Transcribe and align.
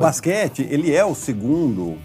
O 0.00 0.02
basquete, 0.02 0.66
ele 0.70 0.94
é 0.94 1.04
o 1.04 1.14
segundo, 1.14 1.98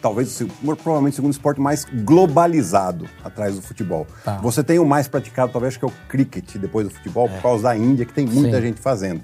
talvez 0.00 0.40
o 0.40 0.46
provavelmente 0.76 1.12
o 1.12 1.16
segundo 1.16 1.32
esporte 1.32 1.60
mais 1.60 1.84
globalizado 1.84 3.06
atrás 3.22 3.54
do 3.56 3.62
futebol. 3.62 4.06
Tá. 4.24 4.38
Você 4.38 4.64
tem 4.64 4.78
o 4.78 4.86
mais 4.86 5.08
praticado, 5.08 5.52
talvez, 5.52 5.76
que 5.76 5.84
é 5.84 5.88
o 5.88 5.92
cricket, 6.08 6.56
depois 6.56 6.88
do 6.88 6.94
futebol, 6.94 7.28
por 7.28 7.42
causa 7.42 7.64
da 7.64 7.76
Índia, 7.76 8.06
que 8.06 8.14
tem 8.14 8.26
muita 8.26 8.56
Sim. 8.56 8.62
gente 8.68 8.80
fazendo. 8.80 9.22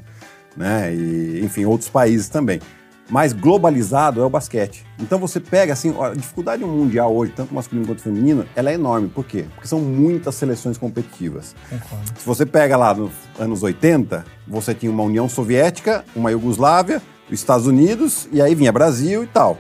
Né? 0.57 0.95
E, 0.95 1.41
enfim, 1.43 1.65
outros 1.65 1.89
países 1.89 2.29
também. 2.29 2.61
Mas 3.09 3.33
globalizado 3.33 4.21
é 4.21 4.25
o 4.25 4.31
basquete. 4.31 4.87
Então 4.99 5.19
você 5.19 5.41
pega, 5.41 5.73
assim, 5.73 5.93
a 6.01 6.15
dificuldade 6.15 6.65
mundial 6.65 7.15
hoje, 7.17 7.33
tanto 7.35 7.53
masculino 7.53 7.87
quanto 7.87 8.03
feminino, 8.03 8.47
ela 8.55 8.71
é 8.71 8.75
enorme. 8.75 9.09
Por 9.09 9.25
quê? 9.25 9.47
Porque 9.55 9.67
são 9.67 9.81
muitas 9.81 10.37
seleções 10.37 10.79
competitivas. 10.79 11.57
Se 12.17 12.25
você 12.25 12.47
pega 12.47 12.77
lá 12.77 12.95
nos 12.95 13.11
anos 13.39 13.63
80, 13.63 14.25
você 14.47 14.75
tinha 14.75 14.93
uma 14.93 15.03
União 15.03 15.29
Soviética, 15.29 16.05
uma 16.15 16.31
Iugoslávia, 16.31 17.03
os 17.35 17.41
Estados 17.41 17.67
Unidos, 17.67 18.29
e 18.33 18.41
aí 18.41 18.55
vinha 18.55 18.73
Brasil 18.73 19.25
e 19.25 19.27
tal. 19.27 19.59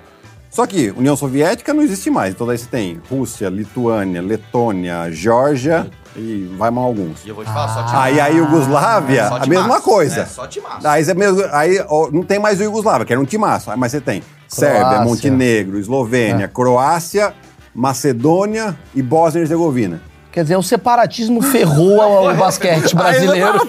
Só 0.50 0.66
que 0.66 0.90
União 0.96 1.16
Soviética 1.16 1.72
não 1.72 1.82
existe 1.82 2.10
mais. 2.10 2.34
Então 2.34 2.46
daí 2.46 2.58
você 2.58 2.66
tem 2.66 3.00
Rússia, 3.08 3.48
Lituânia, 3.48 4.20
Letônia, 4.20 5.10
Geórgia 5.10 5.88
e 6.16 6.50
vai 6.58 6.70
mal 6.70 6.86
alguns. 6.86 7.24
E 7.24 7.28
eu 7.28 7.34
vou 7.36 7.44
te 7.44 7.50
falar, 7.52 7.68
só 7.68 7.84
te 7.84 7.94
Aí 7.94 8.20
a 8.20 8.26
Iugoslávia, 8.28 9.28
a 9.28 9.46
mesma 9.46 9.80
coisa. 9.80 10.22
é, 10.22 10.26
só 10.26 10.46
timaço. 10.48 10.86
Aí, 10.86 11.04
você 11.04 11.14
mesmo, 11.14 11.42
aí 11.52 11.80
ó, 11.88 12.10
não 12.10 12.24
tem 12.24 12.40
mais 12.40 12.58
o 12.58 12.64
Iugoslávia, 12.64 13.06
que 13.06 13.12
era 13.12 13.22
um 13.22 13.24
timaço. 13.24 13.70
Mas 13.76 13.92
você 13.92 14.00
tem 14.00 14.22
Sérvia, 14.48 14.80
Croácia. 14.80 15.04
Montenegro, 15.04 15.78
Eslovênia, 15.78 16.48
Croácia, 16.48 17.32
Macedônia 17.72 18.76
e 18.92 19.02
Bósnia 19.02 19.40
e 19.40 19.42
Herzegovina. 19.42 20.02
Quer 20.32 20.42
dizer, 20.42 20.56
o 20.56 20.62
separatismo 20.62 21.42
ferrou 21.42 22.26
o 22.28 22.34
basquete 22.34 22.94
brasileiro. 22.94 23.68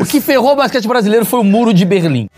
O 0.00 0.06
que 0.06 0.20
ferrou 0.22 0.52
o 0.52 0.56
basquete 0.56 0.88
brasileiro 0.88 1.26
foi 1.26 1.40
o 1.40 1.44
Muro 1.44 1.74
de 1.74 1.84
Berlim. 1.84 2.28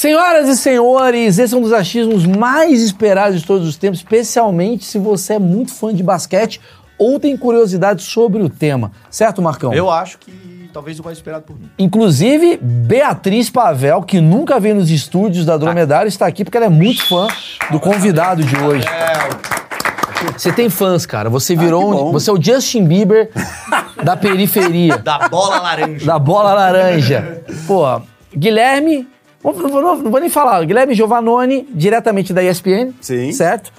Senhoras 0.00 0.48
e 0.48 0.56
senhores, 0.56 1.38
esse 1.38 1.54
é 1.54 1.58
um 1.58 1.60
dos 1.60 1.74
achismos 1.74 2.24
mais 2.24 2.80
esperados 2.80 3.38
de 3.38 3.46
todos 3.46 3.68
os 3.68 3.76
tempos, 3.76 3.98
especialmente 3.98 4.82
se 4.82 4.98
você 4.98 5.34
é 5.34 5.38
muito 5.38 5.74
fã 5.74 5.94
de 5.94 6.02
basquete 6.02 6.58
ou 6.96 7.20
tem 7.20 7.36
curiosidade 7.36 8.02
sobre 8.02 8.42
o 8.42 8.48
tema. 8.48 8.92
Certo, 9.10 9.42
Marcão? 9.42 9.74
Eu 9.74 9.90
acho 9.90 10.16
que 10.16 10.32
talvez 10.72 10.98
o 10.98 11.04
mais 11.04 11.18
esperado 11.18 11.44
por 11.44 11.54
mim. 11.54 11.68
Inclusive, 11.78 12.56
Beatriz 12.62 13.50
Pavel, 13.50 14.00
que 14.00 14.22
nunca 14.22 14.58
veio 14.58 14.76
nos 14.76 14.90
estúdios 14.90 15.44
da 15.44 15.58
Dromedário, 15.58 16.08
está 16.08 16.26
aqui 16.26 16.44
porque 16.44 16.56
ela 16.56 16.64
é 16.64 16.70
muito 16.70 17.06
fã 17.06 17.28
do 17.70 17.78
convidado 17.78 18.42
de 18.42 18.56
hoje. 18.56 18.86
Você 20.34 20.50
tem 20.50 20.70
fãs, 20.70 21.04
cara. 21.04 21.28
Você 21.28 21.54
virou 21.54 21.94
que 21.94 22.02
um, 22.04 22.12
você 22.12 22.30
é 22.30 22.32
o 22.32 22.42
Justin 22.42 22.86
Bieber 22.86 23.30
da 24.02 24.16
periferia, 24.16 24.96
Da 25.04 25.28
bola 25.28 25.60
laranja. 25.60 26.06
da 26.06 26.18
bola 26.18 26.54
laranja. 26.54 27.42
Pô, 27.66 28.00
Guilherme, 28.34 29.06
não 29.42 29.52
vou, 29.52 29.82
não- 29.82 29.96
não 29.98 30.10
vou 30.10 30.20
nem 30.20 30.28
falar, 30.28 30.64
Guilherme 30.64 30.94
Giovanoni, 30.94 31.66
diretamente 31.72 32.32
da 32.32 32.42
ESPN, 32.42 32.92
Sim. 33.00 33.32
certo? 33.32 33.72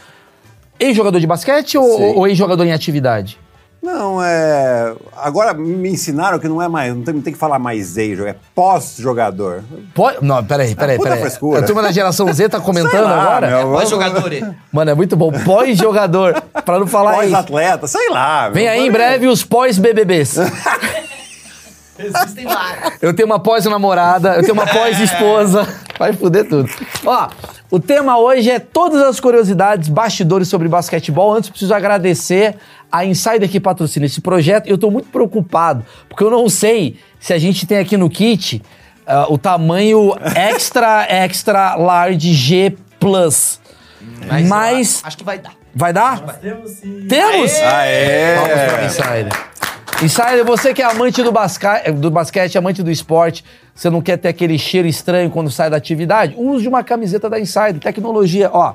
Ex-jogador 0.79 1.19
de 1.19 1.27
basquete 1.27 1.77
ou, 1.77 2.17
ou 2.17 2.27
ex-jogador 2.27 2.63
em 2.65 2.73
atividade? 2.73 3.37
Não, 3.83 4.23
é. 4.23 4.93
Agora 5.17 5.55
me 5.55 5.89
ensinaram 5.89 6.37
que 6.37 6.47
não 6.47 6.61
é 6.61 6.67
mais. 6.67 6.93
Não 6.95 7.01
tem, 7.01 7.15
não 7.15 7.21
tem 7.21 7.33
que 7.33 7.39
falar 7.39 7.57
mais 7.57 7.97
ex, 7.97 8.19
é 8.19 8.35
pós-jogador. 8.53 9.63
Pode... 9.95 10.23
Não, 10.23 10.43
peraí, 10.43 10.75
peraí, 10.75 10.97
puta 10.97 11.09
peraí. 11.09 11.21
frescura. 11.21 11.59
A 11.59 11.63
turma 11.63 11.81
da 11.81 11.91
geração 11.91 12.31
Z 12.31 12.47
tá 12.49 12.59
comentando 12.61 13.05
lá, 13.05 13.21
agora? 13.23 13.47
meu, 13.47 13.71
Mas 13.71 13.89
jogador, 13.89 14.31
hein? 14.31 14.55
Mano, 14.71 14.91
é 14.91 14.93
muito 14.93 15.15
bom. 15.15 15.31
Pós-jogador, 15.31 16.39
pra 16.63 16.77
não 16.77 16.85
falar 16.85 17.23
isso. 17.25 17.31
Pós-atleta, 17.31 17.87
sei 17.87 18.07
lá. 18.09 18.49
Vem 18.49 18.65
meu. 18.65 18.71
aí 18.73 18.85
em 18.87 18.91
breve 18.91 19.27
os 19.27 19.43
pós-BBBs. 19.43 20.35
Existem 22.05 22.45
vários. 22.45 22.93
Eu 23.01 23.13
tenho 23.13 23.27
uma 23.27 23.39
pós-namorada, 23.39 24.35
eu 24.35 24.41
tenho 24.41 24.53
uma 24.53 24.67
pós-esposa. 24.67 25.67
Vai 25.97 26.13
fuder 26.13 26.47
tudo. 26.47 26.69
Ó, 27.05 27.29
o 27.69 27.79
tema 27.79 28.17
hoje 28.17 28.49
é 28.49 28.59
todas 28.59 29.01
as 29.01 29.19
curiosidades, 29.19 29.87
bastidores 29.87 30.47
sobre 30.47 30.67
basquetebol. 30.67 31.33
Antes, 31.33 31.49
preciso 31.49 31.73
agradecer 31.73 32.55
a 32.91 33.05
Insider 33.05 33.47
que 33.49 33.59
patrocina 33.59 34.05
esse 34.05 34.19
projeto. 34.21 34.67
Eu 34.67 34.77
tô 34.77 34.89
muito 34.91 35.09
preocupado, 35.09 35.85
porque 36.09 36.23
eu 36.23 36.29
não 36.31 36.49
sei 36.49 36.99
se 37.19 37.33
a 37.33 37.37
gente 37.37 37.65
tem 37.65 37.77
aqui 37.77 37.95
no 37.97 38.09
kit 38.09 38.61
ah, 39.05 39.27
o 39.29 39.37
tamanho 39.37 40.15
extra, 40.35 41.05
extra 41.09 41.75
large 41.75 42.33
G+. 42.33 42.75
Mas, 44.27 44.47
Mas- 44.47 45.01
acho 45.03 45.17
que 45.17 45.23
vai 45.23 45.39
dar. 45.39 45.53
Vai 45.73 45.93
dar? 45.93 46.21
Temos 46.41 46.71
sim. 46.71 47.05
Temos? 47.07 47.51
Vamos 47.51 47.59
pra 47.59 47.77
Aê! 47.79 48.85
Insider. 48.85 49.50
Insider, 50.03 50.43
você 50.43 50.73
que 50.73 50.81
é 50.81 50.85
amante 50.85 51.21
do, 51.21 51.31
basca... 51.31 51.83
do 51.93 52.09
basquete, 52.09 52.57
amante 52.57 52.81
do 52.81 52.89
esporte, 52.89 53.45
você 53.75 53.87
não 53.87 54.01
quer 54.01 54.17
ter 54.17 54.29
aquele 54.29 54.57
cheiro 54.57 54.87
estranho 54.87 55.29
quando 55.29 55.51
sai 55.51 55.69
da 55.69 55.77
atividade? 55.77 56.33
Use 56.35 56.67
uma 56.67 56.83
camiseta 56.83 57.29
da 57.29 57.39
Insider. 57.39 57.79
Tecnologia, 57.79 58.49
ó. 58.51 58.73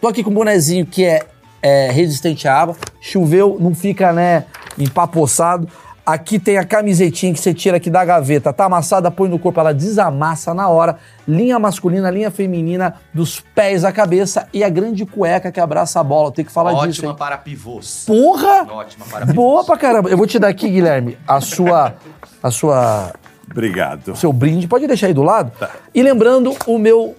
Tô 0.00 0.08
aqui 0.08 0.24
com 0.24 0.30
um 0.30 0.34
bonezinho 0.34 0.86
que 0.86 1.04
é, 1.04 1.26
é 1.60 1.90
resistente 1.90 2.48
à 2.48 2.56
água. 2.56 2.74
Choveu, 3.02 3.58
não 3.60 3.74
fica, 3.74 4.14
né, 4.14 4.46
empapoçado. 4.78 5.68
Aqui 6.04 6.36
tem 6.40 6.58
a 6.58 6.64
camisetinha 6.64 7.32
que 7.32 7.38
você 7.38 7.54
tira 7.54 7.76
aqui 7.76 7.88
da 7.88 8.04
gaveta, 8.04 8.52
tá 8.52 8.64
amassada, 8.64 9.08
põe 9.08 9.28
no 9.28 9.38
corpo, 9.38 9.60
ela 9.60 9.72
desamassa 9.72 10.52
na 10.52 10.68
hora. 10.68 10.96
Linha 11.28 11.60
masculina, 11.60 12.10
linha 12.10 12.28
feminina, 12.28 12.96
dos 13.14 13.38
pés 13.54 13.84
à 13.84 13.92
cabeça 13.92 14.48
e 14.52 14.64
a 14.64 14.68
grande 14.68 15.06
cueca 15.06 15.52
que 15.52 15.60
abraça 15.60 16.00
a 16.00 16.02
bola. 16.02 16.32
Tem 16.32 16.44
que 16.44 16.50
falar 16.50 16.72
disso, 16.72 17.02
Ótima 17.02 17.14
para 17.14 17.38
pivôs. 17.38 18.02
Porra! 18.04 18.66
Ótima 18.68 19.04
para 19.08 19.26
pivôs. 19.26 19.36
Boa 19.36 19.64
pra 19.64 19.76
caramba. 19.76 20.08
Eu 20.08 20.16
vou 20.16 20.26
te 20.26 20.40
dar 20.40 20.48
aqui, 20.48 20.68
Guilherme, 20.68 21.16
a 21.26 21.40
sua. 21.40 21.94
A 22.42 22.50
sua. 22.50 23.12
Obrigado. 23.48 24.16
seu 24.16 24.32
brinde. 24.32 24.66
Pode 24.66 24.88
deixar 24.88 25.06
aí 25.06 25.14
do 25.14 25.22
lado. 25.22 25.52
E 25.94 26.02
lembrando, 26.02 26.52
o 26.66 26.78
meu 26.78 27.14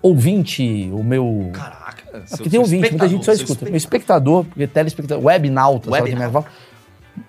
ouvinte, 0.00 0.88
o 0.92 1.02
meu. 1.02 1.50
Caraca. 1.52 2.00
É 2.12 2.36
porque 2.36 2.50
tem 2.50 2.60
ouvinte, 2.60 2.90
muita 2.90 3.08
gente 3.08 3.24
só 3.24 3.32
espectador, 3.32 3.34
escuta. 3.34 3.58
seu 3.60 3.70
Meu 3.70 3.76
espectador, 3.76 4.44
porque 4.44 4.66
telespectador, 4.66 5.24
webnauta, 5.24 5.90
sabe 5.90 6.02
Webnauta. 6.10 6.32
fala? 6.32 6.46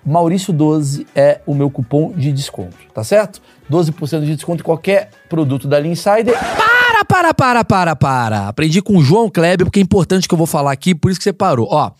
Maurício12 0.06 1.06
é 1.14 1.40
o 1.46 1.54
meu 1.54 1.70
cupom 1.70 2.12
de 2.12 2.32
desconto, 2.32 2.76
tá 2.92 3.04
certo? 3.04 3.40
12% 3.70 4.20
de 4.20 4.34
desconto 4.34 4.60
em 4.60 4.64
qualquer 4.64 5.10
produto 5.28 5.68
da 5.68 5.78
Lean 5.78 5.92
Insider. 5.92 6.34
Para, 6.34 7.04
para, 7.04 7.34
para, 7.34 7.64
para, 7.64 7.96
para. 7.96 8.48
Aprendi 8.48 8.82
com 8.82 8.96
o 8.96 9.02
João 9.02 9.30
Kleber, 9.30 9.66
porque 9.66 9.80
é 9.80 9.82
importante 9.82 10.28
que 10.28 10.34
eu 10.34 10.38
vou 10.38 10.46
falar 10.46 10.72
aqui, 10.72 10.94
por 10.94 11.10
isso 11.10 11.18
que 11.18 11.24
você 11.24 11.32
parou. 11.32 11.68
Ó, 11.70 11.90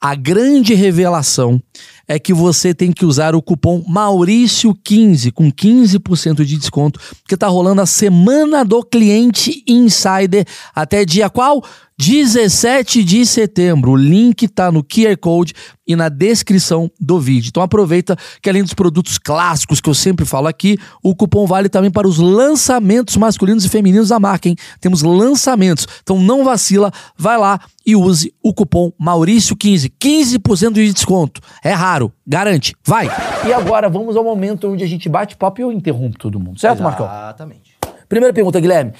a 0.00 0.14
grande 0.14 0.74
revelação 0.74 1.62
é 2.06 2.18
que 2.18 2.34
você 2.34 2.74
tem 2.74 2.92
que 2.92 3.06
usar 3.06 3.34
o 3.34 3.40
cupom 3.40 3.82
Maurício15 3.84 5.32
com 5.32 5.50
15% 5.50 6.44
de 6.44 6.58
desconto, 6.58 7.00
porque 7.22 7.36
tá 7.36 7.46
rolando 7.46 7.80
a 7.80 7.86
semana 7.86 8.64
do 8.64 8.82
cliente 8.82 9.62
Insider 9.66 10.44
até 10.74 11.04
dia 11.04 11.30
qual? 11.30 11.62
17 11.98 13.04
de 13.04 13.24
setembro. 13.26 13.92
O 13.92 13.96
link 13.96 14.48
tá 14.48 14.70
no 14.72 14.82
QR 14.82 15.16
Code 15.20 15.54
e 15.86 15.96
na 15.96 16.08
descrição 16.08 16.90
do 17.00 17.18
vídeo. 17.20 17.48
Então 17.48 17.62
aproveita 17.62 18.16
que 18.40 18.48
além 18.48 18.62
dos 18.62 18.74
produtos 18.74 19.18
clássicos 19.18 19.80
que 19.80 19.88
eu 19.88 19.94
sempre 19.94 20.24
falo 20.24 20.46
aqui, 20.46 20.78
o 21.02 21.14
cupom 21.14 21.46
vale 21.46 21.68
também 21.68 21.90
para 21.90 22.06
os 22.06 22.18
lançamentos 22.18 23.16
masculinos 23.16 23.64
e 23.64 23.68
femininos 23.68 24.08
da 24.08 24.18
marca, 24.18 24.48
hein? 24.48 24.56
Temos 24.80 25.02
lançamentos. 25.02 25.86
Então 26.02 26.18
não 26.18 26.44
vacila, 26.44 26.90
vai 27.16 27.38
lá 27.38 27.60
e 27.84 27.96
use 27.96 28.32
o 28.42 28.54
cupom 28.54 28.92
Maurício15. 29.00 29.92
15% 30.00 30.72
de 30.72 30.92
desconto. 30.92 31.40
É 31.62 31.72
raro, 31.72 32.12
garante. 32.26 32.74
Vai! 32.84 33.08
E 33.46 33.52
agora 33.52 33.88
vamos 33.88 34.16
ao 34.16 34.24
momento 34.24 34.68
onde 34.68 34.84
a 34.84 34.88
gente 34.88 35.08
bate 35.08 35.36
papo 35.36 35.60
e 35.60 35.62
eu 35.62 35.72
interrompo 35.72 36.18
todo 36.18 36.38
mundo, 36.38 36.58
certo, 36.60 36.82
Marcão? 36.82 37.06
Exatamente. 37.06 37.72
Primeira 38.08 38.32
pergunta, 38.34 38.60
Guilherme. 38.60 38.92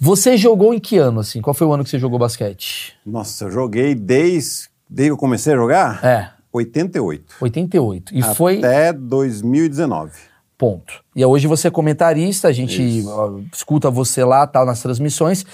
Você 0.00 0.36
jogou 0.36 0.72
em 0.72 0.78
que 0.78 0.96
ano, 0.96 1.20
assim? 1.20 1.42
Qual 1.42 1.52
foi 1.52 1.66
o 1.66 1.72
ano 1.72 1.84
que 1.84 1.90
você 1.90 1.98
jogou 1.98 2.18
basquete? 2.18 2.94
Nossa, 3.04 3.44
eu 3.44 3.50
joguei 3.50 3.94
desde, 3.94 4.68
desde 4.88 5.10
que 5.10 5.12
eu 5.12 5.16
comecei 5.18 5.52
a 5.52 5.56
jogar? 5.56 6.02
É. 6.04 6.30
88. 6.52 7.34
88. 7.40 8.16
E 8.16 8.22
foi 8.34 8.58
Até 8.58 8.92
2019. 8.94 10.12
ponto. 10.56 11.04
E 11.14 11.24
hoje 11.24 11.46
você 11.46 11.68
é 11.68 11.70
comentarista, 11.70 12.48
a 12.48 12.52
gente 12.52 12.82
Isso. 12.82 13.44
escuta 13.52 13.90
você 13.90 14.24
lá, 14.24 14.46
tal, 14.46 14.64
nas 14.66 14.82
transmissões. 14.82 15.44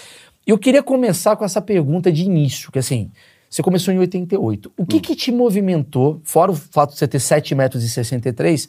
E 0.47 0.51
eu 0.51 0.59
queria 0.59 0.83
começar 0.83 1.37
com 1.37 1.45
essa 1.45 1.61
pergunta 1.61 2.11
de 2.11 2.23
início, 2.23 2.71
que 2.73 2.79
assim, 2.79 3.11
você 3.51 3.63
começou 3.63 3.93
em 3.93 3.99
88. 3.99 4.73
O 4.77 4.83
Hum. 4.83 4.87
que 4.87 5.01
que 5.01 5.15
te 5.17 5.31
movimentou, 5.33 6.21
fora 6.25 6.53
o 6.53 6.55
fato 6.55 6.93
de 6.93 6.99
você 6.99 7.07
ter 7.09 7.19
7 7.21 7.55
metros 7.55 7.83
e 7.85 7.89
63, 7.91 8.69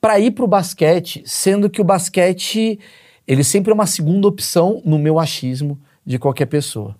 para 0.00 0.18
ir 0.18 0.32
pro 0.32 0.46
basquete, 0.48 1.22
sendo 1.24 1.70
que 1.70 1.80
o 1.80 1.84
basquete, 1.84 2.78
ele 3.26 3.44
sempre 3.44 3.70
é 3.70 3.74
uma 3.74 3.86
segunda 3.86 4.26
opção 4.28 4.80
no 4.84 4.98
meu 4.98 5.18
achismo 5.18 5.78
de 6.04 6.18
qualquer 6.18 6.46
pessoa? 6.46 6.96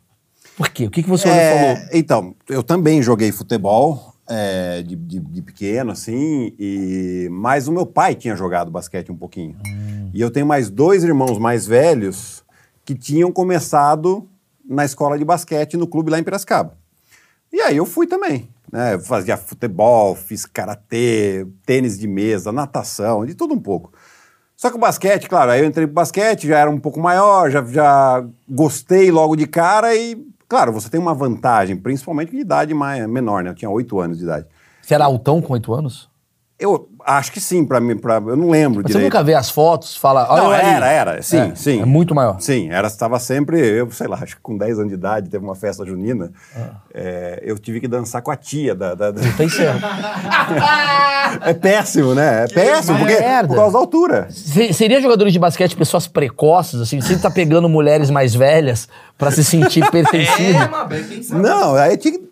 Por 0.57 0.69
quê? 0.69 0.87
O 0.87 0.91
que, 0.91 1.03
que 1.03 1.09
você 1.09 1.29
É, 1.29 1.75
falou? 1.75 1.89
Então, 1.93 2.35
eu 2.49 2.63
também 2.63 3.03
joguei 3.03 3.33
futebol 3.33 4.15
é, 4.29 4.83
de, 4.83 4.95
de- 4.97 5.19
de 5.21 5.43
pequeno, 5.43 5.91
assim, 5.93 6.55
e... 6.59 7.29
mas 7.31 7.69
o 7.69 7.73
meu 7.73 7.87
pai 7.87 8.15
tinha 8.15 8.37
jogado 8.37 8.71
basquete 8.71 9.11
um 9.11 9.17
pouquinho. 9.17 9.57
E 10.15 10.21
eu 10.21 10.31
tenho 10.31 10.47
mais 10.47 10.69
dois 10.71 11.03
irmãos 11.05 11.39
mais 11.39 11.67
velhos 11.67 12.45
que 12.85 12.95
tinham 12.95 13.33
começado 13.33 14.29
na 14.69 14.85
escola 14.85 15.19
de 15.19 15.25
basquete 15.25 15.77
no 15.77 15.87
clube 15.87 16.11
lá 16.11 16.19
em 16.19 16.23
Piracicaba. 16.25 16.77
E 17.53 17.61
aí 17.61 17.77
eu 17.77 17.87
fui 17.87 18.07
também. 18.07 18.49
Né? 18.71 18.99
Fazia 19.01 19.37
futebol, 19.37 20.15
fiz 20.15 20.47
karatê, 20.47 21.47
tênis 21.67 21.99
de 21.99 22.07
mesa, 22.09 22.53
natação, 22.53 23.27
de 23.27 23.35
tudo 23.35 23.53
um 23.55 23.61
pouco. 23.61 23.93
Só 24.57 24.71
que 24.71 24.77
o 24.77 24.81
basquete, 24.81 25.29
claro, 25.29 25.51
aí 25.51 25.61
eu 25.61 25.67
entrei 25.67 25.87
pro 25.87 25.95
basquete, 25.95 26.47
já 26.47 26.59
era 26.59 26.71
um 26.71 26.79
pouco 26.79 27.01
maior, 27.01 27.51
já, 27.51 27.65
já 27.65 28.25
gostei 28.49 29.11
logo 29.11 29.35
de 29.35 29.47
cara 29.47 29.95
e, 29.95 30.25
claro, 30.49 30.73
você 30.73 30.89
tem 30.89 31.01
uma 31.01 31.15
vantagem, 31.15 31.77
principalmente 31.77 32.31
de 32.31 32.39
idade 32.39 32.73
mais, 32.73 33.07
menor, 33.09 33.43
né? 33.43 33.51
Eu 33.51 33.55
tinha 33.55 33.71
oito 33.71 33.99
anos 33.99 34.19
de 34.19 34.25
idade. 34.25 34.47
Você 34.81 34.95
era 34.95 35.05
altão 35.05 35.41
com 35.41 35.53
oito 35.55 35.73
anos? 35.75 36.12
Eu 36.59 36.89
acho 37.05 37.33
que 37.33 37.41
sim, 37.41 37.65
pra 37.65 37.81
mim, 37.81 37.97
pra, 37.97 38.17
eu 38.25 38.37
não 38.37 38.49
lembro 38.49 38.83
Mas 38.85 38.93
você 38.93 38.99
direito. 38.99 39.13
nunca 39.13 39.25
vê 39.25 39.35
as 39.35 39.51
fotos, 39.51 39.97
fala... 39.97 40.29
Olha 40.31 40.43
Não, 40.45 40.51
ali. 40.53 40.65
era, 40.65 40.89
era, 40.89 41.23
sim, 41.23 41.39
É, 41.51 41.55
sim. 41.57 41.83
É 41.83 41.85
muito 41.85 42.15
maior. 42.15 42.41
Sim, 42.41 42.71
era, 42.71 42.87
estava 42.87 43.19
sempre, 43.19 43.59
eu 43.59 43.91
sei 43.91 44.07
lá, 44.07 44.19
acho 44.23 44.37
que 44.37 44.43
com 44.43 44.57
10 44.57 44.79
anos 44.79 44.89
de 44.91 44.95
idade, 44.95 45.29
teve 45.29 45.45
uma 45.45 45.57
festa 45.57 45.85
junina, 45.85 46.31
Ah. 46.57 46.77
é, 46.95 47.43
eu 47.45 47.59
tive 47.59 47.81
que 47.81 47.89
dançar 47.89 48.23
com 48.23 48.31
a 48.31 48.37
tia 48.37 48.77
da... 48.77 48.95
da- 48.95 49.11
da- 49.11 49.21
Tem 49.37 49.49
certo. 49.49 49.83
É 51.41 51.55
péssimo, 51.55 52.15
né? 52.15 52.45
É 52.45 52.49
péssimo, 52.49 52.99
porque, 52.99 53.15
merda. 53.19 53.49
por 53.49 53.57
causa 53.57 53.73
da 53.73 53.79
altura. 53.79 54.27
Se- 54.31 54.73
Seria 54.75 55.01
jogadores 55.01 55.33
de 55.33 55.39
basquete 55.39 55.75
pessoas 55.75 56.07
precoces, 56.07 56.81
assim, 56.81 57.01
sempre 57.01 57.23
tá 57.23 57.31
pegando 57.31 57.69
mulheres 57.71 58.11
mais 58.11 58.35
velhas 58.35 58.87
pra 59.17 59.31
se 59.31 59.43
sentir 59.43 59.89
pertencido? 59.91 60.59
É, 60.59 60.69
mas 60.69 61.07
quem 61.09 61.23
sabe? 61.23 61.41
Não, 61.43 61.75
aí 61.75 61.97
tinha 61.97 62.19
que 62.19 62.32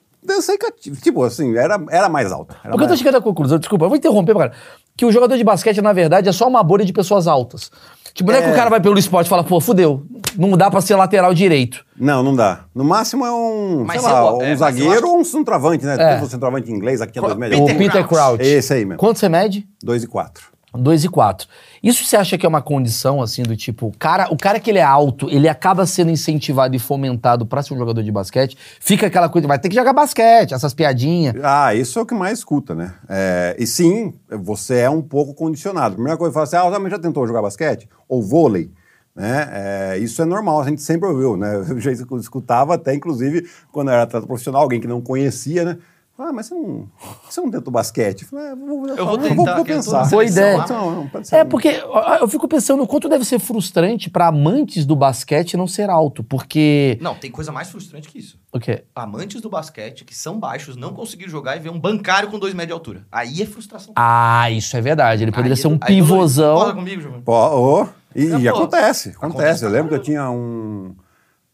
com 0.58 0.66
a 0.66 0.70
tia. 0.72 0.92
Tipo 0.94 1.22
assim, 1.24 1.56
era, 1.56 1.80
era 1.90 2.08
mais 2.08 2.30
alta. 2.32 2.54
Era 2.62 2.70
Porque 2.72 2.82
eu 2.84 2.86
tô 2.86 2.88
mais... 2.88 2.98
chegando 2.98 3.16
à 3.16 3.20
conclusão, 3.20 3.58
desculpa, 3.58 3.84
eu 3.84 3.88
vou 3.88 3.96
interromper, 3.98 4.34
cara. 4.36 4.52
Que 4.96 5.04
o 5.04 5.12
jogador 5.12 5.36
de 5.36 5.44
basquete, 5.44 5.80
na 5.80 5.92
verdade, 5.92 6.28
é 6.28 6.32
só 6.32 6.46
uma 6.48 6.62
bolha 6.62 6.84
de 6.84 6.92
pessoas 6.92 7.26
altas. 7.26 7.70
Tipo, 8.12 8.32
não 8.32 8.38
é 8.38 8.42
que 8.42 8.48
É. 8.48 8.52
o 8.52 8.56
cara 8.56 8.68
vai 8.68 8.80
pelo 8.80 8.98
esporte 8.98 9.26
e 9.26 9.30
fala, 9.30 9.44
pô, 9.44 9.60
fudeu, 9.60 10.02
não 10.36 10.50
dá 10.56 10.68
pra 10.70 10.80
ser 10.80 10.96
lateral 10.96 11.32
direito. 11.32 11.84
Não, 11.96 12.22
não 12.24 12.34
dá. 12.34 12.64
No 12.74 12.82
máximo 12.84 13.24
é 13.24 13.30
um, 13.32 13.84
Mas 13.86 14.00
sei 14.02 14.10
eu- 14.10 14.14
lá, 14.14 14.20
é, 14.20 14.32
um 14.32 14.42
eu 14.42 14.56
zagueiro 14.56 14.92
acho- 14.94 15.06
ou 15.06 15.18
um 15.20 15.24
centroavante, 15.24 15.84
né? 15.86 15.94
É. 15.94 16.14
Tem 16.16 16.24
um 16.24 16.28
centroavante 16.28 16.70
inglês, 16.72 17.00
aqui 17.00 17.12
tinha 17.12 17.22
dois 17.22 17.38
Peter 17.38 17.60
o. 17.62 17.66
Peter 17.66 18.06
Crouch. 18.06 18.08
Crouch. 18.08 18.42
É 18.42 18.46
esse 18.46 18.72
aí 18.74 18.84
mesmo. 18.84 18.98
Quanto 18.98 19.18
você 19.18 19.28
mede? 19.28 19.66
Dois 19.82 20.02
e 20.02 20.06
quatro. 20.08 20.44
2 20.78 21.04
e 21.04 21.08
4. 21.08 21.48
Isso 21.82 22.04
você 22.04 22.16
acha 22.16 22.38
que 22.38 22.46
é 22.46 22.48
uma 22.48 22.62
condição, 22.62 23.20
assim, 23.22 23.42
do 23.42 23.56
tipo, 23.56 23.86
o 23.86 23.96
cara, 23.96 24.28
o 24.30 24.36
cara 24.36 24.60
que 24.60 24.70
ele 24.70 24.78
é 24.78 24.82
alto, 24.82 25.28
ele 25.30 25.48
acaba 25.48 25.86
sendo 25.86 26.10
incentivado 26.10 26.76
e 26.76 26.78
fomentado 26.78 27.44
pra 27.46 27.62
ser 27.62 27.74
um 27.74 27.78
jogador 27.78 28.02
de 28.02 28.12
basquete, 28.12 28.56
fica 28.78 29.06
aquela 29.06 29.28
coisa, 29.28 29.48
vai 29.48 29.58
ter 29.58 29.68
que 29.68 29.74
jogar 29.74 29.92
basquete, 29.92 30.54
essas 30.54 30.74
piadinhas. 30.74 31.34
Ah, 31.42 31.74
isso 31.74 31.98
é 31.98 32.02
o 32.02 32.06
que 32.06 32.14
mais 32.14 32.38
escuta, 32.38 32.74
né? 32.74 32.94
É, 33.08 33.56
e 33.58 33.66
sim, 33.66 34.14
você 34.28 34.80
é 34.80 34.90
um 34.90 35.02
pouco 35.02 35.34
condicionado. 35.34 35.92
A 35.92 35.96
primeira 35.96 36.18
coisa 36.18 36.30
que 36.30 36.34
fala 36.34 36.44
assim, 36.44 36.76
ah, 36.76 36.78
mas 36.78 36.90
já 36.90 36.98
tentou 36.98 37.26
jogar 37.26 37.42
basquete? 37.42 37.88
Ou 38.08 38.22
vôlei? 38.22 38.70
Né? 39.14 39.48
É, 39.52 39.98
isso 39.98 40.22
é 40.22 40.24
normal, 40.24 40.60
a 40.60 40.68
gente 40.68 40.82
sempre 40.82 41.08
ouviu, 41.08 41.36
né? 41.36 41.56
Eu 41.68 41.80
já 41.80 41.90
escutava 41.90 42.74
até, 42.74 42.94
inclusive, 42.94 43.48
quando 43.72 43.88
eu 43.88 43.94
era 43.94 44.04
atleta 44.04 44.26
profissional, 44.26 44.62
alguém 44.62 44.80
que 44.80 44.86
não 44.86 45.00
conhecia, 45.00 45.64
né? 45.64 45.78
Ah, 46.22 46.32
mas 46.32 46.46
você 46.46 46.54
não, 46.54 46.88
você 47.28 47.40
não 47.40 47.50
tentou 47.50 47.72
basquete? 47.72 48.22
Eu, 48.22 48.28
falei, 48.28 48.46
ah, 48.48 48.54
vou, 48.54 48.86
Eu 48.88 49.06
vou 49.06 49.18
tentar, 49.18 49.34
vou 49.34 49.48
eu 49.48 49.56
tô 49.56 49.64
pensar. 49.64 50.08
Boa 50.10 50.24
ideia. 50.24 50.56
lá. 50.58 50.66
Não, 50.68 50.90
não, 50.94 51.08
pode 51.08 51.26
ser. 51.28 51.36
É, 51.36 51.44
porque 51.44 51.82
eu 52.20 52.28
fico 52.28 52.46
pensando 52.46 52.82
o 52.82 52.86
quanto 52.86 53.08
deve 53.08 53.24
ser 53.24 53.38
frustrante 53.38 54.10
pra 54.10 54.26
amantes 54.26 54.84
do 54.84 54.94
basquete 54.94 55.56
não 55.56 55.66
ser 55.66 55.88
alto, 55.88 56.22
porque... 56.22 56.98
Não, 57.00 57.14
tem 57.14 57.30
coisa 57.30 57.50
mais 57.50 57.70
frustrante 57.70 58.08
que 58.08 58.18
isso. 58.18 58.38
O 58.52 58.60
quê? 58.60 58.84
Amantes 58.94 59.40
do 59.40 59.48
basquete 59.48 60.04
que 60.04 60.14
são 60.14 60.38
baixos 60.38 60.76
não 60.76 60.92
conseguiram 60.92 61.30
jogar 61.30 61.56
e 61.56 61.60
ver 61.60 61.70
um 61.70 61.78
bancário 61.80 62.28
com 62.30 62.38
dois 62.38 62.52
metros 62.52 62.68
de 62.68 62.72
altura. 62.74 63.06
Aí 63.10 63.40
é 63.40 63.46
frustração. 63.46 63.92
Ah, 63.96 64.50
isso 64.50 64.76
é 64.76 64.80
verdade, 64.80 65.24
ele 65.24 65.32
poderia 65.32 65.52
Aí- 65.54 65.56
ser 65.56 65.68
um 65.68 65.78
aí 65.80 65.94
pivôzão. 65.94 66.54
Concorda 66.54 66.74
comigo, 66.74 67.00
Giovanni? 67.00 67.22
Pô, 67.22 67.32
ô, 67.32 67.88
e, 68.14 68.26
É, 68.26 68.36
e 68.38 68.42
pô, 68.42 68.48
acontece, 68.58 68.58
acontece. 68.58 69.14
acontece 69.16 69.64
Eu 69.64 69.70
lembro 69.70 69.88
que 69.88 69.94
eu 69.94 70.02
tinha 70.02 70.30
um. 70.30 70.94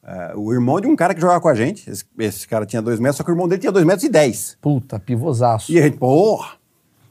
É, 0.06 0.32
o 0.36 0.52
irmão 0.52 0.80
de 0.80 0.86
um 0.86 0.94
cara 0.94 1.12
que 1.12 1.20
jogava 1.20 1.40
com 1.40 1.48
a 1.48 1.54
gente. 1.54 1.90
Esse, 1.90 2.04
esse 2.20 2.46
cara 2.46 2.64
tinha 2.64 2.80
dois 2.80 3.00
metros, 3.00 3.16
só 3.16 3.24
que 3.24 3.30
o 3.30 3.32
irmão 3.32 3.48
dele 3.48 3.60
tinha 3.60 3.72
dois 3.72 3.84
metros 3.84 4.04
e 4.04 4.08
dez. 4.08 4.56
Puta, 4.62 5.00
pivôzaço. 5.00 5.72
E 5.72 5.80
a 5.80 5.82
gente, 5.82 5.96
pô, 5.98 6.44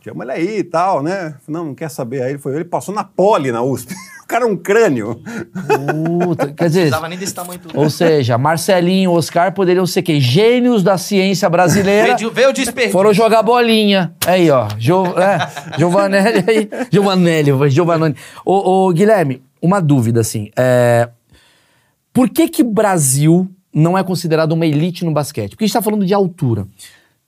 chama 0.01 0.24
ele 0.24 0.31
aí 0.31 0.57
e 0.59 0.63
tal, 0.63 1.03
né? 1.03 1.36
Não, 1.45 1.65
não 1.65 1.75
quer 1.75 1.89
saber. 1.89 2.21
Aí 2.21 2.31
ele 2.31 2.39
foi, 2.39 2.56
ele 2.56 2.63
passou 2.63 2.95
na 2.95 3.03
pole 3.03 3.51
na 3.51 3.62
USP. 3.62 3.94
o 4.24 4.27
cara 4.27 4.45
é 4.45 4.47
um 4.47 4.56
crânio. 4.56 5.21
Puta, 6.25 6.53
quer 6.53 6.63
Não 6.63 6.68
dizer, 6.69 6.80
precisava 6.81 7.09
nem 7.09 7.18
desse 7.19 7.33
tamanho 7.33 7.59
tudo. 7.59 7.77
ou 7.77 7.89
seja, 7.89 8.38
Marcelinho, 8.38 9.12
Oscar 9.12 9.53
poderiam 9.53 9.86
ser 9.86 10.01
quem? 10.01 10.21
Gênios 10.21 10.81
da 10.81 10.98
ciência 10.98 11.50
brasileira. 11.50 12.15
Veio, 12.15 12.31
veio 12.31 12.50
o 12.50 12.53
desperdício. 12.53 12.94
Foram 12.94 13.13
jogar 13.13 13.44
bolinha. 13.44 14.15
Aí, 14.25 14.50
ó. 14.50 14.69
Jo, 14.80 15.03
é, 15.19 15.77
Giovanelli 15.77 16.45
aí. 16.48 16.69
Giovanelli, 16.89 17.69
Giovanoni. 17.69 18.15
Ô, 18.45 18.86
ô, 18.88 18.94
Guilherme, 18.94 19.44
uma 19.62 19.81
dúvida, 19.81 20.21
assim. 20.21 20.50
É, 20.56 21.09
por 22.15 22.29
que 22.29 22.47
que 22.47 22.63
Brasil 22.63 23.45
não 23.73 23.97
é 23.97 24.01
considerado 24.01 24.53
uma 24.53 24.65
elite 24.65 25.03
no 25.03 25.12
basquete? 25.12 25.50
Porque 25.50 25.65
a 25.65 25.67
gente 25.67 25.73
tá 25.73 25.81
falando 25.81 26.06
de 26.06 26.13
altura. 26.13 26.65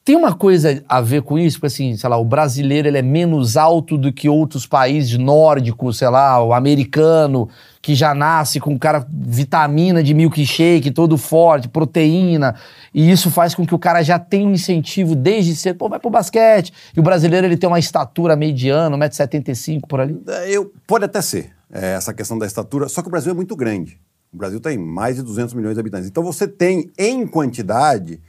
Tem 0.06 0.16
uma 0.16 0.34
coisa 0.34 0.82
a 0.88 1.02
ver 1.02 1.24
com 1.24 1.38
isso? 1.38 1.58
Porque, 1.58 1.68
assim, 1.68 1.98
sei 1.98 2.10
lá, 2.10 2.16
o 2.16 2.24
brasileiro 2.24 2.88
ele 2.88 2.98
é 2.98 3.02
menos 3.02 3.58
alto 3.58 3.98
do 3.98 4.14
que 4.14 4.30
outros 4.30 4.66
países 4.66 5.18
nórdicos, 5.18 5.98
sei 5.98 6.08
lá, 6.08 6.42
o 6.42 6.54
americano, 6.54 7.50
que 7.82 7.94
já 7.94 8.16
nasce 8.16 8.62
com 8.62 8.80
cara 8.80 9.06
vitamina 9.12 10.02
de 10.02 10.14
milkshake, 10.14 10.90
todo 10.92 11.18
forte, 11.18 11.68
proteína, 11.68 12.56
e 12.94 13.12
isso 13.12 13.30
faz 13.30 13.54
com 13.54 13.68
que 13.68 13.76
o 13.76 13.80
cara 13.80 14.02
já 14.02 14.18
tenha 14.18 14.48
um 14.48 14.54
incentivo 14.54 15.18
desde 15.18 15.54
cedo, 15.54 15.76
pô, 15.76 15.90
vai 15.90 16.00
pro 16.00 16.10
basquete. 16.10 16.72
E 16.96 17.00
o 17.02 17.04
brasileiro 17.04 17.46
ele 17.46 17.58
tem 17.58 17.68
uma 17.68 17.78
estatura 17.78 18.38
mediana, 18.38 18.98
1,75m 18.98 19.82
por 19.86 20.00
ali. 20.00 20.18
Eu, 20.48 20.72
pode 20.88 21.04
até 21.04 21.22
ser 21.22 21.52
é, 21.70 21.96
essa 21.96 22.14
questão 22.14 22.40
da 22.40 22.46
estatura, 22.46 22.88
só 22.88 23.02
que 23.02 23.10
o 23.10 23.12
Brasil 23.12 23.34
é 23.34 23.36
muito 23.36 23.54
grande. 23.54 24.00
O 24.32 24.38
Brasil 24.38 24.60
tem 24.60 24.78
mais 24.78 25.16
de 25.16 25.24
200 25.24 25.54
milhões 25.54 25.76
de 25.76 25.80
habitantes. 25.80 26.08
Então 26.08 26.24
você 26.24 26.48
tem, 26.48 26.92
em 26.98 27.26
quantidade, 27.26 28.22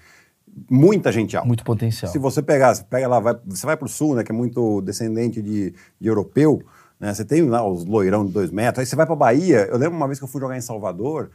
muita 0.71 1.13
gente 1.13 1.37
alta. 1.37 1.47
Muito 1.47 1.65
potencial. 1.65 2.11
Se 2.11 2.19
você 2.19 2.43
pegar, 2.43 2.75
você 2.75 2.85
pega 2.85 3.07
lá, 3.07 3.21
vai, 3.21 3.37
você 3.47 3.67
vai 3.67 3.77
para 3.77 3.87
o 3.87 3.89
sul, 3.89 4.15
né, 4.15 4.25
que 4.25 4.33
é 4.33 4.35
muito 4.35 4.81
descendente 4.81 5.41
de, 5.43 5.75
de 6.01 6.09
europeu, 6.09 6.63
né, 6.99 7.13
você 7.13 7.25
tem 7.25 7.43
lá 7.43 7.67
os 7.67 7.85
loirão 7.85 8.25
de 8.27 8.33
dois 8.33 8.51
metros, 8.51 8.81
aí 8.81 8.87
você 8.87 8.97
vai 8.97 9.07
para 9.07 9.15
Bahia, 9.15 9.69
eu 9.71 9.79
lembro 9.79 9.97
uma 9.97 10.07
vez 10.07 10.19
que 10.19 10.25
eu 10.25 10.29
fui 10.29 10.41
jogar 10.41 10.57
em 10.57 10.61
Salvador, 10.61 11.31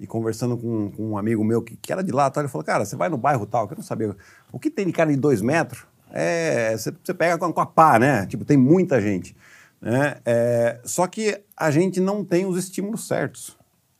e 0.00 0.06
conversando 0.06 0.56
com, 0.56 0.92
com 0.92 1.10
um 1.10 1.18
amigo 1.18 1.42
meu 1.42 1.60
que, 1.60 1.76
que 1.76 1.92
era 1.92 2.04
de 2.04 2.12
lá, 2.12 2.30
tal, 2.30 2.42
ele 2.42 2.48
falou, 2.48 2.64
cara, 2.64 2.84
você 2.84 2.94
vai 2.94 3.08
no 3.08 3.18
bairro 3.18 3.44
tal, 3.46 3.66
que 3.66 3.74
eu 3.74 3.76
não 3.76 3.82
sabia, 3.82 4.14
o 4.52 4.58
que 4.58 4.70
tem 4.70 4.86
de 4.86 4.92
cara 4.92 5.10
de 5.10 5.16
dois 5.16 5.42
metros, 5.42 5.84
é, 6.12 6.76
você, 6.76 6.92
você 7.02 7.12
pega 7.12 7.36
com, 7.36 7.52
com 7.52 7.60
a 7.60 7.66
pá, 7.66 7.98
né, 7.98 8.26
tipo, 8.26 8.44
tem 8.44 8.56
muita 8.56 9.00
gente, 9.00 9.36
né, 9.80 10.18
é, 10.24 10.78
só 10.84 11.06
que 11.06 11.40
a 11.56 11.70
gente 11.70 12.00
não 12.00 12.24
tem 12.24 12.46
os 12.46 12.56
estímulos 12.56 13.08
certos, 13.08 13.57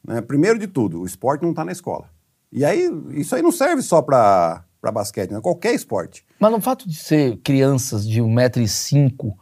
né, 0.08 0.20
primeiro 0.22 0.58
de 0.58 0.66
tudo, 0.66 1.02
o 1.02 1.06
esporte 1.06 1.42
não 1.42 1.50
está 1.50 1.64
na 1.64 1.72
escola, 1.72 2.08
e 2.50 2.64
aí, 2.64 2.90
isso 3.10 3.34
aí 3.34 3.42
não 3.42 3.52
serve 3.52 3.82
só 3.82 4.00
para 4.00 4.64
basquete, 4.92 5.30
né? 5.30 5.40
qualquer 5.40 5.74
esporte. 5.74 6.24
Mas 6.40 6.50
no 6.50 6.60
fato 6.60 6.88
de 6.88 6.96
ser 6.96 7.36
crianças 7.38 8.08
de 8.08 8.22
1,5m, 8.22 9.34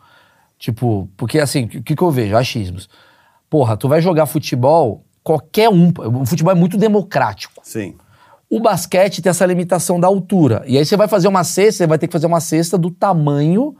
tipo, 0.58 1.08
porque 1.16 1.38
assim, 1.38 1.64
o 1.66 1.82
que, 1.82 1.94
que 1.94 2.02
eu 2.02 2.10
vejo? 2.10 2.36
Achismos. 2.36 2.88
Porra, 3.48 3.76
tu 3.76 3.88
vai 3.88 4.00
jogar 4.00 4.26
futebol, 4.26 5.04
qualquer 5.22 5.68
um. 5.68 5.92
O 6.20 6.26
futebol 6.26 6.52
é 6.52 6.56
muito 6.56 6.76
democrático. 6.76 7.60
Sim. 7.62 7.94
O 8.50 8.60
basquete 8.60 9.22
tem 9.22 9.30
essa 9.30 9.46
limitação 9.46 10.00
da 10.00 10.08
altura. 10.08 10.64
E 10.66 10.76
aí 10.76 10.84
você 10.84 10.96
vai 10.96 11.06
fazer 11.06 11.28
uma 11.28 11.44
cesta, 11.44 11.78
você 11.78 11.86
vai 11.86 11.98
ter 11.98 12.06
que 12.08 12.12
fazer 12.12 12.26
uma 12.26 12.40
cesta 12.40 12.76
do 12.76 12.90
tamanho, 12.90 13.76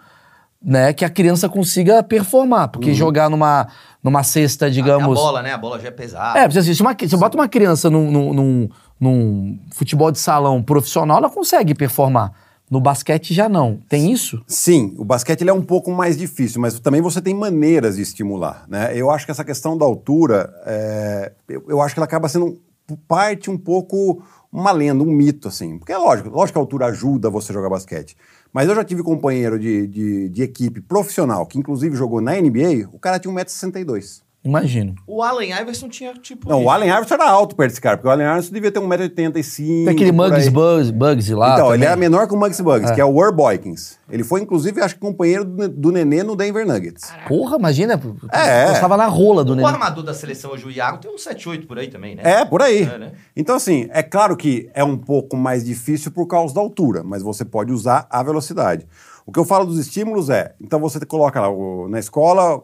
né, 0.62 0.92
que 0.92 1.04
a 1.04 1.10
criança 1.10 1.48
consiga 1.48 2.02
performar. 2.02 2.68
Porque 2.68 2.94
jogar 2.94 3.28
numa, 3.28 3.68
numa 4.06 4.22
cesta, 4.22 4.66
A 4.66 4.70
digamos. 4.70 5.18
bola, 5.18 5.42
né? 5.42 5.52
A 5.52 5.58
bola 5.58 5.80
já 5.80 5.88
é 5.88 5.90
pesada. 5.90 6.38
É, 6.38 6.48
se 6.48 6.80
uma, 6.80 6.94
se 6.96 7.08
você 7.08 7.16
bota 7.16 7.36
uma 7.36 7.48
criança 7.48 7.90
num, 7.90 8.08
num, 8.08 8.32
num- 8.32 8.68
num 9.00 9.58
futebol 9.74 10.12
de 10.12 10.18
salão 10.20 10.62
profissional, 10.62 11.18
ela 11.18 11.28
consegue 11.28 11.74
performar. 11.74 12.32
No 12.70 12.80
basquete 12.80 13.34
já 13.34 13.48
não. 13.48 13.80
Tem 13.88 14.12
isso? 14.12 14.40
Sim, 14.46 14.94
o 14.96 15.04
basquete 15.04 15.40
ele 15.40 15.50
é 15.50 15.52
um 15.52 15.62
pouco 15.62 15.90
mais 15.90 16.16
difícil, 16.16 16.60
mas 16.60 16.78
também 16.78 17.00
você 17.00 17.20
tem 17.20 17.34
maneiras 17.34 17.96
de 17.96 18.02
estimular. 18.02 18.64
Né? 18.68 18.92
Eu 18.96 19.10
acho 19.10 19.24
que 19.24 19.32
essa 19.32 19.44
questão 19.44 19.76
da 19.76 19.84
altura, 19.84 20.54
é, 20.64 21.32
eu, 21.48 21.64
eu 21.68 21.80
acho 21.82 21.92
que 21.94 21.98
ela 21.98 22.06
acaba 22.06 22.28
sendo 22.28 22.60
parte 23.08 23.50
um 23.50 23.58
pouco 23.58 24.22
uma 24.52 24.70
lenda, 24.70 25.02
um 25.02 25.10
mito, 25.10 25.48
assim. 25.48 25.78
Porque 25.78 25.92
é 25.92 25.98
lógico, 25.98 26.28
lógico 26.28 26.52
que 26.54 26.58
a 26.58 26.62
altura 26.62 26.86
ajuda 26.86 27.28
você 27.28 27.50
a 27.50 27.54
jogar 27.54 27.68
basquete. 27.70 28.16
Mas 28.56 28.70
eu 28.70 28.74
já 28.74 28.82
tive 28.82 29.02
companheiro 29.02 29.58
de, 29.58 29.86
de, 29.86 30.28
de 30.30 30.42
equipe 30.42 30.80
profissional, 30.80 31.44
que 31.44 31.58
inclusive 31.58 31.94
jogou 31.94 32.22
na 32.22 32.40
NBA, 32.40 32.88
o 32.90 32.98
cara 32.98 33.18
tinha 33.18 33.30
1,62m. 33.34 34.22
Imagino. 34.46 34.94
O 35.06 35.22
Allen 35.22 35.50
Iverson 35.52 35.88
tinha, 35.88 36.12
tipo. 36.14 36.48
Não, 36.48 36.58
isso. 36.60 36.66
o 36.66 36.70
Allen 36.70 36.88
Iverson 36.88 37.14
era 37.14 37.28
alto 37.28 37.56
perto 37.56 37.70
desse 37.70 37.80
cara, 37.80 37.96
porque 37.96 38.08
o 38.08 38.10
Allen 38.10 38.26
Iverson 38.26 38.52
devia 38.52 38.70
ter 38.70 38.80
1,85m. 38.80 39.84
Tem 39.84 39.88
aquele 39.88 40.12
Muggs. 40.12 40.48
Bugs, 40.50 40.90
Bugsy 40.90 41.34
lá. 41.34 41.54
Então, 41.54 41.66
ele 41.68 41.74
também. 41.74 41.88
era 41.88 41.96
menor 41.96 42.26
que 42.28 42.34
o 42.34 42.36
Muggs 42.36 42.62
Bugs, 42.62 42.90
que 42.92 43.00
é 43.00 43.04
o 43.04 43.10
War 43.12 43.32
Boykins. 43.32 43.98
Ele 44.08 44.22
foi, 44.22 44.40
inclusive, 44.40 44.80
acho 44.80 44.94
que 44.94 45.00
companheiro 45.00 45.44
do, 45.44 45.68
do 45.68 45.90
Nenê 45.92 46.22
no 46.22 46.36
Denver 46.36 46.66
Nuggets. 46.66 47.10
Porra, 47.26 47.56
imagina. 47.56 48.00
É. 48.32 48.68
Eu 48.68 48.72
estava 48.72 48.96
na 48.96 49.06
rola 49.06 49.44
do 49.44 49.52
O 49.52 49.56
Nenê. 49.56 49.68
armador 49.68 50.04
da 50.04 50.14
seleção 50.14 50.52
hoje, 50.52 50.64
o 50.64 50.70
Iago, 50.70 50.98
tem 50.98 51.10
um 51.10 51.16
7-8 51.16 51.66
por 51.66 51.78
aí 51.78 51.88
também, 51.88 52.14
né? 52.14 52.22
É, 52.24 52.44
por 52.44 52.62
aí. 52.62 52.82
É, 52.84 52.98
né? 52.98 53.12
Então, 53.36 53.56
assim, 53.56 53.88
é 53.90 54.02
claro 54.02 54.36
que 54.36 54.70
é 54.74 54.84
um 54.84 54.96
pouco 54.96 55.36
mais 55.36 55.64
difícil 55.64 56.10
por 56.12 56.26
causa 56.26 56.54
da 56.54 56.60
altura, 56.60 57.02
mas 57.02 57.22
você 57.22 57.44
pode 57.44 57.72
usar 57.72 58.06
a 58.08 58.22
velocidade. 58.22 58.86
O 59.26 59.32
que 59.32 59.40
eu 59.40 59.44
falo 59.44 59.64
dos 59.66 59.76
estímulos 59.78 60.30
é, 60.30 60.54
então 60.60 60.78
você 60.78 61.04
coloca 61.04 61.40
lá 61.40 61.48
o- 61.50 61.88
na 61.88 61.98
escola, 61.98 62.62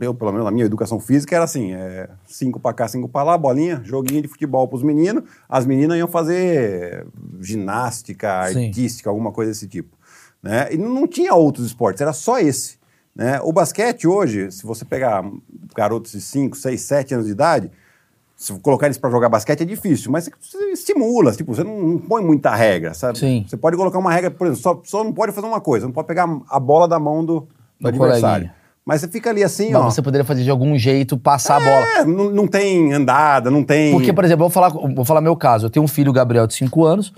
eu, 0.00 0.14
pelo 0.14 0.32
menos 0.32 0.44
na 0.44 0.50
minha 0.50 0.64
educação 0.66 0.98
física, 1.00 1.34
era 1.34 1.44
assim: 1.44 1.72
é, 1.72 2.08
cinco 2.26 2.58
pra 2.60 2.72
cá, 2.72 2.88
cinco 2.88 3.08
pra 3.08 3.22
lá, 3.22 3.36
bolinha, 3.38 3.80
joguinho 3.84 4.22
de 4.22 4.28
futebol 4.28 4.66
pros 4.68 4.82
meninos. 4.82 5.24
As 5.48 5.66
meninas 5.66 5.98
iam 5.98 6.08
fazer 6.08 7.06
ginástica, 7.40 8.48
Sim. 8.48 8.66
artística, 8.66 9.08
alguma 9.10 9.32
coisa 9.32 9.50
desse 9.50 9.66
tipo. 9.68 9.96
Né? 10.42 10.72
E 10.72 10.78
não 10.78 11.06
tinha 11.06 11.34
outros 11.34 11.66
esportes, 11.66 12.00
era 12.00 12.12
só 12.12 12.38
esse. 12.38 12.78
Né? 13.14 13.40
O 13.42 13.52
basquete 13.52 14.06
hoje, 14.06 14.50
se 14.50 14.64
você 14.64 14.84
pegar 14.84 15.24
garotos 15.76 16.12
de 16.12 16.20
5, 16.20 16.56
6, 16.56 16.80
7 16.80 17.14
anos 17.14 17.26
de 17.26 17.32
idade, 17.32 17.70
se 18.36 18.58
colocar 18.60 18.86
eles 18.86 18.96
para 18.96 19.10
jogar 19.10 19.28
basquete 19.28 19.60
é 19.60 19.64
difícil, 19.66 20.10
mas 20.10 20.30
você 20.40 20.70
estimula, 20.70 21.32
tipo, 21.32 21.54
você 21.54 21.62
não, 21.62 21.78
não 21.82 21.98
põe 21.98 22.24
muita 22.24 22.54
regra, 22.54 22.94
sabe? 22.94 23.18
Sim. 23.18 23.44
Você 23.46 23.56
pode 23.56 23.76
colocar 23.76 23.98
uma 23.98 24.10
regra, 24.10 24.30
por 24.30 24.46
exemplo, 24.46 24.62
só, 24.62 24.80
só 24.82 25.04
não 25.04 25.12
pode 25.12 25.32
fazer 25.32 25.46
uma 25.46 25.60
coisa, 25.60 25.84
não 25.84 25.92
pode 25.92 26.08
pegar 26.08 26.26
a 26.48 26.58
bola 26.58 26.88
da 26.88 26.98
mão 26.98 27.22
do, 27.22 27.40
do 27.40 27.48
Do 27.80 27.88
adversário. 27.88 28.22
coleguinha. 28.46 28.59
Mas 28.90 29.02
você 29.02 29.06
fica 29.06 29.30
ali 29.30 29.44
assim, 29.44 29.70
Mas 29.70 29.82
ó. 29.82 29.84
você 29.88 30.02
poderia 30.02 30.24
fazer 30.24 30.42
de 30.42 30.50
algum 30.50 30.76
jeito, 30.76 31.16
passar 31.16 31.58
a 31.58 31.60
bola. 31.60 31.86
É, 31.98 32.04
não, 32.04 32.28
não 32.28 32.48
tem 32.48 32.92
andada, 32.92 33.48
não 33.48 33.62
tem. 33.62 33.92
Porque, 33.92 34.12
por 34.12 34.24
exemplo, 34.24 34.44
eu 34.44 34.48
vou 34.48 34.50
falar, 34.50 34.68
vou 34.70 35.04
falar 35.04 35.20
meu 35.20 35.36
caso. 35.36 35.66
Eu 35.66 35.70
tenho 35.70 35.84
um 35.84 35.86
filho, 35.86 36.12
Gabriel, 36.12 36.44
de 36.44 36.54
5 36.54 36.84
anos. 36.84 37.12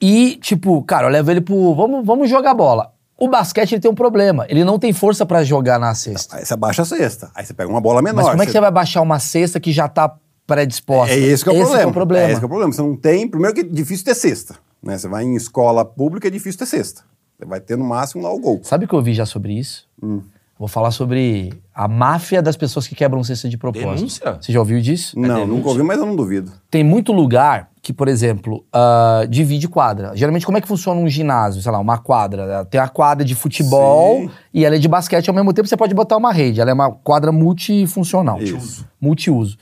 E, 0.00 0.36
tipo, 0.36 0.80
cara, 0.84 1.08
eu 1.08 1.10
levo 1.10 1.28
ele 1.28 1.40
pro. 1.40 1.74
Vamos, 1.74 2.06
vamos 2.06 2.30
jogar 2.30 2.54
bola. 2.54 2.92
O 3.18 3.26
basquete 3.26 3.72
ele 3.72 3.80
tem 3.80 3.90
um 3.90 3.96
problema. 3.96 4.46
Ele 4.48 4.62
não 4.62 4.78
tem 4.78 4.92
força 4.92 5.26
pra 5.26 5.42
jogar 5.42 5.76
na 5.80 5.92
cesta. 5.92 6.36
Aí 6.36 6.46
você 6.46 6.54
abaixa 6.54 6.82
a 6.82 6.84
cesta, 6.84 7.32
aí 7.34 7.44
você 7.44 7.52
pega 7.52 7.68
uma 7.68 7.80
bola 7.80 8.00
menor. 8.00 8.22
Mas 8.22 8.30
como 8.30 8.42
é 8.44 8.46
que 8.46 8.52
você 8.52 8.60
vai 8.60 8.70
baixar 8.70 9.02
uma 9.02 9.18
cesta 9.18 9.58
que 9.58 9.72
já 9.72 9.88
tá 9.88 10.14
predisposta? 10.46 11.12
É 11.12 11.18
esse 11.18 11.42
que 11.42 11.50
é 11.50 11.52
o 11.52 11.56
problema. 11.56 11.74
Esse 11.74 11.82
é 11.82 11.88
o 11.88 11.92
problema. 11.92 12.26
É 12.28 12.30
esse 12.30 12.38
que 12.40 12.44
é 12.44 12.46
o 12.46 12.48
problema. 12.48 12.72
Você 12.72 12.82
não 12.82 12.94
tem. 12.94 13.26
Primeiro 13.26 13.56
que 13.56 13.62
é 13.62 13.64
difícil 13.64 14.04
ter 14.04 14.14
cesta. 14.14 14.54
Né? 14.80 14.96
Você 14.96 15.08
vai 15.08 15.24
em 15.24 15.34
escola 15.34 15.84
pública, 15.84 16.28
é 16.28 16.30
difícil 16.30 16.60
ter 16.60 16.66
cesta. 16.66 17.02
Você 17.36 17.44
vai 17.44 17.58
ter 17.58 17.76
no 17.76 17.84
máximo 17.84 18.22
lá 18.22 18.32
o 18.32 18.38
gol. 18.38 18.60
Sabe 18.62 18.84
o 18.84 18.88
que 18.88 18.94
eu 18.94 19.02
vi 19.02 19.14
já 19.14 19.26
sobre 19.26 19.58
isso? 19.58 19.84
Hum. 20.00 20.22
Vou 20.58 20.66
falar 20.66 20.90
sobre 20.90 21.52
a 21.72 21.86
máfia 21.86 22.42
das 22.42 22.56
pessoas 22.56 22.88
que 22.88 22.94
quebram 22.94 23.22
cesta 23.22 23.48
de 23.48 23.56
propósito. 23.56 23.94
Denúncia? 23.94 24.38
Você 24.40 24.52
já 24.52 24.58
ouviu 24.58 24.80
disso? 24.80 25.16
Não, 25.16 25.28
denúncia. 25.28 25.46
nunca 25.46 25.68
ouvi, 25.68 25.82
mas 25.84 25.98
eu 25.98 26.06
não 26.06 26.16
duvido. 26.16 26.50
Tem 26.68 26.82
muito 26.82 27.12
lugar 27.12 27.70
que, 27.80 27.92
por 27.92 28.08
exemplo, 28.08 28.64
ah, 28.72 29.24
divide 29.30 29.68
quadra. 29.68 30.16
Geralmente, 30.16 30.44
como 30.44 30.58
é 30.58 30.60
que 30.60 30.66
funciona 30.66 31.00
um 31.00 31.08
ginásio? 31.08 31.62
Sei 31.62 31.70
lá, 31.70 31.78
uma 31.78 31.98
quadra. 31.98 32.64
Tem 32.64 32.80
a 32.80 32.88
quadra 32.88 33.24
de 33.24 33.36
futebol 33.36 34.22
Sim. 34.22 34.30
e 34.52 34.64
ela 34.64 34.74
é 34.74 34.78
de 34.80 34.88
basquete 34.88 35.28
ao 35.28 35.34
mesmo 35.34 35.52
tempo. 35.52 35.68
Você 35.68 35.76
pode 35.76 35.94
botar 35.94 36.16
uma 36.16 36.32
rede. 36.32 36.60
Ela 36.60 36.72
é 36.72 36.74
uma 36.74 36.90
quadra 36.90 37.30
multifuncional. 37.30 38.42
Isso. 38.42 38.84
Multiuso. 39.00 39.56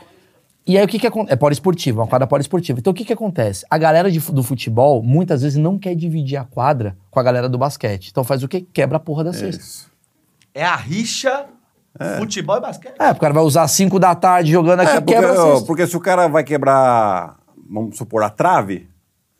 E 0.66 0.78
aí, 0.78 0.84
o 0.84 0.88
que 0.88 0.98
que 0.98 1.06
acontece? 1.06 1.32
É 1.32 1.36
poliesportiva, 1.36 2.00
uma 2.00 2.08
quadra 2.08 2.26
poliesportiva. 2.26 2.80
Então, 2.80 2.90
o 2.90 2.94
que 2.94 3.04
que 3.04 3.12
acontece? 3.12 3.64
A 3.70 3.78
galera 3.78 4.10
de 4.10 4.18
do 4.18 4.42
futebol, 4.42 5.00
muitas 5.02 5.42
vezes, 5.42 5.56
não 5.56 5.78
quer 5.78 5.94
dividir 5.94 6.38
a 6.38 6.44
quadra 6.44 6.96
com 7.10 7.20
a 7.20 7.22
galera 7.22 7.48
do 7.48 7.56
basquete. 7.56 8.08
Então, 8.10 8.24
faz 8.24 8.42
o 8.42 8.48
quê? 8.48 8.66
Quebra 8.72 8.96
a 8.96 9.00
porra 9.00 9.22
da 9.22 9.32
cesta. 9.32 9.62
Isso. 9.62 9.95
É 10.56 10.64
a 10.64 10.74
rixa 10.74 11.46
futebol 12.18 12.56
e 12.56 12.60
basquete. 12.60 12.94
É, 12.98 13.06
porque 13.08 13.18
o 13.18 13.20
cara 13.20 13.34
vai 13.34 13.42
usar 13.42 13.68
5 13.68 13.98
da 13.98 14.14
tarde 14.14 14.52
jogando 14.52 14.80
aqui, 14.80 14.92
É, 14.92 15.00
porque, 15.00 15.14
quebra 15.14 15.42
ó, 15.42 15.60
porque 15.62 15.86
se 15.86 15.96
o 15.96 16.00
cara 16.00 16.28
vai 16.28 16.44
quebrar, 16.44 17.36
vamos 17.68 17.96
supor, 17.96 18.22
a 18.22 18.30
trave, 18.30 18.88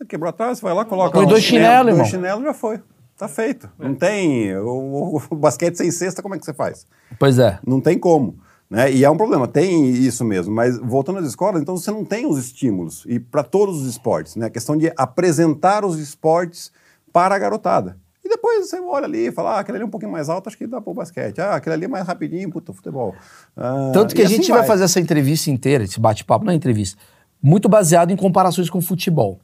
quebrou 0.08 0.28
a 0.28 0.32
trave, 0.32 0.56
você 0.56 0.62
vai 0.62 0.74
lá, 0.74 0.84
coloca 0.84 1.12
Põe 1.12 1.24
um 1.24 1.28
dois 1.28 1.42
chinelos, 1.42 1.88
irmão. 1.88 1.96
Dois 1.96 2.08
chinelos 2.08 2.44
já 2.44 2.52
foi. 2.52 2.80
Tá 3.16 3.28
feito. 3.28 3.66
Não 3.78 3.94
tem. 3.94 4.54
O, 4.58 5.22
o 5.30 5.36
basquete 5.36 5.76
sem 5.76 5.90
cesta, 5.90 6.20
como 6.20 6.34
é 6.34 6.38
que 6.38 6.44
você 6.44 6.52
faz? 6.52 6.86
Pois 7.18 7.38
é. 7.38 7.58
Não 7.66 7.80
tem 7.80 7.98
como. 7.98 8.38
Né? 8.68 8.92
E 8.92 9.04
é 9.04 9.10
um 9.10 9.16
problema, 9.16 9.48
tem 9.48 9.88
isso 9.90 10.22
mesmo. 10.22 10.54
Mas 10.54 10.76
voltando 10.78 11.20
às 11.20 11.26
escolas, 11.26 11.62
então 11.62 11.78
você 11.78 11.90
não 11.90 12.04
tem 12.04 12.26
os 12.26 12.36
estímulos. 12.36 13.06
E 13.08 13.18
para 13.18 13.42
todos 13.42 13.80
os 13.80 13.86
esportes, 13.88 14.36
né? 14.36 14.46
A 14.46 14.50
questão 14.50 14.76
de 14.76 14.92
apresentar 14.98 15.82
os 15.82 15.98
esportes 15.98 16.70
para 17.10 17.34
a 17.34 17.38
garotada. 17.38 17.96
E 18.26 18.28
depois 18.28 18.68
você 18.68 18.80
olha 18.80 19.06
ali 19.06 19.28
e 19.28 19.32
fala, 19.32 19.52
ah, 19.52 19.60
aquele 19.60 19.78
ali 19.78 19.84
é 19.84 19.86
um 19.86 19.90
pouquinho 19.90 20.10
mais 20.10 20.28
alto, 20.28 20.48
acho 20.48 20.58
que 20.58 20.66
dá 20.66 20.80
para 20.80 20.90
o 20.90 20.94
basquete. 20.94 21.40
Ah, 21.40 21.54
aquele 21.54 21.74
ali 21.74 21.84
é 21.84 21.88
mais 21.88 22.06
rapidinho, 22.06 22.50
puta, 22.50 22.72
futebol. 22.72 23.14
Ah, 23.56 23.90
Tanto 23.94 24.14
que 24.14 24.22
a 24.22 24.28
gente 24.28 24.42
assim 24.42 24.52
vai. 24.52 24.66
fazer 24.66 24.84
essa 24.84 24.98
entrevista 25.00 25.50
inteira, 25.50 25.84
esse 25.84 26.00
bate-papo, 26.00 26.44
não 26.44 26.52
é 26.52 26.56
entrevista, 26.56 27.00
muito 27.40 27.68
baseado 27.68 28.10
em 28.10 28.16
comparações 28.16 28.68
com 28.68 28.80
futebol. 28.80 29.38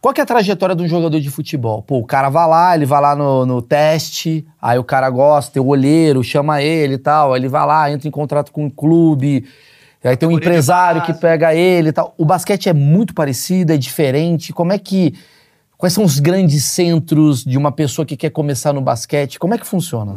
Qual 0.00 0.14
que 0.14 0.20
é 0.20 0.24
a 0.24 0.26
trajetória 0.26 0.74
de 0.74 0.82
um 0.82 0.88
jogador 0.88 1.20
de 1.20 1.30
futebol? 1.30 1.82
Pô, 1.82 1.98
o 1.98 2.06
cara 2.06 2.30
vai 2.30 2.48
lá, 2.48 2.74
ele 2.74 2.86
vai 2.86 3.00
lá 3.00 3.14
no, 3.14 3.44
no 3.44 3.60
teste, 3.60 4.46
aí 4.60 4.78
o 4.78 4.84
cara 4.84 5.10
gosta, 5.10 5.52
tem 5.52 5.62
o 5.62 5.66
olheiro, 5.66 6.22
chama 6.22 6.62
ele 6.62 6.94
e 6.94 6.98
tal, 6.98 7.34
aí 7.34 7.40
ele 7.40 7.48
vai 7.48 7.66
lá, 7.66 7.90
entra 7.90 8.08
em 8.08 8.10
contrato 8.10 8.50
com 8.50 8.66
o 8.66 8.70
clube, 8.70 9.44
aí 10.02 10.16
tem 10.16 10.26
um 10.26 10.32
empresário 10.32 11.02
que 11.02 11.12
pega 11.12 11.54
ele 11.54 11.90
e 11.90 11.92
tal. 11.92 12.14
O 12.16 12.24
basquete 12.24 12.68
é 12.68 12.72
muito 12.72 13.12
parecido, 13.12 13.72
é 13.72 13.76
diferente. 13.76 14.52
Como 14.52 14.72
é 14.72 14.78
que. 14.78 15.14
Quais 15.80 15.94
são 15.94 16.04
os 16.04 16.18
grandes 16.18 16.66
centros 16.66 17.42
de 17.42 17.56
uma 17.56 17.72
pessoa 17.72 18.04
que 18.04 18.14
quer 18.14 18.28
começar 18.28 18.70
no 18.70 18.82
basquete? 18.82 19.38
Como 19.38 19.54
é 19.54 19.58
que 19.58 19.66
funciona? 19.66 20.14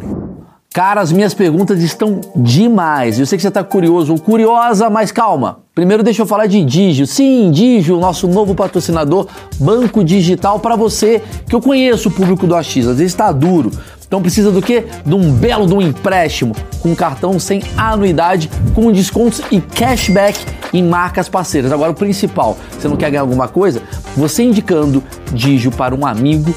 Cara, 0.73 0.99
as 0.99 1.09
minhas 1.09 1.33
perguntas 1.33 1.81
estão 1.81 2.19
demais. 2.35 3.17
Eu 3.17 3.25
sei 3.25 3.37
que 3.37 3.41
você 3.41 3.47
está 3.47 3.63
curioso 3.63 4.11
ou 4.11 4.19
curiosa, 4.19 4.89
mas 4.89 5.09
calma. 5.09 5.59
Primeiro 5.73 6.03
deixa 6.03 6.21
eu 6.21 6.25
falar 6.25 6.47
de 6.47 6.65
Digio. 6.65 7.07
Sim, 7.07 7.49
Digio, 7.49 7.97
nosso 7.97 8.27
novo 8.27 8.53
patrocinador, 8.53 9.25
banco 9.57 10.03
digital 10.03 10.59
para 10.59 10.75
você, 10.75 11.23
que 11.47 11.55
eu 11.55 11.61
conheço 11.61 12.09
o 12.09 12.11
público 12.11 12.45
do 12.45 12.55
AX, 12.55 12.79
às 12.79 12.97
vezes 12.97 13.13
está 13.13 13.31
duro. 13.31 13.71
Então 14.13 14.21
precisa 14.21 14.51
do 14.51 14.61
quê? 14.61 14.85
De 15.03 15.15
um 15.15 15.31
belo 15.31 15.65
de 15.65 15.73
um 15.73 15.81
empréstimo 15.81 16.55
com 16.81 16.95
cartão 16.95 17.39
sem 17.39 17.63
anuidade, 17.75 18.47
com 18.75 18.91
descontos 18.91 19.41
e 19.49 19.59
cashback 19.59 20.37
em 20.71 20.83
marcas 20.83 21.27
parceiras. 21.27 21.71
Agora 21.71 21.89
o 21.89 21.95
principal, 21.95 22.55
você 22.69 22.87
não 22.87 22.95
quer 22.95 23.09
ganhar 23.09 23.21
alguma 23.21 23.47
coisa? 23.47 23.81
Você 24.15 24.43
indicando 24.43 25.03
Digio 25.31 25.71
para 25.71 25.95
um 25.95 26.05
amigo, 26.05 26.53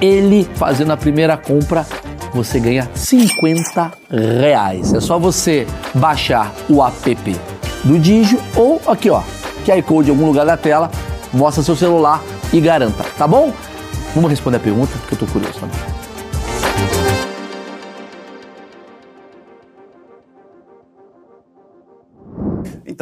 ele 0.00 0.48
fazendo 0.54 0.92
a 0.92 0.96
primeira 0.96 1.36
compra 1.36 1.84
você 2.32 2.60
ganha 2.60 2.88
50 2.94 3.90
reais. 4.40 4.94
É 4.94 5.00
só 5.00 5.18
você 5.18 5.66
baixar 5.94 6.54
o 6.68 6.80
app 6.84 7.36
do 7.82 7.98
Digio 7.98 8.40
ou 8.54 8.80
aqui 8.86 9.10
ó, 9.10 9.22
QR 9.66 9.82
Code 9.82 10.08
em 10.08 10.12
algum 10.12 10.26
lugar 10.26 10.46
da 10.46 10.56
tela, 10.56 10.88
mostra 11.32 11.64
seu 11.64 11.74
celular 11.74 12.22
e 12.52 12.60
garanta, 12.60 13.04
tá 13.18 13.26
bom? 13.26 13.52
Vamos 14.14 14.30
responder 14.30 14.58
a 14.58 14.60
pergunta 14.60 14.92
porque 15.00 15.14
eu 15.14 15.18
tô 15.18 15.26
curioso 15.26 15.58
também. 15.58 16.02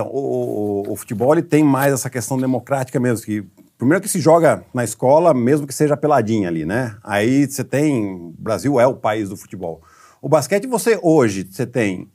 Então, 0.01 0.11
o, 0.13 0.83
o- 0.89 0.93
o 0.93 0.97
futebol 0.97 1.33
ele 1.35 1.43
tem 1.43 1.63
mais 1.63 1.93
essa 1.93 2.09
questão 2.09 2.39
democrática 2.39 2.99
mesmo. 2.99 3.25
Que, 3.25 3.45
primeiro 3.77 4.03
que 4.03 4.09
se 4.09 4.19
joga 4.21 4.65
na 4.73 4.83
escola, 4.83 5.35
mesmo 5.35 5.67
que 5.67 5.75
seja 5.75 5.97
peladinha 5.97 6.49
ali, 6.49 6.65
né? 6.65 6.97
Aí 7.05 7.47
você 7.47 7.63
tem. 7.63 8.15
O 8.15 8.35
Brasil 8.39 8.81
é 8.81 8.87
o 8.87 8.95
país 8.95 9.29
do 9.29 9.37
futebol. 9.37 9.83
O 10.23 10.29
basquete, 10.29 10.67
você 10.67 10.99
hoje, 11.03 11.47
você 11.51 11.67
tem 11.67 12.09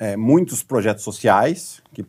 é, 0.00 0.16
muitos 0.16 0.62
projetos 0.62 1.02
sociais 1.04 1.80
que 1.92 2.04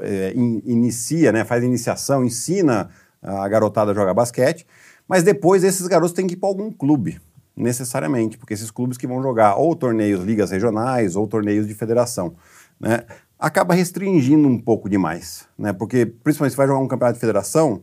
é, 0.00 0.32
in- 0.34 0.62
inicia, 0.64 1.30
né, 1.32 1.44
faz 1.44 1.62
iniciação, 1.62 2.24
ensina 2.24 2.88
a 3.22 3.46
garotada 3.48 3.90
a 3.90 3.94
jogar 3.94 4.14
basquete, 4.14 4.66
mas 5.06 5.22
depois 5.22 5.62
esses 5.64 5.86
garotos 5.86 6.12
têm 6.14 6.26
que 6.26 6.34
ir 6.34 6.36
para 6.38 6.48
algum 6.48 6.70
clube, 6.72 7.20
necessariamente, 7.56 8.38
porque 8.38 8.54
esses 8.54 8.70
clubes 8.70 8.96
que 8.96 9.06
vão 9.06 9.20
jogar 9.22 9.56
ou 9.56 9.74
torneios 9.76 10.24
ligas 10.24 10.50
regionais 10.50 11.16
ou 11.16 11.26
torneios 11.28 11.66
de 11.68 11.74
federação, 11.74 12.34
né, 12.80 13.04
acaba 13.40 13.74
restringindo 13.74 14.46
um 14.46 14.58
pouco 14.58 14.88
demais, 14.88 15.46
né, 15.58 15.72
porque 15.72 16.04
principalmente 16.06 16.52
se 16.52 16.56
vai 16.56 16.66
jogar 16.66 16.80
um 16.80 16.86
campeonato 16.88 17.14
de 17.14 17.20
federação, 17.20 17.80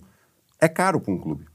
é 0.61 0.67
caro 0.67 0.99
para 0.99 1.13
um 1.13 1.17
clube. 1.17 1.45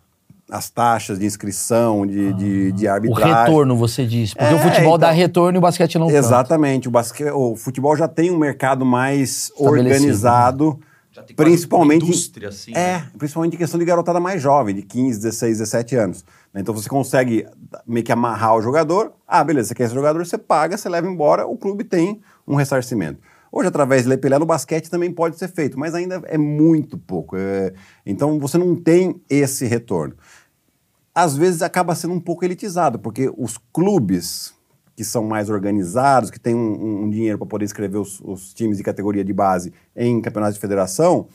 As 0.51 0.69
taxas 0.69 1.19
de 1.19 1.25
inscrição, 1.25 2.07
de, 2.07 2.33
de, 2.35 2.73
de 2.73 2.87
O 2.87 2.93
arbitragem. 2.93 3.35
retorno, 3.45 3.75
você 3.77 4.05
diz. 4.07 4.35
Porque 4.35 4.53
É, 4.53 4.55
o 4.55 4.59
futebol 4.59 4.99
dá 4.99 5.07
então- 5.09 5.17
retorno 5.19 5.57
e 5.57 5.59
o 5.59 5.63
basquete 5.63 5.99
não. 5.99 6.11
Exatamente. 6.11 6.89
O, 6.89 6.91
basque... 6.91 7.25
o 7.25 7.57
futebol 7.57 7.97
já 7.97 8.07
tem 8.07 8.31
um 8.31 8.37
mercado 8.37 8.85
mais 8.85 9.45
Estabelecido, 9.51 9.71
organizado, 9.95 10.81
Já 11.11 11.23
tem 11.23 11.35
principalmente. 11.35 12.03
uma 12.03 12.09
indústria, 12.11 12.49
assim, 12.51 12.73
É, 12.75 12.99
né? 12.99 13.09
principalmente 13.17 13.55
em 13.55 13.57
questão 13.57 13.79
de 13.81 13.87
garotada 13.87 14.21
mais 14.21 14.43
jovem, 14.43 14.75
de 14.75 14.83
15, 14.83 15.21
16, 15.23 15.59
17 15.59 15.97
anos. 15.97 16.25
né? 16.53 16.61
Então 16.61 16.75
você 16.75 16.89
consegue 16.89 17.47
meio 17.87 18.05
que 18.05 18.13
amarrar 18.13 18.55
o 18.55 18.61
jogador. 18.61 19.13
Ah, 19.27 19.43
beleza, 19.43 19.69
você 19.69 19.75
quer 19.75 19.85
esse 19.85 19.95
jogador, 19.95 20.27
você 20.27 20.37
paga, 20.37 20.77
você 20.77 20.87
leva 20.89 21.09
embora, 21.09 21.47
o 21.47 21.57
clube 21.57 21.83
tem 21.83 22.21
um 22.47 22.57
ressarcimento. 22.57 23.21
Hoje, 23.53 23.69
através 23.69 24.05
de 24.05 24.09
Lepelé, 24.09 24.39
no 24.39 24.47
basquete 24.47 24.89
também 24.89 25.13
pode 25.13 25.39
ser 25.39 25.49
feito, 25.49 25.79
mas 25.79 25.95
ainda 25.95 26.23
é 26.25 26.39
muito 26.39 26.97
pouco. 26.97 27.37
É, 27.37 27.75
Então 28.05 28.39
você 28.39 28.57
não 28.57 28.75
tem 28.75 29.21
esse 29.29 29.67
retorno 29.67 30.17
às 31.15 31.37
vezes 31.37 31.63
acaba 31.63 31.95
sendo 31.95 32.15
um 32.15 32.21
pouco 32.21 32.45
elitizado, 32.45 32.99
porque 32.99 33.31
os 33.37 33.59
clubes 33.73 34.55
que 34.97 35.05
são 35.05 35.25
mais 35.25 35.49
organizados, 35.49 36.31
que 36.31 36.39
têm 36.39 36.55
um, 36.55 37.05
um 37.05 37.11
dinheiro 37.11 37.39
para 37.39 37.47
poder 37.47 37.65
escrever 37.65 37.99
os, 37.99 38.21
os 38.21 38.53
times 38.53 38.77
de 38.77 38.83
categoria 38.83 39.25
de 39.25 39.33
base 39.33 39.73
em 39.97 40.21
campeonatos 40.21 40.55
de 40.55 40.61
federação, 40.61 41.29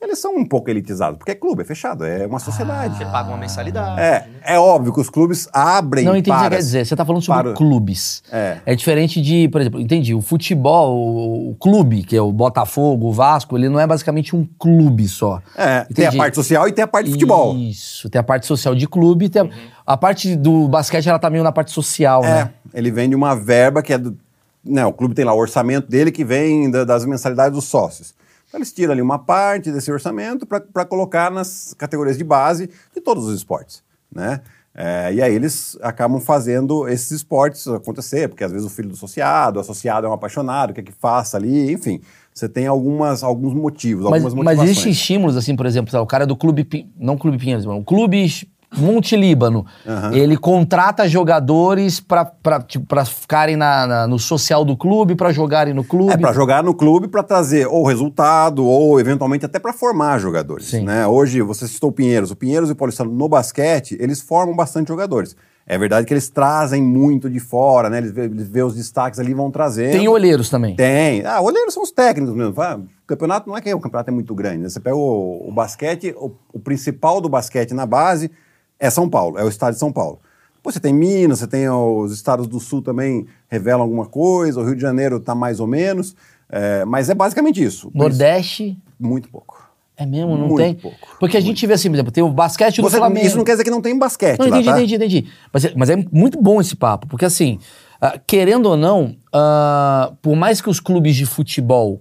eles 0.00 0.18
são 0.18 0.36
um 0.36 0.44
pouco 0.44 0.68
elitizados, 0.68 1.16
porque 1.16 1.30
é 1.30 1.34
clube, 1.34 1.62
é 1.62 1.64
fechado, 1.64 2.04
é 2.04 2.26
uma 2.26 2.38
sociedade. 2.38 2.98
Você 2.98 3.06
paga 3.06 3.30
uma 3.30 3.38
mensalidade. 3.38 3.98
É, 3.98 4.10
né? 4.20 4.26
é 4.44 4.58
óbvio 4.58 4.92
que 4.92 5.00
os 5.00 5.08
clubes 5.08 5.48
abrem 5.50 6.04
Não 6.04 6.14
entendi 6.14 6.30
o 6.30 6.34
que 6.34 6.40
para... 6.40 6.50
quer 6.50 6.58
dizer. 6.62 6.84
Você 6.86 6.94
tá 6.94 7.06
falando 7.06 7.22
sobre 7.22 7.42
para- 7.44 7.52
clubes. 7.54 8.22
É. 8.30 8.74
diferente 8.74 9.22
de, 9.22 9.48
por 9.48 9.62
exemplo, 9.62 9.80
entendi. 9.80 10.14
O 10.14 10.20
futebol, 10.20 10.94
o, 10.94 11.50
o 11.52 11.54
clube, 11.54 12.02
que 12.04 12.14
é 12.14 12.20
o 12.20 12.30
Botafogo, 12.30 13.06
o 13.06 13.12
Vasco, 13.12 13.56
ele 13.56 13.68
não 13.70 13.80
é 13.80 13.86
basicamente 13.86 14.36
um 14.36 14.46
clube 14.58 15.08
só. 15.08 15.40
É, 15.56 15.84
tem 15.84 16.04
a 16.04 16.08
Entendi. 16.08 16.16
parte 16.18 16.34
social 16.34 16.68
e 16.68 16.72
tem 16.72 16.84
a 16.84 16.88
parte 16.88 17.06
de 17.06 17.12
futebol. 17.12 17.56
Isso, 17.56 18.10
tem 18.10 18.20
a 18.20 18.24
parte 18.24 18.46
social 18.46 18.74
de 18.74 18.86
clube, 18.86 19.30
tem 19.30 19.40
a, 19.86 19.94
a 19.94 19.96
parte 19.96 20.36
do 20.36 20.68
basquete, 20.68 21.08
ela 21.08 21.18
tá 21.18 21.30
meio 21.30 21.42
na 21.42 21.52
parte 21.52 21.72
social, 21.72 22.22
É, 22.24 22.28
né? 22.44 22.50
ele 22.74 22.90
vende 22.90 23.14
uma 23.16 23.34
verba 23.34 23.82
que 23.82 23.92
é 23.94 23.96
do- 23.98 24.18
né, 24.62 24.84
o 24.84 24.92
clube 24.92 25.14
tem 25.14 25.24
lá 25.24 25.32
o 25.32 25.38
orçamento 25.38 25.88
dele 25.88 26.10
que 26.12 26.24
vem 26.24 26.70
da- 26.70 26.84
das 26.84 27.06
mensalidades 27.06 27.54
dos 27.54 27.64
sócios. 27.64 28.14
Eles 28.54 28.72
tiram 28.72 28.92
ali 28.92 29.02
uma 29.02 29.18
parte 29.18 29.70
desse 29.72 29.90
orçamento 29.90 30.46
para 30.46 30.84
colocar 30.84 31.30
nas 31.30 31.74
categorias 31.76 32.16
de 32.16 32.24
base 32.24 32.70
de 32.94 33.00
todos 33.00 33.26
os 33.26 33.34
esportes, 33.34 33.82
né? 34.12 34.40
É, 34.76 35.14
e 35.14 35.22
aí 35.22 35.32
eles 35.32 35.78
acabam 35.80 36.20
fazendo 36.20 36.88
esses 36.88 37.12
esportes 37.12 37.68
acontecer, 37.68 38.28
porque 38.28 38.42
às 38.42 38.50
vezes 38.50 38.66
o 38.66 38.70
filho 38.70 38.88
do 38.88 38.94
associado, 38.94 39.58
o 39.58 39.60
associado 39.60 40.04
é 40.04 40.10
um 40.10 40.12
apaixonado, 40.12 40.74
quer 40.74 40.82
que 40.82 40.90
faça 40.90 41.36
ali, 41.36 41.72
enfim. 41.72 42.00
Você 42.34 42.48
tem 42.48 42.66
algumas, 42.66 43.22
alguns 43.22 43.54
motivos, 43.54 44.02
Mas, 44.02 44.24
algumas 44.24 44.34
mas 44.34 44.44
motivações. 44.44 44.70
existem 44.70 44.90
estímulos, 44.90 45.36
assim, 45.36 45.54
por 45.54 45.66
exemplo, 45.66 45.96
o 46.00 46.06
cara 46.06 46.26
do 46.26 46.36
clube, 46.36 46.66
não 46.98 47.16
clube 47.16 47.38
Pinheiros, 47.38 47.64
mas 47.64 47.80
o 47.80 47.84
clube 47.84 48.48
Monte 48.76 49.16
Líbano, 49.16 49.64
ele 50.12 50.36
contrata 50.36 51.08
jogadores 51.08 52.00
pra, 52.00 52.24
tipo, 52.66 52.86
pra 52.86 53.04
ficarem 53.04 53.56
na, 53.56 53.86
na- 53.86 54.06
no 54.06 54.18
social 54.18 54.64
do 54.64 54.76
clube, 54.76 55.14
pra 55.14 55.32
jogarem 55.32 55.72
no 55.74 55.84
clube. 55.84 56.12
É 56.12 56.16
para 56.16 56.32
jogar 56.32 56.62
no 56.62 56.74
clube 56.74 57.08
para 57.08 57.22
trazer 57.22 57.66
ou 57.66 57.84
resultado 57.86 58.64
ou 58.66 58.98
eventualmente 59.00 59.44
até 59.46 59.58
para 59.58 59.72
formar 59.72 60.18
jogadores, 60.18 60.66
Sim. 60.66 60.84
né? 60.84 61.06
Hoje 61.06 61.40
você 61.42 61.66
citou 61.68 61.90
o 61.90 61.92
Pinheiros, 61.92 62.30
o 62.30 62.36
Pinheiros 62.36 62.68
e 62.68 62.72
o 62.72 62.76
Paulistano 62.76 63.10
no 63.12 63.28
basquete, 63.28 63.96
eles 64.00 64.20
formam 64.20 64.54
bastante 64.56 64.88
jogadores. 64.88 65.36
É 65.66 65.78
verdade 65.78 66.06
que 66.06 66.12
eles 66.12 66.28
trazem 66.28 66.82
muito 66.82 67.30
de 67.30 67.40
fora, 67.40 67.88
né? 67.88 67.96
Eles 67.96 68.12
vê, 68.12 68.24
eles 68.24 68.48
vê 68.48 68.62
os 68.62 68.74
destaques 68.74 69.18
ali 69.18 69.30
e 69.30 69.34
vão 69.34 69.50
trazendo. 69.50 69.92
Tem 69.92 70.06
olheiros 70.06 70.50
também. 70.50 70.76
Tem. 70.76 71.24
Ah, 71.24 71.40
olheiros 71.40 71.72
são 71.72 71.82
os 71.82 71.90
técnicos 71.90 72.36
mesmo. 72.36 72.52
O 72.52 73.06
campeonato 73.06 73.48
não 73.48 73.56
é 73.56 73.62
que 73.62 73.72
o 73.72 73.80
campeonato 73.80 74.10
é 74.10 74.12
muito 74.12 74.34
grande. 74.34 74.58
né? 74.58 74.68
Você 74.68 74.78
pega 74.78 74.94
o, 74.94 75.48
o 75.48 75.50
basquete, 75.52 76.14
o, 76.18 76.32
o 76.52 76.60
principal 76.60 77.18
do 77.18 77.30
basquete 77.30 77.72
na 77.72 77.86
base 77.86 78.30
é 78.78 78.90
São 78.90 79.08
Paulo, 79.08 79.38
é 79.38 79.44
o 79.44 79.48
estado 79.48 79.74
de 79.74 79.78
São 79.80 79.92
Paulo. 79.92 80.20
Depois 80.56 80.74
você 80.74 80.80
tem 80.80 80.94
Minas, 80.94 81.40
você 81.40 81.46
tem 81.46 81.68
os 81.68 82.10
estados 82.12 82.46
do 82.46 82.58
sul 82.58 82.80
também 82.80 83.26
revelam 83.48 83.82
alguma 83.82 84.06
coisa, 84.06 84.60
o 84.60 84.64
Rio 84.64 84.74
de 84.74 84.80
Janeiro 84.82 85.16
está 85.18 85.34
mais 85.34 85.60
ou 85.60 85.66
menos, 85.66 86.16
é, 86.50 86.84
mas 86.86 87.10
é 87.10 87.14
basicamente 87.14 87.62
isso. 87.62 87.90
Nordeste. 87.94 88.76
Muito 88.98 89.28
pouco. 89.28 89.62
É 89.96 90.04
mesmo, 90.04 90.36
não 90.36 90.48
Muito 90.48 90.56
tem? 90.56 90.74
pouco. 90.74 90.96
Porque 91.20 91.36
a 91.36 91.40
gente 91.40 91.64
vê 91.66 91.74
assim, 91.74 91.88
por 91.88 91.94
exemplo, 91.94 92.10
tem 92.10 92.24
o 92.24 92.28
basquete 92.30 92.76
do 92.78 92.82
Você- 92.90 92.96
Flamengo. 92.96 93.26
isso 93.26 93.36
não 93.36 93.44
quer 93.44 93.52
dizer 93.52 93.64
que 93.64 93.70
não 93.70 93.80
tem 93.82 93.96
basquete 93.96 94.38
Não, 94.40 94.46
lá, 94.48 94.56
entendi, 94.58 94.68
tá? 94.68 94.78
entendi, 94.78 94.94
entendi. 94.96 95.26
Mas, 95.52 95.64
é- 95.66 95.72
mas 95.76 95.90
é 95.90 95.96
muito 96.10 96.40
bom 96.42 96.60
esse 96.60 96.74
papo, 96.74 97.06
porque 97.06 97.24
assim, 97.24 97.58
ah, 98.00 98.18
querendo 98.26 98.66
ou 98.66 98.76
não, 98.76 99.14
ah, 99.32 100.12
por 100.20 100.34
mais 100.34 100.60
que 100.60 100.68
os 100.68 100.80
clubes 100.80 101.14
de 101.14 101.24
futebol 101.26 102.00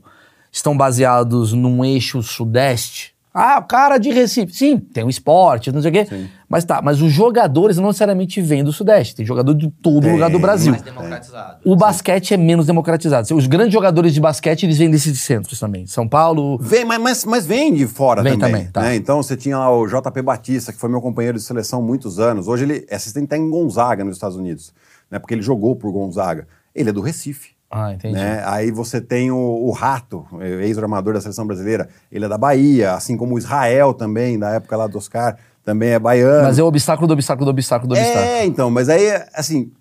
estão 0.52 0.76
baseados 0.76 1.54
num 1.54 1.84
eixo 1.86 2.24
sudeste, 2.24 3.13
ah, 3.34 3.58
o 3.60 3.64
cara 3.64 3.98
de 3.98 4.12
Recife, 4.12 4.54
sim, 4.54 4.78
tem 4.78 5.04
o 5.04 5.10
esporte, 5.10 5.72
não 5.72 5.82
sei 5.82 5.90
o 5.90 5.94
quê, 5.94 6.08
mas 6.48 6.64
tá, 6.66 6.84
mas 6.84 7.02
os 7.02 7.12
jogadores 7.12 7.78
não 7.78 7.88
necessariamente 7.88 8.40
vêm 8.40 8.64
do 8.64 8.72
sudeste, 8.72 9.16
tem 9.16 9.26
jogador 9.26 9.56
de 9.56 9.72
todo 9.82 10.04
Tem, 10.04 10.12
lugar 10.12 10.30
do 10.30 10.38
Brasil. 10.38 10.72
Mais 10.72 10.84
democratizado. 10.84 11.58
O 11.66 11.76
basquete 11.76 12.36
é 12.36 12.38
menos 12.38 12.68
democratizado. 12.68 13.36
Os 13.36 13.48
grandes 13.48 13.74
jogadores 13.74 14.14
de 14.14 14.22
basquete, 14.22 14.68
eles 14.68 14.78
vêm 14.78 14.92
desses 14.92 15.20
centros 15.20 15.60
também. 15.60 15.88
São 15.88 16.08
Paulo, 16.08 16.60
Vem, 16.60 16.86
mas, 16.86 17.00
mas, 17.02 17.26
mas 17.26 17.46
vem 17.48 17.74
de 17.74 17.88
fora 17.88 18.22
Vem 18.22 18.38
também. 18.38 18.52
também, 18.52 18.72
tá. 18.72 18.82
né? 18.82 18.96
Então 18.96 19.24
você 19.24 19.36
tinha 19.36 19.58
lá 19.58 19.76
o 19.76 19.88
JP 19.88 20.22
Batista, 20.22 20.72
que 20.72 20.78
foi 20.78 20.90
meu 20.90 21.02
companheiro 21.02 21.36
de 21.36 21.44
seleção 21.44 21.80
há 21.80 21.82
muitos 21.82 22.20
anos. 22.20 22.48
Hoje 22.48 22.66
ele 22.66 22.86
é 22.88 22.96
assistente 22.96 23.30
técnico 23.30 23.56
em 23.56 23.60
Gonzaga, 23.60 24.04
nos 24.04 24.16
Estados 24.16 24.38
Unidos, 24.38 24.72
né? 25.10 25.18
porque 25.18 25.34
ele 25.34 25.42
jogou 25.42 25.76
por 25.76 25.92
Gonzaga. 25.92 26.48
Ele 26.76 26.92
é 26.92 26.94
do 26.94 27.02
Recife. 27.02 27.53
Ah, 27.76 27.92
entendi. 27.94 28.14
Né? 28.16 28.44
Aí 28.46 28.70
você 28.72 29.02
tem 29.02 29.32
o, 29.32 29.38
o 29.38 29.72
Rato, 29.72 30.26
ex-armador 30.62 31.16
da 31.16 31.22
seleção 31.22 31.48
brasileira. 31.48 31.90
Ele 32.12 32.26
é 32.26 32.28
da 32.30 32.38
Bahia, 32.38 32.94
assim 32.94 33.18
como 33.18 33.34
o 33.34 33.38
Israel 33.40 33.94
também, 33.96 34.38
da 34.38 34.52
época 34.52 34.78
lá 34.78 34.86
do 34.86 34.98
Oscar, 35.00 35.38
também 35.64 35.90
é 35.90 35.98
baiano. 36.00 36.44
Mas 36.44 36.60
é 36.60 36.64
o 36.64 36.68
obstáculo 36.68 37.08
do 37.08 37.14
obstáculo 37.14 37.46
do 37.46 37.50
obstáculo 37.50 37.90
do 37.96 38.00
obstáculo. 38.00 38.26
É, 38.26 38.46
então, 38.46 38.70
mas 38.70 38.90
aí, 38.90 39.08
assim, 39.34 39.72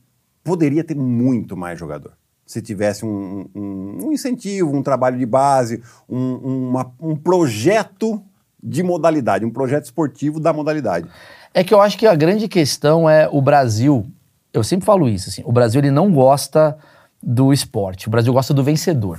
poderia 0.42 0.82
ter 0.82 0.96
muito 0.96 1.54
mais 1.56 1.78
jogador. 1.78 2.12
Se 2.46 2.62
tivesse 2.62 3.04
um, 3.04 3.46
um- 3.54 3.98
um 4.06 4.12
incentivo, 4.12 4.74
um 4.74 4.82
trabalho 4.82 5.18
de 5.18 5.26
base, 5.26 5.82
um, 6.08 6.68
uma- 6.70 6.90
um 7.00 7.14
projeto 7.14 8.22
de 8.62 8.82
modalidade, 8.82 9.44
um 9.44 9.50
projeto 9.50 9.84
esportivo 9.84 10.40
da 10.40 10.52
modalidade. 10.52 11.06
É 11.52 11.62
que 11.62 11.74
eu 11.74 11.80
acho 11.80 11.98
que 11.98 12.06
a 12.06 12.14
grande 12.14 12.48
questão 12.48 13.08
é 13.08 13.28
o 13.30 13.42
Brasil. 13.42 14.06
Eu 14.52 14.62
sempre 14.64 14.86
falo 14.86 15.08
isso, 15.08 15.28
assim. 15.28 15.42
O 15.44 15.52
Brasil 15.52 15.80
ele 15.80 15.90
não 15.90 16.12
gosta 16.12 16.76
do 17.22 17.52
esporte. 17.52 18.08
O 18.08 18.10
Brasil 18.10 18.32
gosta 18.32 18.52
do 18.52 18.62
vencedor. 18.64 19.18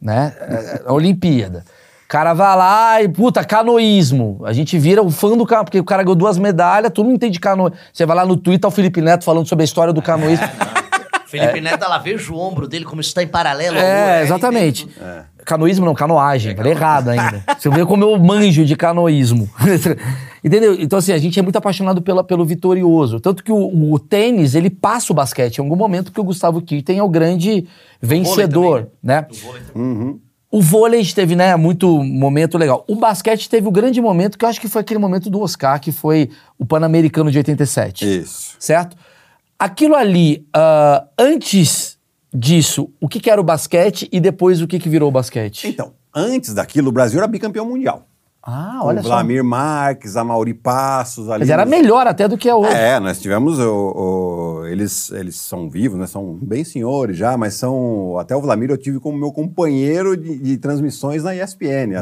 Né? 0.00 0.34
É, 0.40 0.82
A 0.86 0.92
Olimpíada. 0.92 1.64
O 2.04 2.08
cara 2.10 2.34
vai 2.34 2.56
lá 2.56 3.02
e, 3.02 3.08
puta, 3.08 3.44
canoísmo. 3.44 4.40
A 4.44 4.52
gente 4.52 4.76
vira 4.78 5.00
o 5.00 5.10
fã 5.10 5.36
do 5.36 5.46
cano, 5.46 5.64
porque 5.64 5.78
o 5.78 5.84
cara 5.84 6.02
ganhou 6.02 6.16
duas 6.16 6.38
medalhas, 6.38 6.90
todo 6.92 7.04
mundo 7.04 7.14
entende 7.14 7.38
canoísmo. 7.38 7.78
Você 7.92 8.04
vai 8.04 8.16
lá 8.16 8.26
no 8.26 8.36
Twitter, 8.36 8.62
tá 8.62 8.68
o 8.68 8.70
Felipe 8.72 9.00
Neto 9.00 9.22
falando 9.22 9.46
sobre 9.46 9.62
a 9.62 9.64
história 9.64 9.92
do 9.92 10.02
canoísmo. 10.02 10.46
Felipe 11.30 11.60
Neto, 11.60 11.84
ela 11.84 11.98
veja 11.98 12.32
o 12.32 12.36
ombro 12.36 12.66
dele 12.66 12.84
como 12.84 13.00
está 13.00 13.22
em 13.22 13.28
paralelo. 13.28 13.76
É, 13.76 14.14
outro. 14.14 14.24
exatamente. 14.24 14.88
Canoísmo 15.44 15.86
não, 15.86 15.94
canoagem. 15.94 16.56
Falei 16.56 16.72
errado 16.72 17.10
ainda. 17.10 17.44
Você 17.56 17.70
vê 17.70 17.86
como 17.86 18.04
eu 18.04 18.18
manjo 18.18 18.64
de 18.64 18.74
canoísmo. 18.74 19.48
Entendeu? 20.42 20.74
Então, 20.74 20.98
assim, 20.98 21.12
a 21.12 21.18
gente 21.18 21.38
é 21.38 21.42
muito 21.42 21.56
apaixonado 21.56 22.02
pela, 22.02 22.24
pelo 22.24 22.44
vitorioso. 22.44 23.20
Tanto 23.20 23.44
que 23.44 23.52
o, 23.52 23.92
o 23.92 23.98
tênis, 23.98 24.54
ele 24.54 24.70
passa 24.70 25.12
o 25.12 25.14
basquete 25.14 25.58
em 25.58 25.60
algum 25.60 25.76
momento, 25.76 26.10
que 26.10 26.20
o 26.20 26.24
Gustavo 26.24 26.60
Kirten 26.60 26.98
é 26.98 27.02
o 27.02 27.08
grande 27.08 27.66
vencedor, 28.02 28.78
também, 28.80 28.92
né? 29.02 29.26
O 29.30 29.34
vôlei 29.34 29.62
também. 29.62 30.20
O 30.52 30.60
vôlei 30.60 31.06
teve, 31.06 31.36
né, 31.36 31.54
muito 31.54 32.02
momento 32.02 32.58
legal. 32.58 32.84
O 32.88 32.96
basquete 32.96 33.48
teve 33.48 33.68
o 33.68 33.70
grande 33.70 34.00
momento, 34.00 34.36
que 34.36 34.44
eu 34.44 34.48
acho 34.48 34.60
que 34.60 34.66
foi 34.66 34.80
aquele 34.80 34.98
momento 34.98 35.30
do 35.30 35.40
Oscar, 35.40 35.80
que 35.80 35.92
foi 35.92 36.28
o 36.58 36.66
Pan-Americano 36.66 37.30
de 37.30 37.38
87 37.38 38.20
Isso. 38.22 38.56
certo? 38.58 38.96
Aquilo 39.60 39.94
ali, 39.94 40.46
ah, 40.54 41.04
antes 41.18 41.98
disso, 42.32 42.90
o 43.00 43.06
que, 43.08 43.20
que 43.20 43.30
era 43.30 43.40
o 43.40 43.44
basquete 43.44 44.08
e 44.10 44.18
depois 44.20 44.62
o 44.62 44.66
que, 44.66 44.78
que 44.78 44.88
virou 44.88 45.08
o 45.10 45.12
basquete? 45.12 45.68
Então, 45.68 45.92
antes 46.14 46.54
daquilo, 46.54 46.88
o 46.88 46.92
Brasil 46.92 47.18
era 47.18 47.26
bicampeão 47.28 47.66
mundial. 47.66 48.06
Ah, 48.42 48.80
olha 48.84 49.00
o 49.00 49.02
só. 49.02 49.10
Vladimir 49.10 49.44
Marques, 49.44 50.16
a 50.16 50.24
Mauri 50.24 50.54
Passos 50.54 51.28
ali. 51.28 51.40
Mas 51.40 51.50
era 51.50 51.66
nos- 51.66 51.70
melhor 51.70 52.06
até 52.06 52.26
do 52.26 52.38
que 52.38 52.48
é 52.48 52.54
hoje. 52.54 52.72
É, 52.72 52.98
nós 52.98 53.20
tivemos 53.20 53.58
o, 53.58 54.60
o- 54.62 54.66
eles, 54.66 55.10
eles 55.10 55.36
são 55.36 55.68
vivos, 55.68 55.98
né? 55.98 56.06
São 56.06 56.38
bem 56.40 56.64
senhores 56.64 57.18
já, 57.18 57.36
mas 57.36 57.52
são 57.54 58.16
até 58.18 58.34
o 58.34 58.40
Vladimir 58.40 58.70
eu 58.70 58.78
tive 58.78 58.98
como 58.98 59.18
meu 59.18 59.30
companheiro 59.30 60.16
de, 60.16 60.38
de 60.38 60.56
transmissões 60.56 61.22
na 61.22 61.34
ESPN 61.36 61.92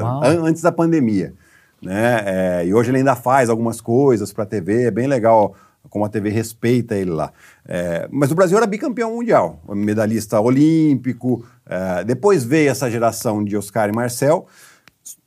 antes 0.44 0.62
da 0.62 0.70
pandemia, 0.70 1.34
né? 1.82 2.22
É, 2.24 2.66
e 2.66 2.72
hoje 2.72 2.90
ele 2.92 2.98
ainda 2.98 3.16
faz 3.16 3.50
algumas 3.50 3.80
coisas 3.80 4.32
para 4.32 4.44
a 4.44 4.46
TV, 4.46 4.84
é 4.84 4.90
bem 4.92 5.08
legal 5.08 5.56
como 5.88 6.04
a 6.04 6.08
TV 6.08 6.28
respeita 6.30 6.94
ele 6.94 7.10
lá. 7.10 7.32
É, 7.66 8.08
mas 8.10 8.30
o 8.30 8.34
Brasil 8.34 8.56
era 8.56 8.66
bicampeão 8.66 9.14
mundial, 9.14 9.60
medalhista 9.68 10.40
olímpico. 10.40 11.44
é, 11.70 12.02
depois 12.04 12.44
veio 12.44 12.70
essa 12.70 12.90
geração 12.90 13.44
de 13.44 13.54
Oscar 13.56 13.88
e 13.90 13.92
Marcel. 13.92 14.46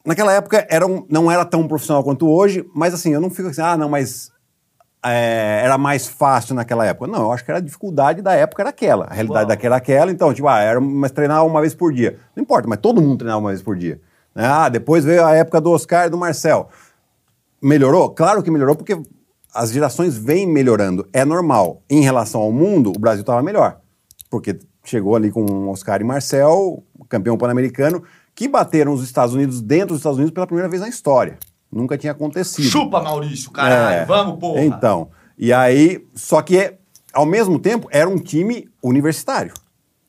Naquela 0.03 0.33
época 0.33 0.65
era 0.69 0.87
um- 0.87 1.05
não 1.09 1.31
era 1.31 1.45
tão 1.45 1.67
profissional 1.67 2.03
quanto 2.03 2.27
hoje, 2.27 2.65
mas 2.73 2.93
assim, 2.95 3.13
eu 3.13 3.21
não 3.21 3.29
fico 3.29 3.49
assim, 3.49 3.61
ah, 3.61 3.77
não, 3.77 3.87
mas 3.87 4.31
é, 5.05 5.61
era 5.63 5.77
mais 5.77 6.07
fácil 6.07 6.55
naquela 6.55 6.85
época. 6.85 7.05
Não, 7.05 7.21
eu 7.23 7.31
acho 7.31 7.43
que 7.45 7.51
era 7.51 7.59
a 7.59 7.61
dificuldade 7.63 8.21
da 8.21 8.33
época 8.33 8.61
era 8.63 8.69
aquela. 8.71 9.05
A 9.05 9.13
realidade 9.13 9.41
Uau. 9.45 9.47
daquela 9.49 9.75
era 9.75 9.83
aquela, 9.83 10.11
então, 10.11 10.33
tipo, 10.33 10.47
ah, 10.47 10.59
era, 10.59 10.81
mas 10.81 11.11
treinar 11.11 11.45
uma 11.45 11.61
vez 11.61 11.73
por 11.75 11.93
dia. 11.93 12.17
Não 12.35 12.41
importa, 12.41 12.67
mas 12.67 12.79
todo 12.79 13.01
mundo 13.01 13.17
treinava 13.19 13.39
uma 13.39 13.49
vez 13.49 13.61
por 13.61 13.75
dia. 13.77 14.01
Né? 14.33 14.43
Ah, 14.45 14.67
depois 14.69 15.03
veio 15.05 15.23
a 15.25 15.35
época 15.35 15.61
do 15.61 15.69
Oscar 15.71 16.07
e 16.07 16.09
do 16.09 16.17
Marcel. 16.17 16.69
Melhorou? 17.61 18.09
Claro 18.09 18.41
que 18.41 18.49
melhorou, 18.49 18.75
porque 18.75 18.99
as 19.53 19.71
gerações 19.71 20.17
vêm 20.17 20.47
melhorando. 20.47 21.07
É 21.11 21.25
normal. 21.25 21.81
Em 21.89 22.01
relação 22.01 22.41
ao 22.41 22.51
mundo, 22.51 22.91
o 22.95 22.99
Brasil 22.99 23.21
estava 23.21 23.41
melhor. 23.41 23.79
Porque 24.29 24.59
chegou 24.83 25.15
ali 25.15 25.31
com 25.31 25.69
Oscar 25.69 26.01
e 26.01 26.03
Marcel, 26.03 26.83
campeão 27.09 27.37
pan-americano, 27.37 28.03
que 28.33 28.47
bateram 28.47 28.93
os 28.93 29.03
Estados 29.03 29.35
Unidos 29.35 29.61
dentro 29.61 29.89
dos 29.89 29.97
Estados 29.97 30.17
Unidos 30.17 30.33
pela 30.33 30.47
primeira 30.47 30.69
vez 30.69 30.81
na 30.81 30.89
história. 30.89 31.37
Nunca 31.71 31.97
tinha 31.97 32.11
acontecido. 32.11 32.67
Chupa, 32.67 33.01
Maurício, 33.01 33.51
caralho. 33.51 34.01
É. 34.01 34.05
Vamos, 34.05 34.39
porra. 34.39 34.61
Então, 34.61 35.09
e 35.37 35.53
aí, 35.53 36.05
só 36.13 36.41
que 36.41 36.73
ao 37.13 37.25
mesmo 37.25 37.59
tempo 37.59 37.87
era 37.91 38.09
um 38.09 38.17
time 38.17 38.69
universitário. 38.83 39.53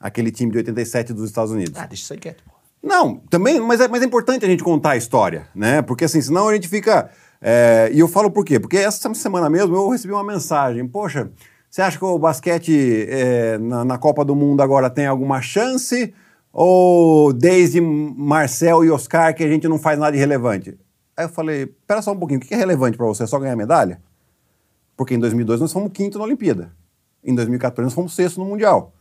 Aquele 0.01 0.33
time 0.33 0.51
de 0.51 0.59
87 0.59 1.13
dos 1.13 1.29
Estados 1.29 1.53
Unidos. 1.53 1.75
Ah, 1.77 1.87
deixa 1.87 2.03
isso 2.03 2.13
aí 2.13 2.19
quieto, 2.19 2.43
porra. 2.43 2.53
Não, 2.83 3.17
também, 3.31 3.61
mas 3.61 3.81
é, 3.81 3.87
mas 3.87 4.03
é 4.03 4.05
importante 4.05 4.45
a 4.45 4.49
gente 4.49 4.65
contar 4.65 4.91
a 4.91 4.97
história, 4.97 5.47
né? 5.55 5.83
Porque 5.83 6.05
assim, 6.05 6.21
senão 6.21 6.49
a 6.49 6.55
gente 6.55 6.67
fica. 6.67 7.11
É, 7.43 7.91
e 7.93 7.99
eu 7.99 8.07
falo 8.07 8.31
por 8.31 8.45
quê? 8.45 8.61
Porque 8.61 8.77
essa 8.77 9.13
semana 9.15 9.51
mesmo 9.51 9.75
eu 9.75 9.89
recebi 9.89 10.15
uma 10.15 10.23
mensagem. 10.23 10.87
Poxa, 10.87 11.33
você 11.69 11.83
acha 11.83 11.99
que 11.99 12.05
o 12.05 12.19
basquete 12.19 13.07
é, 13.09 13.59
na, 13.59 13.85
na 13.85 13.99
Copa 13.99 14.25
do 14.25 14.37
Mundo 14.37 14.63
agora 14.63 14.89
tem 14.89 15.07
alguma 15.07 15.43
chance? 15.43 16.15
Ou 16.53 17.33
desde 17.33 17.81
Marcel 17.81 18.85
e 18.85 18.91
Oscar 18.91 19.35
que 19.35 19.43
a 19.43 19.49
gente 19.49 19.67
não 19.67 19.79
faz 19.79 19.99
nada 19.99 20.13
de 20.13 20.19
relevante? 20.19 20.79
Aí 21.17 21.25
eu 21.25 21.29
falei, 21.29 21.67
pera 21.87 22.01
só 22.01 22.13
um 22.13 22.19
pouquinho, 22.19 22.39
o 22.39 22.43
que 22.43 22.55
é 22.55 22.57
relevante 22.57 22.97
para 22.97 23.07
você? 23.07 23.25
É 23.25 23.27
só 23.27 23.39
ganhar 23.39 23.57
medalha? 23.57 24.01
Porque 24.97 25.15
em 25.15 25.19
2002 25.19 25.61
nós 25.61 25.73
fomos 25.73 25.91
quinto 25.93 26.19
na 26.19 26.25
Olimpíada. 26.25 26.73
Em 27.25 27.35
2014 27.35 27.87
nós 27.87 27.95
fomos 27.95 28.15
sexto 28.15 28.39
no 28.39 28.47
Mundial. 28.47 28.95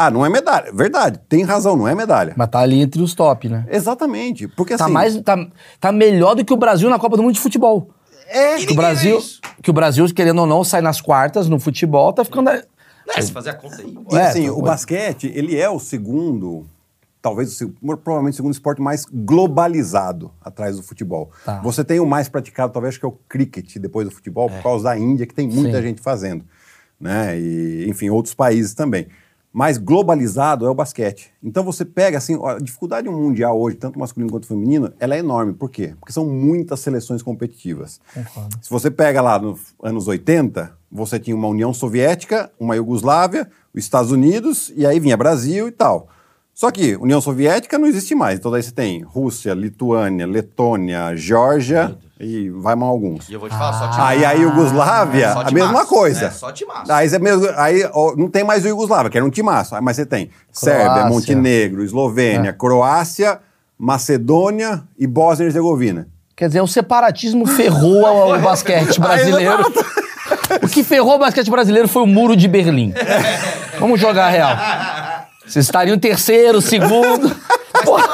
Ah, 0.00 0.12
não 0.12 0.24
é 0.24 0.28
medalha. 0.28 0.70
Verdade, 0.72 1.18
tem 1.28 1.42
razão, 1.42 1.76
não 1.76 1.88
é 1.88 1.92
medalha. 1.92 2.32
Mas 2.36 2.48
tá 2.50 2.60
ali 2.60 2.80
entre 2.80 3.02
os 3.02 3.14
top, 3.14 3.48
né? 3.48 3.66
Exatamente. 3.68 4.46
Porque 4.46 4.76
Tá, 4.76 4.84
assim. 4.84 4.92
mais, 4.92 5.20
tá, 5.22 5.36
tá 5.80 5.90
melhor 5.90 6.36
do 6.36 6.44
que 6.44 6.52
o 6.52 6.56
Brasil 6.56 6.88
na 6.88 7.00
Copa 7.00 7.16
do 7.16 7.22
Mundo 7.24 7.34
de 7.34 7.40
Futebol. 7.40 7.90
É, 8.28 8.58
Que 8.58 8.72
o 8.72 8.76
Brasil, 8.76 9.18
que 9.60 9.68
o 9.70 9.72
Brasil, 9.72 10.06
querendo 10.14 10.38
ou 10.42 10.46
não, 10.46 10.62
sai 10.62 10.80
nas 10.80 11.00
quartas 11.00 11.48
no 11.48 11.58
futebol, 11.58 12.12
tá 12.12 12.24
ficando. 12.24 12.48
É, 12.50 12.62
se 13.20 13.32
fazer 13.32 13.50
a 13.50 13.54
conta 13.54 13.82
aí. 13.82 13.92
E 14.12 14.16
É, 14.16 14.26
assim, 14.28 14.46
tô- 14.46 14.58
o 14.58 14.62
basquete, 14.62 15.32
ele 15.34 15.56
é 15.58 15.68
o 15.68 15.80
segundo, 15.80 16.64
talvez 17.20 17.58
provavelmente 18.04 18.34
o 18.34 18.36
segundo 18.36 18.52
esporte 18.52 18.80
mais 18.80 19.04
globalizado 19.04 20.30
atrás 20.40 20.76
do 20.76 20.82
futebol. 20.82 21.30
Tá. 21.44 21.60
Você 21.62 21.82
tem 21.82 21.98
o 22.00 22.06
mais 22.06 22.28
praticado, 22.28 22.72
talvez, 22.72 22.92
acho 22.94 23.00
que 23.00 23.06
é 23.06 23.08
o 23.08 23.18
cricket 23.28 23.78
depois 23.78 24.06
do 24.08 24.14
futebol, 24.14 24.48
por 24.48 24.62
causa 24.62 24.84
da 24.84 24.96
Índia, 24.98 25.26
que 25.26 25.34
tem 25.34 25.48
muita 25.48 25.78
Sim. 25.78 25.82
gente 25.82 26.00
fazendo. 26.00 26.44
Né? 27.00 27.38
E, 27.38 27.86
enfim, 27.88 28.10
outros 28.10 28.34
países 28.34 28.74
também. 28.74 29.08
Mas 29.52 29.78
globalizado 29.78 30.66
é 30.66 30.70
o 30.70 30.74
basquete. 30.74 31.32
Então 31.42 31.64
você 31.64 31.84
pega, 31.84 32.18
assim, 32.18 32.38
a 32.44 32.58
dificuldade 32.58 33.08
mundial 33.08 33.58
hoje, 33.58 33.76
tanto 33.76 33.98
masculino 33.98 34.30
quanto 34.30 34.46
feminino, 34.46 34.92
ela 35.00 35.14
é 35.14 35.18
enorme. 35.18 35.52
Por 35.52 35.70
quê? 35.70 35.94
Porque 35.98 36.12
são 36.12 36.26
muitas 36.26 36.80
seleções 36.80 37.22
competitivas. 37.22 38.00
Concordo. 38.12 38.58
Se 38.60 38.70
você 38.70 38.90
pega 38.90 39.20
lá 39.22 39.38
nos 39.38 39.74
anos 39.82 40.06
80, 40.06 40.72
você 40.90 41.18
tinha 41.18 41.34
uma 41.34 41.48
União 41.48 41.72
Soviética, 41.72 42.50
uma 42.60 42.76
Iugoslávia, 42.76 43.48
os 43.74 43.82
Estados 43.82 44.12
Unidos, 44.12 44.72
e 44.76 44.86
aí 44.86 45.00
vinha 45.00 45.16
Brasil 45.16 45.68
e 45.68 45.72
tal. 45.72 46.08
Só 46.52 46.70
que 46.70 46.96
União 46.96 47.20
Soviética 47.20 47.78
não 47.78 47.86
existe 47.86 48.14
mais. 48.14 48.38
Então 48.38 48.50
daí 48.50 48.62
você 48.62 48.72
tem 48.72 49.02
Rússia, 49.02 49.54
Lituânia, 49.54 50.26
Letônia, 50.26 51.16
Geórgia 51.16 51.96
e 52.20 52.50
vai 52.50 52.74
mais 52.74 52.90
alguns. 52.90 53.28
E 53.28 53.32
eu 53.32 53.40
vou 53.40 53.48
te 53.48 53.56
falar, 53.56 53.72
só 53.72 53.88
te 53.88 54.00
Aí 54.00 54.24
a 54.24 54.32
Iugoslávia, 54.32 55.32
Só 55.32 55.40
a 55.40 55.50
mesma 55.50 55.68
timaço, 55.68 55.88
coisa. 55.88 56.20
né? 56.22 56.30
Só 56.30 56.52
timaço. 56.52 56.92
Aí, 56.92 57.08
você 57.08 57.18
mesmo, 57.18 57.46
aí 57.56 57.88
ó, 57.92 58.14
não 58.16 58.28
tem 58.28 58.42
mais 58.42 58.64
o 58.64 58.68
Iugoslávia, 58.68 59.10
que 59.10 59.16
era 59.16 59.24
um 59.24 59.30
timaço. 59.30 59.76
Mas 59.80 59.96
você 59.96 60.04
tem 60.04 60.30
Sérvia, 60.52 60.84
Croácia. 60.86 61.06
É. 61.06 61.08
Montenegro, 61.10 61.84
Eslovênia, 61.84 62.52
Croácia, 62.52 63.38
Macedônia 63.78 64.82
e 64.98 65.06
Bósnia 65.06 65.44
e 65.44 65.48
Herzegovina. 65.48 66.08
Quer 66.34 66.48
dizer, 66.48 66.60
o 66.62 66.66
separatismo 66.66 67.46
ferrou 67.46 68.34
o, 68.34 68.38
basquete 68.40 68.98
brasileiro. 69.00 69.64
O 70.62 70.68
que 70.68 70.82
ferrou 70.82 71.16
o 71.16 71.18
basquete 71.18 71.50
brasileiro 71.50 71.88
foi 71.88 72.02
o 72.02 72.06
muro 72.06 72.34
de 72.34 72.48
Berlim. 72.48 72.92
Vamos 73.78 74.00
jogar 74.00 74.26
a 74.26 74.30
real. 74.30 74.56
Vocês 75.46 75.64
estariam 75.64 75.98
terceiro, 75.98 76.60
segundo. 76.60 77.34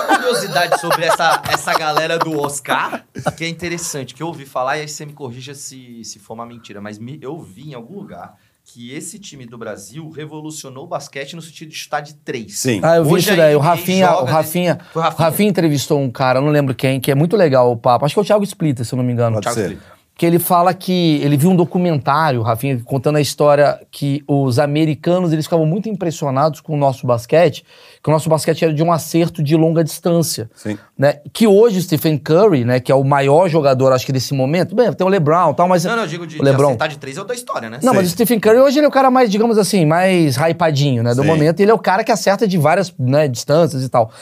Curiosidade 0.07 0.81
sobre 0.81 1.05
essa, 1.05 1.43
essa 1.51 1.73
galera 1.75 2.19
do 2.19 2.39
Oscar, 2.41 3.05
que 3.37 3.45
é 3.45 3.49
interessante, 3.49 4.15
que 4.15 4.23
eu 4.23 4.27
ouvi 4.29 4.45
falar, 4.47 4.79
e 4.79 4.83
aí 4.83 4.89
você 4.89 5.05
me 5.07 5.13
corrija 5.13 5.55
se, 5.55 6.05
se 6.05 6.19
for 6.19 6.35
uma 6.35 6.47
mentira, 6.47 6.81
mas 6.81 6.99
me- 6.99 7.19
eu 7.23 7.39
vi 7.41 7.71
em 7.71 7.75
algum 7.75 7.95
lugar 8.01 8.35
que 8.67 8.93
esse 8.95 9.19
time 9.19 9.45
do 9.45 9.59
Brasil 9.59 10.09
revolucionou 10.11 10.85
o 10.85 10.87
basquete 10.87 11.37
no 11.37 11.43
sentido 11.43 11.69
de 11.69 11.77
chutar 11.77 12.01
de 12.01 12.15
três. 12.15 12.59
Sim. 12.59 12.81
Ah, 12.83 12.97
eu 12.97 13.05
vi 13.05 13.13
Hoje 13.13 13.29
isso 13.29 13.37
daí. 13.37 13.55
O 13.55 13.59
Rafinha, 13.59 14.11
o 14.11 14.21
nesse- 14.23 14.33
Rafinha, 14.33 14.79
Rafinha? 14.95 15.15
Rafinha 15.27 15.49
entrevistou 15.51 16.01
um 16.01 16.11
cara, 16.11 16.39
eu 16.39 16.43
não 16.43 16.51
lembro 16.51 16.75
quem, 16.75 16.99
que 16.99 17.11
é 17.11 17.15
muito 17.15 17.37
legal 17.37 17.71
o 17.71 17.77
papo. 17.77 18.07
Acho 18.07 18.15
que 18.15 18.21
é 18.21 18.23
o 18.23 18.25
Thiago 18.25 18.43
Splitter, 18.45 18.85
se 18.85 18.95
eu 18.95 18.97
não 18.97 19.05
me 19.05 19.13
engano. 19.13 19.35
Pode 19.35 19.45
Thiago 19.45 19.59
ser. 19.61 19.71
Splitter. 19.73 19.94
Que 20.17 20.25
ele 20.25 20.39
fala 20.39 20.73
que 20.73 21.21
ele 21.23 21.37
viu 21.37 21.51
um 21.51 21.57
documentário, 21.57 22.41
Rafinha, 22.41 22.81
contando 22.85 23.17
a 23.17 23.21
história 23.21 23.81
que 23.91 24.23
os 24.29 24.61
americanos 24.61 25.33
eles 25.33 25.45
ficavam 25.45 25.67
muito 25.67 25.89
impressionados 25.89 26.61
com 26.61 26.75
o 26.75 26.77
nosso 26.77 27.05
basquete, 27.05 27.65
que 28.01 28.09
o 28.09 28.13
nosso 28.13 28.29
basquete 28.29 28.65
era 28.65 28.73
de 28.73 28.81
um 28.81 28.93
acerto 28.93 29.43
de 29.43 29.57
longa 29.57 29.83
distância. 29.83 30.49
Sim. 30.55 30.79
Né? 30.97 31.19
Que 31.33 31.49
hoje 31.49 31.79
o 31.81 31.83
Stephen 31.83 32.17
Curry, 32.17 32.65
né, 32.65 32.79
que 32.79 32.93
é 32.93 32.95
o 32.95 33.03
maior 33.03 33.49
jogador, 33.49 33.93
acho 33.93 34.07
que 34.07 34.13
desse 34.13 34.33
momento, 34.35 34.73
bem, 34.77 34.93
tem 34.93 35.05
o 35.05 35.11
LeBron 35.11 35.51
e 35.51 35.55
tal, 35.55 35.67
mas 35.67 35.85
Não, 35.85 35.97
não, 35.97 36.03
eu 36.05 36.09
digo 36.09 36.27
de, 36.29 36.37
o 36.37 36.39
de 36.39 36.45
LeBron. 36.45 36.67
acertar 36.69 36.89
de 36.91 36.99
três 36.99 37.17
é 37.17 37.21
o 37.21 37.25
da 37.25 37.35
história, 37.35 37.69
né? 37.69 37.81
Não, 37.83 37.93
Sei. 37.93 38.01
mas 38.01 38.09
o 38.09 38.13
Stephen 38.13 38.39
Curry 38.39 38.59
hoje 38.61 38.79
ele 38.79 38.87
é 38.87 38.89
o 38.89 38.93
cara 38.93 39.11
mais, 39.11 39.29
digamos 39.29 39.59
assim, 39.59 39.85
mais 39.85 40.37
hypadinho, 40.37 41.03
né, 41.03 41.13
do 41.13 41.23
Sim. 41.23 41.27
momento. 41.29 41.59
Ele 41.59 41.73
é 41.73 41.75
o 41.75 41.79
cara 41.79 42.05
que 42.05 42.13
acerta 42.13 42.47
de 42.47 42.57
várias 42.57 42.95
né, 42.97 43.27
distâncias 43.27 43.83
e 43.83 43.89
tal. 43.89 44.13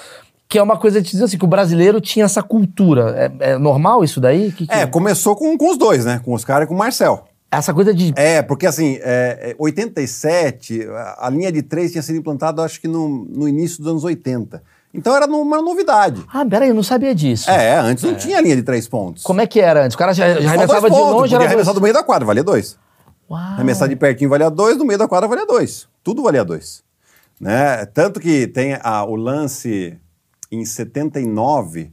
Que 0.52 0.58
é 0.58 0.62
uma 0.62 0.76
coisa 0.76 1.00
de 1.00 1.10
dizer 1.10 1.24
assim, 1.24 1.38
que 1.38 1.44
o 1.46 1.48
brasileiro 1.48 1.98
tinha 1.98 2.26
essa 2.26 2.42
cultura. 2.42 3.32
É, 3.40 3.52
é 3.52 3.58
normal 3.58 4.04
isso 4.04 4.20
daí? 4.20 4.52
Que 4.52 4.66
que- 4.66 4.74
É, 4.74 4.86
começou 4.86 5.34
com, 5.34 5.56
com 5.56 5.70
os 5.70 5.78
dois, 5.78 6.04
né? 6.04 6.20
Com 6.22 6.34
os 6.34 6.44
caras 6.44 6.66
e 6.66 6.68
com 6.68 6.74
o 6.74 6.76
Marcel. 6.78 7.24
Essa 7.50 7.72
coisa 7.72 7.94
de... 7.94 8.12
É, 8.16 8.42
porque 8.42 8.66
assim, 8.66 8.98
é, 9.00 9.52
é, 9.52 9.56
87, 9.58 10.86
a, 10.90 11.26
a 11.26 11.30
linha 11.30 11.50
de 11.50 11.62
três 11.62 11.90
tinha 11.92 12.02
sido 12.02 12.18
implantada, 12.18 12.62
acho 12.62 12.78
que 12.80 12.86
no, 12.86 13.24
no 13.30 13.48
início 13.48 13.78
dos 13.78 13.86
anos 13.88 14.04
80. 14.04 14.62
Então 14.92 15.16
era 15.16 15.24
uma 15.26 15.62
novidade. 15.62 16.22
Ah, 16.30 16.44
peraí, 16.44 16.68
eu 16.68 16.74
não 16.74 16.82
sabia 16.82 17.14
disso. 17.14 17.50
É, 17.50 17.78
antes 17.78 18.04
não 18.04 18.14
tinha 18.14 18.38
linha 18.42 18.54
de 18.56 18.62
três 18.62 18.86
pontos. 18.86 19.22
Como 19.22 19.40
é 19.40 19.46
que 19.46 19.58
era 19.58 19.84
antes? 19.86 19.94
O 19.94 19.98
cara 19.98 20.12
já, 20.12 20.34
já 20.34 20.48
arremessava 20.50 20.80
dois 20.80 20.82
de 20.82 20.88
pontos, 20.90 21.12
longe, 21.12 21.20
podia 21.22 21.36
era 21.36 21.44
arremessar 21.46 21.72
do 21.72 21.80
meio 21.80 21.94
da 21.94 22.02
quadra, 22.02 22.26
valia 22.26 22.44
dois. 22.44 22.76
Uau. 23.30 23.40
Arremessar 23.40 23.88
de 23.88 23.96
pertinho 23.96 24.28
valia 24.28 24.50
dois, 24.50 24.76
do 24.76 24.84
meio 24.84 24.98
da 24.98 25.08
quadra 25.08 25.26
valia 25.26 25.46
dois. 25.46 25.88
Tudo 26.04 26.22
valia 26.22 26.44
dois. 26.44 26.82
Né? 27.40 27.86
Tanto 27.86 28.20
que 28.20 28.46
tem 28.46 28.76
a- 28.82 29.02
o 29.04 29.16
lance 29.16 29.98
em 30.52 30.64
79, 30.64 31.90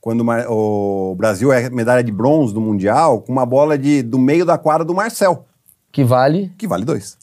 quando 0.00 0.24
o 0.48 1.14
Brasil 1.16 1.52
é 1.52 1.68
medalha 1.68 2.02
de 2.02 2.10
bronze 2.10 2.54
do 2.54 2.60
Mundial, 2.60 3.20
com 3.20 3.30
uma 3.30 3.44
bola 3.44 3.76
de, 3.76 4.02
do 4.02 4.18
meio 4.18 4.44
da 4.46 4.56
quadra 4.56 4.84
do 4.84 4.94
Marcel, 4.94 5.44
Que 5.92 6.02
vale... 6.02 6.50
que 6.56 6.66
vale 6.66 6.84
dois. 6.84 7.18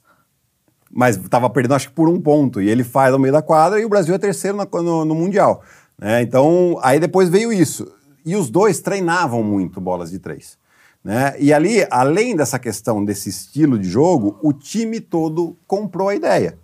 Mas 0.92 1.18
estava 1.18 1.50
perdendo, 1.50 1.74
acho 1.76 1.90
que 1.90 1.96
por 1.96 2.08
um 2.08 2.22
ponto. 2.22 2.62
E 2.62 2.70
ele 2.70 2.84
faz 2.84 3.12
ao 3.14 3.20
meio 3.20 3.34
da 3.34 3.42
quadra 3.42 3.80
e 3.80 3.86
o 3.86 3.90
Brasil 3.90 4.14
é 4.14 4.18
terceiro 4.18 4.56
na- 4.56 4.66
no, 4.72 5.04
no 5.04 5.16
Mundial. 5.16 5.62
né? 5.98 6.22
Então, 6.22 6.78
aí 6.82 7.00
depois 7.00 7.28
veio 7.30 7.52
isso. 7.52 7.92
E 8.26 8.36
os 8.36 8.50
dois 8.50 8.80
treinavam 8.80 9.42
muito 9.44 9.82
bolas 9.82 10.12
de 10.12 10.20
três. 10.20 10.58
Né? 11.04 11.34
E 11.40 11.52
ali, 11.54 11.86
além 11.90 12.36
dessa 12.36 12.60
questão 12.60 13.04
desse 13.04 13.30
estilo 13.30 13.80
de 13.80 13.90
jogo, 13.90 14.38
o 14.44 14.54
time 14.54 15.00
todo 15.00 15.58
comprou 15.66 16.10
a 16.10 16.16
ideia. 16.16 16.58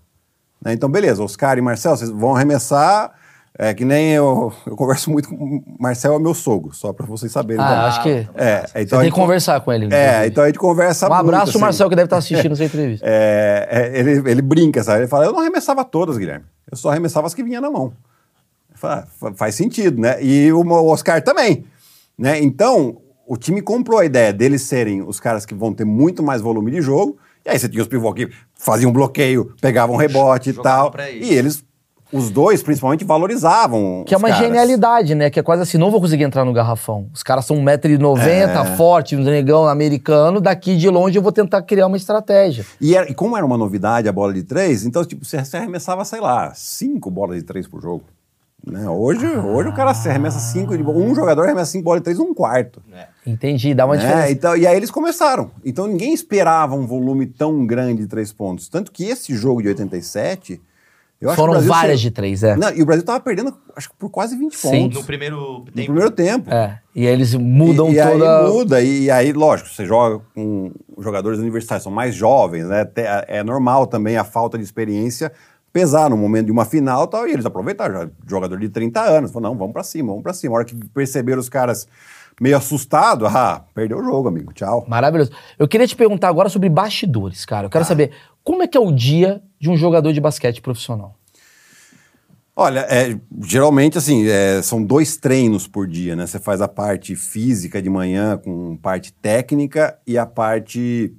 né? 0.64 0.74
Então, 0.74 0.90
beleza, 0.90 1.24
Oscar 1.24 1.58
e 1.58 1.62
Marcel, 1.62 1.96
vocês 1.98 2.10
vão 2.10 2.36
arremessar. 2.36 3.12
É 3.58 3.72
que 3.74 3.86
nem 3.86 4.12
eu, 4.14 4.52
eu 4.66 4.76
converso 4.76 5.12
muito 5.12 5.30
com 5.30 5.36
o 5.36 5.64
Marcel, 5.80 6.16
é 6.16 6.20
meu 6.20 6.34
sogro, 6.34 6.74
só 6.74 6.92
para 6.92 7.06
vocês 7.06 7.32
saberem. 7.32 7.62
Ah, 7.64 7.68
também. 7.68 7.86
acho 7.86 8.04
que... 8.04 8.30
É, 8.34 8.66
Você 8.68 8.82
então 8.82 8.98
a 8.98 9.02
tem 9.04 9.12
que 9.12 9.16
conversar 9.16 9.62
com 9.62 9.72
ele. 9.72 9.86
É, 9.86 9.88
inclusive. 10.08 10.28
então 10.28 10.44
a 10.44 10.48
gente 10.48 10.60
conversa 10.60 11.06
Um 11.06 11.10
muito. 11.10 11.20
abraço, 11.22 11.50
assim. 11.52 11.60
Marcel, 11.60 11.88
que 11.90 11.96
deve 11.96 12.06
estar 12.08 12.18
assistindo 12.18 12.52
essa 12.54 12.64
entrevista. 12.66 13.06
É, 13.08 13.68
é, 13.70 14.00
ele, 14.00 14.32
ele 14.32 14.42
brinca, 14.42 14.84
sabe? 14.84 15.02
Ele 15.02 15.08
fala, 15.08 15.26
eu 15.26 15.32
não 15.32 15.40
arremessava 15.40 15.86
todas, 15.86 16.18
Guilherme. 16.18 16.46
Eu 16.72 16.76
só 16.76 16.90
arremessava 16.90 17.28
as 17.28 17.34
que 17.36 17.44
vinham 17.44 17.62
na 17.62 17.70
mão. 17.70 17.94
Eu 18.72 18.78
falo, 18.78 18.94
"Ah, 19.02 19.08
fa- 19.20 19.34
faz 19.36 19.54
sentido, 19.54 20.02
né? 20.02 20.18
E 20.24 20.52
o 20.52 20.68
Oscar 20.88 21.22
também. 21.22 21.64
Né? 22.18 22.42
Então, 22.42 22.98
o 23.28 23.38
time 23.38 23.62
comprou 23.62 24.00
a 24.00 24.06
ideia 24.06 24.34
deles 24.34 24.64
serem 24.64 25.04
os 25.04 25.20
caras 25.20 25.46
que 25.46 25.54
vão 25.54 25.72
ter 25.74 25.86
muito 25.86 26.24
mais 26.24 26.42
volume 26.42 26.72
de 26.72 26.82
jogo. 26.82 27.18
E 27.46 27.50
aí 27.52 27.60
você 27.60 27.70
tinha 27.70 27.84
os 27.84 27.88
pivô 27.88 28.12
que 28.14 28.30
faziam 28.56 28.92
bloqueio, 28.92 29.54
pegavam 29.62 29.96
rebote 29.96 30.50
e 30.50 30.54
tal. 30.54 30.90
pra. 30.90 31.12
E 31.12 31.34
eles, 31.34 31.64
os 32.14 32.30
dois, 32.30 32.62
principalmente, 32.62 33.04
valorizavam. 33.04 34.04
Que 34.06 34.14
é 34.14 34.18
uma 34.18 34.30
caras. 34.30 34.44
genialidade, 34.46 35.16
né? 35.16 35.30
Que 35.30 35.40
é 35.40 35.44
quase 35.44 35.64
assim, 35.64 35.78
não 35.78 35.90
vou 35.92 36.00
conseguir 36.00 36.24
entrar 36.24 36.46
no 36.46 36.54
garrafão. 36.54 37.08
Os 37.14 37.24
caras 37.24 37.46
são 37.46 37.58
1,90m, 37.58 38.74
É. 38.74 38.76
forte, 38.78 39.16
um 39.16 39.24
negão 39.24 39.66
americano. 39.68 40.40
Daqui 40.40 40.76
de 40.78 40.90
longe 40.90 41.18
eu 41.18 41.24
vou 41.24 41.32
tentar 41.32 41.62
criar 41.64 41.88
uma 41.88 41.98
estratégia. 41.98 42.66
E, 42.80 42.96
era- 42.96 43.10
e 43.10 43.14
como 43.14 43.36
era 43.36 43.46
uma 43.46 43.58
novidade 43.58 44.08
a 44.08 44.12
bola 44.12 44.34
de 44.34 44.44
três, 44.44 44.86
então 44.86 45.04
tipo, 45.04 45.26
você, 45.26 45.38
arremessava, 45.58 46.06
sei 46.06 46.20
lá, 46.22 46.52
cinco 46.56 47.10
bolas 47.10 47.38
de 47.38 47.44
três 47.44 47.68
por 47.68 47.82
jogo. 47.82 48.04
Né? 48.66 48.88
Hoje, 48.90 49.26
hoje 49.28 49.68
o 49.68 49.74
cara 49.74 49.94
se 49.94 50.08
arremessa 50.08 50.40
cinco 50.40 50.74
Um 50.74 51.14
jogador 51.14 51.44
arremessa 51.44 51.72
cinco 51.72 51.84
bolas 51.84 52.00
de 52.00 52.06
três 52.06 52.18
um 52.20 52.34
quarto. 52.34 52.82
É. 52.94 53.08
Entendi, 53.30 53.74
dá 53.74 53.86
uma 53.86 53.96
né? 53.96 54.02
diferença. 54.02 54.32
Então, 54.32 54.56
e 54.56 54.66
aí 54.66 54.78
eles 54.78 54.90
começaram. 54.90 55.52
Então 55.66 55.86
ninguém 55.86 56.14
esperava 56.14 56.74
um 56.74 56.88
volume 56.88 57.26
tão 57.26 57.66
grande 57.66 58.04
de 58.04 58.08
três 58.08 58.32
pontos. 58.32 58.70
Tanto 58.70 58.90
que 58.90 59.04
esse 59.04 59.36
jogo 59.36 59.62
de 59.62 59.68
87. 59.68 60.62
Foram 61.36 61.62
várias 61.62 62.02
de 62.02 62.12
três, 62.12 62.44
é. 62.44 62.56
Não, 62.56 62.70
e 62.74 62.82
o 62.82 62.86
Brasil 62.86 63.04
tava 63.06 63.20
perdendo, 63.20 63.54
acho 63.76 63.90
que 63.90 63.96
por 63.98 64.10
quase 64.10 64.36
20 64.36 64.56
Sim. 64.56 64.70
pontos. 64.70 65.00
No 65.00 65.04
primeiro 65.06 65.36
No 65.36 65.66
tempo. 65.66 65.86
primeiro 65.86 66.12
tempo. 66.12 66.52
É. 66.52 66.80
E 66.96 67.08
aí 67.08 67.14
eles 67.14 67.34
mudam 67.34 67.90
e, 67.90 67.98
e 67.98 68.04
toda. 68.04 68.40
aí 68.40 68.52
muda, 68.52 68.82
e, 68.82 69.12
aí, 69.12 69.34
lógico, 69.34 69.70
você 69.70 69.86
joga 69.86 70.24
com 70.36 70.72
jogadores 71.00 71.40
universitários, 71.40 71.84
são 71.84 71.92
mais 71.92 72.14
jovens, 72.14 72.66
né? 72.68 72.88
É 73.28 73.44
normal 73.44 73.88
também 73.88 74.18
a 74.18 74.24
falta 74.24 74.58
de 74.58 74.64
experiência 74.64 75.32
pesar 75.74 76.08
no 76.08 76.16
momento 76.16 76.46
de 76.46 76.52
uma 76.52 76.66
final 76.66 77.06
e 77.06 77.10
tal, 77.10 77.28
e 77.28 77.32
eles 77.32 77.48
aproveitaram, 77.48 78.12
jogador 78.28 78.60
de 78.60 78.70
30 78.70 79.02
anos, 79.02 79.32
falou, 79.32 79.50
não, 79.50 79.58
vamos 79.58 79.74
pra 79.74 79.82
cima, 79.84 80.10
vamos 80.10 80.22
pra 80.22 80.32
cima. 80.32 80.54
A 80.54 80.58
hora 80.58 80.66
que 80.66 80.76
perceberam 80.90 81.40
os 81.40 81.50
caras 81.50 81.88
meio 82.42 82.58
assustados, 82.58 83.28
ah, 83.34 83.64
perdeu 83.74 84.00
o 84.00 84.04
jogo, 84.04 84.28
amigo, 84.28 84.54
tchau. 84.54 84.86
Maravilhoso. 84.88 85.32
Eu 85.58 85.68
queria 85.68 85.88
te 85.88 85.96
perguntar 85.96 86.30
agora 86.30 86.50
sobre 86.50 86.70
bastidores, 86.70 87.46
cara. 87.46 87.66
Eu 87.66 87.68
Ah. 87.68 87.72
quero 87.72 87.86
saber 87.86 88.12
como 88.44 88.64
é 88.64 88.68
que 88.68 88.78
é 88.78 88.82
o 88.82 88.92
dia 88.92 89.42
de 89.60 89.70
um 89.70 89.78
jogador 89.78 90.12
de 90.12 90.20
basquete 90.22 90.62
profissional. 90.62 91.16
Olha, 92.56 92.82
é, 92.82 93.18
geralmente, 93.42 93.98
assim, 93.98 94.28
é, 94.28 94.62
são 94.62 94.84
dois 94.84 95.18
treinos 95.18 95.68
por 95.68 95.88
dia, 95.88 96.16
né? 96.16 96.28
Você 96.28 96.38
faz 96.38 96.62
a 96.62 96.68
parte 96.68 97.16
física 97.16 97.82
de 97.82 97.90
manhã 97.90 98.38
com 98.38 98.78
parte 98.78 99.12
técnica 99.12 99.98
e 100.06 100.20
a 100.20 100.26
parte 100.26 101.16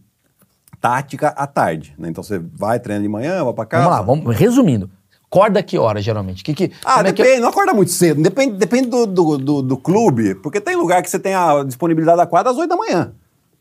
tática 0.81 1.29
à 1.31 1.47
tarde, 1.47 1.93
né? 1.99 2.09
Então 2.09 2.23
você 2.23 2.39
vai, 2.39 2.79
treina 2.79 3.03
de 3.03 3.09
manhã, 3.09 3.43
vai 3.43 3.53
pra 3.53 3.67
casa. 3.67 3.85
Vamos 3.85 3.99
lá, 3.99 4.05
vamos, 4.05 4.37
resumindo. 4.37 4.89
Acorda 5.35 5.61
que 5.65 5.77
hora, 5.77 6.01
geralmente? 6.01 6.45
Que, 6.45 6.55
que, 6.55 6.71
Ah, 6.85 6.95
como 6.99 7.09
é 7.09 7.13
que- 7.13 7.23
depende, 7.25 7.41
não 7.41 7.49
acorda 7.49 7.75
muito 7.75 7.91
cedo. 7.91 8.23
Depende, 8.23 8.57
depende 8.57 8.87
do, 8.89 9.05
do, 9.05 9.37
do- 9.39 9.63
do 9.63 9.77
clube, 9.77 10.37
porque 10.37 10.61
tem 10.61 10.77
lugar 10.77 11.03
que 11.03 11.11
você 11.11 11.19
tem 11.19 11.35
a 11.35 11.65
disponibilidade 11.65 12.19
da 12.19 12.27
quadra 12.27 12.53
às 12.53 12.57
8 12.59 12.69
da 12.71 12.77
manhã. 12.77 13.13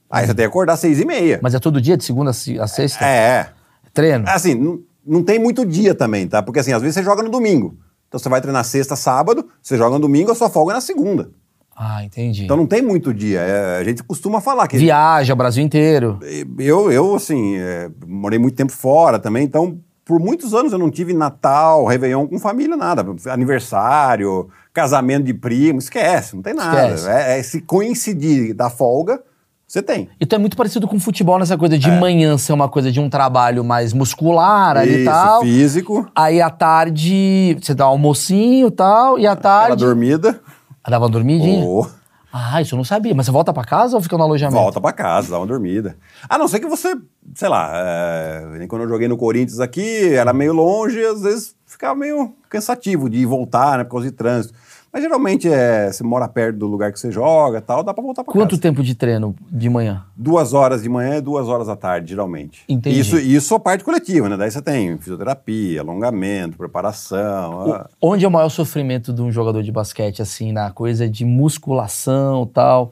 Aí 0.07 0.27
você 0.27 0.35
tem 0.35 0.43
que 0.45 0.49
acordar 0.49 0.73
às 0.73 0.79
6 0.79 0.99
e 0.99 1.05
meia. 1.05 1.39
Mas 1.41 1.55
é 1.55 1.59
todo 1.59 1.81
dia, 1.81 1.97
de 1.97 2.03
segunda 2.03 2.29
a 2.29 2.33
se- 2.33 2.59
a 2.59 2.67
sexta? 2.67 3.03
É, 3.03 3.49
Treino? 3.91 4.27
é. 4.27 4.31
Assim, 4.33 4.53
não, 4.53 4.79
não 5.03 5.23
tem 5.23 5.39
muito 5.39 5.65
dia 5.65 5.95
também, 5.95 6.27
tá? 6.27 6.43
Porque 6.43 6.59
assim, 6.59 6.71
às 6.73 6.81
vezes 6.81 6.93
você 6.93 7.01
joga 7.03 7.23
no 7.23 7.29
domingo. 7.31 7.75
Então 8.07 8.19
você 8.19 8.29
vai 8.29 8.39
treinar 8.39 8.63
sexta, 8.63 8.95
sábado, 8.95 9.47
você 9.59 9.75
joga 9.75 9.95
no 9.95 9.99
domingo, 9.99 10.31
a 10.31 10.35
sua 10.35 10.51
folga 10.51 10.73
é 10.73 10.75
na 10.75 10.81
segunda. 10.81 11.31
Ah, 11.75 12.03
entendi. 12.03 12.43
Então 12.43 12.55
não 12.55 12.67
tem 12.67 12.83
muito 12.83 13.11
dia. 13.11 13.39
É, 13.39 13.79
a 13.79 13.83
gente 13.83 14.03
costuma 14.03 14.39
falar 14.39 14.67
que. 14.67 14.77
Viaja 14.77 15.33
o 15.33 15.35
Brasil 15.35 15.63
inteiro. 15.63 16.19
Eu, 16.59 16.91
eu 16.91 17.15
assim, 17.15 17.55
é, 17.57 17.89
morei 18.05 18.37
muito 18.37 18.53
tempo 18.55 18.71
fora 18.71 19.17
também, 19.17 19.43
então 19.43 19.79
por 20.05 20.19
muitos 20.19 20.53
anos 20.53 20.73
eu 20.73 20.79
não 20.79 20.91
tive 20.91 21.13
Natal, 21.13 21.85
Réveillon 21.85 22.27
com 22.27 22.37
família, 22.39 22.75
nada. 22.75 23.05
Aniversário, 23.31 24.49
casamento 24.73 25.25
de 25.25 25.33
primo, 25.33 25.79
esquece, 25.79 26.35
não 26.35 26.41
tem 26.41 26.53
nada. 26.53 26.89
Esquece. 26.93 27.09
É, 27.09 27.39
é 27.39 27.43
se 27.43 27.61
coincidir 27.61 28.53
da 28.53 28.69
folga, 28.69 29.21
você 29.67 29.81
tem. 29.81 30.09
Então 30.19 30.37
é 30.37 30.39
muito 30.39 30.57
parecido 30.57 30.87
com 30.87 30.99
futebol 30.99 31.39
nessa 31.39 31.57
coisa 31.57 31.77
de 31.77 31.89
manhã 31.89 32.37
ser 32.37 32.53
uma 32.53 32.67
coisa 32.67 32.91
de 32.91 32.99
um 32.99 33.09
trabalho 33.09 33.63
mais 33.63 33.93
muscular 33.93 34.77
ali 34.77 34.91
e 34.91 34.95
Isso, 35.03 35.05
tal. 35.11 35.41
físico, 35.41 36.07
Aí 36.15 36.41
à 36.41 36.49
tarde 36.49 37.57
você 37.61 37.73
dá 37.73 37.85
um 37.87 37.91
almocinho 37.91 38.67
e 38.67 38.71
tal, 38.71 39.17
e 39.17 39.25
à 39.25 39.31
aquela 39.31 39.67
tarde. 39.67 39.83
dormida, 39.85 40.39
Ah, 40.83 40.91
Dava 40.91 41.05
uma 41.05 41.11
dormidinha? 41.11 41.63
ou 41.65 41.87
Ah, 42.35 42.59
isso 42.59 42.73
eu 42.73 42.77
não 42.77 42.83
sabia. 42.83 43.13
Mas 43.13 43.27
você 43.27 43.31
volta 43.31 43.53
pra 43.53 43.63
casa 43.63 43.95
ou 43.95 44.01
fica 44.01 44.17
no 44.17 44.23
alojamento? 44.23 44.59
volta 44.59 44.81
pra 44.81 44.91
casa, 44.91 45.29
dá 45.29 45.37
uma 45.37 45.45
dormida. 45.45 45.95
A 46.27 46.35
não 46.35 46.47
ser 46.47 46.59
que 46.59 46.65
você, 46.67 46.95
sei 47.35 47.47
lá, 47.47 47.69
é, 47.75 48.65
quando 48.67 48.81
eu 48.81 48.89
joguei 48.89 49.07
no 49.07 49.15
Corinthians 49.15 49.59
aqui, 49.59 50.15
era 50.15 50.33
meio 50.33 50.51
longe, 50.51 50.99
às 51.05 51.21
vezes 51.21 51.55
ficava 51.63 51.93
meio 51.93 52.33
cansativo 52.49 53.07
de 53.07 53.23
voltar, 53.23 53.77
né, 53.77 53.83
por 53.83 53.91
causa 53.91 54.07
de 54.07 54.11
trânsito. 54.15 54.55
Mas 54.93 55.01
geralmente 55.01 55.49
é, 55.51 55.91
você 55.91 56.03
mora 56.03 56.27
perto 56.27 56.59
do 56.59 56.67
lugar 56.67 56.93
que 56.93 56.99
você 56.99 57.11
joga 57.11 57.59
tal, 57.59 57.83
dá 57.83 57.91
pra 57.95 58.03
voltar 58.03 58.23
pra 58.23 58.31
Quanto 58.31 58.51
casa. 58.51 58.61
tempo 58.61 58.83
de 58.83 58.93
treino 58.93 59.35
de 59.51 59.67
manhã? 59.67 60.03
Duas 60.15 60.53
horas 60.53 60.83
de 60.83 60.89
manhã 60.89 61.15
e 61.17 61.21
duas 61.21 61.47
horas 61.47 61.65
da 61.65 61.75
tarde, 61.75 62.09
geralmente. 62.11 62.61
Entendi. 62.69 62.99
Isso, 62.99 63.17
isso 63.17 63.55
a 63.55 63.59
parte 63.59 63.83
coletiva, 63.83 64.29
né? 64.29 64.37
Daí 64.37 64.51
você 64.51 64.61
tem 64.61 64.95
fisioterapia, 64.99 65.81
alongamento, 65.81 66.57
preparação. 66.59 67.65
O- 67.65 67.73
ah, 67.73 67.89
Onde 67.99 68.23
é 68.23 68.27
o 68.27 68.31
maior 68.31 68.49
sofrimento 68.49 69.11
de 69.11 69.19
um 69.23 69.31
jogador 69.31 69.63
de 69.63 69.71
basquete, 69.71 70.21
assim, 70.21 70.51
na 70.51 70.69
coisa 70.69 71.09
de 71.09 71.25
musculação 71.25 72.43
e 72.43 72.53
tal? 72.53 72.91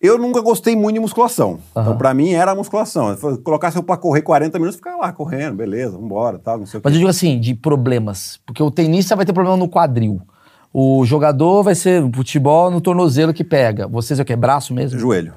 Eu 0.00 0.16
nunca 0.16 0.40
gostei 0.40 0.74
muito 0.74 0.94
de 0.94 1.00
musculação. 1.00 1.58
Aham. 1.76 1.82
Então, 1.88 1.98
pra 1.98 2.14
mim, 2.14 2.30
era 2.32 2.52
a 2.52 2.54
musculação. 2.54 3.14
Se 3.14 3.36
colocasse 3.42 3.76
eu 3.76 3.82
pra 3.82 3.98
correr 3.98 4.22
40 4.22 4.58
minutos, 4.58 4.76
ficava 4.76 4.96
lá 4.96 5.12
correndo, 5.12 5.56
beleza, 5.56 5.98
vambora, 5.98 6.38
tal, 6.38 6.56
não 6.58 6.64
sei 6.64 6.80
o 6.80 6.82
Mas 6.82 6.92
quê. 6.92 6.96
eu 6.96 7.00
digo 7.00 7.10
assim, 7.10 7.38
de 7.38 7.54
problemas. 7.54 8.40
Porque 8.46 8.62
o 8.62 8.70
tenista 8.70 9.14
vai 9.14 9.26
ter 9.26 9.34
problema 9.34 9.58
no 9.58 9.68
quadril. 9.68 10.22
O 10.72 11.04
jogador 11.04 11.62
vai 11.62 11.74
ser 11.74 12.02
futebol 12.12 12.70
no 12.70 12.80
tornozelo 12.80 13.34
que 13.34 13.42
pega. 13.42 13.86
Vocês 13.88 14.18
é 14.18 14.22
o 14.22 14.26
quê? 14.26 14.36
Braço 14.36 14.72
mesmo? 14.72 14.98
Joelho. 14.98 15.34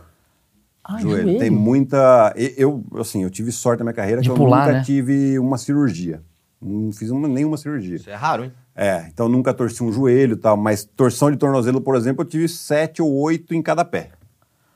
Ah, 0.83 0.99
joelho. 0.99 1.39
Tem 1.39 1.49
muita. 1.49 2.33
Eu, 2.57 2.83
assim, 2.99 3.23
eu 3.23 3.29
tive 3.29 3.51
sorte 3.51 3.79
na 3.79 3.85
minha 3.85 3.93
carreira 3.93 4.21
De 4.21 4.27
que 4.27 4.31
eu 4.31 4.35
pular, 4.35 4.65
nunca 4.67 4.73
né? 4.79 4.83
tive 4.83 5.39
uma 5.39 5.57
cirurgia. 5.57 6.21
Não 6.61 6.91
fiz 6.91 7.09
uma- 7.09 7.27
nenhuma 7.27 7.57
cirurgia. 7.57 7.95
Isso 7.95 8.09
é 8.09 8.15
raro, 8.15 8.43
hein? 8.45 8.51
É, 8.75 9.05
então 9.11 9.27
nunca 9.29 9.53
torci 9.53 9.83
um 9.83 9.91
joelho 9.91 10.33
e 10.33 10.37
tal, 10.37 10.57
mas 10.57 10.83
torção 10.83 11.29
de 11.31 11.37
tornozelo, 11.37 11.79
por 11.81 11.95
exemplo, 11.95 12.23
eu 12.23 12.27
tive 12.27 12.47
sete 12.47 13.01
ou 13.01 13.11
oito 13.21 13.53
em 13.53 13.61
cada 13.61 13.85
pé. 13.85 14.09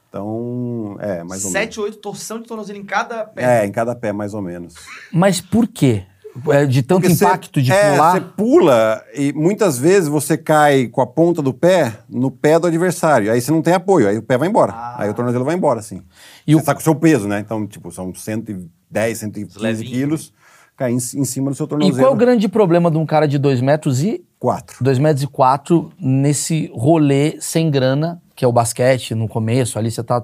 Então, 0.10 0.96
é, 1.00 1.24
mais 1.24 1.44
ou 1.44 1.52
Sete, 1.52 1.80
oito 1.80 1.98
torção 1.98 2.40
de 2.42 2.48
tornozelo 2.48 2.80
em 2.80 2.86
cada 2.86 3.26
pé. 3.26 3.42
menos. 3.42 3.56
É, 3.58 3.66
em 3.66 3.72
cada 3.72 3.94
pé, 3.96 4.12
mais 4.14 4.34
ou 4.34 4.42
menos. 4.42 4.76
Mas 5.12 5.42
por 5.42 5.68
quê? 5.68 6.04
É, 6.50 6.66
de 6.66 6.82
tanto 6.84 7.02
Porque 7.02 7.14
impacto 7.14 7.60
você- 7.60 7.62
de 7.66 7.72
é, 7.72 7.92
pular? 7.94 8.12
Você 8.14 8.20
pula 8.36 9.04
e 9.16 9.34
muitas 9.34 9.78
vezes 9.78 10.08
você 10.10 10.38
cai 10.38 10.88
com 10.88 11.02
a 11.02 11.08
ponta 11.08 11.42
do 11.42 11.54
pé 11.54 11.94
no 12.10 12.30
pé 12.30 12.60
do 12.60 12.68
adversário. 12.68 13.32
Aí 13.32 13.42
você 13.42 13.52
não 13.52 13.62
tem 13.62 13.74
apoio, 13.74 14.08
aí 14.08 14.18
o 14.18 14.22
pé 14.22 14.38
vai 14.38 14.48
embora. 14.48 14.72
Ah. 14.74 14.96
Aí 15.00 15.10
o 15.10 15.14
tornozelo 15.14 15.44
vai 15.46 15.56
embora, 15.56 15.80
assim. 15.80 16.02
E 16.46 16.54
você 16.54 16.62
o- 16.62 16.66
tá 16.66 16.74
com 16.74 16.80
o 16.82 16.84
seu 16.84 16.96
peso, 16.96 17.28
né? 17.28 17.40
Então, 17.40 17.66
tipo, 17.66 17.92
são 17.92 18.14
110, 18.14 19.18
115 19.18 19.60
Levinho. 19.60 19.90
quilos, 19.92 20.34
cai 20.76 20.92
em, 20.92 20.96
em 20.98 21.26
cima 21.26 21.50
do 21.50 21.56
seu 21.56 21.66
E 21.66 21.70
tornozelo. 21.70 21.98
qual 21.98 22.12
é 22.12 22.14
o 22.14 22.18
grande 22.18 22.48
problema 22.48 22.92
de 22.92 22.98
um 22.98 23.06
cara 23.06 23.28
de 23.28 23.38
2 23.38 23.62
metros 23.62 24.04
e 24.04 24.24
Quatro. 24.40 24.78
2 24.82 25.00
metros 25.00 25.24
e 25.24 25.28
4 25.28 25.92
nesse 26.00 26.70
rolê 26.74 27.38
sem 27.40 27.72
grana, 27.72 28.22
que 28.36 28.46
é 28.46 28.48
o 28.48 28.52
basquete 28.52 29.16
no 29.16 29.28
começo, 29.28 29.80
ali 29.80 29.90
você 29.90 30.04
tá, 30.04 30.24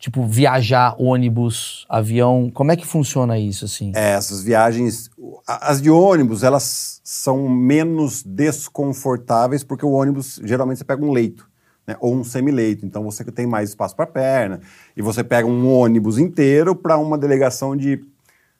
tipo, 0.00 0.24
viajar, 0.26 0.96
ônibus, 0.98 1.84
avião, 1.88 2.50
como 2.52 2.72
é 2.72 2.76
que 2.76 2.86
funciona 2.86 3.38
isso, 3.38 3.66
assim? 3.66 3.92
É, 3.94 4.12
essas 4.12 4.42
viagens, 4.42 5.10
as 5.46 5.80
de 5.80 5.90
ônibus, 5.90 6.42
elas 6.42 7.00
são 7.04 7.46
menos 7.48 8.22
desconfortáveis 8.22 9.62
porque 9.62 9.84
o 9.84 9.90
ônibus, 9.92 10.40
geralmente 10.42 10.78
você 10.78 10.84
pega 10.84 11.04
um 11.04 11.12
leito, 11.12 11.46
né, 11.86 11.96
ou 12.00 12.14
um 12.14 12.24
semileito, 12.24 12.86
então 12.86 13.04
você 13.04 13.22
tem 13.24 13.46
mais 13.46 13.68
espaço 13.68 13.94
para 13.94 14.06
perna, 14.06 14.60
e 14.96 15.02
você 15.02 15.22
pega 15.22 15.46
um 15.46 15.70
ônibus 15.70 16.18
inteiro 16.18 16.74
para 16.74 16.96
uma 16.96 17.18
delegação 17.18 17.76
de, 17.76 18.02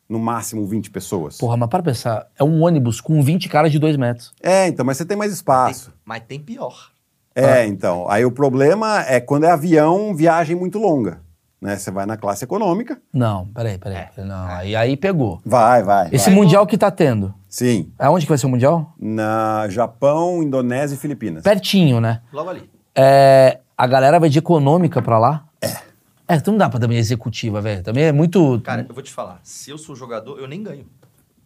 no 0.06 0.18
máximo, 0.18 0.66
20 0.66 0.90
pessoas. 0.90 1.38
Porra, 1.38 1.56
mas 1.56 1.70
para 1.70 1.82
pensar, 1.82 2.26
é 2.38 2.44
um 2.44 2.62
ônibus 2.62 3.00
com 3.00 3.22
20 3.22 3.48
caras 3.48 3.72
de 3.72 3.78
2 3.78 3.96
metros. 3.96 4.34
É, 4.42 4.68
então, 4.68 4.84
mas 4.84 4.98
você 4.98 5.06
tem 5.06 5.16
mais 5.16 5.32
espaço. 5.32 5.86
Tem- 5.90 5.98
mas 6.04 6.22
tem 6.28 6.38
pior. 6.38 6.90
É, 7.34 7.64
então, 7.66 8.06
aí 8.10 8.24
o 8.26 8.30
problema 8.32 9.02
é 9.06 9.20
quando 9.20 9.44
é 9.44 9.50
avião, 9.50 10.14
viagem 10.14 10.54
muito 10.56 10.78
longa, 10.78 11.22
né, 11.60 11.76
você 11.76 11.90
vai 11.90 12.06
na 12.06 12.16
classe 12.16 12.44
econômica, 12.44 13.00
Não, 13.12 13.46
peraí, 13.48 13.76
peraí. 13.78 14.06
peraí, 14.14 14.28
Não, 14.28 14.46
aí, 14.46 14.74
aí 14.76 14.96
pegou. 14.96 15.40
vai, 15.44 15.82
vai, 15.82 16.08
Esse 16.12 16.26
vai. 16.30 16.34
mundial 16.34 16.66
que 16.66 16.78
tá 16.78 16.90
tendo, 16.90 17.34
Sim, 17.48 17.92
aonde 17.98 18.24
que 18.24 18.30
vai 18.30 18.38
ser 18.38 18.46
o 18.46 18.50
mundial? 18.50 18.94
na 18.98 19.66
Japão, 19.68 20.42
Indonésia 20.42 20.94
e 20.94 20.98
Filipinas. 20.98 21.42
Pertinho, 21.42 22.00
né? 22.00 22.22
Logo 22.32 22.50
ali. 22.50 22.70
É, 22.94 23.60
a 23.76 23.86
galera 23.86 24.18
vai 24.18 24.28
de 24.28 24.38
econômica 24.38 25.00
pra 25.02 25.18
lá? 25.18 25.44
É. 25.60 25.68
É, 26.28 26.36
então 26.36 26.52
não 26.52 26.58
dá 26.58 26.68
pra 26.70 26.78
também 26.78 26.96
executiva, 26.96 27.60
velho. 27.60 27.82
Também 27.82 28.04
é 28.04 28.12
muito. 28.12 28.60
Cara, 28.60 28.86
eu 28.88 28.94
vou 28.94 29.02
te 29.02 29.10
falar. 29.12 29.40
Se 29.42 29.68
eu 29.70 29.76
sou 29.76 29.96
jogador, 29.96 30.38
eu 30.38 30.46
nem 30.46 30.62
ganho. 30.62 30.86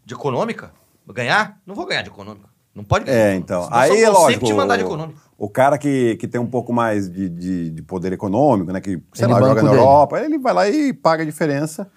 De 0.04 0.12
econômica? 0.12 0.72
Ganhar? 1.08 1.58
Não 1.66 1.74
vou 1.74 1.86
ganhar 1.86 2.02
de 2.02 2.10
econômica. 2.10 2.48
Não 2.74 2.84
pode 2.84 3.06
ganhar. 3.06 3.18
É, 3.18 3.34
então. 3.34 3.66
Aí 3.70 3.90
eu 4.02 4.10
é 4.10 4.12
só 4.14 4.20
lógico. 4.24 4.44
te 4.44 4.52
mandar 4.52 4.76
de 4.76 4.82
econômica. 4.82 5.18
O 5.36 5.48
cara 5.48 5.76
que, 5.76 6.16
que 6.16 6.28
tem 6.28 6.40
um 6.40 6.46
pouco 6.46 6.72
mais 6.72 7.10
de, 7.10 7.28
de, 7.28 7.70
de 7.70 7.82
poder 7.82 8.12
econômico, 8.12 8.72
né? 8.72 8.80
Que, 8.80 9.00
sei 9.12 9.26
Ele 9.26 9.32
lá, 9.32 9.40
banca 9.40 9.48
joga 9.50 9.62
na 9.62 9.68
dele. 9.70 9.82
Europa, 9.82 10.18
ele 10.20 10.38
vai 10.38 10.52
lá 10.54 10.68
e 10.68 10.92
paga 10.92 11.22
a 11.22 11.26
diferença 11.26 11.88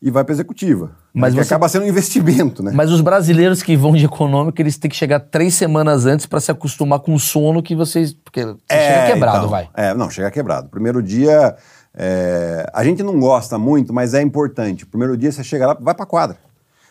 e 0.00 0.10
vai 0.10 0.24
pra 0.24 0.32
executiva. 0.32 0.90
Mas 1.14 1.32
Mas 1.32 1.34
que 1.34 1.44
você- 1.44 1.54
acaba 1.54 1.68
sendo 1.68 1.84
um 1.84 1.88
investimento, 1.88 2.60
né? 2.62 2.72
Mas 2.74 2.90
os 2.90 3.00
brasileiros 3.00 3.62
que 3.62 3.76
vão 3.76 3.92
de 3.92 4.04
econômica, 4.04 4.60
eles 4.60 4.76
têm 4.78 4.90
que 4.90 4.96
chegar 4.96 5.20
três 5.20 5.54
semanas 5.54 6.06
antes 6.06 6.26
pra 6.26 6.40
se 6.40 6.50
acostumar 6.50 6.98
com 6.98 7.14
o 7.14 7.20
sono 7.20 7.62
que 7.62 7.76
vocês. 7.76 8.12
Porque 8.12 8.44
você 8.44 8.56
chega 8.68 9.06
quebrado, 9.12 9.38
então, 9.38 9.48
vai. 9.50 9.68
É, 9.74 9.94
não, 9.94 10.10
chega 10.10 10.28
quebrado. 10.30 10.68
Primeiro 10.68 11.00
dia, 11.00 11.54
é, 11.94 12.66
a 12.74 12.82
gente 12.82 13.00
não 13.02 13.20
gosta 13.20 13.56
muito, 13.58 13.92
mas 13.92 14.12
é 14.12 14.20
importante. 14.22 14.84
Primeiro 14.84 15.16
dia 15.16 15.30
você 15.30 15.44
chega 15.44 15.68
lá, 15.68 15.76
vai 15.80 15.94
pra 15.94 16.04
quadra. 16.04 16.36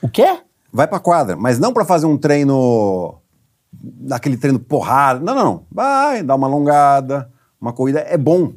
O 0.01 0.07
quê? 0.07 0.39
Vai 0.71 0.87
pra 0.87 0.99
quadra, 0.99 1.35
mas 1.35 1.59
não 1.59 1.73
pra 1.73 1.83
fazer 1.83 2.05
um 2.05 2.17
treino, 2.17 3.15
aquele 4.11 4.37
treino 4.37 4.59
porrada. 4.59 5.19
Não, 5.19 5.35
não, 5.35 5.43
não. 5.43 5.65
Vai, 5.71 6.23
dá 6.23 6.35
uma 6.35 6.47
alongada, 6.47 7.29
uma 7.59 7.73
corrida 7.73 7.99
é 7.99 8.17
bom. 8.17 8.53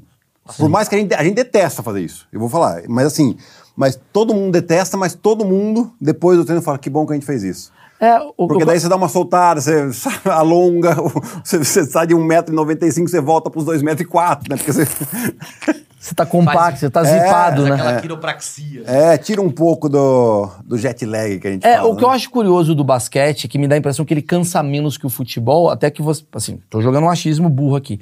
Por 0.59 0.69
mais 0.69 0.89
que 0.89 0.95
a 0.95 0.99
gente, 0.99 1.15
a 1.15 1.23
gente 1.23 1.35
detesta 1.35 1.83
fazer 1.83 2.03
isso, 2.03 2.29
eu 2.33 2.39
vou 2.39 2.49
falar. 2.49 2.83
Mas 2.89 3.07
assim, 3.07 3.37
mas 3.75 3.99
todo 4.13 4.35
mundo 4.35 4.53
detesta, 4.53 4.97
mas 4.97 5.15
todo 5.15 5.45
mundo, 5.45 5.93
depois 6.01 6.37
do 6.37 6.45
treino, 6.45 6.63
fala 6.63 6.79
que 6.79 6.91
bom 6.91 7.07
que 7.07 7.13
a 7.13 7.17
gente 7.17 7.27
fez 7.27 7.43
isso. 7.43 7.73
É, 8.05 8.19
o, 8.37 8.47
Porque 8.49 8.63
o- 8.63 8.67
daí 8.67 8.79
você 8.79 8.89
dá 8.89 8.97
uma 8.97 9.09
soltada, 9.09 9.61
você 9.61 9.91
alonga, 10.31 10.95
você, 11.45 11.59
você 11.59 11.85
sai 11.85 12.07
de 12.07 12.15
1,95m, 12.15 13.09
você 13.09 13.21
volta 13.21 13.51
pros 13.51 13.65
2,04m, 13.65 14.49
né? 14.51 14.57
Porque 14.57 14.73
você. 14.73 14.85
você 15.99 16.15
tá 16.15 16.27
compacto, 16.27 16.59
Faz- 16.61 16.81
você 16.81 16.91
tá 16.91 17.01
É, 17.01 17.05
zipado, 17.25 17.63
né? 17.65 17.75
aquela 17.75 18.01
quiropraxia. 18.01 18.83
É, 18.87 19.17
tira 19.17 19.41
um 19.41 19.51
pouco 19.51 19.89
do, 19.89 20.49
do 20.65 20.77
jet 20.77 21.05
lag 21.07 21.39
que 21.39 21.49
a 21.49 21.51
gente 21.53 21.67
É, 21.67 21.77
fala. 21.77 21.89
o 21.89 21.97
que 21.97 22.05
eu 22.05 22.09
né? 22.09 22.15
acho 22.15 22.31
curioso 22.31 22.75
do 22.75 22.85
basquete, 22.85 23.49
que 23.49 23.59
me 23.59 23.67
dá 23.67 23.75
a 23.75 23.79
impressão 23.79 24.05
que 24.05 24.13
ele 24.13 24.23
cansa 24.23 24.63
menos 24.63 24.99
que 24.99 25.07
o 25.07 25.11
futebol, 25.11 25.71
até 25.71 25.91
que 25.91 26.03
você. 26.03 26.23
Assim, 26.35 26.61
tô 26.69 26.81
jogando 26.81 27.05
um 27.05 27.11
achismo 27.11 27.49
burro 27.49 27.77
aqui. 27.77 28.01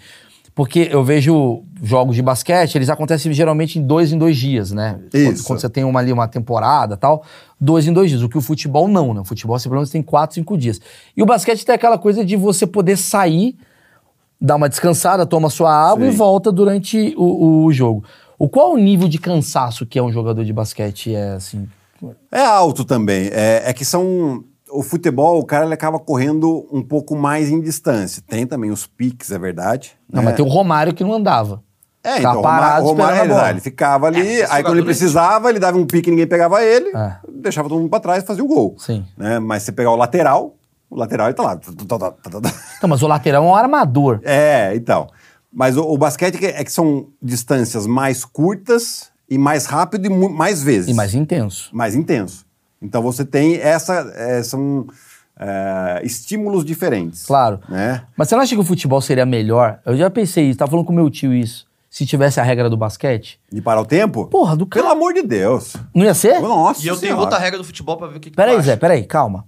Porque 0.54 0.86
eu 0.92 1.02
vejo 1.02 1.62
jogos 1.82 2.14
de 2.14 2.20
basquete, 2.20 2.74
eles 2.74 2.90
acontecem 2.90 3.32
geralmente 3.32 3.78
em 3.78 3.82
dois 3.82 4.12
em 4.12 4.18
dois 4.18 4.36
dias, 4.36 4.70
né? 4.70 4.98
Quando, 5.10 5.32
Isso. 5.32 5.44
quando 5.44 5.60
você 5.60 5.68
tem 5.70 5.82
uma 5.82 5.98
ali, 5.98 6.12
uma 6.12 6.28
temporada 6.28 6.94
tal, 6.94 7.24
dois 7.62 7.86
em 7.86 7.92
dois 7.92 8.10
dias. 8.10 8.22
O 8.22 8.28
que 8.28 8.36
o 8.36 8.40
futebol 8.40 8.88
não, 8.88 9.14
né? 9.14 9.20
O 9.20 9.24
futebol, 9.24 9.56
você 9.56 9.68
pelo 9.68 9.76
menos 9.76 9.90
tem 9.90 10.02
quatro, 10.02 10.34
cinco 10.34 10.58
dias. 10.58 10.80
E 11.16 11.22
o 11.22 11.26
basquete 11.26 11.64
tem 11.64 11.74
aquela 11.74 11.96
coisa 11.96 12.24
de 12.24 12.34
você 12.34 12.66
poder 12.66 12.96
sair, 12.96 13.56
dar 14.40 14.56
uma 14.56 14.68
descansada, 14.68 15.24
toma 15.24 15.48
sua 15.48 15.72
água 15.72 16.04
Sim. 16.04 16.12
e 16.12 16.16
volta 16.16 16.50
durante 16.50 17.14
o, 17.16 17.64
o 17.64 17.72
jogo. 17.72 18.04
O 18.36 18.48
qual 18.48 18.72
o 18.72 18.76
nível 18.76 19.08
de 19.08 19.18
cansaço 19.18 19.86
que 19.86 19.96
é 19.96 20.02
um 20.02 20.10
jogador 20.10 20.44
de 20.44 20.52
basquete? 20.52 21.14
É 21.14 21.34
assim. 21.34 21.68
É 22.32 22.40
alto 22.40 22.84
também. 22.84 23.28
É, 23.32 23.62
é 23.66 23.72
que 23.72 23.84
são. 23.84 24.44
O 24.68 24.82
futebol, 24.82 25.38
o 25.38 25.44
cara 25.44 25.66
ele 25.66 25.74
acaba 25.74 25.98
correndo 25.98 26.66
um 26.72 26.82
pouco 26.82 27.14
mais 27.14 27.50
em 27.50 27.60
distância. 27.60 28.22
Tem 28.26 28.46
também 28.46 28.70
os 28.70 28.86
piques, 28.86 29.30
é 29.30 29.38
verdade. 29.38 29.92
Não, 30.10 30.20
né? 30.20 30.24
mas 30.26 30.34
tem 30.34 30.44
o 30.44 30.48
Romário 30.48 30.94
que 30.94 31.04
não 31.04 31.12
andava. 31.12 31.62
É, 32.04 32.16
Ficava 32.16 32.30
então, 32.30 32.40
o 32.40 32.42
parado 32.42 32.84
Romário, 32.84 32.88
Romário, 32.88 33.14
esperando 33.14 33.32
a 33.32 33.36
bola. 33.42 33.50
ele 33.50 33.60
ficava 33.60 34.06
ali, 34.08 34.40
É, 34.40 34.46
aí 34.52 34.62
quando 34.62 34.74
ele 34.74 34.82
é 34.82 34.84
precisava, 34.84 35.48
ele 35.50 35.58
dava 35.60 35.78
um 35.78 35.86
pique 35.86 36.08
e 36.08 36.10
ninguém 36.10 36.26
pegava 36.26 36.62
ele, 36.64 36.90
É. 36.96 37.16
deixava 37.32 37.68
todo 37.68 37.78
mundo 37.80 37.90
pra 37.90 38.00
trás 38.00 38.24
e 38.24 38.26
fazia 38.26 38.42
o 38.42 38.46
gol. 38.48 38.74
Sim. 38.78 39.04
Né? 39.16 39.38
Mas 39.38 39.62
você 39.62 39.70
pegar 39.72 39.90
o 39.92 39.96
lateral, 39.96 40.56
o 40.90 40.96
lateral 40.96 41.28
ele 41.28 41.34
tá 41.34 41.42
lá. 41.44 41.60
Então, 42.76 42.88
mas 42.88 43.02
o 43.02 43.06
lateral 43.06 43.44
é 43.44 43.46
um 43.46 43.54
armador. 43.54 44.20
É, 44.24 44.74
então. 44.74 45.06
Mas 45.52 45.76
o, 45.76 45.82
o 45.82 45.96
basquete 45.98 46.38
que- 46.38 46.46
é 46.46 46.64
que 46.64 46.72
são 46.72 47.06
distâncias 47.22 47.86
mais 47.86 48.24
curtas 48.24 49.10
e 49.28 49.36
mais 49.38 49.66
rápido 49.66 50.06
e 50.06 50.08
mais 50.10 50.62
vezes. 50.62 50.88
E 50.90 50.94
mais 50.94 51.14
intenso. 51.14 51.68
mais 51.72 51.94
intenso. 51.94 52.44
Então 52.80 53.00
você 53.02 53.24
tem 53.24 53.56
essa. 53.56 54.12
é, 54.16 54.42
são 54.42 54.86
é, 55.38 56.00
estímulos 56.04 56.64
diferentes. 56.64 57.24
Claro. 57.26 57.60
Né? 57.68 58.02
Mas 58.16 58.28
você 58.28 58.34
não 58.34 58.42
acha 58.42 58.54
que 58.54 58.60
o 58.60 58.64
futebol 58.64 59.00
seria 59.00 59.26
melhor? 59.26 59.78
Eu 59.84 59.96
já 59.96 60.10
pensei 60.10 60.48
isso, 60.50 60.58
tava 60.58 60.70
falando 60.70 60.86
com 60.86 60.92
meu 60.92 61.08
tio 61.10 61.32
isso. 61.32 61.66
Se 61.92 62.06
tivesse 62.06 62.40
a 62.40 62.42
regra 62.42 62.70
do 62.70 62.76
basquete. 62.78 63.38
De 63.52 63.60
parar 63.60 63.82
o 63.82 63.84
tempo? 63.84 64.24
Porra, 64.26 64.56
do 64.56 64.66
Pelo 64.66 64.84
cara. 64.86 64.96
amor 64.96 65.12
de 65.12 65.20
Deus. 65.22 65.76
Não 65.94 66.06
ia 66.06 66.14
ser? 66.14 66.40
Nossa 66.40 66.80
E 66.82 66.86
eu 66.88 66.94
tenho 66.96 67.08
Senhora. 67.12 67.20
outra 67.20 67.38
regra 67.38 67.58
do 67.58 67.64
futebol 67.64 67.98
pra 67.98 68.06
ver 68.06 68.16
o 68.16 68.20
que, 68.20 68.30
que 68.30 68.36
Peraí. 68.36 68.58
Zé, 68.62 68.76
peraí, 68.76 69.04
calma. 69.04 69.44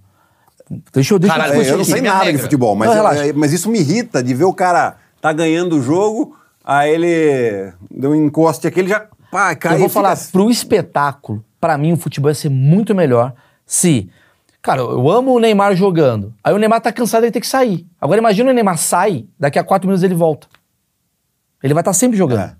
Deixa 0.93 1.15
eu. 1.15 1.17
Deixa 1.19 1.35
Caralho, 1.35 1.55
eu 1.55 1.63
eu 1.63 1.77
não 1.79 1.83
sei 1.83 2.01
nada 2.01 2.19
de 2.19 2.25
regra. 2.27 2.41
futebol, 2.43 2.75
mas, 2.75 2.87
Não, 2.89 2.95
eu- 2.97 3.01
relaxa. 3.03 3.27
é, 3.29 3.33
mas 3.33 3.51
isso 3.51 3.67
me 3.67 3.79
irrita 3.79 4.21
de 4.21 4.31
ver 4.35 4.43
o 4.43 4.53
cara 4.53 4.97
tá 5.19 5.33
ganhando 5.33 5.75
o 5.77 5.81
jogo, 5.81 6.37
aí 6.63 6.91
ele 6.93 7.73
deu 7.89 8.11
um 8.11 8.15
encoste 8.15 8.67
aqui, 8.67 8.79
ele 8.79 8.89
já 8.89 9.07
pá, 9.31 9.55
cai 9.55 9.73
eu 9.73 9.77
vou 9.79 9.87
e 9.87 9.89
fica 9.89 9.99
falar, 10.01 10.11
assim. 10.11 10.31
pro 10.31 10.51
espetáculo, 10.51 11.43
pra 11.59 11.79
mim 11.79 11.93
o 11.93 11.97
futebol 11.97 12.29
ia 12.29 12.35
ser 12.35 12.49
muito 12.49 12.93
melhor 12.93 13.33
se. 13.65 14.07
Cara, 14.61 14.81
eu 14.81 15.09
amo 15.09 15.33
o 15.33 15.39
Neymar 15.39 15.75
jogando. 15.75 16.31
Aí 16.43 16.53
o 16.53 16.57
Neymar 16.59 16.79
tá 16.81 16.91
cansado, 16.91 17.23
ele 17.23 17.31
tem 17.31 17.41
que 17.41 17.47
sair. 17.47 17.87
Agora 17.99 18.19
imagina 18.19 18.49
o 18.51 18.53
Neymar 18.53 18.77
sai, 18.77 19.25
daqui 19.39 19.57
a 19.59 19.63
quatro 19.63 19.87
minutos 19.87 20.03
ele 20.03 20.13
volta. 20.15 20.47
Ele 21.65 21.73
vai 21.73 21.81
estar 21.81 21.93
sempre 21.93 22.15
jogando. 22.17 22.41
É. 22.41 22.55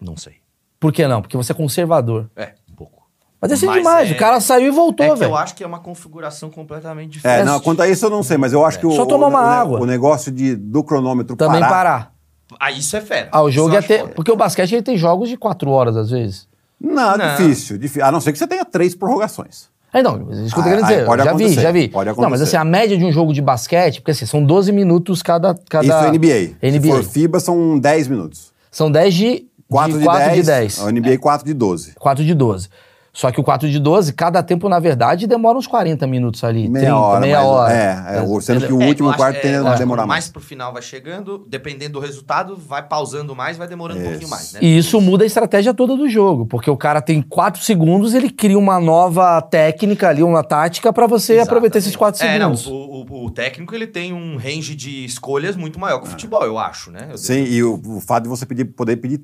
Não 0.00 0.14
sei. 0.16 0.34
Por 0.78 0.92
que 0.92 1.06
não? 1.08 1.22
Porque 1.22 1.36
você 1.36 1.52
é 1.52 1.54
conservador. 1.54 2.28
É, 2.36 2.52
um 2.70 2.74
pouco. 2.74 3.02
Mas 3.40 3.50
é 3.50 3.54
assim 3.54 3.64
Mas 3.66 3.76
demais. 3.76 4.10
é- 4.10 4.12
O 4.14 4.18
cara 4.18 4.40
saiu 4.40 4.66
e 4.68 4.70
voltou, 4.70 5.06
É 5.06 5.14
velho. 5.14 5.30
eu 5.30 5.36
acho 5.36 5.54
que 5.54 5.64
é 5.64 5.66
uma 5.66 5.78
configuração 5.78 6.50
completamente 6.50 7.12
É, 7.12 7.12
diferente. 7.14 7.46
não, 7.46 7.58
quanto 7.60 7.80
a 7.80 7.88
isso 7.88 8.04
eu 8.04 8.10
não 8.10 8.22
sei, 8.22 8.36
mas 8.36 8.52
eu 8.52 8.62
acho 8.64 8.78
que 8.78 8.86
o, 8.86 8.90
Só 8.92 9.06
tomar 9.06 9.28
uma 9.28 9.40
o, 9.40 9.46
água. 9.46 9.80
o 9.80 9.86
negócio 9.86 10.30
de, 10.30 10.54
do 10.54 10.84
cronômetro 10.84 11.34
Também 11.34 11.60
parar, 11.60 11.72
parar. 11.72 12.14
Ah, 12.60 12.70
isso 12.70 12.94
é 12.94 13.00
fera. 13.00 13.30
Ah, 13.32 13.42
o 13.42 13.50
jogo 13.50 13.72
ia 13.72 13.82
ter. 13.82 14.00
foda. 14.00 14.12
Porque 14.14 14.30
o 14.30 14.36
basquete 14.36 14.72
ele 14.72 14.82
tem 14.82 14.98
jogos 14.98 15.30
de 15.30 15.36
quatro 15.38 15.70
horas, 15.70 15.96
às 15.96 16.10
vezes. 16.10 16.46
Não, 16.78 17.16
Não. 17.16 17.36
difícil, 17.36 17.78
difícil. 17.78 18.04
A 18.04 18.12
não 18.12 18.20
ser 18.20 18.32
que 18.32 18.38
você 18.38 18.46
tenha 18.46 18.64
três 18.66 18.94
prorrogações. 18.94 19.70
É, 19.94 20.02
não, 20.02 20.28
isso 20.32 20.52
que 20.52 20.60
eu 20.60 20.64
tô 20.64 20.68
Ah, 20.68 20.72
querendo 20.72 20.82
dizer. 20.82 21.06
pode 21.06 21.22
já 21.22 21.32
vi, 21.32 21.44
acontecer, 21.44 21.60
já 21.62 21.70
vi. 21.70 21.88
pode 21.88 22.10
Não, 22.10 22.16
mas 22.16 22.24
acontecer. 22.24 22.42
assim, 22.42 22.56
a 22.56 22.64
média 22.64 22.98
de 22.98 23.04
um 23.04 23.12
jogo 23.12 23.32
de 23.32 23.40
basquete, 23.40 24.00
porque 24.00 24.10
assim, 24.10 24.26
são 24.26 24.44
12 24.44 24.72
minutos 24.72 25.22
cada. 25.22 25.54
cada 25.70 25.84
Isso 25.84 25.94
é 25.94 26.10
NBA. 26.10 26.56
NBA. 26.60 26.80
Se 26.82 26.88
for 26.88 27.04
FIBA, 27.04 27.38
são 27.40 27.78
10 27.78 28.08
minutos. 28.08 28.52
São 28.72 28.90
10 28.90 29.14
de. 29.14 29.46
4 29.68 29.98
de, 29.98 30.04
4 30.04 30.24
10, 30.26 30.36
de 30.36 30.42
10. 30.46 30.78
A 30.86 30.92
NBA 30.92 31.18
4 31.18 31.46
de 31.46 31.54
12. 31.54 31.92
4 31.94 32.24
de 32.24 32.34
12. 32.34 32.68
Só 33.16 33.30
que 33.30 33.40
o 33.40 33.44
4 33.44 33.70
de 33.70 33.78
12, 33.78 34.12
cada 34.12 34.42
tempo, 34.42 34.68
na 34.68 34.80
verdade, 34.80 35.28
demora 35.28 35.56
uns 35.56 35.68
40 35.68 36.04
minutos 36.04 36.42
ali. 36.42 36.68
Meia 36.68 36.86
30, 36.86 36.96
hora, 36.98 37.20
meia 37.20 37.36
mais- 37.36 37.46
hora. 37.48 37.72
é, 37.72 38.16
é, 38.18 38.40
sendo 38.40 38.66
que 38.66 38.72
o 38.72 38.82
É, 38.82 38.86
último 38.88 39.08
acho- 39.08 39.18
quarto 39.18 39.36
é, 39.36 39.40
tende 39.40 39.54
eu 39.54 39.60
a 39.64 39.68
acho 39.68 39.74
que 39.74 39.78
demorar 39.78 40.02
mais. 40.02 40.24
mais 40.24 40.28
pro 40.32 40.40
final 40.42 40.72
vai 40.72 40.82
chegando, 40.82 41.46
dependendo 41.48 41.92
do 41.92 42.00
resultado, 42.00 42.56
vai 42.56 42.82
pausando 42.82 43.32
mais, 43.36 43.56
vai 43.56 43.68
demorando 43.68 44.00
um 44.00 44.02
pouquinho 44.02 44.28
mais, 44.28 44.52
né? 44.54 44.58
E 44.60 44.76
isso 44.78 45.00
muda 45.00 45.22
a 45.22 45.26
estratégia 45.28 45.72
toda 45.72 45.96
do 45.96 46.08
jogo, 46.08 46.44
porque 46.46 46.68
o 46.68 46.76
cara 46.76 47.00
tem 47.00 47.22
4 47.22 47.62
segundos, 47.62 48.14
ele 48.14 48.28
cria 48.30 48.58
uma 48.58 48.80
nova 48.80 49.40
técnica 49.40 50.08
ali, 50.08 50.24
uma 50.24 50.42
tática 50.42 50.92
pra 50.92 51.06
você 51.06 51.38
aproveitar 51.38 51.78
esses 51.78 51.94
4 51.94 52.20
É, 52.20 52.36
não, 52.36 52.56
segundos. 52.56 52.66
o, 52.66 53.14
o- 53.14 53.26
o 53.26 53.30
técnico 53.30 53.76
ele 53.76 53.86
tem 53.86 54.12
um 54.12 54.36
range 54.36 54.74
de 54.74 55.04
escolhas 55.04 55.54
muito 55.54 55.78
maior 55.78 56.00
que 56.00 56.08
o 56.08 56.10
futebol, 56.10 56.42
eu 56.42 56.58
acho, 56.58 56.90
né? 56.90 57.10
Eu- 57.12 57.16
Sim, 57.18 57.44
e 57.44 57.62
o, 57.62 57.80
o 57.86 58.00
fato 58.00 58.24
de 58.24 58.28
você 58.28 58.44
pedir, 58.44 58.64
poder 58.64 58.96
pedir, 58.96 59.20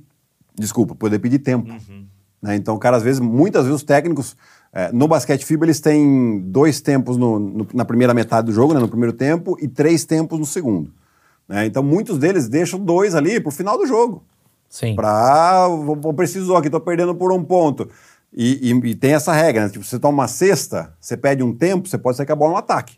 desculpa, 0.56 0.94
poder 0.94 1.18
pedir 1.18 1.40
tempo. 1.40 1.68
Né? 2.42 2.56
Então, 2.56 2.78
cara, 2.78 2.96
às 2.96 3.02
vezes, 3.02 3.20
muitas 3.20 3.64
vezes 3.64 3.76
os 3.80 3.82
técnicos, 3.84 4.36
é, 4.72 4.90
no 4.92 5.06
basquete 5.08 5.44
FIBA, 5.44 5.66
eles 5.66 5.80
têm 5.80 6.40
dois 6.46 6.80
tempos 6.80 7.16
no- 7.16 7.38
no- 7.38 7.66
na 7.74 7.84
primeira 7.84 8.14
metade 8.14 8.46
do 8.46 8.52
jogo, 8.52 8.72
né, 8.74 8.80
no 8.80 8.88
primeiro 8.88 9.12
tempo, 9.12 9.56
e 9.60 9.66
três 9.68 10.04
tempos 10.04 10.38
no 10.38 10.46
segundo. 10.46 10.92
né? 11.48 11.66
Então, 11.66 11.82
muitos 11.82 12.16
deles 12.16 12.48
deixam 12.48 12.78
dois 12.78 13.12
ali 13.16 13.40
pro 13.40 13.50
final 13.50 13.76
do 13.76 13.84
jogo. 13.84 14.22
Sim. 14.68 14.94
Pra. 14.94 15.66
Vou, 15.66 15.96
vou 15.96 16.14
precisou 16.14 16.56
aqui, 16.56 16.70
tô 16.70 16.80
perdendo 16.80 17.12
por 17.12 17.32
um 17.32 17.42
ponto. 17.42 17.88
E, 18.32 18.70
e- 18.70 18.86
e 18.90 18.94
tem 18.94 19.14
essa 19.14 19.32
regra, 19.32 19.64
né? 19.64 19.68
Tipo, 19.68 19.84
você 19.84 19.98
toma 19.98 20.22
uma 20.22 20.28
cesta, 20.28 20.94
você 21.00 21.16
pede 21.16 21.42
um 21.42 21.52
tempo, 21.52 21.88
você 21.88 21.98
pode 21.98 22.16
sair 22.16 22.26
com 22.26 22.32
a 22.32 22.36
bola 22.36 22.52
no 22.52 22.58
ataque. 22.58 22.96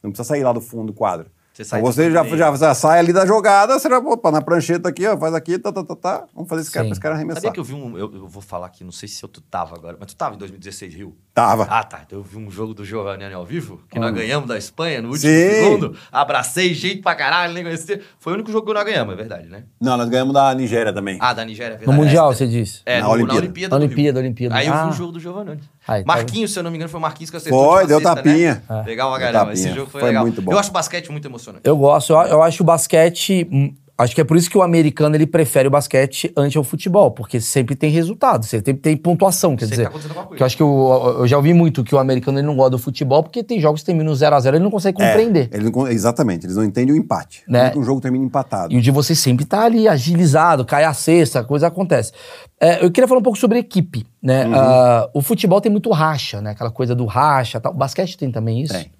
Não 0.00 0.12
precisa 0.12 0.28
sair 0.28 0.44
lá 0.44 0.52
do 0.52 0.60
fundo 0.60 0.86
do 0.86 0.92
quadro. 0.92 1.26
Você 1.60 1.64
sai 1.64 1.80
então 1.80 1.92
você 1.92 2.08
do 2.08 2.12
já, 2.14 2.24
já, 2.24 2.56
já 2.56 2.74
sai 2.74 2.98
ali 3.00 3.12
da 3.12 3.26
jogada, 3.26 3.78
você 3.78 3.86
já, 3.88 3.98
opa, 3.98 4.30
na 4.30 4.40
prancheta 4.40 4.88
aqui, 4.88 5.06
ó, 5.06 5.16
faz 5.18 5.34
aqui, 5.34 5.58
tá, 5.58 5.70
tá, 5.70 5.84
tá, 5.84 5.94
tá. 5.94 6.24
Vamos 6.34 6.48
fazer 6.48 6.62
esse 6.62 6.70
cara, 6.70 6.86
Sim. 6.86 6.92
esse 6.92 7.00
cara 7.00 7.14
arremessar. 7.14 7.42
Sabia 7.42 7.52
que 7.52 7.60
eu 7.60 7.64
vi 7.64 7.74
um. 7.74 7.98
Eu, 7.98 8.10
eu 8.14 8.26
vou 8.26 8.40
falar 8.40 8.66
aqui, 8.66 8.82
não 8.82 8.92
sei 8.92 9.08
se 9.08 9.22
eu 9.22 9.28
tu 9.28 9.42
tava 9.42 9.76
agora, 9.76 9.96
mas 10.00 10.08
tu 10.08 10.16
tava 10.16 10.34
em 10.36 10.38
2016, 10.38 10.94
Rio? 10.94 11.14
Tava. 11.34 11.66
Ah, 11.70 11.84
tá. 11.84 12.02
Eu 12.10 12.22
vi 12.22 12.38
um 12.38 12.50
jogo 12.50 12.72
do 12.74 12.84
Giovanni 12.84 13.24
ao 13.32 13.44
vivo, 13.44 13.82
que 13.90 13.98
nós 13.98 14.12
ganhamos 14.14 14.48
da 14.48 14.56
Espanha 14.56 15.02
no 15.02 15.10
último 15.10 15.30
Sim. 15.32 15.50
segundo. 15.50 15.96
Abracei, 16.10 16.72
gente 16.74 17.02
pra 17.02 17.14
caralho, 17.14 17.52
nem 17.52 17.62
conheci. 17.62 18.00
Foi 18.18 18.32
o 18.32 18.36
único 18.36 18.50
jogo 18.50 18.66
que 18.66 18.72
nós 18.74 18.84
ganhamos, 18.84 19.12
é 19.12 19.16
verdade, 19.16 19.48
né? 19.48 19.64
Não, 19.80 19.96
nós 19.96 20.08
ganhamos 20.08 20.32
da 20.34 20.54
Nigéria 20.54 20.92
também. 20.92 21.18
Ah, 21.20 21.32
da 21.34 21.44
Nigéria, 21.44 21.74
é 21.74 21.76
No 21.76 21.78
verdade. 21.80 21.98
Mundial, 21.98 22.32
É, 22.32 22.34
você 22.34 22.46
disse. 22.46 22.82
É, 22.86 23.00
Na 23.00 23.06
no- 23.06 23.12
Olimpíada. 23.12 23.34
na 23.34 23.44
Olimpíada. 23.44 23.76
Olimpíada. 23.76 24.18
Olimpíada. 24.20 24.54
Aí 24.56 24.66
eu 24.66 24.72
vi 24.72 24.78
Ah. 24.78 24.86
um 24.86 24.92
jogo 24.92 25.12
do 25.12 25.20
Giovanni. 25.20 25.60
Aí, 25.90 26.04
tá 26.04 26.06
Marquinhos, 26.14 26.52
se 26.52 26.58
eu 26.58 26.62
não 26.62 26.70
me 26.70 26.76
engano, 26.76 26.88
foi 26.88 26.98
o 26.98 27.02
Marquinhos 27.02 27.30
que 27.30 27.36
acertou. 27.36 27.64
Foi, 27.72 27.84
deu 27.84 27.98
cesta, 27.98 28.14
tapinha. 28.14 28.62
Né? 28.70 28.82
Legal 28.86 29.10
pra 29.10 29.18
caramba. 29.18 29.52
Esse 29.52 29.68
jogo 29.70 29.90
foi, 29.90 30.00
Foi 30.00 30.08
legal. 30.10 30.22
muito 30.22 30.40
bom. 30.40 30.52
Eu 30.52 30.58
acho 30.58 30.70
basquete 30.70 31.10
muito 31.10 31.26
emocionante. 31.26 31.62
Eu 31.64 31.76
gosto, 31.76 32.12
eu, 32.12 32.20
eu 32.20 32.42
acho 32.44 32.62
o 32.62 32.66
basquete. 32.66 33.74
Acho 34.02 34.14
que 34.14 34.20
é 34.20 34.24
por 34.24 34.36
isso 34.36 34.48
que 34.48 34.56
o 34.56 34.62
americano 34.62 35.14
ele 35.14 35.26
prefere 35.26 35.68
o 35.68 35.70
basquete 35.70 36.32
ante 36.36 36.58
o 36.58 36.64
futebol, 36.64 37.10
porque 37.10 37.40
sempre 37.40 37.74
tem 37.76 37.90
resultado, 37.90 38.44
sempre 38.46 38.72
tem 38.74 38.96
pontuação, 38.96 39.54
quer 39.56 39.66
Sempre 39.66 39.70
dizer. 39.70 39.82
tá 39.84 39.88
acontecendo 39.90 40.10
alguma 40.12 40.26
coisa. 40.26 40.36
que 40.38 40.42
eu 40.42 40.46
acho 40.46 40.56
que 40.56 40.62
o- 40.62 41.16
eu 41.20 41.26
já 41.26 41.36
ouvi 41.36 41.52
muito 41.52 41.84
que 41.84 41.94
o 41.94 41.98
americano 41.98 42.38
ele 42.38 42.46
não 42.46 42.56
gosta 42.56 42.70
do 42.70 42.78
futebol 42.78 43.22
porque 43.22 43.42
tem 43.44 43.60
jogos 43.60 43.80
que 43.80 43.86
terminam 43.86 44.14
0 44.14 44.34
a 44.34 44.40
0 44.40 44.56
ele 44.56 44.64
não 44.64 44.70
consegue 44.70 45.02
É, 45.02 45.06
compreender. 45.06 45.48
ele 45.52 45.70
não 45.70 45.86
exatamente, 45.88 46.46
eles 46.46 46.56
não 46.56 46.64
entendem 46.64 46.94
o 46.94 46.96
empate. 46.96 47.42
Né? 47.46 47.72
Um 47.76 47.82
jogo 47.84 48.00
termina 48.00 48.24
empatado. 48.24 48.72
E 48.72 48.78
o 48.78 48.80
de 48.80 48.90
você 48.90 49.14
sempre 49.14 49.44
tá 49.44 49.64
ali 49.64 49.86
agilizado, 49.86 50.64
cai 50.64 50.84
a 50.84 50.94
cesta, 50.94 51.40
a 51.40 51.44
coisa 51.44 51.66
acontece. 51.66 52.12
É, 52.60 52.84
eu 52.84 52.90
queria 52.90 53.06
falar 53.08 53.20
um 53.20 53.22
pouco 53.22 53.38
sobre 53.38 53.58
equipe, 53.58 54.06
né? 54.22 54.46
Uhum. 54.46 54.54
Ah, 54.54 55.10
o 55.14 55.20
futebol 55.22 55.60
tem 55.60 55.70
muito 55.72 55.90
racha, 55.90 56.40
né? 56.40 56.50
Aquela 56.50 56.70
coisa 56.70 56.94
do 56.94 57.04
racha, 57.06 57.60
tal. 57.60 57.72
O 57.72 57.76
basquete 57.76 58.16
tem 58.16 58.30
também 58.30 58.62
isso? 58.62 58.72
Tem. 58.74 58.90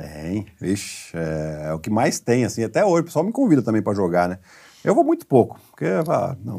Tem, 0.00 0.46
vixe, 0.58 1.14
é, 1.14 1.66
é 1.68 1.72
o 1.74 1.78
que 1.78 1.90
mais 1.90 2.18
tem, 2.20 2.44
assim, 2.44 2.64
até 2.64 2.84
hoje. 2.84 3.02
O 3.02 3.04
pessoal 3.04 3.24
me 3.24 3.32
convida 3.32 3.60
também 3.62 3.82
pra 3.82 3.92
jogar, 3.92 4.28
né? 4.28 4.38
Eu 4.82 4.94
vou 4.94 5.04
muito 5.04 5.26
pouco, 5.26 5.60
porque 5.70 5.84
ah, 6.08 6.34
não, 6.42 6.58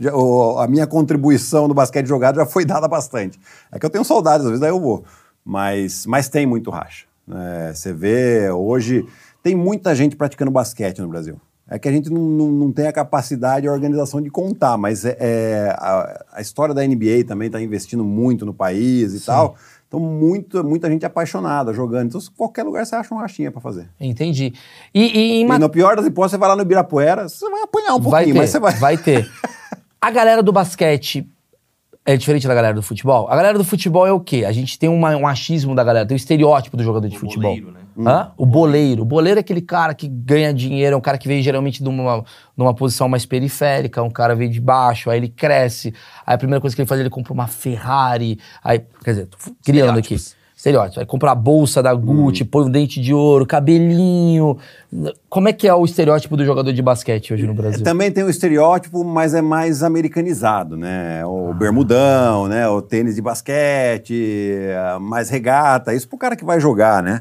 já- 0.00 0.14
o- 0.14 0.58
a 0.58 0.66
minha 0.66 0.86
contribuição 0.86 1.68
no 1.68 1.74
basquete 1.74 2.06
jogado 2.06 2.36
já 2.36 2.46
foi 2.46 2.64
dada 2.64 2.88
bastante. 2.88 3.38
É 3.70 3.78
que 3.78 3.84
eu 3.84 3.90
tenho 3.90 4.04
saudades, 4.04 4.40
às 4.46 4.50
vezes 4.50 4.60
daí 4.60 4.70
eu 4.70 4.80
vou. 4.80 5.04
Mas, 5.44 6.06
mas 6.06 6.28
tem 6.30 6.46
muito 6.46 6.70
racha. 6.70 7.04
né? 7.26 7.72
Você 7.74 7.92
vê, 7.92 8.50
hoje, 8.50 9.04
tem 9.42 9.54
muita 9.54 9.94
gente 9.94 10.16
praticando 10.16 10.50
basquete 10.50 11.00
no 11.02 11.08
Brasil. 11.08 11.38
É 11.68 11.78
que 11.80 11.88
a 11.88 11.92
gente 11.92 12.08
não, 12.08 12.22
não, 12.22 12.46
não 12.52 12.72
tem 12.72 12.86
a 12.86 12.92
capacidade 12.92 13.66
e 13.66 13.68
a 13.68 13.72
organização 13.72 14.20
de 14.22 14.30
contar, 14.30 14.78
mas 14.78 15.04
é, 15.04 15.16
é, 15.18 15.76
a, 15.76 16.24
a 16.34 16.40
história 16.40 16.72
da 16.72 16.82
NBA 16.86 17.24
também 17.26 17.48
está 17.48 17.60
investindo 17.60 18.04
muito 18.04 18.46
no 18.46 18.54
país 18.54 19.12
e 19.12 19.20
tal. 19.26 19.56
Então, 19.88 20.00
muito, 20.00 20.64
muita 20.64 20.90
gente 20.90 21.06
apaixonada 21.06 21.72
jogando. 21.72 22.06
Então, 22.08 22.20
qualquer 22.36 22.64
lugar 22.64 22.84
você 22.84 22.96
acha 22.96 23.14
uma 23.14 23.22
rachinha 23.22 23.52
para 23.52 23.60
fazer. 23.60 23.88
Entendi. 24.00 24.52
E, 24.92 25.02
e, 25.02 25.40
E 25.40 25.44
ma- 25.44 25.58
no 25.58 25.68
pior 25.70 25.94
das 25.96 26.04
hipóteses, 26.06 26.32
você 26.32 26.38
vai 26.38 26.48
lá 26.48 26.56
no 26.56 26.62
Ibirapuera, 26.62 27.28
você 27.28 27.48
vai 27.48 27.62
apanhar 27.62 27.94
um 27.94 28.00
vai 28.00 28.24
pouquinho, 28.24 28.34
ter, 28.34 28.40
mas 28.40 28.50
você 28.50 28.58
vai. 28.58 28.72
vai 28.74 28.96
ter. 28.98 29.30
A 30.00 30.10
galera 30.10 30.42
do 30.42 30.52
basquete 30.52 31.28
é 32.04 32.16
diferente 32.16 32.46
da 32.46 32.54
galera 32.54 32.74
do 32.74 32.82
futebol? 32.82 33.28
A 33.30 33.36
galera 33.36 33.56
do 33.58 33.64
futebol 33.64 34.06
é 34.06 34.12
o 34.12 34.20
quê? 34.20 34.44
A 34.44 34.52
gente 34.52 34.78
tem 34.78 34.88
uma- 34.88 35.16
um 35.16 35.26
achismo 35.26 35.74
da 35.74 35.82
galera, 35.84 36.04
tem 36.06 36.14
o 36.14 36.18
estereótipo 36.18 36.76
do 36.76 36.82
jogador 36.82 37.08
de 37.08 37.16
O 37.16 37.20
futebol. 37.20 37.50
boleiro, 37.52 37.70
né? 37.72 37.80
Hã? 37.98 38.32
O 38.36 38.44
boleiro. 38.44 39.02
O 39.02 39.04
boleiro 39.04 39.38
é 39.38 39.40
aquele 39.40 39.60
cara 39.62 39.94
que 39.94 40.06
ganha 40.08 40.52
dinheiro, 40.52 40.94
é 40.94 40.96
um 40.96 41.00
cara 41.00 41.16
que 41.18 41.28
veio 41.28 41.42
geralmente 41.42 41.82
de 41.82 41.88
uma, 41.88 42.24
numa 42.56 42.74
posição 42.74 43.08
mais 43.08 43.24
periférica, 43.24 44.02
um 44.02 44.10
cara 44.10 44.34
veio 44.34 44.50
de 44.50 44.60
baixo, 44.60 45.08
aí 45.10 45.18
ele 45.18 45.28
cresce, 45.28 45.94
aí 46.26 46.34
a 46.34 46.38
primeira 46.38 46.60
coisa 46.60 46.74
que 46.76 46.82
ele 46.82 46.88
faz, 46.88 47.00
ele 47.00 47.10
compra 47.10 47.32
uma 47.32 47.46
Ferrari, 47.46 48.38
aí, 48.62 48.82
quer 49.02 49.10
dizer, 49.12 49.26
tô 49.26 49.36
criando 49.64 49.98
aqui. 49.98 50.16
Estereótipo. 50.56 51.00
Aí 51.00 51.04
compra 51.06 51.32
a 51.32 51.34
bolsa 51.34 51.82
da 51.82 51.92
Gucci, 51.92 52.42
Hum. 52.42 52.46
põe 52.50 52.64
um 52.64 52.70
dente 52.70 52.98
de 52.98 53.12
ouro, 53.12 53.44
cabelinho. 53.44 54.56
Como 55.28 55.48
é 55.48 55.52
que 55.52 55.68
é 55.68 55.74
o 55.74 55.84
estereótipo 55.84 56.34
do 56.34 56.46
jogador 56.46 56.72
de 56.72 56.80
basquete 56.80 57.34
hoje 57.34 57.46
no 57.46 57.52
Brasil? 57.52 57.84
Também 57.84 58.10
tem 58.10 58.24
o 58.24 58.30
estereótipo, 58.30 59.04
mas 59.04 59.34
é 59.34 59.42
mais 59.42 59.82
americanizado, 59.82 60.74
né? 60.74 61.22
O 61.26 61.52
bermudão, 61.52 62.48
né? 62.48 62.66
O 62.68 62.80
tênis 62.80 63.16
de 63.16 63.20
basquete, 63.20 64.58
mais 64.98 65.28
regata, 65.28 65.92
isso 65.92 66.08
pro 66.08 66.16
cara 66.16 66.34
que 66.34 66.44
vai 66.44 66.58
jogar, 66.58 67.02
né? 67.02 67.20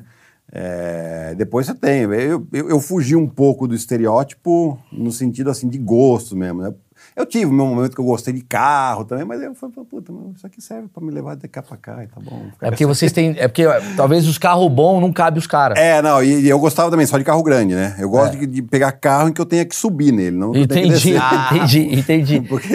É, 0.57 1.35
depois 1.35 1.65
você 1.65 1.73
tem. 1.73 2.03
Eu, 2.03 2.47
eu, 2.53 2.69
eu 2.69 2.79
fugi 2.79 3.13
um 3.13 3.27
pouco 3.27 3.67
do 3.67 3.75
estereótipo 3.75 4.79
no 4.89 5.11
sentido 5.11 5.49
assim 5.49 5.67
de 5.67 5.77
gosto 5.77 6.33
mesmo, 6.33 6.61
né? 6.61 6.73
Eu 7.13 7.25
tive 7.25 7.51
meu 7.51 7.65
momento 7.65 7.93
que 7.93 7.99
eu 7.99 8.05
gostei 8.05 8.33
de 8.33 8.41
carro 8.41 9.03
também, 9.03 9.25
mas 9.25 9.41
eu 9.41 9.53
falei, 9.53 9.75
puta, 9.89 10.13
isso 10.33 10.47
aqui 10.47 10.61
serve 10.61 10.87
pra 10.87 11.03
me 11.03 11.11
levar 11.11 11.35
de 11.35 11.45
cá 11.49 11.61
pra 11.61 11.75
cá 11.75 12.03
e 12.03 12.07
tá 12.07 12.21
bom. 12.21 12.47
É 12.61 12.69
porque 12.69 12.85
vocês 12.85 13.11
têm. 13.11 13.35
É 13.37 13.49
porque 13.49 13.63
talvez 13.97 14.25
os 14.27 14.37
carros 14.37 14.71
bons 14.71 15.01
não 15.01 15.11
cabem 15.11 15.37
os 15.39 15.45
caras. 15.45 15.77
É, 15.77 16.01
não, 16.01 16.23
e, 16.23 16.41
e 16.41 16.49
eu 16.49 16.57
gostava 16.57 16.89
também 16.89 17.05
só 17.05 17.17
de 17.17 17.25
carro 17.25 17.43
grande, 17.43 17.75
né? 17.75 17.95
Eu 17.99 18.09
gosto 18.09 18.37
de, 18.37 18.47
de 18.47 18.61
pegar 18.61 18.93
carro 18.93 19.27
em 19.27 19.33
que 19.33 19.41
eu 19.41 19.45
tenha 19.45 19.65
que 19.65 19.75
subir 19.75 20.13
nele, 20.13 20.37
não 20.37 20.55
Entendi, 20.55 21.15
entendi, 21.51 21.99
entendi. 21.99 22.41
Porque, 22.47 22.73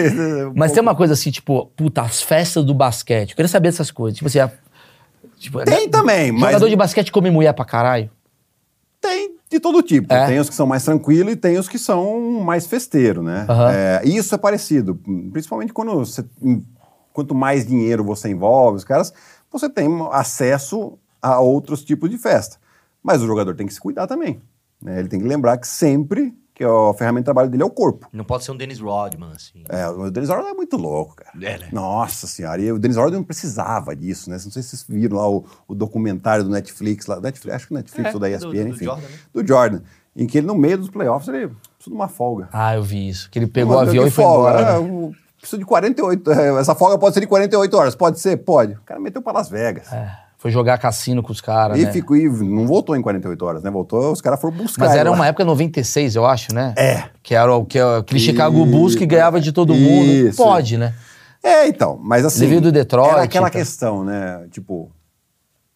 Mas 0.55 0.71
tem 0.71 0.81
uma 0.81 0.95
coisa 0.95 1.13
assim, 1.13 1.31
tipo, 1.31 1.65
puta, 1.75 2.03
as 2.03 2.21
festas 2.21 2.63
do 2.63 2.75
basquete. 2.75 3.31
Eu 3.31 3.35
queria 3.35 3.49
saber 3.49 3.69
dessas 3.69 3.89
coisas. 3.89 4.17
Tipo 4.17 4.27
assim, 4.27 4.39
a- 4.39 4.51
tipo, 5.41 5.63
Tem 5.65 5.89
também, 5.89 6.31
mas 6.31 6.51
Jogador 6.51 6.69
de 6.69 6.75
basquete 6.75 7.11
come 7.11 7.29
mulher 7.31 7.53
pra 7.53 7.65
caralho. 7.65 8.09
tem 9.01 9.35
de 9.49 9.59
todo 9.59 9.81
tipo. 9.83 10.13
É? 10.13 10.27
Tem 10.27 10.39
os 10.39 10.47
que 10.49 10.55
são 10.55 10.65
mais 10.65 10.83
tranquilos 10.85 11.33
e 11.33 11.35
tem 11.35 11.57
os 11.57 11.67
que 11.67 11.77
são 11.77 12.39
mais 12.41 12.65
festeiro, 12.67 13.21
né? 13.21 13.45
Aham. 13.49 13.71
É, 13.71 14.01
e 14.05 14.15
isso 14.15 14.33
é 14.33 14.37
parecido, 14.37 14.95
principalmente 15.33 15.73
quando 15.73 15.93
você, 16.05 16.23
quanto 17.11 17.35
mais 17.35 17.65
dinheiro 17.67 18.03
você 18.03 18.29
envolve 18.29 18.77
os 18.77 18.83
caras, 18.85 19.11
você 19.51 19.69
tem 19.69 19.87
acesso 20.11 20.97
a 21.21 21.39
outros 21.39 21.83
tipos 21.83 22.09
de 22.09 22.17
festa. 22.17 22.57
Mas 23.03 23.21
o 23.21 23.27
jogador 23.27 23.55
tem 23.55 23.67
que 23.67 23.73
se 23.73 23.79
cuidar 23.81 24.07
também. 24.07 24.41
né? 24.81 24.99
Ele 24.99 25.09
tem 25.09 25.19
que 25.19 25.27
lembrar 25.27 25.57
que 25.57 25.67
sempre 25.67 26.33
que 26.63 26.65
a 26.65 26.93
ferramenta 26.97 27.21
de 27.21 27.25
trabalho 27.25 27.49
dele 27.49 27.63
é 27.63 27.65
o 27.65 27.69
corpo. 27.69 28.07
Não 28.13 28.23
pode 28.23 28.43
ser 28.43 28.51
um 28.51 28.57
Dennis 28.57 28.79
Rodman, 28.79 29.31
assim. 29.35 29.63
É, 29.69 29.87
o 29.87 30.09
Dennis 30.11 30.29
Rodman 30.29 30.51
é 30.51 30.53
muito 30.53 30.77
louco, 30.77 31.15
cara. 31.15 31.31
É, 31.41 31.57
né? 31.57 31.67
Nossa 31.71 32.27
senhora, 32.27 32.61
e 32.61 32.71
o 32.71 32.79
Dennis 32.79 32.97
Rodman 32.97 33.19
não 33.19 33.23
precisava 33.25 33.95
disso, 33.95 34.29
né? 34.29 34.37
Não 34.43 34.51
sei 34.51 34.61
se 34.61 34.69
vocês 34.69 34.85
viram 34.87 35.17
lá 35.17 35.29
o, 35.29 35.45
o 35.67 35.73
documentário 35.75 36.43
do 36.43 36.49
Netflix, 36.49 37.05
lá, 37.07 37.19
Netflix, 37.19 37.55
acho 37.55 37.67
que 37.67 37.73
Netflix 37.73 38.09
É, 38.09 38.13
ou 38.13 38.19
da 38.19 38.27
do- 38.27 38.33
ESPN, 38.33 38.49
do 38.63 38.69
enfim. 38.69 38.85
Jordan, 38.85 39.01
né? 39.07 39.13
Do 39.33 39.47
Jordan, 39.47 39.81
em 40.15 40.27
que 40.27 40.37
ele 40.37 40.47
no 40.47 40.55
meio 40.55 40.77
dos 40.77 40.89
playoffs 40.89 41.27
ele 41.29 41.47
precisa 41.47 41.89
de 41.89 41.93
uma 41.93 42.07
folga. 42.07 42.49
Ah, 42.51 42.75
eu 42.75 42.83
vi 42.83 43.09
isso. 43.09 43.29
Que 43.29 43.39
ele 43.39 43.47
pegou 43.47 43.75
o 43.75 43.79
avião 43.79 44.05
e 44.05 44.11
foi 44.11 44.23
folga? 44.23 44.49
embora. 44.49 44.59
É, 44.61 44.73
né? 44.73 44.77
o- 44.79 45.11
Preciso 45.39 45.57
de 45.57 45.65
48. 45.65 46.31
é, 46.31 46.59
Essa 46.59 46.75
folga 46.75 46.99
pode 46.99 47.15
ser 47.15 47.21
de 47.21 47.25
48 47.27 47.75
horas. 47.75 47.95
Pode 47.95 48.19
ser? 48.19 48.37
Pode. 48.37 48.73
O 48.73 48.81
cara 48.81 48.99
meteu 48.99 49.23
pra 49.23 49.33
Las 49.33 49.49
Vegas. 49.49 49.91
É, 49.91 50.15
foi 50.41 50.49
jogar 50.49 50.79
cassino 50.79 51.21
com 51.21 51.31
os 51.31 51.39
caras, 51.39 51.77
E 51.77 51.85
né? 51.85 51.91
ficou, 51.91 52.17
e 52.17 52.27
não 52.27 52.65
voltou 52.65 52.95
em 52.95 53.01
48 53.03 53.45
horas, 53.45 53.61
né? 53.61 53.69
Voltou, 53.69 54.11
os 54.11 54.21
caras 54.21 54.41
foram 54.41 54.57
buscar. 54.57 54.87
Mas 54.87 54.95
era 54.95 55.11
uma 55.11 55.27
época 55.27 55.45
96, 55.45 56.15
eu 56.15 56.25
acho, 56.25 56.51
né? 56.51 56.73
É. 56.75 57.03
Que 57.21 57.35
era 57.35 57.53
o 57.55 57.63
que 57.63 57.77
é 57.77 57.97
aquele 57.97 58.19
Chicago. 58.19 58.65
Bulls 58.65 58.95
que 58.95 59.05
ganhava 59.05 59.39
de 59.39 59.51
todo 59.51 59.75
mundo. 59.75 60.03
Isso. 60.11 60.37
Pode, 60.37 60.79
né? 60.79 60.95
É, 61.43 61.67
então, 61.67 61.99
mas 62.01 62.25
assim. 62.25 62.39
Ele 62.39 62.47
veio 62.47 62.61
do 62.61 62.71
Detroit, 62.71 63.11
Era 63.11 63.21
aquela 63.21 63.51
tá? 63.51 63.59
questão, 63.59 64.03
né? 64.03 64.47
Tipo, 64.49 64.89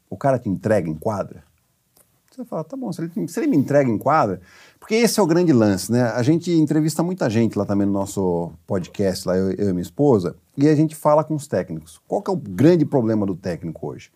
o 0.09 0.17
cara 0.17 0.39
te 0.39 0.49
entrega 0.49 0.89
em 0.89 0.95
quadra. 0.95 1.43
Você 2.31 2.43
fala, 2.43 2.63
tá 2.63 2.75
bom, 2.75 2.91
se 2.91 3.03
ele, 3.03 3.27
se 3.27 3.39
ele 3.39 3.45
me 3.47 3.57
entrega 3.57 3.87
em 3.87 3.99
quadra. 3.99 4.41
Porque 4.79 4.95
esse 4.95 5.19
é 5.19 5.23
o 5.23 5.27
grande 5.27 5.53
lance, 5.53 5.91
né? 5.91 6.11
A 6.15 6.23
gente 6.23 6.51
entrevista 6.51 7.03
muita 7.03 7.29
gente 7.29 7.55
lá 7.55 7.67
também 7.67 7.85
no 7.85 7.93
nosso 7.93 8.51
podcast, 8.65 9.27
lá 9.27 9.37
eu, 9.37 9.51
eu 9.51 9.69
e 9.69 9.73
minha 9.73 9.83
esposa, 9.83 10.35
e 10.57 10.67
a 10.67 10.73
gente 10.73 10.95
fala 10.95 11.23
com 11.23 11.35
os 11.35 11.45
técnicos. 11.45 12.01
Qual 12.07 12.19
que 12.19 12.31
é 12.31 12.33
o 12.33 12.37
grande 12.37 12.83
problema 12.83 13.27
do 13.27 13.35
técnico 13.35 13.89
hoje? 13.89 14.09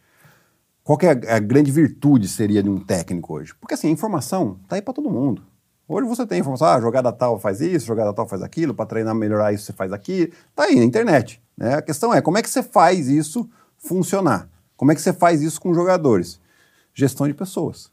Qual 0.89 0.97
que 0.97 1.05
é 1.05 1.11
a, 1.11 1.35
a 1.35 1.39
grande 1.39 1.69
virtude 1.69 2.27
seria 2.27 2.63
de 2.63 2.67
um 2.69 2.79
técnico 2.79 3.35
hoje? 3.35 3.53
Porque 3.61 3.75
assim, 3.75 3.89
a 3.89 3.91
informação 3.91 4.57
tá 4.67 4.75
aí 4.75 4.81
para 4.81 4.91
todo 4.91 5.07
mundo. 5.07 5.43
Hoje 5.87 6.07
você 6.07 6.25
tem 6.25 6.39
informação, 6.39 6.65
ah, 6.67 6.81
jogada 6.81 7.11
tal 7.11 7.37
faz 7.39 7.61
isso, 7.61 7.85
jogada 7.85 8.11
tal 8.11 8.27
faz 8.27 8.41
aquilo, 8.41 8.73
para 8.73 8.87
treinar 8.87 9.13
melhorar 9.13 9.53
isso 9.53 9.65
você 9.65 9.71
faz 9.73 9.93
aquilo. 9.93 10.31
Tá 10.55 10.63
aí 10.63 10.77
na 10.77 10.83
internet. 10.83 11.39
Né? 11.55 11.75
A 11.75 11.81
questão 11.83 12.11
é 12.11 12.21
como 12.21 12.39
é 12.39 12.41
que 12.41 12.49
você 12.49 12.63
faz 12.63 13.07
isso 13.07 13.47
funcionar? 13.77 14.49
Como 14.75 14.91
é 14.91 14.95
que 14.95 15.01
você 15.03 15.13
faz 15.13 15.43
isso 15.43 15.61
com 15.61 15.75
jogadores? 15.75 16.39
Gestão 16.91 17.27
de 17.27 17.35
pessoas. 17.35 17.91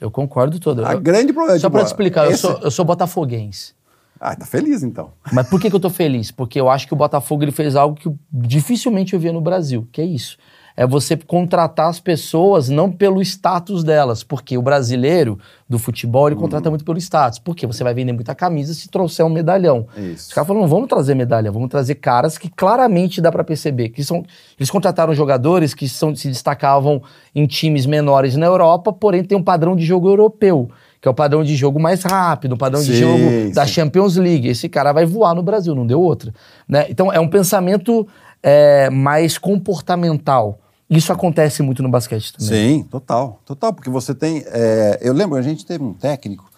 Eu 0.00 0.10
concordo 0.10 0.58
todo. 0.58 0.82
A 0.86 0.94
Eu- 0.94 1.00
grande 1.02 1.34
problema. 1.34 1.58
Só 1.58 1.66
tipo, 1.66 1.72
pra 1.72 1.84
te 1.84 1.88
explicar, 1.88 2.24
eu 2.24 2.30
esse- 2.30 2.40
sou, 2.40 2.58
eu 2.62 2.70
sou 2.70 2.86
botafoguense. 2.86 3.74
Ah, 4.18 4.34
tá 4.34 4.46
feliz 4.46 4.82
então. 4.82 5.12
Mas 5.30 5.46
por 5.46 5.60
que, 5.60 5.68
que 5.68 5.76
eu 5.76 5.80
tô 5.80 5.90
feliz? 5.90 6.30
Porque 6.30 6.58
eu 6.58 6.70
acho 6.70 6.86
que 6.86 6.94
o 6.94 6.96
Botafogo 6.96 7.42
ele 7.44 7.52
fez 7.52 7.76
algo 7.76 7.96
que 8.00 8.10
dificilmente 8.32 9.12
eu 9.12 9.20
via 9.20 9.32
no 9.32 9.42
Brasil, 9.42 9.86
que 9.92 10.00
é 10.00 10.04
isso. 10.06 10.38
É 10.82 10.86
você 10.86 11.14
contratar 11.14 11.90
as 11.90 12.00
pessoas 12.00 12.70
não 12.70 12.90
pelo 12.90 13.20
status 13.20 13.84
delas, 13.84 14.22
porque 14.22 14.56
o 14.56 14.62
brasileiro 14.62 15.38
do 15.68 15.78
futebol 15.78 16.26
ele 16.26 16.36
contrata 16.36 16.68
Uhum. 16.68 16.70
muito 16.70 16.86
pelo 16.86 16.96
status. 16.96 17.38
Porque 17.38 17.66
você 17.66 17.84
vai 17.84 17.92
vender 17.92 18.14
muita 18.14 18.34
camisa 18.34 18.72
se 18.72 18.88
trouxer 18.88 19.26
um 19.26 19.28
medalhão. 19.28 19.86
Isso. 19.94 20.28
Os 20.28 20.32
caras 20.32 20.48
falaram, 20.48 20.62
não 20.62 20.70
vamos 20.70 20.88
trazer 20.88 21.14
medalha, 21.14 21.52
vamos 21.52 21.68
trazer 21.68 21.96
caras 21.96 22.38
que 22.38 22.48
claramente 22.48 23.20
dá 23.20 23.30
pra 23.30 23.44
perceber 23.44 23.90
que 23.90 24.02
são. 24.02 24.24
Eles 24.58 24.70
contrataram 24.70 25.12
jogadores 25.14 25.74
que 25.74 25.86
são, 25.86 26.16
se 26.16 26.28
destacavam 26.28 27.02
em 27.34 27.46
times 27.46 27.84
menores 27.84 28.34
na 28.34 28.46
Europa, 28.46 28.90
porém 28.90 29.22
tem 29.22 29.36
um 29.36 29.42
padrão 29.42 29.76
de 29.76 29.84
jogo 29.84 30.08
europeu, 30.08 30.70
que 30.98 31.06
é 31.06 31.10
o 31.10 31.14
padrão 31.14 31.44
de 31.44 31.54
jogo 31.56 31.78
mais 31.78 32.04
rápido, 32.04 32.54
o 32.54 32.56
padrão 32.56 32.80
de 32.80 32.94
Sim, 32.94 33.00
jogo 33.00 33.54
da 33.54 33.66
sim. 33.66 33.72
Champions 33.74 34.16
League. 34.16 34.48
Esse 34.48 34.66
cara 34.66 34.94
vai 34.94 35.04
voar 35.04 35.34
no 35.34 35.42
Brasil, 35.42 35.74
não 35.74 35.86
deu 35.86 36.00
outra. 36.00 36.32
Né? 36.66 36.86
Então 36.88 37.12
é 37.12 37.20
um 37.20 37.28
pensamento 37.28 38.08
é, 38.42 38.88
mais 38.88 39.36
comportamental. 39.36 40.58
Isso 40.90 41.12
acontece 41.12 41.62
muito 41.62 41.82
no 41.82 41.88
basquete 41.88 42.32
também. 42.32 42.48
Sim, 42.48 42.82
total, 42.82 43.40
total, 43.44 43.72
porque 43.72 43.88
você 43.88 44.12
tem. 44.12 44.42
é, 44.46 44.98
eu 45.00 45.12
lembro, 45.12 45.38
a 45.38 45.42
gente 45.42 45.64
teve 45.64 45.84
um 45.84 45.94
técnico 45.94 46.50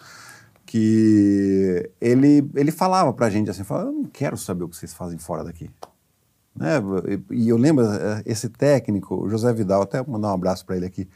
que 0.64 1.90
ele, 2.00 2.50
ele 2.54 2.72
falava 2.72 3.12
pra 3.12 3.28
gente 3.28 3.50
assim, 3.50 3.62
falava, 3.62 3.90
eu 3.90 3.92
não 3.92 4.04
quero 4.04 4.38
saber 4.38 4.64
o 4.64 4.68
que 4.70 4.76
vocês 4.76 4.94
fazem 4.94 5.18
fora 5.18 5.44
daqui. 5.44 5.70
Né? 6.56 6.80
E, 7.30 7.48
eu 7.50 7.58
lembro, 7.58 7.84
é, 7.84 8.22
esse 8.24 8.48
técnico, 8.48 9.28
José 9.28 9.52
Vidal, 9.52 9.82
até 9.82 10.02
mandar 10.02 10.28
um 10.28 10.34
abraço 10.34 10.64
pra 10.64 10.74
ele 10.74 10.86
aqui. 10.86 11.06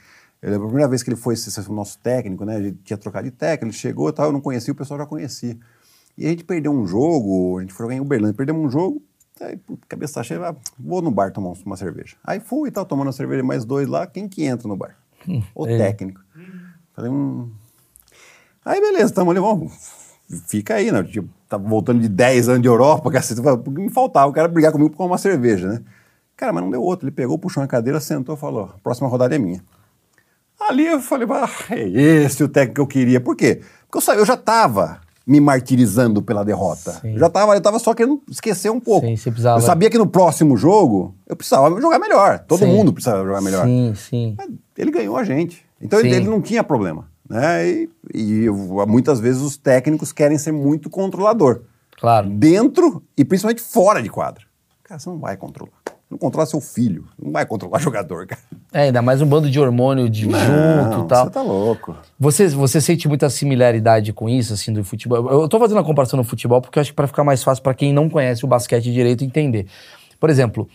Lembro 0.42 0.64
a 0.64 0.68
primeira 0.68 0.88
vez 0.88 1.02
que 1.02 1.08
ele 1.08 1.16
foi 1.16 1.32
esse, 1.32 1.72
nosso 1.72 1.98
técnico, 2.00 2.44
né? 2.44 2.56
A 2.56 2.62
gente 2.62 2.78
tinha 2.84 2.98
trocado 2.98 3.24
de 3.24 3.30
técnico, 3.30 3.64
ele 3.64 3.72
chegou 3.72 4.10
e 4.10 4.12
tal, 4.12 4.26
eu 4.26 4.32
não 4.32 4.42
conhecia, 4.42 4.72
o 4.72 4.76
pessoal 4.76 5.00
já 5.00 5.06
conhecia. 5.06 5.56
E 6.18 6.26
a 6.26 6.28
gente 6.28 6.44
perdeu 6.44 6.70
um 6.70 6.86
jogo, 6.86 7.58
a 7.58 7.62
gente 7.62 7.72
foi 7.72 7.94
em 7.94 8.00
Uberlândia, 8.00 8.34
perdemos 8.34 8.62
um 8.62 8.70
jogo, 8.70 9.02
aí, 9.44 9.56
pô, 9.56 9.78
cabeça 9.88 10.22
cheia, 10.22 10.48
ah, 10.48 10.54
vou 10.78 11.02
no 11.02 11.10
bar 11.10 11.32
tomar 11.32 11.52
uma 11.64 11.76
cerveja. 11.76 12.16
Aí 12.24 12.40
fui 12.40 12.68
e 12.68 12.72
tal, 12.72 12.84
tomando 12.84 13.08
a 13.08 13.12
cerveja, 13.12 13.42
mais 13.42 13.64
dois 13.64 13.88
lá, 13.88 14.06
quem 14.06 14.28
que 14.28 14.44
entra 14.44 14.68
no 14.68 14.76
bar? 14.76 14.96
O 15.54 15.66
ele. 15.66 15.78
técnico. 15.78 16.20
Falei, 16.94 17.10
hum... 17.10 17.50
Aí 18.64 18.80
beleza, 18.80 19.14
tamo 19.14 19.30
ali, 19.30 19.38
vamos, 19.38 19.72
fica 20.48 20.74
aí, 20.74 20.90
né? 20.90 21.02
Tipo, 21.04 21.28
tá 21.48 21.56
voltando 21.56 22.00
de 22.00 22.08
10 22.08 22.48
anos 22.48 22.62
de 22.62 22.68
Europa, 22.68 23.10
cacete, 23.12 23.40
porque 23.40 23.80
me 23.80 23.90
faltava, 23.90 24.26
o 24.26 24.32
cara 24.32 24.48
brigar 24.48 24.72
comigo 24.72 24.90
por 24.90 25.04
uma 25.04 25.18
cerveja, 25.18 25.68
né? 25.68 25.82
Cara, 26.36 26.52
mas 26.52 26.62
não 26.64 26.70
deu 26.70 26.82
outro, 26.82 27.06
ele 27.06 27.14
pegou, 27.14 27.38
puxou 27.38 27.62
uma 27.62 27.68
cadeira, 27.68 28.00
sentou 28.00 28.34
e 28.34 28.38
falou, 28.38 28.74
próxima 28.82 29.08
rodada 29.08 29.34
é 29.34 29.38
minha. 29.38 29.62
Ali 30.58 30.86
eu 30.86 31.00
falei, 31.00 31.28
ah, 31.30 31.48
é 31.70 31.88
esse 32.24 32.42
o 32.42 32.48
técnico 32.48 32.74
que 32.74 32.80
eu 32.80 32.86
queria. 32.86 33.20
Por 33.20 33.36
quê? 33.36 33.62
Porque 33.88 34.10
eu, 34.10 34.14
eu 34.14 34.26
já 34.26 34.34
estava 34.34 35.00
me 35.26 35.40
martirizando 35.40 36.22
pela 36.22 36.44
derrota. 36.44 36.92
Sim. 37.00 37.18
Já 37.18 37.26
estava, 37.26 37.54
eu 37.54 37.60
tava 37.60 37.78
só 37.80 37.92
querendo 37.92 38.22
esquecer 38.30 38.70
um 38.70 38.78
pouco. 38.78 39.06
Sim, 39.06 39.16
você 39.16 39.30
precisava- 39.30 39.58
Eu 39.58 39.62
sabia 39.62 39.90
que 39.90 39.98
no 39.98 40.06
próximo 40.06 40.56
jogo 40.56 41.14
eu 41.26 41.34
precisava 41.34 41.80
jogar 41.80 41.98
melhor. 41.98 42.38
Todo 42.46 42.60
Sim. 42.60 42.66
mundo 42.66 42.92
precisava 42.92 43.24
jogar 43.24 43.40
melhor. 43.40 43.64
Sim, 43.66 43.92
sim. 43.96 44.34
Mas 44.38 44.48
ele 44.78 44.90
ganhou 44.92 45.16
a 45.16 45.24
gente. 45.24 45.66
Então 45.80 45.98
ele, 45.98 46.14
ele 46.14 46.28
não 46.28 46.40
tinha 46.40 46.62
problema. 46.62 47.08
Né? 47.28 47.68
E, 47.68 47.90
e 48.14 48.44
eu- 48.44 48.54
muitas 48.86 49.18
vezes 49.18 49.42
os 49.42 49.56
técnicos 49.56 50.12
querem 50.12 50.38
ser 50.38 50.52
muito 50.52 50.88
controlador. 50.88 51.62
Claro. 51.98 52.28
Dentro 52.30 53.02
e 53.16 53.24
principalmente 53.24 53.60
fora 53.62 54.00
de 54.00 54.08
quadra. 54.08 54.44
Cara, 54.84 55.00
você 55.00 55.08
não 55.08 55.18
vai 55.18 55.36
controlar. 55.36 55.72
Não 56.10 56.16
controla 56.16 56.46
seu 56.46 56.60
filho. 56.60 57.04
Não 57.20 57.32
vai 57.32 57.44
controlar 57.44 57.78
jogador, 57.82 58.26
cara. 58.26 58.40
É, 58.72 58.82
ainda 58.82 59.02
mais 59.02 59.20
um 59.20 59.26
bando 59.26 59.50
de 59.50 59.58
hormônio 59.58 60.08
de 60.08 60.22
junto 60.22 60.32
Não, 60.32 61.04
e 61.04 61.08
tal. 61.08 61.24
Você 61.24 61.30
tá 61.30 61.42
louco. 61.42 61.96
Você, 62.18 62.48
você 62.48 62.80
sente 62.80 63.08
muita 63.08 63.28
similaridade 63.28 64.12
com 64.12 64.28
isso, 64.28 64.52
assim, 64.54 64.72
do 64.72 64.84
futebol? 64.84 65.42
Eu 65.42 65.48
tô 65.48 65.58
fazendo 65.58 65.80
a 65.80 65.84
comparação 65.84 66.16
no 66.16 66.24
futebol 66.24 66.60
porque 66.60 66.78
eu 66.78 66.80
acho 66.80 66.90
que 66.90 66.96
para 66.96 67.06
ficar 67.06 67.24
mais 67.24 67.42
fácil 67.42 67.62
para 67.62 67.74
quem 67.74 67.92
não 67.92 68.08
conhece 68.08 68.44
o 68.44 68.48
basquete 68.48 68.92
direito 68.92 69.24
entender. 69.24 69.66
Por 70.20 70.30
exemplo, 70.30 70.68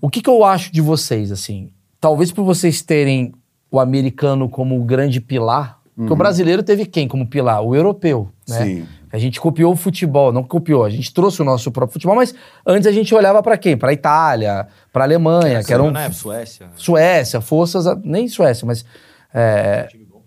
o 0.00 0.08
que, 0.08 0.22
que 0.22 0.30
eu 0.30 0.44
acho 0.44 0.72
de 0.72 0.80
vocês, 0.80 1.32
assim? 1.32 1.70
Talvez 2.00 2.30
por 2.30 2.44
vocês 2.44 2.80
terem 2.80 3.32
o 3.70 3.80
americano 3.80 4.48
como 4.48 4.80
o 4.80 4.84
grande 4.84 5.20
pilar, 5.20 5.78
porque 5.96 6.12
o 6.12 6.16
brasileiro 6.16 6.62
teve 6.62 6.86
quem 6.86 7.08
como 7.08 7.26
pilar? 7.26 7.60
O 7.60 7.74
europeu, 7.74 8.28
né? 8.48 8.64
Sim. 8.64 8.86
A 9.12 9.18
gente 9.18 9.40
copiou 9.40 9.72
o 9.72 9.76
futebol, 9.76 10.32
não 10.32 10.42
copiou, 10.44 10.84
a 10.84 10.90
gente 10.90 11.12
trouxe 11.14 11.40
o 11.40 11.44
nosso 11.44 11.70
próprio 11.72 11.94
futebol, 11.94 12.14
mas 12.16 12.34
antes 12.66 12.86
a 12.86 12.92
gente 12.92 13.14
olhava 13.14 13.42
para 13.42 13.56
quem? 13.56 13.76
Para 13.76 13.92
Itália, 13.92 14.68
para 14.92 15.04
Alemanha, 15.04 15.62
que 15.64 15.72
eram 15.72 15.90
né? 15.90 16.10
Suécia. 16.10 16.68
Suécia, 16.76 17.40
forças, 17.40 17.86
a- 17.86 17.98
nem 18.04 18.28
Suécia, 18.28 18.66
mas 18.66 18.84
é, 19.32 19.84
Time 19.90 20.04
bom. 20.04 20.22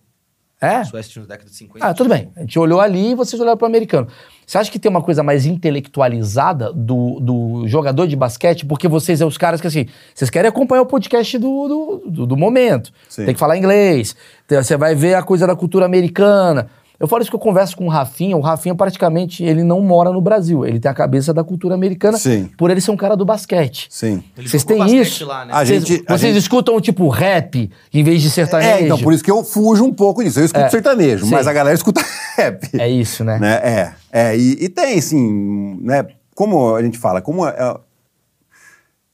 é, 0.60 0.84
Suécia 0.84 1.12
tinha 1.14 1.22
nos 1.22 1.28
décadas 1.30 1.52
de 1.52 1.58
50. 1.58 1.86
ah, 1.86 1.94
tudo 1.94 2.10
bem. 2.10 2.32
A 2.36 2.42
gente 2.42 2.58
olhou 2.60 2.80
ali 2.80 3.12
e 3.12 3.16
vocês 3.16 3.40
olharam 3.42 3.58
para 3.58 3.66
o 3.66 3.70
americano. 3.70 4.08
Você 4.46 4.58
acha 4.58 4.72
que 4.72 4.78
tem 4.80 4.90
uma 4.90 5.02
coisa 5.02 5.24
mais 5.24 5.46
intelectualizada 5.46 6.72
do, 6.74 7.20
do 7.20 7.68
jogador 7.68 8.08
de 8.08 8.16
basquete? 8.16 8.66
Porque 8.66 8.88
vocês 8.88 9.20
são 9.20 9.28
os 9.28 9.38
caras 9.38 9.62
que, 9.62 9.68
assim, 9.68 9.86
vocês 10.14 10.30
querem 10.30 10.50
acompanhar 10.50 10.82
o 10.82 10.86
podcast 10.86 11.38
do, 11.38 11.68
do, 11.68 12.10
do- 12.10 12.26
do 12.28 12.38
momento. 12.38 12.92
Sim. 13.08 13.26
Tem 13.26 13.34
que 13.34 13.40
falar 13.40 13.58
inglês. 13.58 14.16
Você 14.48 14.76
vai 14.78 14.94
ver 14.96 15.14
a 15.16 15.24
coisa 15.24 15.48
da 15.48 15.56
cultura 15.56 15.86
americana. 15.86 16.70
Eu 17.02 17.08
falo 17.08 17.22
isso 17.24 17.32
que 17.32 17.36
eu 17.36 17.39
converso 17.39 17.76
com 17.76 17.86
o 17.86 17.89
Rafinha. 17.89 18.38
O 18.38 18.41
Rafinha, 18.41 18.76
praticamente, 18.76 19.43
ele 19.43 19.64
não 19.64 19.82
mora 19.82 20.12
no 20.12 20.22
Brasil. 20.22 20.66
Ele 20.66 20.80
tem 20.80 20.89
a 20.91 20.93
cabeça 20.93 21.34
da 21.34 21.43
cultura 21.43 21.74
americana 21.74 22.18
Sim. 22.18 22.49
por 22.58 22.70
ele 22.70 22.80
ser 22.80 22.91
um 22.91 22.95
cara 22.97 23.18
do 23.18 23.26
basquete. 23.26 23.88
Sim. 23.89 24.24
Vocês 24.38 24.64
têm 24.64 24.78
basquete 24.78 25.02
isso? 25.08 25.26
lá, 25.26 25.45
né? 25.45 25.52
A 25.54 25.66
Vocês, 25.66 25.84
gente- 25.86 26.04
a 26.08 26.18
vocês 26.18 26.34
gente- 26.34 26.41
escutam, 26.43 26.80
tipo, 26.80 27.10
rap 27.10 27.70
em 27.93 28.04
vez 28.04 28.22
de 28.22 28.30
sertanejo? 28.30 28.70
É, 28.70 28.82
então 28.84 28.99
por 28.99 29.12
isso 29.14 29.24
que 29.24 29.32
eu 29.32 29.43
fujo 29.43 29.84
um 29.84 29.91
pouco 29.93 30.24
disso. 30.24 30.39
Eu 30.39 30.45
escuto 30.45 30.66
É. 30.66 30.70
sertanejo, 30.70 31.26
Sim. 31.26 31.32
mas 31.32 31.47
a 31.47 31.54
galera 31.54 31.76
escuta 31.76 32.02
rap. 32.38 32.70
É 32.78 32.88
isso, 32.88 33.24
né? 33.24 33.39
né? 33.39 33.54
É, 33.64 33.93
é 34.12 34.38
e, 34.38 34.66
e 34.66 34.70
tem, 34.70 34.97
assim, 34.99 35.78
né? 35.82 36.06
Como 36.36 36.76
a 36.76 36.82
gente 36.84 36.97
fala, 36.97 37.22
como 37.22 37.45
é- 37.47 37.76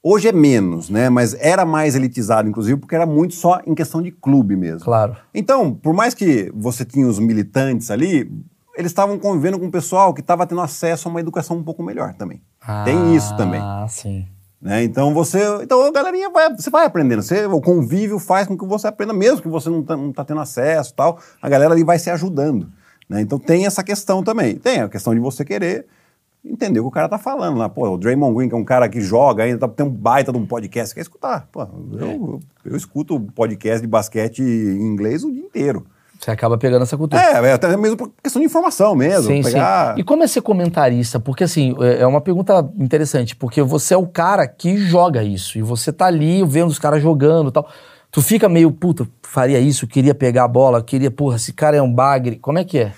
hoje 0.08 0.28
é 0.28 0.32
menos, 0.32 0.90
né? 0.90 1.10
Mas 1.10 1.34
era 1.40 1.66
mais 1.66 1.96
elitizado, 1.96 2.48
inclusive, 2.48 2.80
porque 2.80 2.96
era 2.96 3.06
muito 3.06 3.36
só 3.36 3.60
em 3.66 3.76
questão 3.76 4.02
de 4.02 4.12
clube 4.12 4.56
mesmo. 4.56 4.86
Claro. 4.86 5.18
Então, 5.34 5.74
por 5.74 5.94
mais 5.94 6.14
que 6.14 6.52
você 6.56 6.86
tinha 6.86 7.08
os 7.08 7.20
militantes 7.20 7.92
ali, 7.92 8.32
eles 8.78 8.92
estavam 8.92 9.20
convivendo 9.20 9.60
com 9.60 9.68
o 9.68 9.72
pessoal 9.72 10.14
que 10.14 10.22
estava 10.22 10.46
tendo 10.48 10.62
acesso 10.62 11.08
a 11.08 11.12
uma 11.12 11.20
educação 11.20 11.58
um 11.58 11.64
pouco 11.64 11.84
melhor 11.84 12.14
também. 12.14 12.42
tem 12.86 13.16
isso 13.16 13.36
também. 13.36 13.60
Ah, 13.62 13.86
sim. 13.90 14.26
Né? 14.62 14.84
Então 14.84 15.14
você. 15.14 15.40
Então 15.62 15.84
a 15.84 15.92
galerinha 15.92 16.30
vai. 16.30 16.56
Você 16.56 16.70
vai 16.70 16.86
aprendendo. 16.86 17.22
Você, 17.22 17.46
o 17.46 17.62
convívio 17.62 18.18
faz 18.18 18.48
com 18.48 18.58
que 18.58 18.66
você 18.66 18.88
aprenda, 18.88 19.14
mesmo 19.14 19.42
que 19.42 19.48
você 19.48 19.70
não 19.70 19.84
tá, 19.84 19.96
não 19.96 20.12
tá 20.12 20.24
tendo 20.24 20.40
acesso 20.40 20.92
e 20.92 20.96
tal. 20.96 21.20
A 21.42 21.50
galera 21.50 21.74
ali 21.74 21.84
vai 21.84 22.00
se 22.00 22.10
ajudando. 22.10 22.68
Né? 23.08 23.22
Então 23.22 23.38
tem 23.38 23.66
essa 23.66 23.84
questão 23.84 24.24
também. 24.24 24.56
Tem 24.56 24.82
a 24.82 24.90
questão 24.90 25.14
de 25.14 25.20
você 25.20 25.46
querer 25.46 25.86
entender 26.52 26.80
o 26.80 26.84
que 26.84 26.90
o 26.90 26.92
cara 26.92 27.10
tá 27.10 27.18
falando 27.18 27.58
lá. 27.58 27.70
Pô, 27.70 27.90
o 27.90 27.98
Draymond 27.98 28.36
Green, 28.36 28.50
que 28.50 28.56
é 28.56 28.58
um 28.58 28.66
cara 28.66 28.88
que 28.90 29.02
joga 29.02 29.44
ainda, 29.44 29.60
tá, 29.60 29.68
tem 29.68 29.86
um 29.86 29.90
baita 29.90 30.32
de 30.32 30.38
um 30.38 30.46
podcast, 30.46 30.94
quer 30.94 31.02
escutar. 31.02 31.48
Pô, 31.52 31.68
eu, 31.94 32.00
eu, 32.00 32.40
eu 32.66 32.76
escuto 32.76 33.20
podcast 33.20 33.82
de 33.82 33.88
basquete 33.88 34.42
em 34.42 34.82
inglês 34.82 35.24
o 35.24 35.32
dia 35.32 35.42
inteiro. 35.42 35.86
Você 36.20 36.32
acaba 36.32 36.58
pegando 36.58 36.82
essa 36.84 36.98
cultura. 36.98 37.22
É, 37.22 37.46
é 37.46 37.54
até 37.54 37.76
mesmo 37.78 37.96
por 37.96 38.12
questão 38.22 38.40
de 38.40 38.48
informação 38.48 38.96
mesmo. 38.96 39.28
Sim, 39.28 39.44
pegar... 39.44 39.94
sim. 39.94 40.02
E 40.02 40.04
como 40.04 40.24
é 40.24 40.28
ser 40.28 40.42
comentarista? 40.42 41.20
Porque, 41.20 41.44
assim, 41.44 41.76
é 41.80 42.02
é 42.02 42.08
uma 42.08 42.22
pergunta 42.22 42.68
interessante, 42.80 43.36
porque 43.36 43.62
você 43.62 43.94
é 43.94 43.98
o 43.98 44.08
cara 44.08 44.48
que 44.48 44.78
joga 44.78 45.24
isso, 45.24 45.58
e 45.58 45.62
você 45.62 45.92
tá 45.92 46.08
ali 46.08 46.44
vendo 46.44 46.70
os 46.70 46.80
caras 46.80 47.02
jogando 47.02 47.50
e 47.50 47.52
tal. 47.52 47.68
Tu 48.10 48.22
fica 48.22 48.50
meio, 48.50 48.72
puta, 48.72 49.08
faria 49.22 49.60
isso, 49.60 49.86
queria 49.86 50.16
pegar 50.16 50.46
a 50.46 50.48
bola, 50.48 50.82
queria, 50.82 51.12
porra, 51.12 51.36
esse 51.36 51.54
cara 51.54 51.78
é 51.78 51.82
um 51.82 51.94
bagre. 51.94 52.38
Como 52.38 52.58
é 52.58 52.64
que 52.64 52.80
é? 52.80 52.94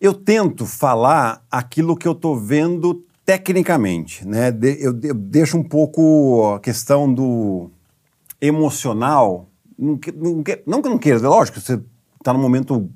Eu 0.00 0.12
tento 0.12 0.66
falar 0.66 1.42
aquilo 1.50 1.96
que 1.96 2.06
eu 2.06 2.14
tô 2.14 2.36
vendo 2.36 3.02
tecnicamente, 3.24 4.26
né? 4.26 4.50
De- 4.50 4.76
eu, 4.80 4.98
eu 5.02 5.14
deixo 5.14 5.56
um 5.56 5.62
pouco 5.64 6.54
a 6.54 6.60
questão 6.60 7.12
do 7.12 7.70
emocional. 8.40 9.48
Não, 9.78 9.96
que- 9.96 10.12
não, 10.12 10.42
não 10.66 10.80
não 10.80 10.98
queira, 10.98 11.18
lógico, 11.28 11.60
você 11.60 11.80
tá 12.22 12.32
no 12.32 12.38
momento 12.38 12.88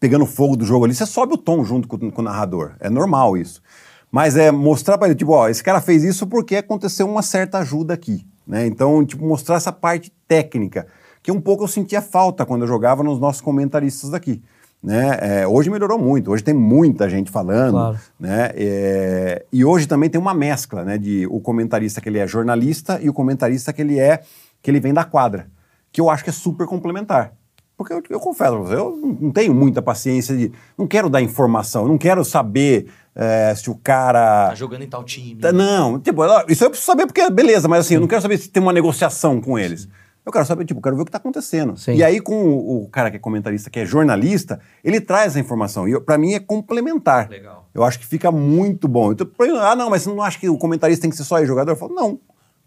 pegando 0.00 0.26
fogo 0.26 0.56
do 0.56 0.64
jogo 0.64 0.84
ali, 0.84 0.94
você 0.94 1.06
sobe 1.06 1.34
o 1.34 1.38
tom 1.38 1.64
junto 1.64 1.86
com, 1.86 2.10
com 2.10 2.20
o 2.22 2.24
narrador. 2.24 2.72
É 2.80 2.90
normal 2.90 3.36
isso. 3.36 3.62
Mas 4.10 4.36
é 4.36 4.50
mostrar 4.50 4.98
para 4.98 5.08
ele, 5.08 5.16
tipo, 5.16 5.32
ó, 5.32 5.48
esse 5.48 5.62
cara 5.62 5.80
fez 5.80 6.02
isso 6.02 6.26
porque 6.26 6.56
aconteceu 6.56 7.08
uma 7.08 7.22
certa 7.22 7.58
ajuda 7.58 7.94
aqui. 7.94 8.26
Né? 8.46 8.66
Então, 8.66 9.04
tipo, 9.06 9.24
mostrar 9.24 9.56
essa 9.56 9.72
parte 9.72 10.12
técnica, 10.26 10.86
que 11.22 11.30
um 11.30 11.40
pouco 11.40 11.62
eu 11.64 11.68
sentia 11.68 12.02
falta 12.02 12.44
quando 12.44 12.62
eu 12.62 12.68
jogava 12.68 13.02
nos 13.04 13.20
nossos 13.20 13.40
comentaristas 13.40 14.10
daqui. 14.10 14.42
Né? 14.82 15.18
É, 15.20 15.46
hoje 15.46 15.70
melhorou 15.70 15.96
muito, 15.96 16.32
hoje 16.32 16.42
tem 16.42 16.52
muita 16.54 17.08
gente 17.08 17.30
falando. 17.30 17.72
Claro. 17.72 17.98
Né? 18.18 18.50
É, 18.54 19.44
e 19.52 19.64
hoje 19.64 19.86
também 19.86 20.10
tem 20.10 20.20
uma 20.20 20.34
mescla, 20.34 20.84
né? 20.84 20.98
De 20.98 21.26
o 21.30 21.38
comentarista 21.40 22.00
que 22.00 22.08
ele 22.08 22.18
é 22.18 22.26
jornalista 22.26 22.98
e 23.00 23.08
o 23.08 23.12
comentarista 23.12 23.72
que 23.72 23.80
ele 23.80 23.98
é 23.98 24.20
que 24.60 24.70
ele 24.70 24.80
vem 24.80 24.92
da 24.92 25.04
quadra, 25.04 25.46
que 25.92 26.00
eu 26.00 26.10
acho 26.10 26.24
que 26.24 26.30
é 26.30 26.32
super 26.32 26.66
complementar. 26.66 27.32
Porque 27.76 27.92
eu, 27.92 28.02
eu 28.10 28.20
confesso, 28.20 28.54
eu 28.72 29.16
não- 29.20 29.30
tenho 29.32 29.54
muita 29.54 29.80
paciência 29.80 30.36
de. 30.36 30.52
Não 30.76 30.86
quero 30.86 31.08
dar 31.08 31.20
informação, 31.22 31.86
não 31.88 31.96
quero 31.98 32.24
saber 32.24 32.86
é, 33.14 33.54
se 33.56 33.70
o 33.70 33.74
cara. 33.76 34.48
Tá 34.48 34.54
jogando 34.54 34.82
em 34.82 34.88
tal 34.88 35.02
time. 35.04 35.40
Tá, 35.40 35.52
Não, 35.52 35.98
tipo, 35.98 36.22
isso 36.48 36.64
eu 36.64 36.70
preciso 36.70 36.86
saber 36.86 37.06
porque, 37.06 37.28
beleza, 37.30 37.68
mas 37.68 37.80
assim, 37.86 37.94
eu 37.94 38.00
não 38.00 38.08
quero 38.08 38.22
saber 38.22 38.36
se 38.38 38.48
tem 38.48 38.62
uma 38.62 38.72
negociação 38.72 39.40
com 39.40 39.58
eles. 39.58 39.88
Eu 40.24 40.30
quero 40.30 40.44
saber, 40.46 40.64
tipo, 40.64 40.78
eu 40.78 40.82
quero 40.82 40.94
ver 40.96 41.02
o 41.02 41.04
que 41.04 41.08
está 41.08 41.18
acontecendo. 41.18 41.76
Sim. 41.76 41.94
E 41.94 42.04
aí, 42.04 42.20
com 42.20 42.34
o, 42.44 42.84
o 42.84 42.88
cara 42.88 43.10
que 43.10 43.16
é 43.16 43.18
comentarista, 43.18 43.68
que 43.68 43.80
é 43.80 43.84
jornalista, 43.84 44.60
ele 44.84 45.00
traz 45.00 45.36
a 45.36 45.40
informação. 45.40 45.88
E 45.88 46.00
pra 46.00 46.16
mim 46.16 46.34
é 46.34 46.38
complementar. 46.38 47.28
Legal. 47.28 47.68
Eu 47.74 47.82
acho 47.82 47.98
que 47.98 48.06
fica 48.06 48.30
muito 48.30 48.86
bom. 48.86 49.12
Então, 49.12 49.26
pra 49.26 49.46
mim, 49.46 49.58
ah, 49.58 49.74
não, 49.74 49.90
mas 49.90 50.02
você 50.02 50.10
não 50.10 50.22
acha 50.22 50.38
que 50.38 50.48
o 50.48 50.56
comentarista 50.56 51.02
tem 51.02 51.10
que 51.10 51.16
ser 51.16 51.24
só 51.24 51.44
jogador? 51.44 51.72
Eu 51.72 51.76
falo, 51.76 51.92
não. 51.94 52.20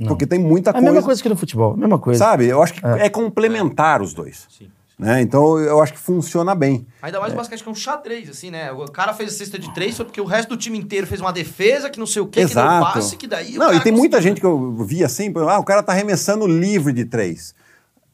Porque 0.06 0.28
tem 0.28 0.38
muita 0.38 0.70
É 0.70 0.72
a 0.72 0.74
coisa. 0.74 0.86
mesma 0.92 1.04
coisa 1.04 1.24
que 1.24 1.30
no 1.30 1.38
futebol, 1.38 1.74
a 1.74 1.78
mesma 1.78 1.98
coisa. 1.98 2.20
Sabe? 2.20 2.46
Eu 2.48 2.62
acho 2.62 2.74
que 2.74 2.86
é, 2.86 3.08
complementar 3.10 4.02
os 4.02 4.14
dois. 4.14 4.46
Sim. 4.50 4.68
Né? 4.98 5.22
Então 5.22 5.60
eu 5.60 5.82
acho 5.82 5.94
que 5.94 6.00
funciona 6.00 6.56
bem. 6.56 6.88
Ainda 7.02 7.20
mais 7.20 7.34
o 7.34 7.36
basquete 7.36 7.62
que 7.62 7.68
é 7.68 7.72
um 7.72 7.76
xadrez, 7.76 8.30
assim, 8.30 8.50
né? 8.50 8.72
O 8.72 8.86
cara 8.86 9.14
fez 9.14 9.34
a 9.34 9.38
cesta 9.38 9.60
de 9.60 9.74
três, 9.74 9.96
foi 9.98 10.06
porque 10.06 10.22
o 10.22 10.26
resto 10.26 10.50
do 10.50 10.58
time 10.58 10.78
inteiro 10.78 11.06
fez 11.06 11.20
uma 11.20 11.34
defesa, 11.34 11.90
que 11.90 12.00
não 12.00 12.08
sei 12.08 12.22
o 12.22 12.28
quê, 12.28 12.46
que 12.46 12.54
deu 12.54 12.64
Exato. 12.64 12.94
passe, 12.94 13.18
que 13.18 13.28
daí 13.28 13.58
não, 13.58 13.74
e 13.74 13.80
tem 13.82 13.92
muita 13.92 14.22
gente 14.22 14.40
que 14.40 14.48
eu 14.48 14.74
vi 14.86 15.04
assim, 15.04 15.34
ah, 15.50 15.60
o 15.60 15.66
cara 15.66 15.84
tá 15.84 15.92
arremessando 15.92 16.48
livre 16.48 16.94
de 16.94 17.04
três. 17.04 17.54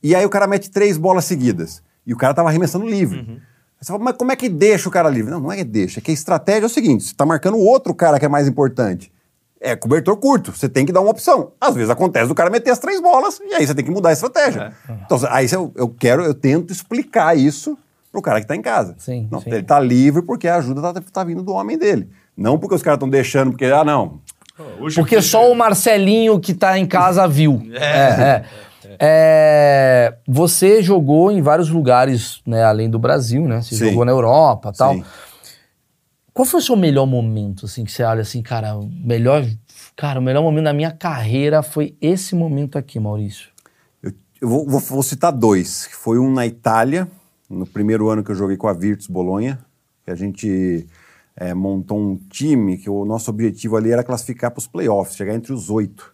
E 0.01 0.15
aí 0.15 0.25
o 0.25 0.29
cara 0.29 0.47
mete 0.47 0.71
três 0.71 0.97
bolas 0.97 1.25
seguidas. 1.25 1.83
E 2.05 2.13
o 2.13 2.17
cara 2.17 2.33
tava 2.33 2.49
arremessando 2.49 2.85
livre. 2.85 3.19
Uhum. 3.19 3.39
Você 3.79 3.91
fala, 3.91 4.03
mas 4.03 4.17
como 4.17 4.31
é 4.31 4.35
que 4.35 4.49
deixa 4.49 4.89
o 4.89 4.91
cara 4.91 5.09
livre? 5.09 5.31
Não, 5.31 5.39
não 5.39 5.51
é 5.51 5.57
que 5.57 5.63
deixa, 5.63 5.99
é 5.99 6.01
que 6.01 6.11
a 6.11 6.13
estratégia 6.13 6.63
é 6.63 6.67
o 6.67 6.69
seguinte: 6.69 7.03
você 7.03 7.13
tá 7.13 7.25
marcando 7.25 7.57
o 7.57 7.63
outro 7.63 7.93
cara 7.93 8.19
que 8.19 8.25
é 8.25 8.29
mais 8.29 8.47
importante. 8.47 9.11
É 9.63 9.75
cobertor 9.75 10.17
curto, 10.17 10.51
você 10.51 10.67
tem 10.67 10.85
que 10.85 10.91
dar 10.91 11.01
uma 11.01 11.11
opção. 11.11 11.51
Às 11.61 11.75
vezes 11.75 11.89
acontece 11.89 12.27
do 12.27 12.33
cara 12.33 12.49
meter 12.49 12.71
as 12.71 12.79
três 12.79 12.99
bolas 12.99 13.39
e 13.39 13.53
aí 13.53 13.67
você 13.67 13.75
tem 13.75 13.85
que 13.85 13.91
mudar 13.91 14.09
a 14.09 14.13
estratégia. 14.13 14.73
É. 14.89 14.93
Então, 15.05 15.19
aí 15.29 15.47
eu, 15.51 15.71
eu 15.75 15.87
quero, 15.87 16.23
eu 16.23 16.33
tento 16.33 16.73
explicar 16.73 17.37
isso 17.37 17.77
pro 18.11 18.23
cara 18.23 18.41
que 18.41 18.47
tá 18.47 18.55
em 18.55 18.61
casa. 18.61 18.95
Sim, 18.97 19.27
Não, 19.31 19.39
sim. 19.39 19.51
Ele 19.51 19.63
tá 19.63 19.79
livre 19.79 20.23
porque 20.23 20.47
a 20.47 20.55
ajuda 20.55 20.81
tá, 20.93 21.01
tá 21.13 21.23
vindo 21.23 21.43
do 21.43 21.53
homem 21.53 21.77
dele. 21.77 22.09
Não 22.35 22.57
porque 22.57 22.73
os 22.73 22.81
caras 22.81 22.97
estão 22.97 23.09
deixando, 23.09 23.51
porque, 23.51 23.65
ah, 23.65 23.83
não, 23.83 24.19
Porque 24.95 25.21
só 25.21 25.51
o 25.51 25.55
Marcelinho 25.55 26.39
que 26.39 26.53
tá 26.53 26.77
em 26.77 26.85
casa 26.85 27.27
viu. 27.27 27.61
É, 27.73 27.83
é. 27.83 28.43
É, 28.99 30.13
você 30.27 30.83
jogou 30.83 31.31
em 31.31 31.41
vários 31.41 31.69
lugares, 31.69 32.41
né, 32.45 32.63
além 32.63 32.89
do 32.89 32.99
Brasil, 32.99 33.47
né? 33.47 33.61
Você 33.61 33.75
Sim. 33.75 33.89
jogou 33.89 34.03
na 34.03 34.11
Europa 34.11 34.71
e 34.73 34.77
tal. 34.77 34.93
Sim. 34.93 35.03
Qual 36.33 36.45
foi 36.45 36.59
o 36.61 36.63
seu 36.63 36.75
melhor 36.77 37.05
momento, 37.05 37.65
assim, 37.65 37.83
que 37.83 37.91
você 37.91 38.03
olha 38.03 38.21
assim, 38.21 38.41
cara, 38.41 38.79
melhor, 39.03 39.45
cara, 39.97 40.19
o 40.19 40.23
melhor 40.23 40.41
momento 40.41 40.63
da 40.65 40.73
minha 40.73 40.91
carreira 40.91 41.61
foi 41.61 41.95
esse 42.01 42.35
momento 42.35 42.77
aqui, 42.77 42.99
Maurício. 42.99 43.49
Eu, 44.01 44.13
eu 44.39 44.47
vou, 44.47 44.65
vou- 44.65 44.79
vou 44.79 45.03
citar 45.03 45.31
dois. 45.33 45.89
Foi 45.91 46.17
um 46.17 46.31
na 46.31 46.47
Itália, 46.47 47.07
no 47.49 47.65
primeiro 47.65 48.09
ano 48.09 48.23
que 48.23 48.31
eu 48.31 48.35
joguei 48.35 48.55
com 48.55 48.67
a 48.69 48.73
Virtus 48.73 49.07
Bolonha, 49.07 49.59
que 50.05 50.11
a 50.11 50.15
gente 50.15 50.87
eh, 51.35 51.53
montou 51.53 51.99
um 51.99 52.15
time 52.29 52.77
que 52.77 52.89
o 52.89 53.03
nosso 53.03 53.29
objetivo 53.29 53.75
ali 53.75 53.91
era 53.91 54.03
classificar 54.03 54.51
para 54.51 54.59
os 54.59 54.67
playoffs, 54.67 55.17
chegar 55.17 55.35
entre 55.35 55.51
os 55.51 55.69
oito. 55.69 56.13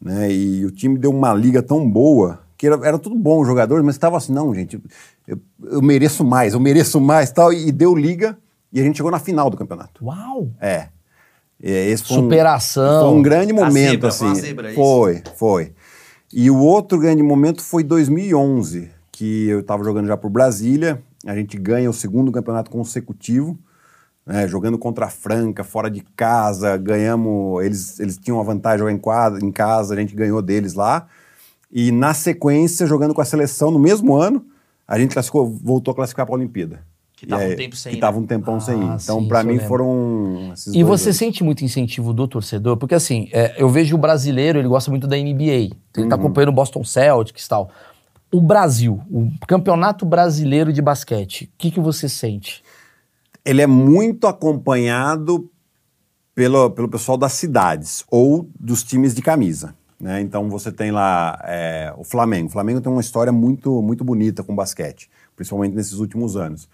Né? 0.00 0.32
E 0.32 0.64
o 0.64 0.70
time 0.70 0.96
deu 0.96 1.10
uma 1.10 1.34
liga 1.34 1.60
tão 1.62 1.88
boa 1.90 2.40
que 2.56 2.66
era, 2.68 2.76
era 2.86 2.98
tudo 2.98 3.16
bom 3.16 3.44
jogadores, 3.44 3.84
mas 3.84 3.96
estava 3.96 4.16
assim, 4.16 4.32
não, 4.32 4.54
gente, 4.54 4.80
eu, 5.26 5.38
eu 5.64 5.82
mereço 5.82 6.24
mais, 6.24 6.54
eu 6.54 6.60
mereço 6.60 7.00
mais 7.00 7.32
tal. 7.32 7.52
E 7.52 7.72
deu 7.72 7.92
liga 7.94 8.38
e 8.72 8.80
a 8.80 8.82
gente 8.82 8.96
chegou 8.96 9.10
na 9.10 9.18
final 9.18 9.48
do 9.50 9.56
campeonato. 9.56 10.04
Uau! 10.04 10.50
É. 10.60 10.88
Esse 11.60 12.04
foi 12.04 12.18
um- 12.18 12.22
Superação. 12.22 13.08
foi 13.10 13.18
um 13.18 13.22
grande 13.22 13.52
A 13.52 13.54
momento, 13.56 13.90
zebra, 13.90 14.08
assim. 14.08 14.34
zebra, 14.36 14.70
é 14.70 14.74
foi, 14.74 15.22
foi. 15.36 15.72
E 16.32 16.50
o 16.50 16.58
outro 16.58 16.98
grande 16.98 17.22
momento 17.22 17.62
foi 17.62 17.82
2011, 17.82 18.90
que 19.10 19.48
eu 19.48 19.60
estava 19.60 19.82
jogando 19.82 20.06
já 20.06 20.16
por 20.16 20.30
Brasília. 20.30 21.02
A 21.26 21.34
gente 21.34 21.56
ganha 21.58 21.90
o 21.90 21.92
segundo 21.92 22.30
campeonato 22.30 22.70
consecutivo, 22.70 23.58
né, 24.24 24.46
jogando 24.46 24.78
contra 24.78 25.06
a 25.06 25.10
Franca, 25.10 25.64
fora 25.64 25.90
de 25.90 26.00
casa. 26.14 26.76
Ganhamos. 26.76 27.64
Eles, 27.64 27.98
eles 27.98 28.16
tinham 28.18 28.38
a 28.38 28.42
vantagem 28.44 28.76
de 28.76 28.80
jogar 28.80 28.92
em, 28.92 28.98
quadra, 28.98 29.44
em 29.44 29.50
casa, 29.50 29.94
a 29.94 29.96
gente 29.96 30.14
ganhou 30.14 30.40
deles 30.40 30.74
lá. 30.74 31.08
E 31.72 31.90
na 31.90 32.14
sequência, 32.14 32.86
jogando 32.86 33.12
com 33.14 33.20
a 33.20 33.24
seleção 33.24 33.70
no 33.70 33.78
mesmo 33.78 34.14
ano, 34.14 34.44
a 34.86 34.98
gente 34.98 35.16
voltou 35.62 35.92
a 35.92 35.94
classificar 35.94 36.24
para 36.24 36.34
a 36.34 36.38
Olimpíada. 36.38 36.80
Que 37.18 37.26
tava 37.26 37.42
E 37.44 37.52
um 37.52 37.56
tempo 37.56 37.74
sem, 37.76 37.90
Que 37.90 37.96
né? 37.96 38.00
tava 38.00 38.18
um 38.18 38.26
tempão 38.26 38.60
sem 38.60 38.78
ir. 38.80 38.88
Ah, 38.90 38.96
Então, 39.02 39.26
para 39.26 39.42
mim, 39.42 39.54
lembro. 39.54 39.66
foram 39.66 40.50
esses 40.52 40.68
E 40.68 40.84
dois 40.84 40.86
você 40.86 41.08
anos. 41.08 41.16
sente 41.16 41.42
muito 41.42 41.64
incentivo 41.64 42.12
do 42.12 42.28
torcedor? 42.28 42.76
Porque 42.76 42.94
assim, 42.94 43.28
é, 43.32 43.54
eu 43.60 43.68
vejo 43.68 43.96
o 43.96 43.98
brasileiro, 43.98 44.58
ele 44.58 44.68
gosta 44.68 44.90
muito 44.90 45.06
da 45.08 45.16
NBA. 45.16 45.42
Ele 45.52 45.74
Uhum. 45.98 46.08
tá 46.08 46.14
acompanhando 46.14 46.50
o 46.50 46.52
Boston 46.52 46.84
Celtics 46.84 47.44
e 47.44 47.48
tal. 47.48 47.70
O 48.32 48.40
Brasil, 48.40 49.00
o 49.10 49.30
campeonato 49.48 50.06
brasileiro 50.06 50.72
de 50.72 50.80
basquete, 50.82 51.46
o 51.46 51.58
que, 51.58 51.70
que 51.72 51.80
você 51.80 52.08
sente? 52.08 52.62
ele 53.44 53.62
é 53.62 53.66
muito 53.66 54.26
acompanhado 54.26 55.50
pelo, 56.34 56.70
pelo 56.70 56.88
pessoal 56.88 57.16
das 57.16 57.32
cidades 57.32 58.04
ou 58.10 58.48
dos 58.60 58.82
times 58.82 59.14
de 59.14 59.22
camisa. 59.22 59.74
Né? 59.98 60.20
Então 60.20 60.48
você 60.50 60.70
tem 60.70 60.90
lá 60.90 61.40
é, 61.44 61.92
o 61.96 62.04
Flamengo. 62.04 62.48
O 62.48 62.52
Flamengo 62.52 62.80
tem 62.80 62.92
uma 62.92 63.00
história 63.00 63.32
muito, 63.32 63.80
muito 63.82 64.04
bonita 64.04 64.44
com 64.44 64.54
basquete, 64.54 65.08
principalmente 65.34 65.74
nesses 65.74 65.94
últimos 65.94 66.36
anos. 66.36 66.68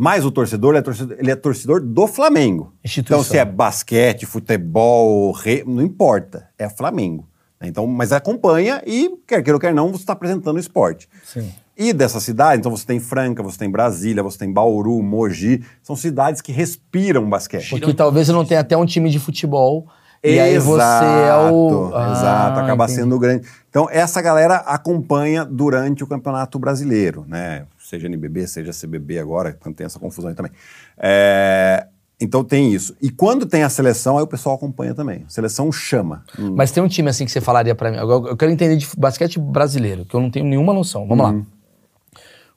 Mas 0.00 0.24
o 0.24 0.30
torcedor, 0.30 0.70
ele 0.70 0.78
é 0.78 0.82
torcedor, 0.82 1.16
ele 1.18 1.30
é 1.32 1.34
torcedor 1.34 1.80
do 1.80 2.06
Flamengo. 2.06 2.72
Então, 2.96 3.24
se 3.24 3.36
é 3.36 3.44
basquete, 3.44 4.26
futebol, 4.26 5.32
re- 5.32 5.64
não 5.66 5.82
importa, 5.82 6.48
é 6.56 6.68
Flamengo. 6.68 7.26
né? 7.60 7.66
Então, 7.66 7.84
mas 7.84 8.12
acompanha 8.12 8.80
e, 8.86 9.10
quer 9.26 9.42
queira 9.42 9.56
ou 9.56 9.60
quer 9.60 9.74
não, 9.74 9.88
você 9.88 10.02
está 10.02 10.12
apresentando 10.12 10.54
o 10.56 10.60
esporte. 10.60 11.08
Sim. 11.24 11.52
E 11.76 11.92
dessa 11.92 12.20
cidade, 12.20 12.60
então 12.60 12.70
você 12.70 12.86
tem 12.86 13.00
Franca, 13.00 13.42
você 13.42 13.58
tem 13.58 13.68
Brasília, 13.70 14.22
você 14.22 14.38
tem 14.38 14.52
Bauru, 14.52 15.02
Mogi, 15.02 15.64
são 15.82 15.96
cidades 15.96 16.40
que 16.40 16.52
respiram 16.52 17.28
basquete. 17.28 17.70
Porque 17.70 17.92
talvez 17.92 18.26
você 18.28 18.32
não 18.32 18.44
tenha 18.44 18.60
até 18.60 18.76
um 18.76 18.86
time 18.86 19.10
de 19.10 19.18
futebol. 19.18 19.86
E 20.22 20.40
aí 20.40 20.58
você 20.58 20.82
é 20.82 21.50
o. 21.52 21.92
Ah, 21.94 22.10
Exato, 22.12 22.60
acaba 22.60 22.84
entendi. 22.84 23.00
sendo 23.00 23.18
grande. 23.20 23.46
Então, 23.70 23.88
essa 23.88 24.20
galera 24.20 24.56
acompanha 24.56 25.44
durante 25.44 26.02
o 26.02 26.06
Campeonato 26.08 26.58
Brasileiro, 26.58 27.24
né? 27.28 27.64
Seja 27.88 28.06
NBB, 28.06 28.46
seja 28.46 28.70
CBB 28.72 29.18
agora, 29.18 29.56
então 29.58 29.72
tem 29.72 29.86
essa 29.86 29.98
confusão 29.98 30.28
aí 30.28 30.36
também. 30.36 30.52
É, 30.98 31.86
Então 32.20 32.42
tem 32.44 32.72
isso. 32.74 32.96
E 33.00 33.10
quando 33.10 33.46
tem 33.46 33.62
a 33.62 33.68
seleção, 33.70 34.18
aí 34.18 34.24
o 34.24 34.26
pessoal 34.26 34.56
acompanha 34.56 34.92
também. 34.92 35.22
A 35.26 35.30
seleção 35.30 35.70
chama. 35.72 36.24
Hum, 36.38 36.52
Mas 36.56 36.70
tem 36.72 36.82
um 36.82 36.88
time 36.88 37.08
assim 37.08 37.24
que 37.24 37.30
você 37.30 37.40
falaria 37.40 37.74
pra 37.76 37.90
mim. 37.92 37.96
Agora, 37.96 38.30
Eu 38.32 38.36
quero 38.36 38.50
entender 38.50 38.76
de 38.76 38.86
basquete 38.98 39.38
brasileiro, 39.38 40.04
que 40.04 40.14
eu 40.14 40.20
não 40.20 40.28
tenho 40.30 40.44
nenhuma 40.44 40.74
noção. 40.74 41.06
Vamos 41.06 41.24
Uhum. 41.26 41.38
lá. 41.38 41.46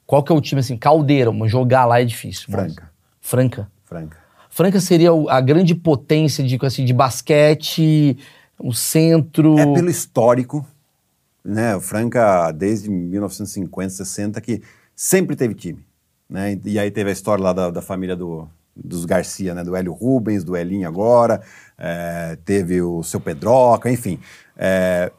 Qual 0.04 0.22
que 0.22 0.32
é 0.32 0.34
o 0.34 0.40
time 0.40 0.60
assim? 0.60 0.76
Caldeira, 0.76 1.30
jogar 1.46 1.86
lá 1.86 2.00
é 2.00 2.04
difícil. 2.04 2.46
mas- 2.50 2.74
Franca. 2.74 2.90
Franca. 3.20 3.70
Franca. 3.84 4.16
Franca 4.50 4.80
seria 4.80 5.10
a 5.30 5.40
grande 5.40 5.74
potência 5.74 6.44
de, 6.44 6.58
assim, 6.60 6.84
de 6.84 6.92
basquete, 6.92 8.18
o 8.58 8.72
centro. 8.74 9.58
É 9.58 9.64
pelo 9.72 9.88
histórico, 9.88 10.66
né? 11.44 11.78
Franca, 11.80 12.50
desde 12.52 12.90
1950, 12.90 13.90
60, 13.90 14.40
que 14.40 14.60
sempre 14.94 15.36
teve 15.36 15.54
time. 15.54 15.84
Né? 16.28 16.58
E 16.64 16.78
aí 16.78 16.90
teve 16.90 17.10
a 17.10 17.12
história 17.12 17.42
lá 17.42 17.52
da, 17.52 17.70
da 17.70 17.82
família 17.82 18.16
do, 18.16 18.48
dos 18.74 19.04
Garcia, 19.04 19.54
né? 19.54 19.62
Do 19.62 19.76
Hélio 19.76 19.92
Rubens, 19.92 20.44
do 20.44 20.56
Elinho 20.56 20.88
agora, 20.88 21.42
é, 21.78 22.38
teve 22.44 22.80
o 22.80 23.02
seu 23.02 23.20
Pedroca, 23.20 23.90
enfim. 23.90 24.18
É, 24.56 25.12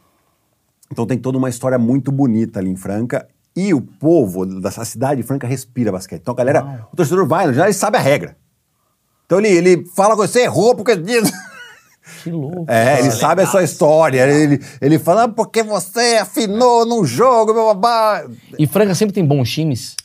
então 0.92 1.06
tem 1.06 1.18
toda 1.18 1.38
uma 1.38 1.50
história 1.50 1.78
muito 1.78 2.12
bonita 2.12 2.60
ali 2.60 2.70
em 2.70 2.76
Franca. 2.76 3.28
E 3.56 3.74
o 3.74 3.82
povo 3.82 4.46
dessa 4.46 4.84
cidade 4.84 5.22
de 5.22 5.28
Franca 5.28 5.46
respira 5.46 5.92
basquete. 5.92 6.22
Então 6.22 6.34
a 6.34 6.38
galera, 6.38 6.64
Uau. 6.64 6.90
o 6.92 6.96
torcedor 6.96 7.28
vai, 7.28 7.54
já 7.54 7.66
ele 7.66 7.74
sabe 7.74 7.98
a 7.98 8.02
regra. 8.02 8.36
Então 9.26 9.40
ele, 9.40 9.50
ele 9.50 9.86
fala 9.96 10.16
com 10.16 10.22
você, 10.22 10.42
errou 10.42 10.76
porque 10.76 10.96
diz. 10.96 11.32
Que 12.24 12.32
louco. 12.32 12.66
É, 12.72 13.00
ele 13.00 13.10
Ah, 13.10 13.12
sabe 13.12 13.42
a 13.42 13.46
legal. 13.46 13.52
sua 13.52 13.64
história. 13.64 14.22
Ele, 14.28 14.60
ele 14.82 14.98
fala, 14.98 15.24
ah, 15.24 15.28
porque 15.28 15.62
você 15.62 16.18
afinou 16.22 16.86
num 16.86 17.04
jogo, 17.06 17.54
blá, 17.54 17.74
blá. 17.74 18.26
E 18.58 18.66
Franca 18.66 18.96
sempre 18.96 19.14
tem 19.14 19.26
bons 19.26 19.52
times. 19.52 19.96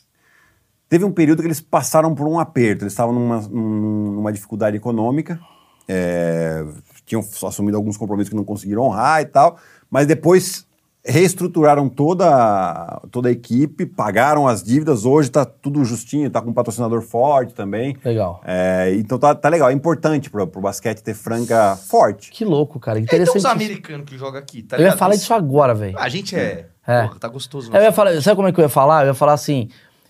Teve 0.89 1.05
um 1.05 1.11
período 1.11 1.41
que 1.41 1.47
eles 1.47 1.61
passaram 1.61 2.13
por 2.15 2.27
um 2.27 2.39
aperto, 2.39 2.83
eles 2.83 2.93
estavam 2.93 3.13
numa, 3.13 3.41
num- 3.41 4.11
numa 4.15 4.33
dificuldade 4.33 4.75
econômica, 4.75 5.39
é, 5.87 6.63
tinham 7.05 7.23
assumido 7.47 7.77
alguns 7.77 7.95
compromissos 7.95 8.29
que 8.29 8.35
não 8.35 8.43
conseguiram 8.43 8.83
honrar 8.83 9.21
e 9.21 9.25
tal, 9.25 9.57
mas 9.89 10.07
depois 10.07 10.65
reestruturaram 11.09 11.89
toda, 11.89 12.25
a- 12.29 13.01
toda 13.11 13.29
a 13.29 13.31
equipe, 13.31 13.85
pagaram 13.85 14.47
as 14.47 14.63
dívidas, 14.63 15.05
hoje 15.05 15.29
está 15.29 15.43
tudo 15.45 15.83
justinho, 15.83 16.27
está 16.27 16.41
com 16.41 16.49
um 16.49 16.53
patrocinador 16.53 17.01
forte 17.01 17.53
também. 17.53 17.97
Legal. 18.03 18.41
É, 18.45 18.93
então 18.95 19.17
tá, 19.17 19.33
tá 19.35 19.49
legal, 19.49 19.69
é 19.69 19.73
importante 19.73 20.29
pro, 20.29 20.47
pro 20.47 20.61
basquete 20.61 21.01
ter 21.01 21.13
franca 21.13 21.75
forte. 21.75 22.31
Que 22.31 22.45
louco, 22.45 22.79
cara. 22.79 22.95
Tem 22.97 23.03
Interessante. 23.03 23.37
uns 23.37 23.43
isso. 23.43 23.47
americanos 23.47 24.05
que 24.09 24.17
jogam 24.17 24.39
aqui, 24.39 24.61
tá 24.63 24.77
eu 24.77 24.83
ia 24.83 24.95
falar 24.95 25.15
disso 25.15 25.33
agora, 25.33 25.73
velho. 25.73 25.97
A 25.97 26.07
gente 26.09 26.35
é. 26.35 26.67
É. 26.87 27.03
Porra, 27.03 27.19
tá 27.19 27.27
gostoso. 27.27 27.71
Eu 27.73 27.81
ia 27.81 27.91
falar, 27.91 28.19
sabe 28.21 28.35
como 28.35 28.47
é 28.47 28.51
que 28.51 28.59
eu 28.59 28.63
ia 28.63 28.69
falar? 28.69 29.03
Eu 29.03 29.07
ia 29.09 29.13
falar 29.13 29.33
assim: 29.33 29.69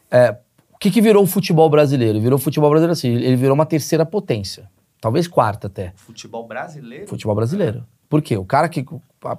é, 0.09 0.35
o 0.73 0.77
que, 0.77 0.89
que 0.89 1.01
virou 1.01 1.23
o 1.23 1.27
futebol 1.27 1.69
brasileiro? 1.69 2.21
Virou 2.21 2.37
o 2.37 2.41
futebol 2.41 2.69
brasileiro 2.69 2.93
assim, 2.93 3.09
ele 3.09 3.35
virou 3.35 3.53
uma 3.53 3.65
terceira 3.65 4.05
potência. 4.05 4.69
Talvez 5.01 5.27
quarta 5.27 5.67
até. 5.67 5.93
Futebol 5.95 6.47
brasileiro. 6.47 7.07
Futebol 7.07 7.35
brasileiro. 7.35 7.83
Por 8.09 8.21
quê? 8.21 8.35
O 8.37 8.45
cara 8.45 8.67
que. 8.67 8.83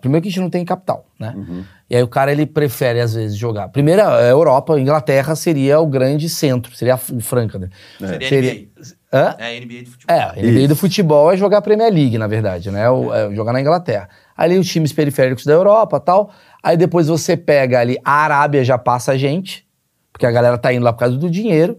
Primeiro 0.02 0.22
que 0.22 0.28
a 0.28 0.30
gente 0.30 0.40
não 0.42 0.50
tem 0.50 0.62
capital, 0.62 1.06
né? 1.18 1.32
Uhum. 1.34 1.64
E 1.88 1.96
aí 1.96 2.02
o 2.02 2.08
cara 2.08 2.30
ele 2.30 2.44
prefere, 2.44 3.00
às 3.00 3.14
vezes, 3.14 3.34
jogar. 3.36 3.68
Primeiro, 3.68 4.02
a 4.02 4.20
Europa, 4.20 4.74
a 4.74 4.80
Inglaterra 4.80 5.34
seria 5.34 5.80
o 5.80 5.86
grande 5.86 6.28
centro, 6.28 6.74
seria 6.76 6.96
o 6.96 7.20
Franca, 7.20 7.58
né? 7.58 7.70
Seria 7.98 8.28
Seria- 8.28 8.52
NBA. 8.52 8.68
Hã? 9.12 9.34
É 9.38 9.56
NBA 9.58 9.82
de 9.82 9.90
futebol. 9.90 10.16
É, 10.16 10.20
a 10.22 10.34
NBA 10.36 10.68
do 10.68 10.76
futebol 10.76 11.32
é 11.32 11.36
jogar 11.36 11.58
a 11.58 11.62
Premier 11.62 11.90
League, 11.92 12.18
na 12.18 12.26
verdade, 12.26 12.70
né? 12.70 12.88
O- 12.90 13.12
é 13.12 13.34
jogar 13.34 13.54
na 13.54 13.60
Inglaterra. 13.60 14.08
Ali 14.36 14.58
os 14.58 14.68
times 14.68 14.92
periféricos 14.92 15.46
da 15.46 15.52
Europa 15.54 15.98
tal. 15.98 16.30
Aí 16.62 16.76
depois 16.76 17.08
você 17.08 17.34
pega 17.36 17.80
ali, 17.80 17.98
a 18.04 18.12
Arábia 18.12 18.62
já 18.62 18.76
passa 18.76 19.12
a 19.12 19.16
gente, 19.16 19.66
porque 20.12 20.26
a 20.26 20.30
galera 20.30 20.58
tá 20.58 20.72
indo 20.74 20.84
lá 20.84 20.92
por 20.92 20.98
causa 21.00 21.16
do 21.16 21.30
dinheiro, 21.30 21.78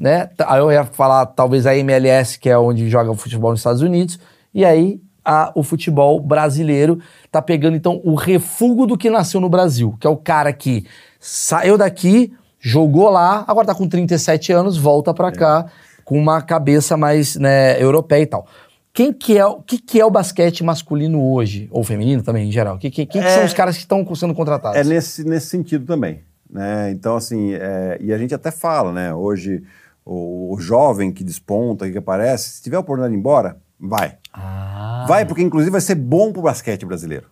né? 0.00 0.26
T- 0.26 0.44
Aí 0.48 0.58
eu 0.58 0.72
ia 0.72 0.84
falar 0.86 1.26
talvez 1.26 1.66
a 1.66 1.76
MLS, 1.76 2.38
que 2.38 2.48
é 2.48 2.56
onde 2.58 2.88
joga 2.88 3.10
o 3.10 3.14
futebol 3.14 3.50
nos 3.50 3.60
Estados 3.60 3.82
Unidos, 3.82 4.18
e 4.54 4.64
aí 4.64 5.00
a- 5.24 5.52
o 5.54 5.62
futebol 5.62 6.18
brasileiro 6.20 6.98
tá 7.30 7.40
pegando 7.42 7.76
então 7.76 8.00
o 8.04 8.14
refúgio 8.14 8.86
do 8.86 8.96
que 8.98 9.08
nasceu 9.10 9.40
no 9.40 9.48
Brasil, 9.48 9.96
que 10.00 10.06
é 10.06 10.10
o 10.10 10.16
cara 10.16 10.52
que 10.52 10.84
saiu 11.20 11.76
daqui, 11.78 12.32
jogou 12.60 13.08
lá, 13.10 13.44
agora 13.46 13.66
tá 13.66 13.74
com 13.74 13.88
37 13.88 14.52
anos, 14.52 14.76
volta 14.76 15.12
pra 15.14 15.30
cá 15.32 15.66
com 16.04 16.18
uma 16.18 16.40
cabeça 16.42 16.96
mais 16.96 17.36
né, 17.36 17.80
europeia 17.82 18.22
e 18.22 18.26
tal. 18.26 18.46
Quem 18.94 19.12
que 19.12 19.38
é, 19.38 19.46
o 19.46 19.62
que, 19.62 19.78
que 19.78 19.98
é 20.00 20.04
o 20.04 20.10
basquete 20.10 20.62
masculino 20.62 21.22
hoje? 21.32 21.66
Ou 21.70 21.82
feminino 21.82 22.22
também, 22.22 22.48
em 22.48 22.52
geral? 22.52 22.76
Que, 22.78 22.90
que, 22.90 23.06
quem 23.06 23.22
que 23.22 23.26
É- 23.26 23.34
são 23.36 23.44
os 23.44 23.54
caras 23.54 23.74
que 23.76 23.82
estão 23.82 24.04
sendo 24.14 24.34
contratados? 24.34 24.78
É 24.78 24.84
nesse, 24.84 25.24
nesse 25.24 25.46
sentido 25.46 25.86
também. 25.86 26.20
Né? 26.50 26.90
Então, 26.90 27.16
assim, 27.16 27.54
é, 27.54 27.96
e 28.00 28.12
a 28.12 28.18
gente 28.18 28.34
até 28.34 28.50
fala, 28.50 28.92
né? 28.92 29.14
Hoje, 29.14 29.62
o, 30.04 30.54
o 30.54 30.60
jovem 30.60 31.10
que 31.10 31.24
desponta, 31.24 31.90
que 31.90 31.96
aparece, 31.96 32.50
se 32.50 32.62
tiver 32.62 32.76
a 32.76 32.80
oportunidade 32.80 33.12
de 33.12 33.16
ir 33.16 33.20
embora, 33.20 33.56
vai. 33.82 34.16
Ah, 34.32 35.04
Vai, 35.08 35.26
porque 35.26 35.42
inclusive 35.42 35.70
vai 35.70 35.80
ser 35.80 35.96
bom 35.96 36.32
pro 36.32 36.42
basquete 36.42 36.86
brasileiro. 36.86 37.26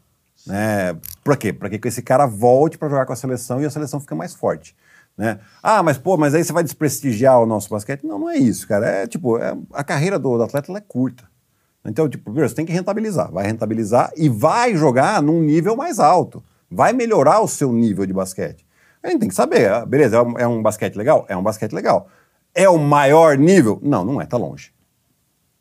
Né? 0.46 0.96
Pra 1.22 1.36
quê? 1.36 1.52
Pra 1.52 1.68
que 1.70 1.86
esse 1.88 2.02
cara 2.02 2.26
volte 2.26 2.76
para 2.76 2.88
jogar 2.88 3.06
com 3.06 3.12
a 3.12 3.16
seleção 3.16 3.60
e 3.60 3.64
a 3.66 3.70
seleção 3.70 4.00
fica 4.00 4.14
mais 4.14 4.34
forte. 4.34 4.74
Né? 5.16 5.38
Ah, 5.62 5.82
mas 5.82 5.98
pô, 5.98 6.16
mas 6.16 6.34
aí 6.34 6.42
você 6.42 6.52
vai 6.52 6.62
desprestigiar 6.64 7.38
o 7.40 7.46
nosso 7.46 7.68
basquete? 7.68 8.04
Não, 8.04 8.18
não 8.18 8.30
é 8.30 8.36
isso, 8.36 8.66
cara. 8.66 8.86
É 8.86 9.06
tipo, 9.06 9.38
é- 9.38 9.56
a 9.72 9.84
carreira 9.84 10.18
do, 10.18 10.36
do 10.36 10.42
atleta 10.42 10.72
é 10.72 10.80
curta. 10.80 11.24
Então, 11.84 12.08
tipo, 12.08 12.24
primeiro, 12.24 12.48
você 12.48 12.54
tem 12.54 12.66
que 12.66 12.72
rentabilizar. 12.72 13.30
Vai 13.30 13.46
rentabilizar 13.46 14.10
e 14.16 14.28
vai 14.28 14.74
jogar 14.74 15.22
num 15.22 15.40
nível 15.42 15.76
mais 15.76 15.98
alto. 15.98 16.42
Vai 16.70 16.92
melhorar 16.92 17.40
o 17.40 17.48
seu 17.48 17.72
nível 17.72 18.04
de 18.06 18.12
basquete. 18.12 18.66
A 19.02 19.08
gente 19.08 19.20
tem 19.20 19.28
que 19.28 19.34
saber, 19.34 19.70
ah, 19.70 19.86
beleza, 19.86 20.16
é 20.16 20.22
um, 20.22 20.38
é 20.38 20.46
um 20.46 20.62
basquete 20.62 20.96
legal? 20.96 21.24
É 21.28 21.36
um 21.36 21.42
basquete 21.42 21.72
legal. 21.72 22.08
É 22.54 22.68
o 22.68 22.76
maior 22.78 23.36
nível? 23.38 23.78
Não, 23.82 24.04
não 24.04 24.20
é, 24.20 24.26
tá 24.26 24.36
longe. 24.36 24.72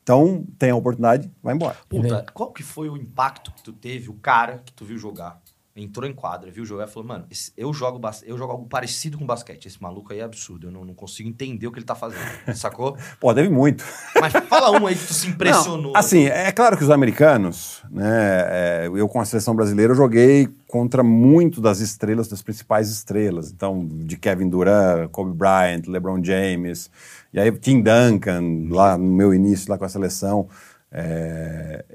Então, 0.03 0.45
tem 0.57 0.71
a 0.71 0.75
oportunidade, 0.75 1.31
vai 1.41 1.53
embora. 1.53 1.77
Puta, 1.87 2.25
qual 2.33 2.51
que 2.51 2.63
foi 2.63 2.89
o 2.89 2.97
impacto 2.97 3.51
que 3.51 3.61
tu 3.61 3.71
teve, 3.71 4.09
o 4.09 4.15
cara 4.15 4.59
que 4.65 4.73
tu 4.73 4.85
viu 4.85 4.97
jogar? 4.97 5.41
Entrou 5.76 6.09
em 6.09 6.13
quadra, 6.13 6.51
viu 6.51 6.65
jogar 6.65 6.88
e 6.88 6.91
falou, 6.91 7.07
mano, 7.07 7.26
esse- 7.32 7.53
eu 7.55 7.72
jogo, 7.72 8.01
eu 8.26 8.38
jogo 8.38 8.51
algo 8.51 8.65
parecido 8.65 9.17
com 9.17 9.26
basquete. 9.26 9.67
Esse 9.67 9.82
maluco 9.82 10.11
aí 10.11 10.20
é 10.20 10.24
absurdo, 10.24 10.67
eu 10.67 10.72
não, 10.72 10.84
não 10.84 10.93
consigo 10.93 11.30
entender 11.30 11.67
o 11.67 11.72
que 11.72 11.78
ele 11.80 11.86
tá 11.86 11.95
fazendo. 11.95 12.20
Sacou? 12.55 12.97
Pô, 13.20 13.34
teve 13.34 13.47
muito. 13.49 13.84
Mas 14.20 14.34
fala 14.49 14.72
um 14.78 14.88
aí 14.88 14.95
que 14.95 15.05
tu 15.07 15.13
se 15.13 15.28
impressionou. 15.30 15.93
Não, 15.93 15.99
assim, 15.99 16.26
é 16.26 16.51
claro 16.51 16.76
que 16.76 16.84
os 16.84 16.89
americanos, 16.89 17.82
né? 17.89 18.09
é, 18.09 18.89
eu 18.93 19.07
com 19.07 19.22
a 19.22 19.26
seleção 19.26 19.55
brasileira 19.55 19.93
eu 19.93 19.95
joguei 19.95 20.49
contra 20.67 21.01
muito 21.03 21.61
das 21.61 21.80
estrelas, 21.80 22.28
das 22.28 22.41
principais 22.41 22.89
estrelas. 22.89 23.49
Então, 23.51 23.88
de 23.88 24.17
Kevin 24.17 24.49
Durant, 24.49 25.09
Kobe 25.11 25.32
Bryant, 25.34 25.84
LeBron 25.88 26.22
James, 26.22 26.89
e 27.32 27.39
aí 27.39 27.51
Tim 27.53 27.82
Duncan, 27.82 28.67
lá 28.70 28.97
no 28.97 29.05
meu 29.05 29.34
início 29.34 29.70
lá 29.72 29.78
com 29.78 29.86
a 29.86 29.89
seleção. 29.89 30.49
é, 30.91 31.86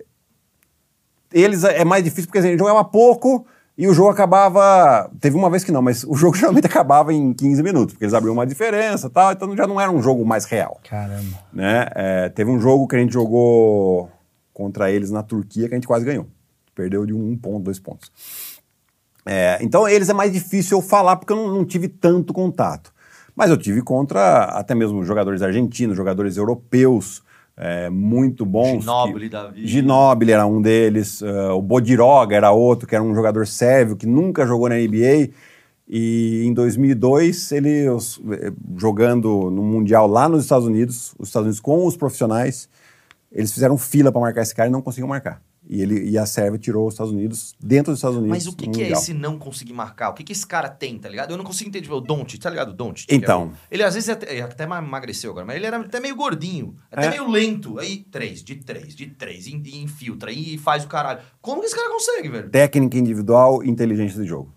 Eles 1.33 1.65
é 1.65 1.81
é 1.81 1.85
mais 1.85 2.03
difícil 2.05 2.27
porque 2.27 2.39
assim, 2.39 2.49
a 2.49 2.51
gente 2.53 2.61
jogava 2.61 2.85
pouco 2.85 3.45
e 3.77 3.89
o 3.89 3.95
jogo 3.95 4.11
acabava. 4.11 5.11
Teve 5.21 5.37
uma 5.37 5.51
vez 5.51 5.65
que 5.65 5.73
não, 5.73 5.83
mas 5.83 6.05
o 6.05 6.15
jogo 6.15 6.37
geralmente 6.39 6.67
acabava 6.67 7.13
em 7.13 7.33
15 7.33 7.63
minutos, 7.63 7.95
porque 7.95 8.05
eles 8.05 8.15
abriam 8.15 8.33
uma 8.33 8.47
diferença 8.47 9.09
e 9.09 9.11
tal, 9.11 9.33
então 9.33 9.57
já 9.57 9.67
não 9.67 9.81
era 9.81 9.91
um 9.91 10.03
jogo 10.03 10.25
mais 10.25 10.45
real 10.45 10.81
Caramba. 10.89 11.39
né? 11.53 11.89
É, 11.95 12.29
teve 12.29 12.51
um 12.51 12.61
jogo 12.61 12.87
que 12.87 12.97
a 12.97 12.99
gente 12.99 13.13
jogou 13.13 14.11
contra 14.53 14.91
eles 14.91 15.11
na 15.11 15.23
Turquia 15.23 15.69
que 15.69 15.75
a 15.75 15.77
gente 15.77 15.87
quase 15.87 16.05
ganhou. 16.05 16.27
Perdeu 16.75 17.05
de 17.05 17.13
um 17.13 17.37
ponto, 17.37 17.65
dois 17.65 17.79
pontos. 17.79 18.11
É, 19.27 19.59
então, 19.63 19.89
eles 19.89 20.09
é 20.09 20.13
mais 20.13 20.33
difícil 20.33 20.79
eu 20.79 20.83
falar 20.83 21.17
porque 21.17 21.33
eu 21.33 21.37
não, 21.37 21.49
não 21.49 21.65
tive 21.65 21.89
tanto 21.89 22.33
contato. 22.33 22.93
Mas 23.35 23.51
eu 23.51 23.57
tive 23.57 23.83
contra 23.83 24.45
até 24.45 24.75
mesmo 24.75 25.03
jogadores 25.05 25.43
argentinos, 25.43 25.97
jogadores 25.97 26.37
europeus, 26.37 27.23
é, 27.57 27.89
muito 27.91 28.45
bons. 28.45 28.81
Ginóbili 28.83 29.27
que- 29.27 29.29
da 29.33 29.49
vida. 29.49 29.67
Ginóbili 29.67 30.33
era 30.33 30.47
um 30.47 30.61
deles, 30.61 31.23
é, 31.23 31.49
o 31.51 31.63
Bodiroga 31.63 32.35
era 32.37 32.51
outro, 32.51 32.87
que 32.89 32.95
era 32.95 33.05
um 33.05 33.15
jogador 33.15 33.47
sérvio 33.47 33.97
que 33.97 34.07
nunca 34.07 34.45
jogou 34.47 34.69
na 34.69 34.77
NBA. 34.79 35.31
E 35.89 36.43
em 36.47 36.53
2002, 36.55 37.53
ele 37.53 37.89
os- 37.91 38.21
eh, 38.33 38.51
jogando 38.77 39.51
no 39.51 39.63
Mundial 39.63 40.07
lá 40.07 40.29
nos 40.29 40.43
Estados 40.43 40.67
Unidos, 40.67 41.15
os 41.19 41.29
Estados 41.29 41.45
Unidos 41.47 41.61
com 41.61 41.85
os 41.87 41.97
profissionais, 41.97 42.69
eles 43.31 43.53
fizeram 43.53 43.77
fila 43.77 44.11
para 44.11 44.21
marcar 44.21 44.41
esse 44.43 44.55
cara 44.55 44.69
e 44.69 44.73
não 44.73 44.81
conseguiam 44.81 45.09
marcar. 45.09 45.43
E, 45.67 45.81
ele, 45.81 46.11
e 46.11 46.19
a 46.19 46.27
Sérvia 46.27 46.59
tirou 46.59 46.87
os 46.87 46.93
Estados 46.95 47.13
Unidos 47.13 47.55
dentro 47.59 47.93
dos 47.93 47.99
Estados 47.99 48.19
Unidos. 48.19 48.37
Mas 48.37 48.47
o 48.47 48.55
que, 48.55 48.69
que 48.69 48.83
é 48.83 48.91
esse 48.91 49.15
não 49.15 49.39
conseguir 49.39 49.73
marcar? 49.73 50.11
O 50.11 50.13
que, 50.13 50.23
que 50.23 50.33
esse 50.33 50.47
cara 50.47 50.69
tem, 50.69 50.99
tá 50.99 51.09
ligado? 51.09 51.31
Eu 51.31 51.39
não 51.39 51.45
consigo 51.45 51.69
entender. 51.69 51.85
Tipo, 51.85 51.97
o 51.97 52.01
Don't, 52.01 52.39
tá 52.39 52.51
ligado? 52.51 52.71
O 52.71 52.75
Don't. 52.75 53.07
Então. 53.11 53.53
ele 53.71 53.83
às 53.83 53.95
vezes 53.95 54.11
até, 54.11 54.43
até 54.43 54.65
emagreceu 54.65 55.31
agora, 55.31 55.47
mas 55.47 55.57
ele 55.57 55.67
era 55.67 55.79
até 55.79 56.01
meio 56.01 56.15
gordinho, 56.17 56.77
até 56.93 57.07
É. 57.07 57.11
meio 57.11 57.31
lento. 57.31 57.79
Aí, 57.79 58.05
três, 58.11 58.45
de 58.45 58.57
três, 58.57 58.95
de 58.95 59.07
três, 59.07 59.47
e, 59.47 59.57
e 59.57 59.83
infiltra, 59.83 60.31
e 60.31 60.59
faz 60.59 60.85
o 60.85 60.89
caralho. 60.89 61.21
Como 61.41 61.61
que 61.61 61.67
esse 61.67 61.77
cara 61.77 61.91
consegue, 61.91 62.29
velho? 62.29 62.51
Técnica 62.51 62.99
individual 62.99 63.65
inteligência 63.65 64.21
de 64.21 64.29
jogo. 64.29 64.55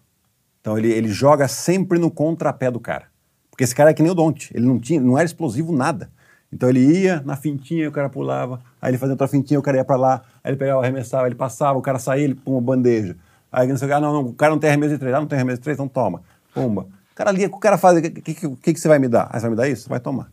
Então 0.60 0.78
ele, 0.78 0.92
ele 0.92 1.08
joga 1.08 1.48
sempre 1.48 1.98
no 1.98 2.12
contrapé 2.12 2.70
do 2.70 2.80
cara. 2.80 3.08
Porque 3.50 3.64
esse 3.64 3.74
cara 3.74 3.92
é 3.92 3.94
que 3.94 4.04
nem 4.04 4.12
o 4.12 4.16
Don't. 4.16 4.52
Ele 4.54 4.66
não, 4.66 4.78
tinha, 4.78 5.00
não 5.00 5.18
era 5.18 5.26
explosivo 5.26 5.72
nada. 5.72 6.12
Então 6.52 6.70
ele 6.70 6.80
ia 6.80 7.22
na 7.26 7.36
fintinha, 7.36 7.90
o 7.90 7.92
cara 7.92 8.10
pulava, 8.10 8.62
aí 8.82 8.92
ele 8.92 8.98
fazia 8.98 9.14
outra 9.14 9.28
fintinha, 9.28 9.60
o 9.60 9.64
cara 9.64 9.78
ia 9.78 9.86
pra 9.86 9.98
lá, 9.98 10.22
aí 10.44 10.52
ele 10.52 10.58
pegava, 10.58 10.82
arremessava, 10.82 11.28
ele 11.28 11.36
passava, 11.36 11.78
o 11.78 11.82
cara 11.82 12.00
saía, 12.00 12.24
ele 12.24 12.36
pum, 12.36 12.62
bandeja. 12.62 13.16
Aí 13.52 13.68
não 13.68 13.78
sei 13.78 13.88
o 13.88 13.90
que, 13.90 13.94
ah, 13.94 14.00
não, 14.00 14.14
não, 14.14 14.30
o 14.30 14.34
cara 14.34 14.52
não 14.52 14.60
tem 14.60 14.70
arremesso 14.70 14.94
de 14.94 15.00
três, 15.00 15.14
ah, 15.14 15.20
não 15.20 15.28
tem 15.28 15.38
arremesso 15.38 15.58
de 15.58 15.64
três, 15.64 15.76
então 15.76 15.88
toma. 15.88 16.22
Pumba. 16.54 16.88
O 17.12 17.16
cara 17.16 17.30
ali, 17.30 17.46
o 17.46 17.58
cara 17.58 17.78
faz, 17.78 17.98
o 17.98 18.02
que, 18.02 18.10
que, 18.10 18.34
que, 18.34 18.50
que 18.50 18.74
que 18.74 18.80
você 18.80 18.88
vai 18.88 19.00
me 19.00 19.08
dar? 19.08 19.28
Ah, 19.32 19.40
você 19.40 19.42
vai 19.42 19.50
me 19.50 19.56
dar 19.56 19.68
isso? 19.68 19.90
Vai 19.90 20.00
tomar. 20.00 20.32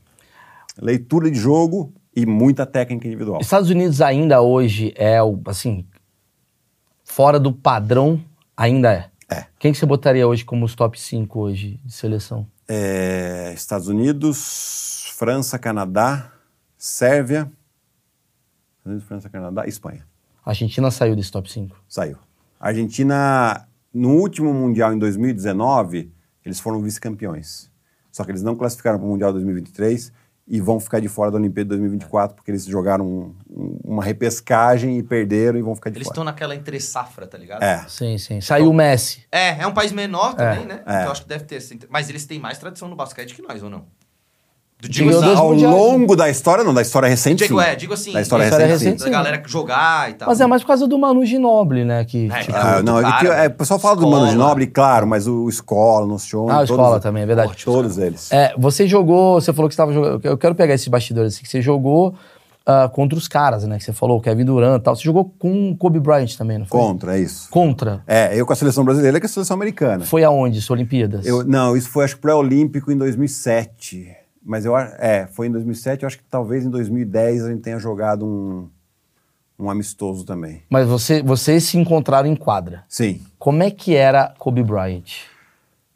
Leitura 0.80 1.30
de 1.30 1.38
jogo 1.38 1.92
e 2.14 2.26
muita 2.26 2.66
técnica 2.66 3.06
individual. 3.06 3.40
Estados 3.40 3.70
Unidos 3.70 4.00
ainda 4.00 4.40
hoje 4.40 4.92
é 4.96 5.22
o, 5.22 5.40
assim, 5.46 5.86
fora 7.02 7.40
do 7.40 7.52
padrão, 7.52 8.20
ainda 8.56 8.92
é. 8.92 9.06
É. 9.30 9.46
Quem 9.58 9.72
que 9.72 9.78
você 9.78 9.86
botaria 9.86 10.26
hoje 10.28 10.44
como 10.44 10.64
os 10.64 10.74
top 10.74 11.00
5 11.00 11.40
hoje 11.40 11.80
de 11.84 11.92
seleção? 11.92 12.46
É, 12.68 13.52
Estados 13.54 13.88
Unidos, 13.88 15.03
França, 15.18 15.60
Canadá, 15.60 16.32
Sérvia, 16.76 17.48
Estados 18.78 18.84
Unidos, 18.86 19.04
França, 19.06 19.28
Canadá, 19.30 19.64
Espanha. 19.64 20.04
A 20.44 20.50
Argentina 20.50 20.90
saiu 20.90 21.14
desse 21.14 21.30
top 21.30 21.50
5. 21.50 21.76
Saiu. 21.88 22.18
A 22.58 22.68
Argentina, 22.68 23.68
no 23.92 24.10
último 24.16 24.52
Mundial 24.52 24.92
em 24.92 24.98
2019, 24.98 26.12
eles 26.44 26.58
foram 26.58 26.82
vice-campeões. 26.82 27.70
Só 28.10 28.24
que 28.24 28.32
eles 28.32 28.42
não 28.42 28.56
classificaram 28.56 28.98
para 28.98 29.06
o 29.06 29.08
Mundial 29.10 29.32
2023 29.32 30.12
e 30.48 30.60
vão 30.60 30.80
ficar 30.80 30.98
de 30.98 31.06
fora 31.08 31.30
da 31.30 31.36
Olimpíada 31.38 31.68
de 31.68 31.80
2024 31.80 32.34
porque 32.34 32.50
eles 32.50 32.64
jogaram 32.64 33.06
um- 33.06 33.34
um- 33.48 33.78
uma 33.84 34.02
repescagem 34.02 34.98
e 34.98 35.02
perderam 35.02 35.56
e 35.58 35.62
vão 35.62 35.76
ficar 35.76 35.90
de 35.90 35.96
Eles 35.98 36.06
fora. 36.08 36.14
estão 36.14 36.24
naquela 36.24 36.56
entre 36.56 36.80
safra, 36.80 37.24
tá 37.26 37.38
ligado? 37.38 37.62
É. 37.62 37.86
Sim, 37.88 38.18
sim. 38.18 38.40
Saiu 38.40 38.68
o 38.68 38.74
Messi. 38.74 39.24
É, 39.30 39.60
é 39.60 39.66
um 39.66 39.72
país 39.72 39.92
menor 39.92 40.34
também, 40.34 40.66
né? 40.66 40.82
é. 40.84 40.90
Então 40.92 41.04
eu 41.04 41.12
acho 41.12 41.22
que 41.22 41.28
deve 41.28 41.44
ter. 41.44 41.62
Mas 41.88 42.10
eles 42.10 42.26
têm 42.26 42.40
mais 42.40 42.58
tradição 42.58 42.88
no 42.88 42.96
basquete 42.96 43.32
que 43.34 43.40
nós, 43.42 43.62
ou 43.62 43.70
não? 43.70 43.86
Do, 44.80 44.88
Digo, 44.88 45.08
digo, 45.08 45.22
dois 45.22 45.38
Ao 45.38 45.52
longo 45.52 46.14
da 46.14 46.28
história, 46.28 46.62
não, 46.62 46.74
da 46.74 46.82
história 46.82 47.08
recente, 47.08 47.44
digo, 47.44 47.58
sim. 47.58 47.66
é, 47.66 47.74
digo 47.74 47.94
assim. 47.94 48.12
Da 48.12 48.20
história 48.20 48.44
Da 48.44 48.48
história 48.48 48.66
recente, 48.66 48.84
recente. 48.84 49.04
Da 49.04 49.10
galera 49.10 49.38
que 49.38 49.50
jogar 49.50 50.10
e 50.10 50.14
tal. 50.14 50.28
Mas 50.28 50.40
é 50.40 50.46
mais 50.46 50.62
por 50.62 50.68
causa 50.68 50.86
do 50.86 50.98
Manu 50.98 51.24
Ginobili, 51.24 51.84
né? 51.84 52.04
Que, 52.04 52.30
É, 52.30 52.40
tipo, 52.40 52.52
cara. 52.52 52.78
Ah, 52.78 52.82
não, 52.82 53.00
Cara, 53.00 53.16
é 53.16 53.20
que, 53.20 53.26
é, 53.26 53.46
o 53.46 53.50
pessoal 53.52 53.80
fala 53.80 53.96
do 53.96 54.02
Mano 54.02 54.26
escola. 54.26 54.30
Ginobili, 54.30 54.66
claro, 54.66 55.06
mas 55.06 55.26
o 55.26 55.48
Escola, 55.48 56.06
no 56.06 56.18
show. 56.18 56.50
Ah, 56.50 56.60
o 56.60 56.64
Escola 56.64 57.00
também, 57.00 57.22
é 57.22 57.26
verdade. 57.26 57.64
Todos 57.64 57.96
eles. 57.96 58.30
É, 58.30 58.54
você 58.58 58.86
jogou, 58.86 59.40
você 59.40 59.52
falou 59.52 59.68
que 59.68 59.74
estava 59.74 59.92
jogando. 59.92 60.20
Eu 60.22 60.36
quero 60.36 60.54
pegar 60.54 60.74
esses 60.74 60.88
bastidores 60.88 61.34
assim, 61.34 61.42
que 61.42 61.48
você 61.48 61.62
jogou 61.62 62.14
ah, 62.66 62.88
contra 62.88 63.18
os 63.18 63.28
caras, 63.28 63.64
né? 63.64 63.78
Que 63.78 63.84
você 63.84 63.92
falou, 63.92 64.20
Kevin 64.20 64.44
Durant 64.44 64.80
e 64.80 64.82
tal. 64.82 64.96
Você 64.96 65.02
jogou 65.02 65.32
com 65.38 65.70
o 65.70 65.76
Kobe 65.76 66.00
Bryant 66.00 66.34
também, 66.36 66.58
não 66.58 66.66
foi? 66.66 66.80
Contra, 66.80 67.16
é 67.16 67.20
isso. 67.20 67.48
Contra. 67.50 68.02
É, 68.06 68.38
eu 68.38 68.46
com 68.46 68.52
a 68.52 68.56
seleção 68.56 68.84
brasileira 68.84 69.18
e 69.18 69.20
com 69.20 69.26
a 69.26 69.30
seleção 69.30 69.54
americana. 69.54 70.04
Foi 70.04 70.24
aonde? 70.24 70.58
Isso, 70.58 70.72
Olimpíadas? 70.72 71.26
Eu, 71.26 71.44
não, 71.44 71.76
isso 71.76 71.90
foi 71.90 72.04
acho 72.04 72.16
que 72.16 72.22
pré-olímpico 72.22 72.90
em 72.90 72.96
2007. 72.96 74.23
Mas 74.44 74.64
eu. 74.64 74.76
É, 74.76 75.26
foi 75.26 75.46
em 75.46 75.50
2007. 75.50 76.02
Eu 76.02 76.06
acho 76.06 76.18
que 76.18 76.24
talvez 76.24 76.64
em 76.64 76.70
2010 76.70 77.44
a 77.44 77.50
gente 77.50 77.62
tenha 77.62 77.78
jogado 77.78 78.26
um, 78.26 78.68
um 79.58 79.70
amistoso 79.70 80.24
também. 80.24 80.62
Mas 80.68 80.86
você, 80.86 81.22
vocês 81.22 81.64
se 81.64 81.78
encontraram 81.78 82.28
em 82.28 82.36
quadra. 82.36 82.84
Sim. 82.88 83.22
Como 83.38 83.62
é 83.62 83.70
que 83.70 83.94
era 83.94 84.34
Kobe 84.38 84.62
Bryant? 84.62 85.24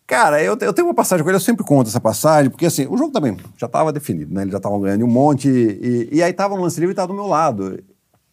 Cara, 0.06 0.42
eu, 0.42 0.56
eu 0.62 0.72
tenho 0.72 0.88
uma 0.88 0.94
passagem 0.94 1.22
com 1.22 1.28
ele, 1.28 1.36
eu 1.36 1.40
sempre 1.40 1.62
conto 1.62 1.88
essa 1.88 2.00
passagem, 2.00 2.50
porque 2.50 2.64
assim, 2.64 2.86
o 2.86 2.96
jogo 2.96 3.12
também 3.12 3.36
já 3.58 3.66
estava 3.66 3.92
definido, 3.92 4.32
né? 4.32 4.40
Eles 4.40 4.52
já 4.52 4.56
estavam 4.56 4.80
ganhando 4.80 5.04
um 5.04 5.08
monte, 5.08 5.50
e, 5.50 6.08
e 6.10 6.22
aí 6.22 6.32
tava 6.32 6.56
no 6.56 6.62
lance 6.62 6.80
livre 6.80 6.94
e 6.94 6.96
tava 6.96 7.08
do 7.08 7.14
meu 7.14 7.26
lado. 7.26 7.78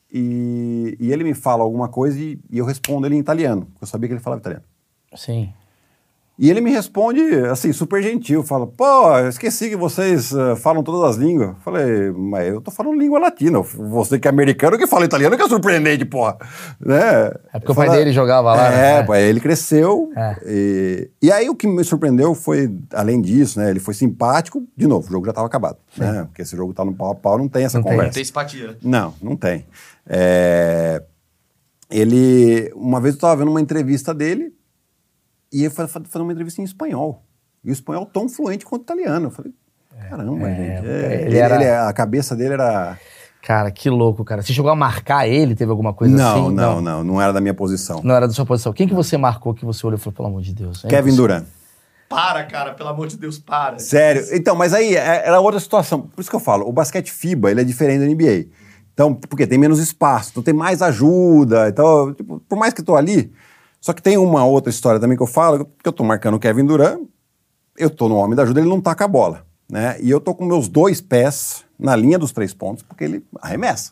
E, 0.10 0.96
e 0.98 1.12
ele 1.12 1.26
me 1.26 1.34
fala 1.34 1.64
alguma 1.64 1.90
coisa 1.90 2.18
e, 2.18 2.40
e 2.50 2.60
eu 2.60 2.66
respondo 2.66 3.06
ele 3.06 3.16
em 3.16 3.20
italiano, 3.20 3.66
porque 3.66 3.84
eu 3.84 3.88
sabia 3.88 4.08
que 4.08 4.14
ele 4.14 4.22
falava 4.22 4.40
italiano. 4.40 4.64
Sim. 5.14 5.52
E 6.38 6.50
ele 6.50 6.60
me 6.60 6.70
responde, 6.70 7.22
assim, 7.50 7.72
super 7.72 8.04
gentil, 8.04 8.44
fala, 8.44 8.68
pô, 8.68 9.18
esqueci 9.30 9.70
que 9.70 9.78
vocês 9.78 10.34
eh, 10.34 10.56
falam 10.58 10.84
todas 10.84 11.10
as 11.12 11.16
línguas. 11.16 11.50
Eu 11.52 11.56
Falei, 11.64 12.12
mas 12.12 12.48
eu 12.50 12.60
tô 12.60 12.72
falando 12.72 13.00
língua 13.00 13.18
latina, 13.20 13.62
você 13.62 14.20
que 14.20 14.28
é 14.28 14.32
americano 14.32 14.78
que 14.78 14.86
fala 14.86 15.06
italiano 15.06 15.38
que 15.38 15.44
é 15.44 15.48
surpreendente, 15.48 16.04
porra. 16.04 16.38
Né? 16.78 17.32
É 17.54 17.58
porque 17.60 17.72
o 17.72 17.76
pai 17.76 17.90
dele 17.90 18.12
jogava 18.12 18.54
lá, 18.54 18.68
É, 18.70 18.98
né? 18.98 19.04
pô, 19.04 19.16
ele 19.16 19.40
cresceu. 19.40 20.12
É. 20.14 20.36
E, 20.46 21.10
e 21.22 21.32
aí 21.32 21.50
o 21.50 21.56
que 21.56 21.68
me 21.68 21.84
surpreendeu 21.86 22.36
foi, 22.36 22.70
além 22.94 23.22
disso, 23.22 23.58
né, 23.58 23.70
ele 23.70 23.80
foi 23.80 23.94
simpático, 23.94 24.62
de 24.76 24.88
novo, 24.88 25.08
o 25.08 25.12
jogo 25.12 25.26
já 25.26 25.32
estava 25.32 25.48
acabado, 25.48 25.78
né? 25.98 26.24
Porque 26.26 26.42
esse 26.42 26.58
jogo 26.58 26.74
tá 26.74 26.84
no 26.84 26.94
pau 26.94 27.12
a 27.12 27.16
pau, 27.16 27.38
não 27.38 27.48
tem 27.48 27.64
essa 27.64 27.78
Não 27.78 27.84
tem. 27.84 27.92
Não 27.94 27.98
conversa. 28.00 28.16
tem 28.16 28.26
simpatia. 28.26 28.68
né? 28.72 28.76
Não, 28.84 29.14
não 29.22 29.36
tem. 29.38 29.66
É, 30.06 31.02
ele, 31.90 32.72
uma 32.76 33.00
vez 33.00 33.14
eu 33.14 33.18
estava 33.18 33.38
vendo 33.38 33.52
uma 33.52 33.62
entrevista 33.62 34.14
dele 34.14 34.52
e 35.52 35.62
ele 35.64 35.70
foi 35.70 35.88
fa- 35.88 36.02
fazendo 36.04 36.24
uma 36.24 36.32
entrevista 36.34 36.62
em 36.62 36.64
espanhol. 36.64 37.24
E 37.64 37.70
o 37.70 37.74
espanhol 37.74 38.06
tão 38.06 38.28
fluente 38.30 38.66
quanto 38.66 38.82
o 38.82 38.84
italiano. 38.86 39.28
Eu 39.28 39.32
falei, 39.32 39.52
caramba, 40.10 40.50
é, 40.50 40.56
gente. 40.56 40.86
ele 40.86 40.90
é, 41.06 41.22
ele 41.28 41.38
era- 41.38 41.56
ele- 41.56 41.70
a 41.70 41.94
cabeça 41.94 42.36
dele 42.36 42.54
era. 42.54 42.98
Cara, 43.42 43.70
que 43.72 43.90
louco, 43.90 44.24
cara. 44.26 44.42
Você 44.42 44.54
chegou 44.54 44.72
a 44.72 44.76
marcar 44.76 45.28
ele? 45.28 45.54
Teve 45.56 45.70
alguma 45.70 45.94
coisa 45.94 46.16
não, 46.16 46.48
assim? 46.48 46.56
não, 46.56 46.82
não, 46.82 47.04
não 47.04 47.22
era 47.22 47.32
da 47.32 47.40
minha 47.40 47.54
posição. 47.54 48.02
Não 48.04 48.16
era 48.16 48.28
da 48.28 48.34
sua 48.34 48.46
posição. 48.46 48.74
Quem 48.74 48.88
que 48.88 48.94
você 48.94 49.18
marcou 49.18 49.54
que 49.54 49.64
você 49.64 49.86
olhou 49.86 49.98
e 50.00 50.02
falou, 50.02 50.16
pelo 50.16 50.28
amor 50.30 50.42
de 50.42 50.54
Deus? 50.54 50.84
é 50.84 50.88
Kevin. 50.88 51.16
Durant. 51.16 51.46
Para, 52.10 52.44
cara, 52.46 52.74
pelo 52.74 52.90
amor 52.90 53.08
de 53.08 53.18
Deus, 53.18 53.38
para. 53.40 53.78
Sério. 53.80 54.24
Então, 54.32 54.56
mas 54.56 54.74
aí 54.74 54.96
é- 54.96 55.28
era 55.28 55.40
outra 55.40 55.60
situação. 55.60 56.02
Por 56.02 56.22
isso 56.22 56.30
que 56.30 56.36
eu 56.36 56.40
falo, 56.40 56.68
o 56.68 56.72
basquete 56.72 57.12
FIBA, 57.12 57.52
ele 57.52 57.62
é 57.62 57.64
diferente 57.64 58.00
da 58.00 58.06
NBA. 58.06 58.48
Então, 58.94 59.14
porque 59.14 59.46
tem 59.46 59.58
menos 59.58 59.80
espaço, 59.80 60.30
então 60.32 60.42
tem 60.44 60.54
mais 60.54 60.82
ajuda. 60.82 61.68
Então, 61.68 62.14
tipo, 62.14 62.40
por 62.48 62.58
mais 62.58 62.74
que 62.74 62.82
eu 62.82 62.86
tô 62.86 62.96
ali, 62.96 63.32
só 63.86 63.94
que 63.94 64.02
tem 64.02 64.18
uma 64.18 64.44
outra 64.44 64.72
história 64.72 65.00
também 65.00 65.16
que 65.16 65.22
eu 65.22 65.28
falo, 65.28 65.64
que 65.64 65.88
eu 65.88 65.94
tô 65.94 66.04
marcando 66.04 66.34
o 66.34 66.40
Kevin 66.40 66.66
Durant, 66.66 67.02
eu 67.78 67.88
tô 67.88 68.10
no 68.10 68.16
homem 68.16 68.36
da 68.36 68.42
ajuda, 68.42 68.60
ele 68.60 68.68
não 68.68 68.82
taca 68.82 69.06
a 69.06 69.08
bola, 69.08 69.46
né? 69.70 70.02
E 70.02 70.10
eu 70.10 70.20
tô 70.20 70.34
com 70.34 70.44
meus 70.44 70.68
dois 70.68 71.02
pés 71.02 71.64
na 71.78 71.96
linha 71.96 72.18
dos 72.18 72.32
três 72.32 72.52
pontos, 72.52 72.82
porque 72.82 73.04
ele 73.04 73.24
arremessa. 73.40 73.92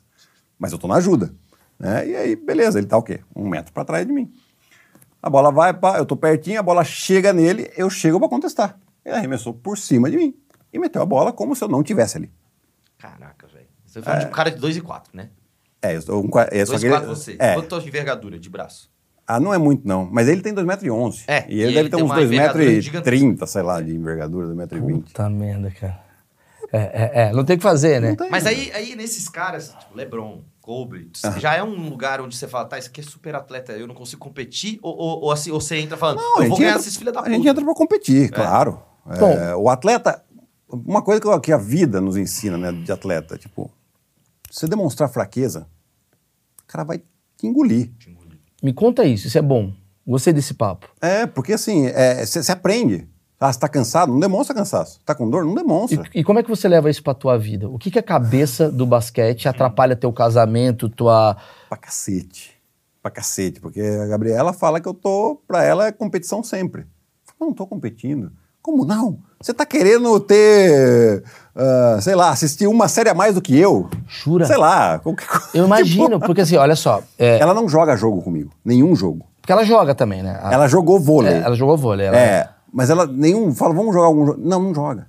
Mas 0.57 0.71
eu 0.71 0.79
tô 0.79 0.87
na 0.87 0.95
ajuda, 0.95 1.31
né? 1.77 2.07
E 2.07 2.15
aí, 2.15 2.35
beleza, 2.35 2.79
ele 2.79 2.87
tá 2.87 2.97
o 2.97 3.03
quê? 3.03 3.19
Um 3.35 3.47
metro 3.47 3.71
para 3.71 3.85
trás 3.85 4.07
de 4.07 4.11
mim. 4.11 4.33
A 5.21 5.29
bola 5.29 5.51
vai, 5.51 5.71
pá, 5.71 5.99
eu 5.99 6.07
tô 6.07 6.15
pertinho, 6.17 6.59
a 6.59 6.63
bola 6.63 6.83
chega 6.83 7.31
nele, 7.31 7.71
eu 7.77 7.87
chego 7.87 8.19
para 8.19 8.27
contestar. 8.29 8.79
Ele 9.05 9.15
arremessou 9.15 9.53
por 9.53 9.77
cima 9.77 10.09
de 10.09 10.17
mim 10.17 10.33
e 10.73 10.79
meteu 10.79 11.03
a 11.03 11.05
bola 11.05 11.31
como 11.31 11.55
se 11.55 11.63
eu 11.63 11.67
não 11.67 11.83
tivesse 11.83 12.17
ali. 12.17 12.31
Caraca, 12.97 13.45
velho. 13.45 13.67
Você 13.85 14.01
foi 14.01 14.25
um 14.25 14.31
cara 14.31 14.49
de 14.49 14.57
2 14.57 14.75
e 14.75 14.81
4, 14.81 15.15
né? 15.15 15.29
É, 15.83 15.95
eu 15.95 15.99
um, 16.19 16.29
é, 16.49 16.65
só 16.65 16.71
2 16.71 16.81
que 16.81 16.87
e 16.87 16.89
ele- 16.89 16.97
4 16.97 17.07
você. 17.07 17.35
É. 17.37 17.53
Quanto 17.53 17.79
de 17.79 17.87
envergadura 17.89 18.39
de 18.39 18.49
braço? 18.49 18.91
Ah, 19.25 19.39
não 19.39 19.53
é 19.53 19.57
muito 19.57 19.87
não, 19.87 20.05
mas 20.11 20.27
ele 20.27 20.41
tem 20.41 20.53
2,11 20.53 20.83
m. 20.83 21.23
É, 21.27 21.45
E 21.47 21.53
e 21.55 21.61
ele 21.61 21.63
ele 21.63 21.73
deve 21.75 21.89
ter 21.89 21.95
uns 21.95 22.03
uma 22.11 22.21
envergadura 22.21 22.65
2,30m, 22.65 23.47
sei 23.47 23.61
lá, 23.61 23.81
de 23.81 23.95
envergadura, 23.95 24.47
2,20m. 24.47 25.03
Puta 25.03 25.29
merda, 25.29 25.71
cara. 25.71 26.03
É, 26.71 26.77
é, 26.77 27.11
é. 27.27 27.31
Não 27.33 27.43
tem 27.45 27.55
o 27.55 27.59
que 27.59 27.63
fazer, 27.63 28.01
né? 28.01 28.09
Não 28.09 28.15
tem. 28.15 28.29
Mas 28.29 28.45
aí, 28.45 28.71
aí 28.73 28.95
nesses 28.95 29.29
caras, 29.29 29.69
tipo, 29.79 29.95
LeBron, 29.95 30.41
Kobe, 30.59 31.09
já 31.37 31.55
é 31.55 31.63
um 31.63 31.87
lugar 31.89 32.19
onde 32.19 32.35
você 32.35 32.47
fala, 32.47 32.65
tá, 32.65 32.77
isso 32.79 32.89
aqui 32.89 32.99
é 33.01 33.03
super 33.03 33.35
atleta, 33.35 33.73
eu 33.73 33.85
não 33.87 33.93
consigo 33.95 34.19
competir? 34.19 34.79
Ou, 34.81 34.93
ou, 34.97 35.21
ou 35.25 35.31
assim, 35.31 35.51
ou 35.51 35.61
você 35.61 35.77
entra 35.77 35.95
falando, 35.97 36.17
Não, 36.17 36.35
a 36.35 36.39
eu 36.39 36.41
gente 36.41 36.49
vou 36.49 36.57
ganhar 36.57 36.69
entra- 36.71 36.81
esses 36.81 36.97
filha 36.97 37.11
da 37.11 37.19
A 37.19 37.23
puta. 37.23 37.35
gente 37.35 37.47
entra 37.47 37.63
pra 37.63 37.73
competir, 37.75 38.29
claro. 38.31 38.81
É, 39.09 39.19
Bom. 39.19 39.61
o 39.63 39.69
atleta, 39.69 40.23
uma 40.67 41.01
coisa 41.01 41.21
que, 41.21 41.39
que 41.41 41.51
a 41.51 41.57
vida 41.57 42.01
nos 42.01 42.17
ensina, 42.17 42.57
né, 42.57 42.71
de 42.71 42.91
atleta, 42.91 43.37
tipo, 43.37 43.69
se 44.49 44.61
você 44.61 44.67
demonstrar 44.67 45.09
fraqueza, 45.09 45.67
o 46.63 46.67
cara 46.67 46.83
vai 46.83 46.97
te 47.37 47.45
engolir. 47.47 47.91
Me 48.63 48.71
conta 48.71 49.03
isso, 49.03 49.27
isso 49.27 49.37
é 49.37 49.41
bom. 49.41 49.73
Gostei 50.07 50.31
desse 50.31 50.53
papo. 50.53 50.89
É, 51.01 51.25
porque 51.27 51.51
assim, 51.51 51.85
você 52.25 52.49
aprende. 52.49 53.09
Ah, 53.37 53.51
você 53.51 53.59
tá 53.59 53.67
cansado? 53.67 54.09
Não 54.09 54.21
demonstra 54.21 54.55
cansaço. 54.55 55.01
Tá 55.03 55.13
com 55.13 55.29
dor? 55.29 55.43
Não 55.43 55.53
demonstra. 55.53 56.09
E, 56.13 56.21
e 56.21 56.23
como 56.23 56.39
é 56.39 56.43
que 56.43 56.49
você 56.49 56.65
leva 56.65 56.89
isso 56.89 57.03
pra 57.03 57.13
tua 57.13 57.37
vida? 57.37 57.67
O 57.67 57.77
que, 57.77 57.91
que 57.91 57.99
a 57.99 58.03
cabeça 58.03 58.71
do 58.71 58.85
basquete 58.85 59.49
atrapalha 59.49 59.97
teu 59.97 60.13
casamento, 60.13 60.87
tua. 60.87 61.35
Pra 61.67 61.77
cacete. 61.77 62.57
Pra 63.01 63.11
cacete. 63.11 63.59
Porque 63.59 63.81
a 63.81 64.07
Gabriela 64.07 64.53
fala 64.53 64.79
que 64.79 64.87
eu 64.87 64.93
tô, 64.93 65.41
pra 65.45 65.61
ela 65.61 65.87
é 65.87 65.91
competição 65.91 66.41
sempre. 66.41 66.83
Eu 67.37 67.47
não 67.47 67.53
tô 67.53 67.67
competindo. 67.67 68.31
Como 68.63 68.83
não? 68.85 69.17
Você 69.39 69.53
tá 69.53 69.65
querendo 69.65 70.17
ter, 70.21 71.21
ah, 71.55 71.97
sei 72.01 72.15
lá, 72.15 72.29
assistir 72.29 72.65
uma 72.65 72.87
série 72.87 73.09
a 73.09 73.13
mais 73.13 73.35
do 73.35 73.41
que 73.41 73.55
eu? 73.57 73.89
Jura? 74.07 74.45
Sei 74.45 74.55
lá, 74.57 74.99
qualquer 74.99 75.27
coisa. 75.27 75.49
Eu 75.53 75.65
imagino, 75.67 76.19
porque 76.19 76.41
assim, 76.41 76.55
olha 76.55 76.75
só. 76.75 77.03
é, 77.19 77.39
Ela 77.39 77.53
não 77.53 77.67
joga 77.67 77.95
jogo 77.97 78.21
comigo. 78.21 78.51
Nenhum 78.63 78.95
jogo. 78.95 79.25
porque 79.41 79.51
ela 79.51 79.65
joga 79.65 79.93
também, 79.93 80.23
né? 80.23 80.39
A- 80.41 80.53
Ela 80.53 80.67
jogou 80.67 80.97
vôlei. 80.99 81.33
é, 81.33 81.37
ela 81.39 81.55
jogou 81.57 81.75
vôlei. 81.77 82.07
Ela, 82.07 82.17
É, 82.17 82.49
mas 82.71 82.89
ela 82.89 83.05
nenhum. 83.05 83.53
Fala, 83.53 83.73
vamos 83.73 83.93
jogar 83.93 84.07
algum 84.07 84.25
jogo. 84.27 84.39
Não, 84.41 84.61
não 84.61 84.73
joga. 84.73 85.07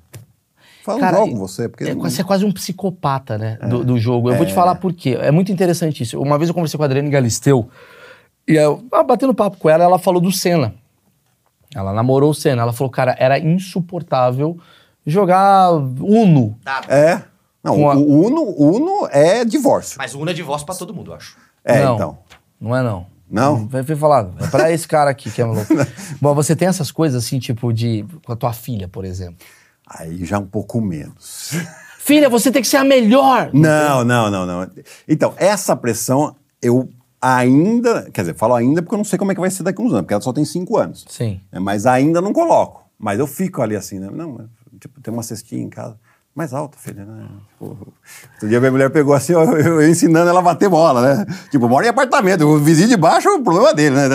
Fala, 0.85 0.99
Cara, 1.01 1.13
não 1.19 1.27
jogo 1.27 1.33
com 1.39 1.47
você. 1.47 1.69
Porque 1.69 1.85
É, 1.85 1.95
não- 1.95 2.03
Você 2.03 2.21
é 2.21 2.25
quase 2.25 2.45
um 2.45 2.51
psicopata, 2.53 3.39
né? 3.39 3.57
Do, 3.69 3.85
do 3.85 3.99
jogo. 3.99 4.31
Eu 4.31 4.37
vou 4.37 4.45
te 4.45 4.53
falar 4.53 4.75
por 4.75 4.93
quê. 4.93 5.17
É 5.21 5.31
muito 5.31 5.53
interessante 5.53 6.03
isso. 6.03 6.21
Uma 6.21 6.37
vez 6.39 6.49
eu 6.49 6.55
conversei 6.55 6.77
com 6.77 6.83
a 6.83 6.87
Adriane 6.87 7.09
Galisteu 7.09 7.69
e 8.49 8.55
eu, 8.57 8.83
ah, 8.93 9.03
batendo 9.05 9.33
papo 9.33 9.57
com 9.59 9.71
ela, 9.71 9.85
ela 9.85 9.99
falou 9.99 10.21
do 10.21 10.33
Senna. 10.33 10.75
Ela 11.75 11.93
namorou 11.93 12.31
o 12.31 12.35
Senna. 12.35 12.63
Ela 12.63 12.73
falou, 12.73 12.91
cara, 12.91 13.15
era 13.19 13.39
insuportável 13.39 14.57
jogar 15.07 15.71
Uno. 15.73 16.59
Nada. 16.65 16.87
É. 16.95 17.23
Não, 17.63 17.77
Com 17.77 17.91
a- 17.91 17.95
o 17.97 18.27
Uno, 18.27 18.43
Uno 18.59 19.09
é 19.11 19.45
divórcio. 19.45 19.97
Mas 19.99 20.15
o 20.15 20.21
Uno 20.21 20.31
é 20.31 20.35
divórcio 20.35 20.67
pra 20.67 20.75
todo 20.75 20.93
mundo, 20.95 21.11
eu 21.13 21.17
acho. 21.17 21.37
É, 21.65 21.83
não, 21.85 21.95
então. 21.95 22.19
Não 22.61 22.77
é 22.77 22.83
não. 22.83 23.07
Não? 23.31 23.67
Vai 23.67 23.83
vai 23.83 23.97
falar. 23.97 24.29
É 24.39 24.47
pra 24.49 24.71
esse 24.71 24.87
cara 24.87 25.11
aqui 25.11 25.31
que 25.31 25.41
é 25.41 25.45
maluco. 25.45 25.67
Bom, 26.21 26.35
você 26.35 26.55
tem 26.55 26.69
essas 26.69 26.93
coisas 26.93 27.25
assim, 27.25 27.39
tipo 27.39 27.73
de. 27.73 28.05
Com 28.25 28.33
a 28.33 28.37
tua 28.37 28.53
filha, 28.53 28.87
por 28.87 29.05
exemplo. 29.05 29.37
Aí 29.89 30.25
já 30.25 30.39
um 30.39 30.47
pouco 30.47 30.81
menos. 30.81 31.53
Filha, 31.99 32.29
você 32.29 32.53
tem 32.53 32.61
que 32.61 32.69
ser 32.69 32.77
a 32.77 32.85
melhor! 32.85 33.49
Não, 33.55 34.05
não, 34.05 34.31
não, 34.31 34.45
não. 34.47 34.71
Então, 35.09 35.33
essa 35.39 35.75
pressão 35.75 36.37
eu 36.61 36.89
ainda. 37.25 38.11
Quer 38.13 38.21
dizer, 38.23 38.35
falo 38.35 38.55
ainda 38.55 38.83
porque 38.83 38.95
eu 38.95 38.99
não 38.99 39.05
sei 39.05 39.19
como 39.19 39.33
é 39.33 39.35
que 39.35 39.41
vai 39.41 39.51
ser 39.51 39.63
daqui 39.63 39.81
a 39.81 39.85
uns 39.85 39.93
anos, 39.93 40.03
porque 40.03 40.15
ela 40.15 40.23
só 40.23 40.33
tem 40.33 40.45
cinco 40.45 40.77
anos. 40.77 41.05
Sim. 41.09 41.41
É, 41.51 41.59
Mas 41.59 41.87
ainda 41.87 42.21
não 42.21 42.33
coloco. 42.33 42.85
Mas 42.99 43.19
eu 43.19 43.27
fico 43.27 43.63
ali 43.63 43.75
assim, 43.75 43.99
né? 43.99 44.09
Não, 44.13 44.49
tipo, 44.79 45.01
tem 45.01 45.13
uma 45.13 45.23
cestinha 45.23 45.63
em 45.63 45.69
casa. 45.69 45.97
Mais 46.35 46.53
alta, 46.53 46.77
filha, 46.77 47.05
né? 47.05 47.29
Tipo, 47.53 47.79
outro 48.35 48.49
dia 48.49 48.59
minha 48.59 48.73
mulher 48.73 48.91
pegou 48.91 49.15
assim, 49.15 49.35
ó, 49.35 49.45
eu, 49.45 49.81
eu 49.81 49.89
ensinando 49.89 50.29
ela 50.29 50.41
a 50.41 50.43
bater 50.43 50.69
bola, 50.69 51.01
né? 51.01 51.27
Tipo, 51.49 51.69
mora 51.69 51.87
em 51.87 51.91
apartamento, 51.91 52.45
o 52.45 52.59
vizinho 52.59 52.89
de 52.89 52.97
baixo 52.97 53.29
é 53.29 53.33
o 53.35 53.41
problema 53.41 53.73
dele, 53.73 53.95
né? 53.95 54.09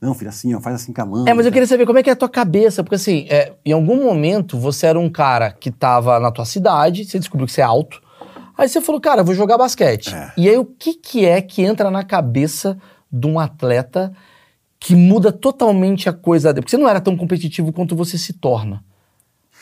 Não, 0.00 0.14
filha, 0.14 0.30
assim, 0.30 0.54
ó, 0.54 0.60
faz 0.60 0.76
assim 0.76 0.94
com 0.94 1.02
a 1.02 1.04
mão. 1.04 1.28
É, 1.28 1.34
mas 1.34 1.44
eu 1.44 1.52
queria 1.52 1.66
saber 1.66 1.84
como 1.84 1.98
é 1.98 2.02
que 2.02 2.08
é 2.08 2.14
a 2.14 2.16
tua 2.16 2.30
cabeça, 2.30 2.82
porque 2.82 2.94
assim, 2.94 3.26
é, 3.28 3.52
em 3.62 3.72
algum 3.72 4.02
momento 4.02 4.58
você 4.58 4.86
era 4.86 4.98
um 4.98 5.10
cara 5.10 5.52
que 5.52 5.70
tava 5.70 6.18
na 6.18 6.30
tua 6.30 6.46
cidade, 6.46 7.04
você 7.04 7.18
descobriu 7.18 7.46
que 7.46 7.52
você 7.52 7.60
é 7.60 7.64
alto, 7.64 8.00
aí 8.56 8.68
você 8.68 8.80
falou, 8.80 9.00
cara, 9.00 9.20
eu 9.20 9.24
vou 9.24 9.34
jogar 9.34 9.58
basquete. 9.58 10.14
É. 10.14 10.32
E 10.36 10.48
aí 10.48 10.56
o 10.58 10.64
que 10.64 10.94
que 10.94 11.24
é 11.24 11.40
que 11.40 11.62
entra 11.62 11.90
na 11.90 12.02
cabeça 12.04 12.78
de 13.10 13.26
um 13.26 13.38
atleta 13.38 14.12
que 14.78 14.94
muda 14.94 15.32
totalmente 15.32 16.08
a 16.08 16.12
coisa 16.12 16.52
dele? 16.52 16.62
Porque 16.62 16.70
você 16.76 16.82
não 16.82 16.88
era 16.88 17.00
tão 17.00 17.16
competitivo 17.16 17.72
quanto 17.72 17.94
você 17.96 18.16
se 18.18 18.32
torna. 18.32 18.84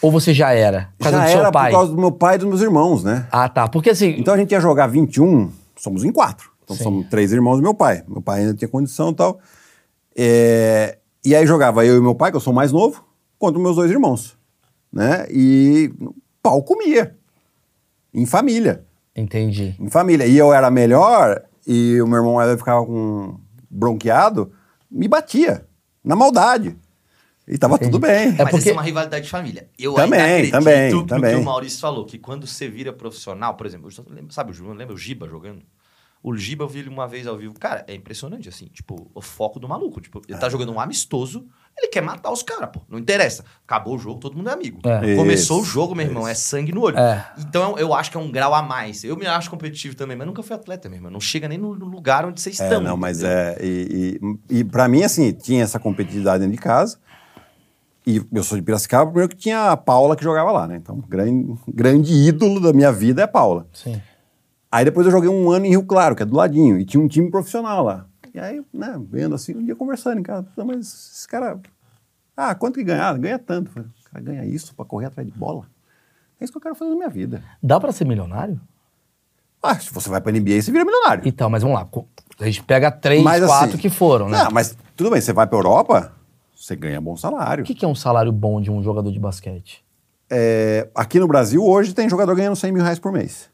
Ou 0.03 0.11
você 0.11 0.35
já 0.35 0.53
era? 0.53 0.91
Por 0.99 1.05
causa 1.05 1.19
Já 1.19 1.25
do 1.25 1.31
era 1.31 1.43
seu 1.43 1.53
pai? 1.53 1.71
por 1.71 1.77
causa 1.77 1.93
do 1.93 1.99
meu 1.99 2.13
pai 2.13 2.35
e 2.35 2.39
dos 2.39 2.49
meus 2.49 2.61
irmãos, 2.61 3.05
né? 3.05 3.27
Ah, 3.31 3.49
tá. 3.49 3.69
Porque 3.69 3.91
assim. 3.91 4.15
Então 4.19 4.35
a 4.35 4.37
gente 4.37 4.51
ia 4.53 4.61
jogar 4.61 4.87
21, 4.89 5.51
somos 5.77 6.05
em 6.05 6.13
quatro. 6.13 6.51
Então 6.65 6.77
Sim. 6.77 6.83
somos 6.83 7.07
três 7.09 7.33
irmãos 7.33 7.57
do 7.57 7.63
meu 7.63 7.73
pai. 7.75 8.03
Meu 8.09 8.21
pai 8.21 8.41
ainda 8.41 8.55
tinha 8.55 8.69
condição 8.69 9.11
e 9.11 9.15
tal. 9.15 9.39
É, 10.17 10.99
E 11.25 11.35
aí 11.35 11.47
jogava 11.47 11.87
eu 11.87 11.97
e 11.97 12.01
meu 12.01 12.15
pai, 12.15 12.31
que 12.31 12.37
eu 12.37 12.41
sou 12.41 12.53
mais 12.53 12.71
novo, 12.73 13.05
contra 13.39 13.61
meus 13.61 13.77
dois 13.77 13.91
irmãos. 13.91 14.37
Né? 14.93 15.27
E 15.31 15.93
pau 16.43 16.63
comia. 16.63 17.17
Em 18.13 18.27
família. 18.27 18.84
Entendi. 19.17 19.75
Em 19.79 19.89
família. 19.91 20.27
E 20.27 20.37
eu 20.37 20.53
era 20.53 20.71
melhor 20.71 21.43
e 21.67 22.01
o 22.01 22.07
meu 22.07 22.19
irmão 22.19 22.39
ainda 22.39 22.57
ficava 22.59 22.85
com 22.85 23.39
bronqueado, 23.71 24.53
me 24.91 25.09
batia. 25.09 25.67
Na 26.03 26.15
maldade. 26.15 26.77
E 27.47 27.57
tava 27.59 27.79
tudo 27.79 27.99
bem. 27.99 28.29
É 28.29 28.31
Mas 28.31 28.37
porque- 28.39 28.57
essa 28.57 28.71
é 28.71 28.73
uma 28.73 28.83
rivalidade 28.83 29.25
de 29.25 29.31
família. 29.31 29.69
Eu 29.79 29.95
Também, 29.95 30.21
ainda 30.21 30.35
acredito 30.37 30.53
também, 30.53 30.93
no 30.93 31.07
também. 31.07 31.35
que 31.37 31.41
o 31.41 31.45
Maurício 31.45 31.81
falou, 31.81 32.05
que 32.07 32.19
quando 32.19 32.47
você 32.47 32.69
vira 32.69 32.93
profissional, 32.93 33.55
por 33.55 33.67
exemplo, 33.67 33.87
eu 33.89 33.91
só 33.91 34.03
lembro- 34.09 34.33
sabe 34.33 34.51
o 34.51 34.55
João, 34.55 34.75
lembra 34.75 34.95
o 34.95 34.99
Giba 34.99 35.29
jogando? 35.29 35.63
O 36.23 36.35
Giba 36.35 36.65
eu 36.65 36.69
vi 36.69 36.79
ele 36.81 36.89
uma 36.89 37.07
vez 37.07 37.27
ao 37.27 37.37
vivo. 37.37 37.53
Cara, 37.59 37.85
é 37.87 37.95
impressionante, 37.95 38.49
assim, 38.49 38.67
tipo, 38.67 39.11
o 39.15 39.21
foco 39.21 39.61
do 39.61 39.69
maluco. 39.69 40.01
Tipo, 40.01 40.23
ele 40.27 40.39
tá 40.39 40.49
jogando 40.49 40.73
um 40.73 40.81
amistoso, 40.81 41.47
ele 41.77 41.89
quer 41.89 42.01
matar 42.01 42.31
os 42.31 42.43
caras, 42.43 42.71
pô. 42.73 42.81
Não 42.89 42.99
interessa. 42.99 43.45
Acabou 43.67 43.95
o 43.97 43.99
jogo, 43.99 44.21
todo 44.21 44.37
mundo 44.37 44.49
é 44.49 44.53
amigo. 44.53 44.79
É. 44.85 45.17
Começou 45.17 45.59
o 45.59 45.63
Isso, 45.63 45.71
jogo, 45.73 45.95
meu 45.95 46.07
irmão, 46.07 46.27
é 46.27 46.35
sangue 46.35 46.73
no 46.73 46.83
olho. 46.83 46.99
É. 46.99 47.27
Então 47.39 47.77
eu 47.79 47.93
acho 47.93 48.11
que 48.11 48.17
é 48.17 48.21
um 48.21 48.31
grau 48.31 48.55
a 48.55 48.63
mais. 48.63 49.03
Eu 49.05 49.17
me 49.17 49.27
acho 49.27 49.51
competitivo 49.51 49.95
também, 49.97 50.17
mas 50.17 50.27
nunca 50.27 50.43
fui 50.43 50.55
atleta, 50.55 50.89
meu 50.89 50.97
irmão. 50.99 51.11
Não 51.11 51.21
chega 51.21 51.49
nem 51.49 51.59
no 51.59 51.75
no 51.75 51.87
lugar 51.87 52.25
onde 52.25 52.41
vocês 52.41 52.61
É, 52.61 52.65
estão. 52.65 52.81
não, 52.81 52.97
mas 52.97 53.19
entendeu? 53.19 53.37
é. 53.37 53.57
E, 53.61 54.21
e, 54.51 54.59
e 54.61 54.65
para 54.65 54.87
mim, 54.89 55.03
assim, 55.03 55.33
tinha 55.33 55.63
essa 55.65 55.79
competitividade 55.81 56.41
dentro 56.41 56.57
de 56.57 56.63
casa. 56.63 56.99
E 58.07 58.23
eu 58.33 58.43
sou 58.45 58.59
de 58.59 58.63
Piracicaba, 58.63 59.07
primeiro 59.11 59.31
que 59.31 59.37
tinha 59.37 59.71
a 59.71 59.77
Paula 59.77 60.15
que 60.15 60.23
jogava 60.23 60.53
lá, 60.53 60.67
né? 60.67 60.77
Então, 60.77 61.03
grande, 61.09 61.55
grande 61.67 62.13
ídolo 62.13 62.61
da 62.61 62.73
minha 62.73 62.93
vida 62.93 63.23
é 63.23 63.25
a 63.25 63.29
Paula. 63.29 63.67
Sim. 63.73 64.01
Aí 64.71 64.85
depois 64.85 65.07
eu 65.07 65.13
joguei 65.13 65.31
um 65.31 65.51
ano 65.51 65.65
em 65.67 65.71
Rio 65.71 65.85
Claro, 65.85 66.15
que 66.15 66.23
é 66.23 66.27
do 66.27 66.37
ladinho, 66.37 66.79
e 66.79 66.85
tinha 66.85 67.03
um 67.03 67.09
time 67.09 67.31
profissional 67.31 67.83
lá. 67.83 68.07
E 68.35 68.41
aí, 68.41 68.61
né, 68.73 69.01
vendo 69.09 69.35
assim, 69.35 69.55
um 69.55 69.65
dia 69.65 69.77
conversando 69.77 70.19
em 70.19 70.23
casa, 70.23 70.43
"Puta, 70.43 70.65
mas 70.65 70.79
esse 71.15 71.29
cara. 71.29 71.61
Ah, 72.37 72.53
quanto 72.55 72.75
que 72.75 72.85
ganhar? 72.85 73.17
Ganha 73.17 73.39
tanto. 73.39 73.71
Falei, 73.71 73.89
O 73.89 74.11
cara 74.11 74.25
ganha 74.25 74.45
isso 74.45 74.75
pra 74.75 74.85
correr 74.85 75.07
atrás 75.07 75.27
de 75.27 75.33
bola? 75.33 75.67
É 76.41 76.45
isso 76.45 76.53
que 76.53 76.57
eu 76.57 76.63
quero 76.63 76.75
fazer 76.75 76.91
na 76.91 76.97
minha 76.97 77.09
vida. 77.09 77.43
Dá 77.63 77.79
pra 77.79 77.93
ser 77.93 78.05
milionário? 78.05 78.61
Ah, 79.63 79.79
se 79.79 79.93
você 79.93 80.09
vai 80.11 80.21
pra 80.21 80.33
NBA, 80.33 80.61
você 80.61 80.71
vira 80.71 80.85
milionário. 80.85 81.23
Então, 81.27 81.49
mas 81.49 81.63
vamos 81.63 81.79
lá. 81.79 81.89
A 82.41 82.45
gente 82.45 82.63
pega 82.65 82.91
três, 82.91 83.23
Mas, 83.23 83.43
assim, 83.43 83.53
quatro 83.53 83.79
que 83.79 83.89
foram, 83.89 84.29
né? 84.29 84.43
Não, 84.45 84.51
mas 84.51 84.77
tudo 84.97 85.11
bem, 85.11 85.21
você 85.21 85.33
vai 85.33 85.47
pra 85.47 85.57
Europa, 85.57 86.13
você 86.55 86.75
ganha 86.77 87.01
bom 87.01 87.17
salário. 87.17 87.63
O 87.63 87.67
que, 87.67 87.75
que 87.75 87.85
é 87.85 87.89
um 87.89 87.95
salário 87.95 88.31
bom 88.33 88.61
de 88.61 88.71
um 88.71 88.83
jogador 88.83 89.11
de 89.11 89.19
basquete? 89.19 89.85
É, 90.29 90.89
aqui 90.95 91.19
no 91.21 91.27
Brasil, 91.29 91.65
hoje, 91.65 91.95
tem 91.95 92.09
jogador 92.09 92.35
ganhando 92.35 92.57
100 92.57 92.73
mil 92.73 92.83
reais 92.83 92.99
por 92.99 93.13
mês. 93.13 93.49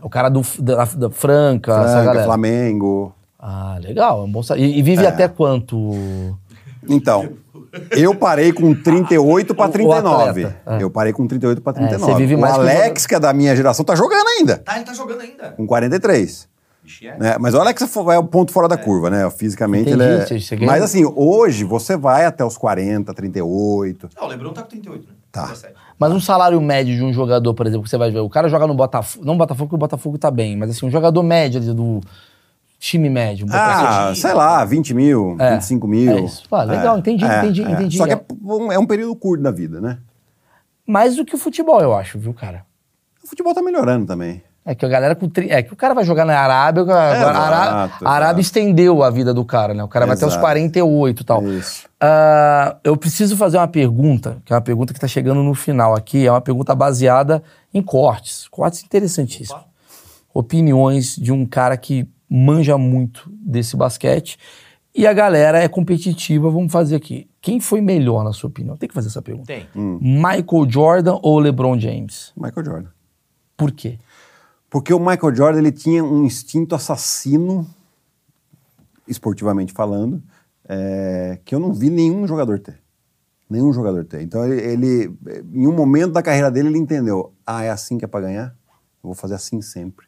O 0.00 0.08
cara 0.08 0.28
do, 0.28 0.42
da, 0.60 0.84
da 0.84 1.10
Franca, 1.10 1.74
Franca. 1.74 2.24
Flamengo. 2.24 3.14
Ah, 3.38 3.78
legal. 3.80 4.20
É 4.20 4.24
um 4.24 4.30
bom 4.32 4.42
salário. 4.42 4.66
E, 4.68 4.78
e 4.78 4.82
vive 4.82 5.04
É. 5.04 5.08
até 5.08 5.28
quanto? 5.28 5.92
Então, 6.88 7.30
eu 7.90 8.14
parei 8.14 8.52
com 8.52 8.74
38 8.74 9.54
para 9.54 9.66
O- 9.66 9.68
o 9.68 9.72
39. 9.72 10.44
atleta, 10.44 10.56
é. 10.66 10.82
Eu 10.82 10.90
parei 10.90 11.12
com 11.12 11.26
38 11.26 11.60
para 11.60 11.74
39. 11.74 12.12
você 12.12 12.18
vive 12.18 12.36
mais 12.36 12.54
o 12.54 12.60
que 12.60 12.64
o 12.64 12.68
Alex, 12.68 13.06
que 13.06 13.14
é 13.14 13.20
da 13.20 13.32
minha 13.32 13.54
geração, 13.54 13.84
tá 13.84 13.94
jogando 13.94 14.26
ainda, 14.38 14.58
Tá, 14.58 14.76
ele 14.76 14.84
tá 14.84 14.94
jogando 14.94 15.20
ainda. 15.20 15.50
com 15.50 15.66
43. 15.66 16.48
Vixe, 16.82 17.06
é. 17.06 17.18
né? 17.18 17.36
Mas 17.38 17.52
o 17.54 17.60
Alex 17.60 17.82
é 17.82 18.18
o 18.18 18.24
ponto 18.24 18.50
fora 18.52 18.66
da 18.66 18.76
curva, 18.78 19.10
né? 19.10 19.28
Fisicamente 19.30 19.90
Entendi, 19.90 20.02
ele 20.02 20.22
é... 20.22 20.26
você- 20.40 20.56
ganha- 20.56 20.72
Mas 20.72 20.82
assim, 20.82 21.04
hoje 21.14 21.62
você 21.64 21.96
vai 21.96 22.24
até 22.24 22.42
os 22.44 22.56
40, 22.56 23.12
38. 23.12 24.08
Ah, 24.16 24.24
o 24.24 24.28
Lebron 24.28 24.52
tá 24.52 24.62
com 24.62 24.68
38, 24.68 25.06
né? 25.06 25.14
Tá. 25.30 25.42
17. 25.48 25.74
Mas 25.98 26.12
um 26.12 26.20
salário 26.20 26.58
médio 26.62 26.96
de 26.96 27.04
um 27.04 27.12
jogador, 27.12 27.52
por 27.52 27.66
exemplo, 27.66 27.84
que 27.84 27.90
você 27.90 27.98
vai 27.98 28.10
ver. 28.10 28.20
O 28.20 28.30
cara 28.30 28.48
joga 28.48 28.66
no 28.66 28.72
Botafogo. 28.74 29.22
Não 29.26 29.34
no 29.34 29.38
Botafogo, 29.38 29.66
porque 29.66 29.74
o 29.74 29.78
Botafogo 29.78 30.16
tá 30.16 30.30
bem. 30.30 30.56
Mas 30.56 30.70
assim, 30.70 30.86
um 30.86 30.90
jogador 30.90 31.22
médio 31.22 31.60
ali 31.60 31.74
do 31.74 32.00
time 32.78 33.10
médio. 33.10 33.46
Um 33.46 33.50
Ah, 33.52 34.12
sei 34.14 34.32
lá, 34.32 34.64
20 34.64 34.94
mil, 34.94 35.36
É, 35.38 35.54
25 35.54 35.86
mil. 35.88 36.12
é 36.16 36.20
isso. 36.20 36.44
Ah, 36.50 36.62
legal, 36.62 36.98
entendi, 36.98 37.24
entendi, 37.24 37.62
entendi. 37.62 37.96
Só 37.98 38.06
que 38.06 38.12
É. 38.12 38.16
é 38.16 38.24
um, 38.44 38.72
é 38.72 38.78
um 38.78 38.86
período 38.86 39.14
curto 39.16 39.42
da 39.42 39.50
vida, 39.50 39.80
né? 39.80 39.98
Mais 40.86 41.16
do 41.16 41.24
que 41.24 41.34
o 41.34 41.38
futebol, 41.38 41.80
eu 41.80 41.94
acho, 41.94 42.18
viu, 42.18 42.32
cara? 42.32 42.64
O 43.22 43.26
futebol 43.28 43.52
tá 43.54 43.60
melhorando 43.60 44.06
também. 44.06 44.42
É 44.64 44.74
que 44.74 44.84
a 44.84 44.88
galera 44.88 45.14
com. 45.14 45.26
tri- 45.30 45.50
É 45.50 45.62
que 45.62 45.72
o 45.72 45.76
cara 45.76 45.94
vai 45.94 46.04
jogar 46.04 46.26
na 46.26 46.38
Arábia. 46.38 46.82
Agora, 46.82 46.98
a, 46.98 47.06
Ará- 47.46 47.86
exato, 47.86 48.06
a 48.06 48.10
Arábia 48.10 48.40
exato. 48.42 48.58
estendeu 48.58 49.02
a 49.02 49.08
vida 49.08 49.32
do 49.32 49.42
cara, 49.42 49.72
né? 49.72 49.82
O 49.82 49.88
cara 49.88 50.04
vai 50.04 50.14
até 50.14 50.26
os 50.26 50.32
Exato. 50.32 50.42
48 50.44 51.22
e 51.22 51.24
tal. 51.24 51.42
Isso. 51.48 51.88
Ah, 51.98 52.76
eu 52.84 52.94
preciso 52.94 53.34
fazer 53.34 53.56
uma 53.56 53.68
pergunta, 53.68 54.36
que 54.44 54.52
é 54.52 54.56
uma 54.56 54.60
pergunta 54.62 54.92
que 54.92 55.00
tá 55.00 55.08
chegando 55.08 55.42
no 55.42 55.54
final 55.54 55.94
aqui. 55.94 56.26
É 56.26 56.30
uma 56.30 56.40
pergunta 56.42 56.74
baseada 56.74 57.42
em 57.72 57.82
cortes. 57.82 58.46
Cortes 58.48 58.82
interessantíssimos. 58.84 59.62
Opiniões 60.34 61.16
de 61.16 61.32
um 61.32 61.46
cara 61.46 61.76
que 61.76 62.06
manja 62.28 62.76
muito 62.76 63.30
desse 63.30 63.76
basquete. 63.76 64.38
E 64.94 65.06
a 65.06 65.12
galera 65.12 65.58
é 65.62 65.68
competitiva. 65.68 66.50
Vamos 66.50 66.72
fazer 66.72 66.96
aqui. 66.96 67.28
Quem 67.40 67.60
foi 67.60 67.80
melhor, 67.80 68.24
na 68.24 68.32
sua 68.32 68.48
opinião? 68.48 68.76
Tem 68.76 68.88
que 68.88 68.94
fazer 68.94 69.08
essa 69.08 69.22
pergunta. 69.22 69.46
Tem. 69.46 69.66
Michael 69.74 70.68
Jordan 70.68 71.18
ou 71.22 71.38
LeBron 71.38 71.78
James? 71.78 72.32
Michael 72.36 72.66
Jordan. 72.66 72.90
Por 73.56 73.72
quê? 73.72 73.98
Porque 74.70 74.92
o 74.92 74.98
Michael 74.98 75.34
Jordan 75.34 75.58
ele 75.58 75.72
tinha 75.72 76.04
um 76.04 76.24
instinto 76.24 76.74
assassino, 76.74 77.66
esportivamente 79.06 79.72
falando, 79.72 80.22
é, 80.68 81.38
que 81.44 81.54
eu 81.54 81.58
não 81.58 81.72
vi 81.72 81.88
nenhum 81.88 82.26
jogador 82.26 82.58
ter. 82.58 82.78
Nenhum 83.48 83.72
jogador 83.72 84.04
ter. 84.04 84.20
Então 84.20 84.44
ele, 84.44 84.60
ele, 84.60 85.18
em 85.54 85.66
um 85.66 85.72
momento 85.72 86.12
da 86.12 86.22
carreira 86.22 86.50
dele, 86.50 86.68
ele 86.68 86.78
entendeu: 86.78 87.32
ah, 87.46 87.64
é 87.64 87.70
assim 87.70 87.96
que 87.96 88.04
é 88.04 88.08
para 88.08 88.26
ganhar? 88.26 88.48
Eu 89.02 89.08
vou 89.08 89.14
fazer 89.14 89.34
assim 89.34 89.62
sempre. 89.62 90.06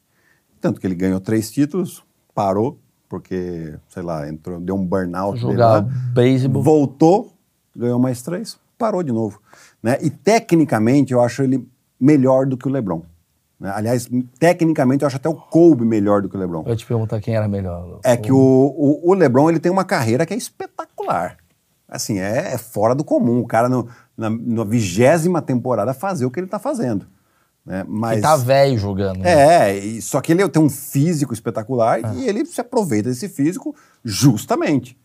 Tanto 0.60 0.78
que 0.78 0.86
ele 0.86 0.94
ganhou 0.94 1.18
três 1.20 1.50
títulos, 1.50 2.04
parou, 2.40 2.78
porque, 3.08 3.74
sei 3.88 4.02
lá, 4.02 4.26
entrou, 4.28 4.58
deu 4.60 4.74
um 4.76 4.84
burnout. 4.86 5.38
Jogar 5.38 5.82
beisebol. 6.14 6.62
voltou, 6.62 7.32
ganhou 7.76 7.98
mais 7.98 8.22
três, 8.22 8.58
parou 8.78 9.02
de 9.02 9.12
novo. 9.12 9.40
Né? 9.82 9.98
E 10.00 10.08
tecnicamente 10.08 11.12
eu 11.12 11.20
acho 11.20 11.42
ele 11.42 11.66
melhor 12.00 12.46
do 12.46 12.56
que 12.56 12.66
o 12.66 12.70
LeBron. 12.70 13.02
né? 13.58 13.70
Aliás, 13.74 14.08
tecnicamente 14.38 15.02
eu 15.02 15.06
acho 15.06 15.16
até 15.16 15.28
o 15.28 15.34
Kobe 15.34 15.84
melhor 15.84 16.22
do 16.22 16.28
que 16.30 16.36
o 16.36 16.40
LeBron. 16.40 16.62
Eu 16.66 16.76
te 16.76 16.86
perguntar 16.86 17.20
quem 17.20 17.34
era 17.34 17.46
melhor. 17.46 18.00
É 18.02 18.16
que 18.16 18.32
o, 18.32 18.38
o, 18.38 19.10
o 19.10 19.14
LeBron 19.14 19.50
ele 19.50 19.60
tem 19.60 19.70
uma 19.70 19.84
carreira 19.84 20.24
que 20.24 20.32
é 20.32 20.36
espetacular. 20.36 21.36
Assim, 21.86 22.18
é, 22.20 22.54
é 22.54 22.58
fora 22.58 22.94
do 22.94 23.04
comum. 23.04 23.40
O 23.40 23.46
cara 23.46 23.68
no- 23.68 23.86
na, 24.16 24.30
vigésima 24.64 25.42
temporada 25.42 25.92
fazer 25.92 26.24
o 26.24 26.30
que 26.30 26.38
ele 26.40 26.46
tá 26.46 26.58
fazendo. 26.58 27.06
Né? 27.64 27.84
Mas, 27.86 28.16
Que 28.16 28.22
tá 28.22 28.36
velho 28.36 28.78
jogando. 28.78 29.18
né? 29.18 29.68
é, 29.70 29.78
e- 29.78 30.00
só 30.02 30.20
que 30.20 30.32
ele 30.32 30.48
tem 30.48 30.62
um 30.62 30.70
físico 30.70 31.32
espetacular 31.34 32.14
e 32.16 32.26
ele 32.28 32.44
se 32.46 32.60
aproveita 32.60 33.08
desse 33.08 33.28
físico 33.28 33.74
justamente. 34.04 34.98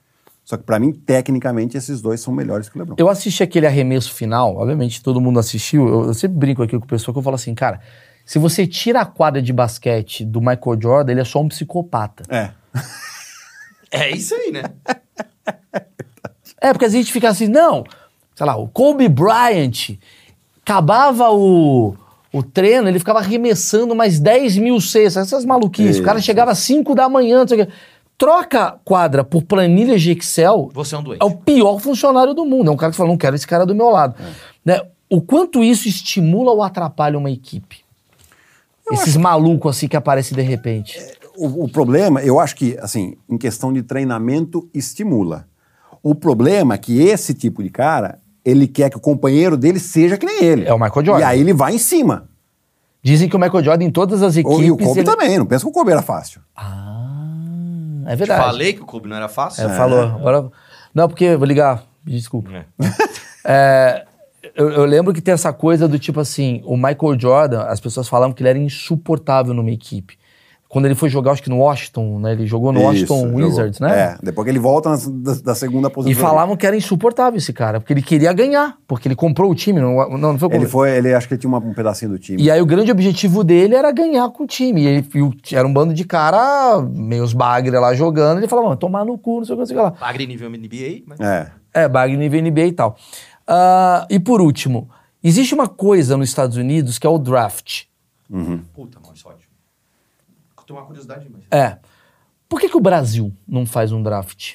Só 0.43 0.57
que 0.57 0.63
pra 0.63 0.77
mim, 0.79 0.91
tecnicamente, 0.93 1.75
esses 1.75 2.01
dois 2.01 2.21
são 2.21 2.33
melhores 2.33 2.69
que 2.69 2.77
o 2.77 2.79
LeBron. 2.79 2.95
Eu 2.99 3.09
assisti 3.09 3.41
aquele 3.43 3.65
arremesso 3.65 4.13
final, 4.13 4.55
obviamente 4.57 5.01
todo 5.01 5.19
mundo 5.19 5.39
assistiu. 5.39 5.87
Eu, 5.87 6.05
eu 6.05 6.13
sempre 6.13 6.37
brinco 6.37 6.61
aqui 6.63 6.77
com 6.77 6.85
o 6.85 6.87
pessoal 6.87 7.13
que 7.13 7.19
eu 7.19 7.23
falo 7.23 7.35
assim, 7.35 7.55
cara, 7.55 7.81
se 8.23 8.37
você 8.39 8.65
tira 8.67 9.01
a 9.01 9.05
quadra 9.05 9.41
de 9.41 9.51
basquete 9.51 10.23
do 10.23 10.39
Michael 10.39 10.79
Jordan, 10.81 11.11
ele 11.11 11.21
é 11.21 11.25
só 11.25 11.41
um 11.41 11.47
psicopata. 11.47 12.23
É. 12.29 12.51
É 13.91 14.09
isso 14.11 14.35
aí, 14.35 14.51
né? 14.51 14.63
É, 16.59 16.73
porque 16.73 16.83
a 16.85 16.89
gente 16.89 17.13
fica 17.13 17.29
assim, 17.29 17.47
não, 17.47 17.83
sei 18.35 18.45
lá, 18.45 18.57
o 18.57 18.67
Kobe 18.67 19.07
Bryant 19.07 19.97
acabava 20.61 21.29
o, 21.31 21.95
o 22.37 22.43
treino, 22.43 22.89
ele 22.89 22.99
ficava 22.99 23.19
arremessando 23.19 23.95
mais 23.95 24.19
10 24.19 24.57
mil 24.57 24.81
cestas, 24.81 25.27
essas 25.27 25.45
maluquices. 25.45 25.99
O 25.99 26.03
cara 26.03 26.19
Isso. 26.19 26.25
chegava 26.25 26.51
às 26.51 26.57
5 26.59 26.93
da 26.93 27.07
manhã, 27.07 27.39
não 27.39 27.47
sei 27.47 27.61
o 27.61 27.65
quê. 27.65 27.71
Troca 28.17 28.77
quadra 28.83 29.23
por 29.23 29.43
planilha 29.43 29.97
de 29.97 30.11
Excel, 30.11 30.69
Você 30.73 30.95
é 30.95 30.97
um 30.97 31.03
doente. 31.03 31.21
é 31.21 31.25
o 31.25 31.31
pior 31.31 31.79
funcionário 31.79 32.33
do 32.33 32.45
mundo. 32.45 32.69
É 32.69 32.73
um 32.73 32.75
cara 32.75 32.91
que 32.91 32.97
fala, 32.97 33.07
não 33.07 33.15
quero 33.17 33.37
esse 33.37 33.47
cara 33.47 33.65
do 33.65 33.73
meu 33.73 33.89
lado. 33.89 34.15
Né? 34.65 34.81
O 35.09 35.21
quanto 35.21 35.63
isso 35.63 35.87
estimula 35.87 36.51
ou 36.51 36.61
atrapalha 36.61 37.17
uma 37.17 37.31
equipe? 37.31 37.85
Esses 38.91 39.15
malucos 39.15 39.77
assim 39.77 39.87
que 39.87 39.95
aparecem 39.95 40.35
de 40.35 40.43
repente. 40.43 40.99
O, 41.37 41.63
o 41.63 41.69
problema, 41.69 42.21
eu 42.21 42.37
acho 42.37 42.53
que, 42.57 42.77
assim, 42.79 43.15
em 43.29 43.37
questão 43.37 43.71
de 43.71 43.81
treinamento, 43.81 44.69
estimula. 44.73 45.47
O 46.03 46.13
problema 46.13 46.73
é 46.73 46.77
que 46.77 47.01
esse 47.01 47.33
tipo 47.33 47.63
de 47.63 47.69
cara, 47.69 48.19
ele 48.45 48.67
quer 48.67 48.89
que 48.91 48.97
o 48.97 48.99
companheiro 49.01 49.57
dele 49.57 49.79
seja 49.79 50.17
que 50.17 50.25
nem 50.25 50.43
ele. 50.43 50.65
É 50.65 50.73
o 50.73 50.79
Michael 50.79 51.05
Jordan. 51.05 51.21
E 51.21 51.23
aí 51.23 51.39
ele 51.41 51.53
vai 51.53 51.73
em 51.73 51.79
cima. 51.79 52.29
Dizem 53.01 53.27
que 53.27 53.35
o 53.35 53.39
Michael 53.39 53.63
Jordan 53.63 53.85
em 53.85 53.91
todas 53.91 54.21
as 54.23 54.37
equipes... 54.37 54.59
e 54.65 54.71
o 54.71 54.77
Kobe 54.77 54.99
ele- 54.99 55.03
também, 55.09 55.37
não 55.37 55.45
pensa 55.45 55.63
que 55.63 55.69
o 55.69 55.73
Kobe 55.73 55.91
era 55.91 56.01
fácil. 56.01 56.41
Ah, 56.55 58.03
é 58.07 58.11
Te 58.11 58.17
verdade. 58.17 58.43
falei 58.43 58.73
que 58.73 58.81
o 58.81 58.85
Kobe 58.85 59.09
não 59.09 59.15
era 59.15 59.27
fácil? 59.27 59.67
É, 59.67 59.75
falou. 59.75 60.01
Agora... 60.03 60.49
Não, 60.93 61.07
porque... 61.07 61.35
Vou 61.35 61.45
ligar. 61.47 61.83
Desculpa. 62.03 62.51
É. 62.51 62.65
É, 63.47 64.05
eu, 64.55 64.71
eu 64.71 64.85
lembro 64.85 65.13
que 65.13 65.21
tem 65.21 65.31
essa 65.31 65.53
coisa 65.53 65.87
do 65.87 65.99
tipo 65.99 66.19
assim, 66.19 66.63
o 66.65 66.75
Michael 66.75 67.19
Jordan, 67.19 67.61
as 67.61 67.79
pessoas 67.79 68.09
falavam 68.09 68.33
que 68.33 68.41
ele 68.41 68.49
era 68.49 68.57
insuportável 68.57 69.53
numa 69.53 69.69
equipe. 69.69 70.17
Quando 70.67 70.85
ele 70.85 70.95
foi 70.95 71.07
jogar, 71.09 71.31
acho 71.31 71.43
que 71.43 71.49
no 71.49 71.59
Washington, 71.59 72.19
né? 72.19 72.31
Ele 72.33 72.45
jogou 72.45 72.73
no 72.73 72.81
Washington 72.81 73.27
Isso, 73.27 73.35
Wizards, 73.35 73.77
jogou. 73.77 73.95
né? 73.95 74.01
É, 74.01 74.17
depois 74.21 74.43
que 74.45 74.49
ele 74.51 74.59
volta 74.59 74.89
na, 74.89 74.97
da, 74.97 75.33
da 75.35 75.55
segunda 75.55 75.89
posição. 75.89 76.11
E 76.11 76.15
falavam 76.15 76.57
que 76.57 76.65
era 76.65 76.75
insuportável 76.75 77.37
esse 77.37 77.53
cara, 77.53 77.79
porque 77.79 77.93
ele 77.93 78.01
queria 78.01 78.33
ganhar, 78.33 78.75
porque 78.87 79.07
ele 79.07 79.15
comprou 79.15 79.49
o 79.51 79.55
time, 79.55 79.79
não, 79.79 79.95
não, 80.09 80.17
não 80.33 80.39
foi 80.39 80.53
Ele 80.53 80.65
foi, 80.67 80.89
ele 80.97 81.13
acho 81.13 81.27
que 81.27 81.35
ele 81.35 81.39
tinha 81.41 81.47
uma- 81.49 81.59
um 81.59 81.73
pedacinho 81.73 82.11
do 82.11 82.19
time. 82.19 82.41
E 82.41 82.49
aí 82.51 82.59
o 82.61 82.65
grande 82.65 82.91
objetivo 82.91 83.43
dele 83.43 83.75
era 83.75 83.91
ganhar 83.91 84.27
com 84.31 84.43
o 84.43 84.47
time. 84.47 84.81
E 84.81 84.87
ele 84.87 85.07
e 85.15 85.21
o- 85.21 85.33
era 85.53 85.65
um 85.67 85.71
bando 85.71 85.93
de 85.93 86.03
cara, 86.03 86.81
meio 86.81 87.23
os 87.23 87.31
bagre 87.31 87.77
lá 87.79 87.93
jogando. 87.93 88.39
Ele 88.39 88.47
falava, 88.47 88.69
mano, 88.69 88.79
tomar 88.79 89.05
no 89.05 89.17
cu, 89.17 89.37
não 89.37 89.45
sei 89.45 89.53
o 89.53 89.57
que, 89.57 89.61
não 89.61 89.65
sei 89.67 89.75
o 89.77 89.79
que 89.79 89.83
lá. 89.85 89.91
Bagre 89.91 90.25
nível 90.27 90.49
NBA, 90.49 91.03
mas... 91.05 91.19
É. 91.19 91.51
É, 91.73 91.87
bagre 91.87 92.17
nível 92.17 92.41
NBA 92.41 92.65
e 92.65 92.71
tal. 92.73 92.97
Ah, 93.47 94.05
e 94.09 94.19
por 94.19 94.41
último, 94.41 94.89
existe 95.23 95.53
uma 95.53 95.67
coisa 95.67 96.17
nos 96.17 96.27
Estados 96.27 96.57
Unidos 96.57 96.97
que 96.97 97.05
é 97.05 97.09
o 97.09 97.19
draft. 97.19 97.83
Puta, 98.73 98.99
mano, 98.99 99.13
isso 99.13 99.27
é 99.27 99.31
ótimo. 99.31 99.45
Tenho 100.65 100.79
uma 100.79 100.85
curiosidade, 100.85 101.27
mas... 101.31 101.43
É. 101.51 101.77
Por 102.49 102.59
que, 102.59 102.69
que 102.69 102.77
o 102.77 102.81
Brasil 102.81 103.31
não 103.47 103.65
faz 103.65 103.91
um 103.91 104.01
draft? 104.01 104.53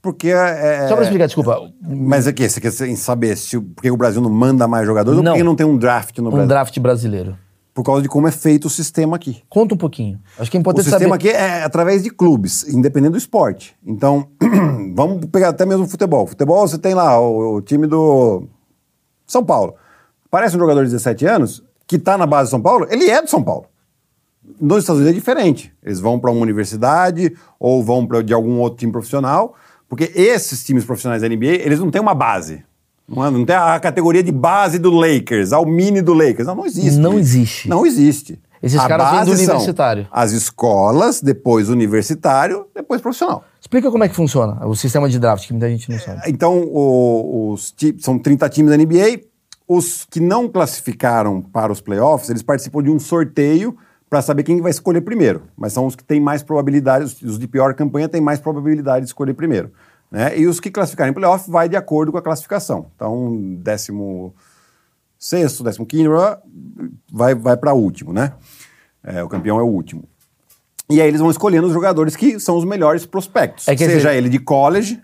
Porque 0.00 0.28
é. 0.28 0.86
Só 0.88 0.94
pra 0.94 1.04
explicar, 1.04 1.26
desculpa. 1.26 1.72
Mas 1.82 2.26
é 2.26 2.32
que 2.32 2.48
você 2.48 2.60
quer 2.60 2.70
saber 2.96 3.36
se, 3.36 3.56
o- 3.56 3.62
por 3.62 3.82
que 3.82 3.90
o 3.90 3.96
Brasil 3.96 4.20
não 4.22 4.30
manda 4.30 4.66
mais 4.68 4.86
jogadores 4.86 5.18
ou 5.18 5.24
Não. 5.24 5.32
por 5.32 5.38
que 5.38 5.44
não 5.44 5.56
tem 5.56 5.66
um 5.66 5.76
draft 5.76 6.16
no 6.18 6.28
Um 6.28 6.30
Brasil? 6.30 6.48
draft 6.48 6.78
brasileiro. 6.78 7.36
Por 7.74 7.84
causa 7.84 8.02
de 8.02 8.08
como 8.08 8.26
é 8.26 8.32
feito 8.32 8.64
o 8.66 8.70
sistema 8.70 9.16
aqui. 9.16 9.42
Conta 9.48 9.74
um 9.74 9.78
pouquinho. 9.78 10.20
Acho 10.38 10.50
que 10.50 10.56
é 10.56 10.58
O 10.58 10.62
importante 10.62 10.84
sistema 10.84 11.14
saber. 11.16 11.28
aqui 11.28 11.36
é 11.36 11.62
através 11.62 12.02
de 12.02 12.10
clubes, 12.10 12.66
independente 12.68 13.12
do 13.12 13.18
esporte. 13.18 13.76
Então, 13.84 14.28
vamos 14.94 15.26
pegar 15.26 15.48
até 15.50 15.64
mesmo 15.66 15.84
o 15.84 15.88
futebol. 15.88 16.26
Futebol, 16.26 16.66
você 16.66 16.78
tem 16.78 16.94
lá 16.94 17.20
o, 17.20 17.56
o 17.56 17.62
time 17.62 17.86
do 17.86 18.48
São 19.26 19.44
Paulo. 19.44 19.74
Aparece 20.26 20.56
um 20.56 20.60
jogador 20.60 20.84
de 20.84 20.90
17 20.90 21.24
anos 21.26 21.62
que 21.86 21.96
está 21.96 22.16
na 22.18 22.26
base 22.26 22.48
de 22.48 22.50
São 22.50 22.60
Paulo, 22.60 22.86
ele 22.90 23.08
é 23.10 23.20
do 23.22 23.28
São 23.30 23.42
Paulo. 23.42 23.66
Nos 24.60 24.78
Estados 24.78 25.00
Unidos 25.00 25.10
é 25.16 25.18
diferente. 25.18 25.72
Eles 25.82 26.00
vão 26.00 26.18
para 26.18 26.30
uma 26.30 26.40
universidade 26.40 27.34
ou 27.58 27.82
vão 27.82 28.06
para 28.06 28.22
de 28.22 28.32
algum 28.32 28.58
outro 28.58 28.78
time 28.78 28.92
profissional, 28.92 29.54
porque 29.88 30.10
esses 30.14 30.64
times 30.64 30.84
profissionais 30.84 31.22
da 31.22 31.28
NBA, 31.28 31.46
eles 31.64 31.78
não 31.80 31.90
têm 31.90 32.00
uma 32.00 32.14
base. 32.14 32.62
Não, 33.08 33.24
é- 33.24 33.30
não 33.30 33.44
tem 33.44 33.56
a 33.56 33.78
categoria 33.80 34.22
de 34.22 34.30
base 34.32 34.78
do 34.78 34.90
Lakers, 34.90 35.52
ao 35.52 35.64
mini 35.64 36.02
do 36.02 36.12
Lakers. 36.12 36.46
Não, 36.46 36.54
não 36.56 36.66
existe. 36.66 36.98
Não 36.98 37.18
existe. 37.18 37.68
Não 37.68 37.86
existe. 37.86 38.38
Esses 38.62 38.78
A 38.78 38.88
caras 38.88 39.10
vêm 39.12 39.24
do 39.24 39.32
universitário. 39.32 40.08
As 40.10 40.32
escolas, 40.32 41.20
depois 41.22 41.68
universitário, 41.68 42.66
depois 42.74 43.00
profissional. 43.00 43.44
Explica 43.60 43.90
como 43.90 44.02
é 44.04 44.08
que 44.08 44.14
funciona 44.16 44.66
o 44.66 44.74
sistema 44.74 45.08
de 45.08 45.18
draft, 45.18 45.46
que 45.46 45.52
muita 45.52 45.68
gente 45.70 45.88
não 45.90 45.98
sabe. 45.98 46.22
Então, 46.26 46.58
o- 46.58 47.52
os 47.52 47.74
são 48.00 48.18
30 48.18 48.48
times 48.48 48.70
da 48.70 48.76
NBA. 48.76 49.20
Os 49.66 50.04
que 50.10 50.18
não 50.18 50.48
classificaram 50.48 51.40
para 51.40 51.70
os 51.72 51.80
playoffs, 51.80 52.30
eles 52.30 52.42
participam 52.42 52.82
de 52.82 52.90
um 52.90 52.98
sorteio 52.98 53.76
para 54.08 54.22
saber 54.22 54.42
quem 54.42 54.60
vai 54.60 54.70
escolher 54.70 55.00
primeiro. 55.02 55.42
Mas 55.56 55.72
são 55.72 55.86
os 55.86 55.94
que 55.94 56.02
têm 56.04 56.20
mais 56.20 56.42
probabilidades, 56.42 57.20
os 57.22 57.38
de 57.38 57.46
pior 57.46 57.74
campanha 57.74 58.08
têm 58.08 58.20
mais 58.20 58.40
probabilidade 58.40 59.04
de 59.04 59.08
escolher 59.10 59.34
primeiro. 59.34 59.70
Né? 60.10 60.38
E 60.38 60.46
os 60.46 60.58
que 60.60 60.70
classificarem 60.70 61.10
em 61.10 61.14
playoff 61.14 61.50
vai 61.50 61.68
de 61.68 61.76
acordo 61.76 62.10
com 62.12 62.18
a 62.18 62.22
classificação. 62.22 62.86
Então, 62.96 63.54
décimo 63.58 64.34
sexto, 65.18 65.62
décimo 65.62 65.84
quinto, 65.84 66.10
vai, 67.12 67.34
vai 67.34 67.56
para 67.56 67.74
último, 67.74 68.12
né? 68.12 68.32
É, 69.02 69.22
o 69.22 69.28
campeão 69.28 69.58
é 69.58 69.62
o 69.62 69.66
último. 69.66 70.04
E 70.88 71.00
aí 71.00 71.08
eles 71.08 71.20
vão 71.20 71.30
escolhendo 71.30 71.66
os 71.66 71.72
jogadores 71.72 72.16
que 72.16 72.40
são 72.40 72.56
os 72.56 72.64
melhores 72.64 73.04
prospectos. 73.04 73.68
É 73.68 73.76
que 73.76 73.84
seja 73.84 74.08
esse- 74.08 74.16
ele 74.18 74.28
de 74.30 74.38
college, 74.38 75.02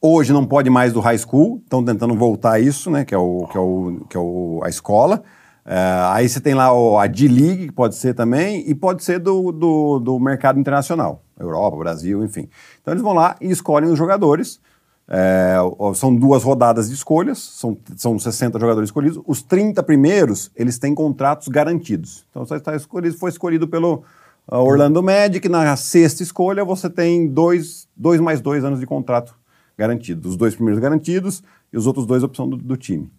hoje 0.00 0.32
não 0.32 0.44
pode 0.44 0.68
mais 0.68 0.92
do 0.92 0.98
high 1.00 1.18
school, 1.18 1.60
estão 1.62 1.84
tentando 1.84 2.14
voltar 2.16 2.52
a 2.54 2.60
isso, 2.60 2.90
né? 2.90 3.04
Que 3.04 3.14
é, 3.14 3.18
o, 3.18 3.46
que 3.50 3.56
é, 3.56 3.60
o, 3.60 4.00
que 4.10 4.16
é 4.16 4.20
o, 4.20 4.60
a 4.64 4.68
escola. 4.68 5.22
É, 5.64 5.76
aí 6.10 6.28
você 6.28 6.40
tem 6.40 6.54
lá 6.54 6.72
o- 6.72 6.98
a 6.98 7.06
D-League, 7.06 7.66
que 7.66 7.72
pode 7.72 7.94
ser 7.94 8.14
também, 8.14 8.68
e 8.68 8.74
pode 8.74 9.04
ser 9.04 9.18
do, 9.18 9.52
do, 9.52 9.98
do 9.98 10.18
mercado 10.18 10.58
internacional. 10.58 11.22
Europa, 11.38 11.76
Brasil, 11.76 12.24
enfim. 12.24 12.48
Então 12.80 12.92
eles 12.92 13.02
vão 13.02 13.12
lá 13.12 13.36
e 13.40 13.50
escolhem 13.50 13.90
os 13.90 13.98
jogadores. 13.98 14.60
É, 15.08 15.56
são 15.94 16.14
duas 16.14 16.42
rodadas 16.42 16.88
de 16.88 16.94
escolhas, 16.94 17.38
são, 17.38 17.76
são 17.96 18.18
60 18.18 18.58
jogadores 18.58 18.88
escolhidos. 18.88 19.20
Os 19.26 19.42
30 19.42 19.82
primeiros, 19.82 20.50
eles 20.56 20.78
têm 20.78 20.94
contratos 20.94 21.48
garantidos. 21.48 22.24
Então, 22.30 22.46
você 22.46 22.56
está 22.56 22.74
escolhido, 22.74 23.16
foi 23.18 23.30
escolhido 23.30 23.68
pelo 23.68 24.04
ah, 24.48 24.60
Orlando 24.60 25.02
Magic, 25.02 25.48
na 25.48 25.76
sexta 25.76 26.22
escolha 26.22 26.64
você 26.64 26.88
tem 26.88 27.28
dois, 27.28 27.88
dois 27.96 28.20
mais 28.20 28.40
dois 28.40 28.64
anos 28.64 28.80
de 28.80 28.86
contrato 28.86 29.34
garantido. 29.76 30.28
Os 30.28 30.36
dois 30.36 30.54
primeiros 30.54 30.80
garantidos 30.80 31.42
e 31.72 31.76
os 31.76 31.86
outros 31.86 32.06
dois 32.06 32.22
opção 32.22 32.48
do, 32.48 32.56
do 32.56 32.76
time. 32.76 33.10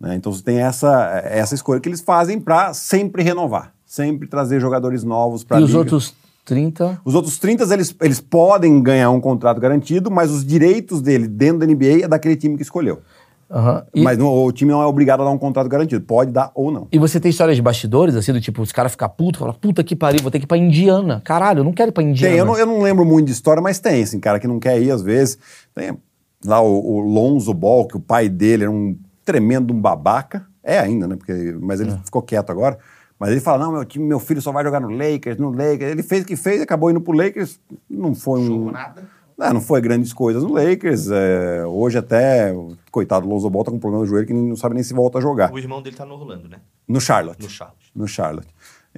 Né? 0.00 0.14
Então 0.14 0.32
você 0.32 0.42
tem 0.42 0.58
essa, 0.58 1.22
essa 1.24 1.54
escolha 1.54 1.80
que 1.80 1.88
eles 1.88 2.00
fazem 2.00 2.38
para 2.40 2.72
sempre 2.74 3.22
renovar, 3.22 3.72
sempre 3.84 4.26
trazer 4.28 4.60
jogadores 4.60 5.02
novos 5.04 5.42
para 5.44 5.60
E 5.60 5.62
os 5.64 5.74
outros 5.74 6.14
30. 6.44 7.00
os 7.04 7.14
outros 7.14 7.38
30, 7.38 7.64
eles, 7.74 7.94
eles 8.00 8.20
podem 8.20 8.82
ganhar 8.82 9.10
um 9.10 9.20
contrato 9.20 9.60
garantido, 9.60 10.10
mas 10.10 10.30
os 10.30 10.44
direitos 10.44 11.00
dele 11.00 11.26
dentro 11.26 11.58
da 11.60 11.66
NBA 11.66 12.04
é 12.04 12.08
daquele 12.08 12.36
time 12.36 12.56
que 12.56 12.62
escolheu. 12.62 13.00
Aham. 13.48 13.84
E, 13.94 14.02
Mas 14.02 14.18
não- 14.18 14.26
o 14.26 14.50
time 14.50 14.72
não 14.72 14.82
é 14.82 14.86
obrigado 14.86 15.20
a 15.22 15.24
dar 15.24 15.30
um 15.30 15.38
contrato 15.38 15.68
garantido. 15.68 16.04
Pode 16.04 16.32
dar 16.32 16.50
ou 16.52 16.72
não. 16.72 16.88
e 16.90 16.98
você 16.98 17.20
tem 17.20 17.30
histórias 17.30 17.54
de 17.56 17.62
bastidores, 17.62 18.16
assim, 18.16 18.32
do 18.32 18.40
tipo, 18.40 18.60
os 18.60 18.72
caras 18.72 18.90
ficam 18.90 19.08
putos, 19.08 19.38
falam, 19.38 19.54
puta 19.54 19.84
que 19.84 19.94
pariu, 19.94 20.20
vou 20.20 20.32
ter 20.32 20.40
que 20.40 20.46
ir 20.46 20.48
pra 20.48 20.56
Indiana. 20.58 21.22
Caralho, 21.24 21.60
eu 21.60 21.64
não 21.64 21.72
quero 21.72 21.90
ir 21.90 21.92
pra 21.92 22.02
Indiana. 22.02 22.32
Tem, 22.32 22.38
eu 22.40 22.44
não, 22.44 22.58
eu 22.58 22.66
não 22.66 22.82
lembro 22.82 23.04
muito 23.04 23.26
de 23.26 23.32
história, 23.32 23.62
mas 23.62 23.78
tem, 23.78 24.02
assim, 24.02 24.18
cara 24.18 24.40
que 24.40 24.48
não 24.48 24.58
quer 24.58 24.82
ir 24.82 24.90
às 24.90 25.00
vezes. 25.00 25.38
Tem 25.72 25.96
lá 26.44 26.60
o, 26.60 26.96
o 26.96 26.98
Lonzo 27.00 27.54
Ball, 27.54 27.86
que 27.86 27.96
o 27.96 28.00
pai 28.00 28.28
dele 28.28 28.64
era 28.64 28.70
um 28.70 28.96
tremendo 29.26 29.74
um 29.74 29.78
babaca. 29.80 30.46
É 30.64 30.78
ainda, 30.78 31.06
né? 31.06 31.16
Porque, 31.16 31.32
mas 31.60 31.80
É. 31.80 31.84
ele 31.84 31.98
ficou 32.04 32.22
quieto 32.22 32.50
agora. 32.50 32.78
Mas 33.18 33.30
ele 33.30 33.40
fala: 33.40 33.64
não, 33.64 33.72
meu 33.72 33.84
time, 33.84 34.04
meu 34.06 34.18
filho 34.20 34.40
só 34.40 34.50
vai 34.52 34.64
jogar 34.64 34.80
no 34.80 34.88
Lakers, 34.88 35.36
no 35.38 35.50
Lakers. 35.50 35.90
Ele 35.90 36.02
fez 36.02 36.22
o 36.22 36.26
que 36.26 36.36
fez, 36.36 36.62
acabou 36.62 36.90
indo 36.90 37.00
pro 37.00 37.12
Lakers. 37.12 37.60
Não 37.90 38.14
foi 38.14 38.40
um. 38.40 38.46
Jogou 38.46 38.72
nada. 38.72 39.16
Não, 39.38 39.52
não 39.54 39.60
foi 39.60 39.82
grandes 39.82 40.14
coisas 40.14 40.42
no 40.42 40.50
Lakers. 40.54 41.10
é, 41.10 41.62
hoje 41.66 41.98
até, 41.98 42.54
coitado, 42.90 43.26
o 43.26 43.30
Lonzo 43.30 43.50
Ball 43.50 43.64
tá 43.64 43.70
com 43.70 43.76
um 43.76 43.80
problema 43.80 44.02
no 44.02 44.08
joelho 44.08 44.26
que 44.26 44.32
não 44.32 44.56
sabe 44.56 44.74
nem 44.74 44.82
se 44.82 44.94
volta 44.94 45.18
a 45.18 45.20
jogar. 45.20 45.52
O 45.52 45.58
irmão 45.58 45.82
dele 45.82 45.94
tá 45.94 46.06
no 46.06 46.14
Orlando, 46.14 46.48
né? 46.48 46.58
No 46.88 46.98
Charlotte. 47.02 47.42
No 47.42 47.50
Charlotte. 47.50 47.90
No 47.94 48.08
Charlotte. 48.08 48.48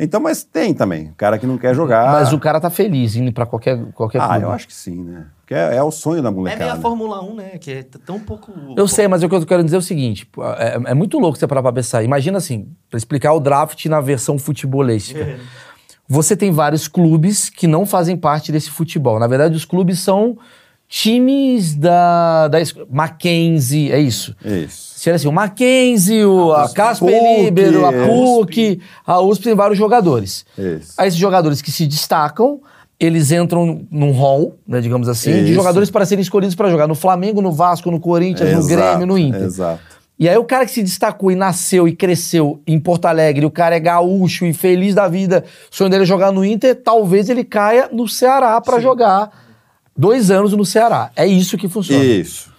Então, 0.00 0.20
mas 0.20 0.44
tem 0.44 0.72
também. 0.72 1.12
Cara 1.16 1.38
que 1.38 1.46
não 1.46 1.58
quer 1.58 1.74
jogar. 1.74 2.12
Mas 2.12 2.32
o 2.32 2.38
cara 2.38 2.60
tá 2.60 2.70
feliz 2.70 3.16
indo 3.16 3.32
pra 3.32 3.44
qualquer, 3.44 3.78
qualquer 3.92 4.20
Ah, 4.22 4.28
clube. 4.28 4.42
eu 4.44 4.50
acho 4.52 4.66
que 4.68 4.74
sim, 4.74 5.02
né? 5.02 5.26
Porque 5.40 5.54
é, 5.54 5.76
é 5.76 5.82
o 5.82 5.90
sonho 5.90 6.22
da 6.22 6.28
É 6.28 6.32
meio 6.32 6.42
molecada. 6.44 6.72
a 6.74 6.76
Fórmula 6.76 7.22
1, 7.24 7.34
né? 7.34 7.48
Que 7.58 7.72
é 7.72 7.82
tão 8.06 8.20
pouco... 8.20 8.52
Eu 8.76 8.86
sei, 8.86 9.08
mas 9.08 9.22
o 9.22 9.28
que 9.28 9.34
eu 9.34 9.44
quero 9.46 9.64
dizer 9.64 9.76
é 9.76 9.78
o 9.78 9.82
seguinte: 9.82 10.28
é, 10.58 10.90
é 10.90 10.94
muito 10.94 11.18
louco 11.18 11.36
você 11.38 11.46
parar 11.46 11.62
pra 11.62 11.72
pensar. 11.72 12.02
Imagina 12.02 12.38
assim, 12.38 12.68
pra 12.88 12.96
explicar 12.98 13.32
o 13.32 13.40
draft 13.40 13.84
na 13.86 14.00
versão 14.00 14.38
futebolística. 14.38 15.38
Você 16.08 16.36
tem 16.36 16.50
vários 16.50 16.86
clubes 16.88 17.50
que 17.50 17.66
não 17.66 17.84
fazem 17.84 18.16
parte 18.16 18.50
desse 18.52 18.70
futebol. 18.70 19.18
Na 19.18 19.26
verdade, 19.26 19.56
os 19.56 19.64
clubes 19.64 19.98
são 19.98 20.38
times 20.88 21.74
da, 21.74 22.48
da 22.48 22.58
Mackenzie, 22.90 23.92
é 23.92 24.00
isso. 24.00 24.34
Isso. 24.42 24.98
Seria 24.98 25.16
assim, 25.16 25.28
o 25.28 25.32
Mackenzie, 25.32 26.24
o, 26.24 26.52
a 26.52 26.68
Casper 26.70 27.10
PUC, 27.10 27.44
Libero, 27.44 27.86
a 27.86 27.92
é. 27.92 28.06
PUC, 28.06 28.80
a 29.06 29.20
USP 29.20 29.44
tem 29.44 29.54
vários 29.54 29.78
jogadores. 29.78 30.46
Isso. 30.56 30.94
Aí 30.96 31.08
esses 31.08 31.20
jogadores 31.20 31.60
que 31.60 31.70
se 31.70 31.86
destacam, 31.86 32.60
eles 32.98 33.30
entram 33.30 33.86
num 33.90 34.12
hall, 34.12 34.56
né, 34.66 34.80
digamos 34.80 35.08
assim, 35.08 35.30
de 35.30 35.44
Isso. 35.44 35.54
jogadores 35.54 35.90
para 35.90 36.06
serem 36.06 36.22
escolhidos 36.22 36.56
para 36.56 36.70
jogar 36.70 36.88
no 36.88 36.94
Flamengo, 36.94 37.42
no 37.42 37.52
Vasco, 37.52 37.90
no 37.90 38.00
Corinthians, 38.00 38.50
no 38.50 38.58
Exato, 38.58 38.68
Grêmio, 38.68 39.06
no 39.06 39.18
Inter. 39.18 39.42
Exato. 39.42 39.98
E 40.18 40.28
aí 40.28 40.36
o 40.36 40.42
cara 40.42 40.64
que 40.64 40.72
se 40.72 40.82
destacou 40.82 41.30
e 41.30 41.36
nasceu 41.36 41.86
e 41.86 41.94
cresceu 41.94 42.60
em 42.66 42.80
Porto 42.80 43.04
Alegre, 43.04 43.46
o 43.46 43.50
cara 43.52 43.76
é 43.76 43.80
gaúcho 43.80 44.44
e 44.46 44.52
feliz 44.52 44.94
da 44.94 45.06
vida, 45.06 45.44
o 45.70 45.76
sonho 45.76 45.88
dele 45.88 46.02
é 46.02 46.06
jogar 46.06 46.32
no 46.32 46.44
Inter, 46.44 46.74
talvez 46.74 47.28
ele 47.28 47.44
caia 47.44 47.88
no 47.92 48.08
Ceará 48.08 48.60
para 48.60 48.80
jogar 48.80 49.47
dois 49.98 50.30
anos 50.30 50.52
no 50.52 50.64
Ceará. 50.64 51.10
É 51.16 51.26
isso 51.26 51.58
que 51.58 51.68
funciona. 51.68 52.04
Isso. 52.04 52.56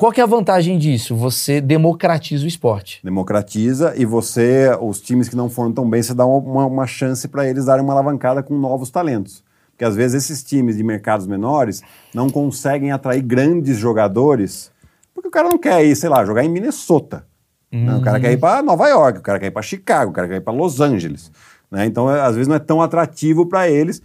Qual 0.00 0.12
que 0.12 0.20
é 0.20 0.24
a 0.24 0.26
vantagem 0.26 0.78
disso? 0.78 1.14
Você 1.14 1.60
democratiza 1.60 2.44
o 2.44 2.48
esporte. 2.48 3.00
Democratiza 3.04 3.92
e 3.98 4.06
você, 4.06 4.70
os 4.80 4.98
times 4.98 5.28
que 5.28 5.36
não 5.36 5.50
foram 5.50 5.72
tão 5.72 5.90
bem, 5.90 6.02
você 6.02 6.14
dá 6.14 6.24
uma, 6.24 6.64
uma, 6.64 6.86
chance 6.86 7.28
para 7.28 7.46
eles 7.46 7.66
darem 7.66 7.84
uma 7.84 7.92
alavancada 7.92 8.42
com 8.42 8.56
novos 8.56 8.88
talentos. 8.88 9.44
Porque 9.72 9.84
às 9.84 9.94
vezes 9.94 10.24
esses 10.24 10.42
times 10.42 10.78
de 10.78 10.82
mercados 10.82 11.26
menores 11.26 11.82
não 12.14 12.30
conseguem 12.30 12.92
atrair 12.92 13.20
grandes 13.20 13.76
jogadores, 13.76 14.72
porque 15.12 15.28
o 15.28 15.30
cara 15.30 15.50
não 15.50 15.58
quer 15.58 15.84
ir, 15.84 15.94
sei 15.94 16.08
lá, 16.08 16.24
jogar 16.24 16.44
em 16.44 16.48
Minnesota. 16.48 17.26
né? 17.70 17.96
O 17.96 18.00
cara 18.00 18.18
quer 18.18 18.32
ir 18.32 18.38
para 18.38 18.62
Nova 18.62 18.88
York, 18.88 19.18
o 19.18 19.22
cara 19.22 19.38
quer 19.38 19.48
ir 19.48 19.50
para 19.50 19.60
Chicago, 19.60 20.12
o 20.12 20.14
cara 20.14 20.28
quer 20.28 20.36
ir 20.36 20.40
para 20.40 20.54
Los 20.54 20.80
Angeles. 20.80 21.30
né? 21.70 21.84
Então, 21.84 22.10
é, 22.10 22.22
às 22.22 22.34
vezes, 22.36 22.48
não 22.48 22.56
é 22.56 22.58
tão 22.58 22.80
atrativo 22.80 23.44
para 23.44 23.68
eles. 23.68 24.00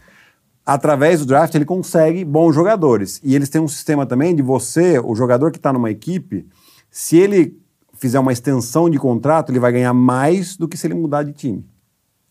Através 0.66 1.20
do 1.20 1.26
draft, 1.28 1.53
ele 1.53 1.66
consegue 1.66 2.26
bons 2.26 2.53
jogadores. 2.55 3.22
E 3.24 3.36
eles 3.36 3.49
têm 3.49 3.61
um 3.61 3.68
sistema 3.68 4.05
também 4.05 4.36
de 4.36 4.41
você, 4.41 4.97
o 4.99 5.13
jogador 5.16 5.51
que 5.51 5.57
está 5.57 5.72
numa 5.72 5.91
equipe, 5.91 6.47
se 6.89 7.18
ele 7.18 7.57
fizer 7.93 8.20
uma 8.20 8.34
extensão 8.34 8.89
de 8.89 8.97
contrato, 8.97 9.51
ele 9.51 9.59
vai 9.59 9.72
ganhar 9.72 9.93
mais 9.93 10.57
do 10.57 10.68
que 10.68 10.76
se 10.76 10.88
ele 10.88 10.95
mudar 10.95 11.24
de 11.24 11.34
time. 11.34 11.63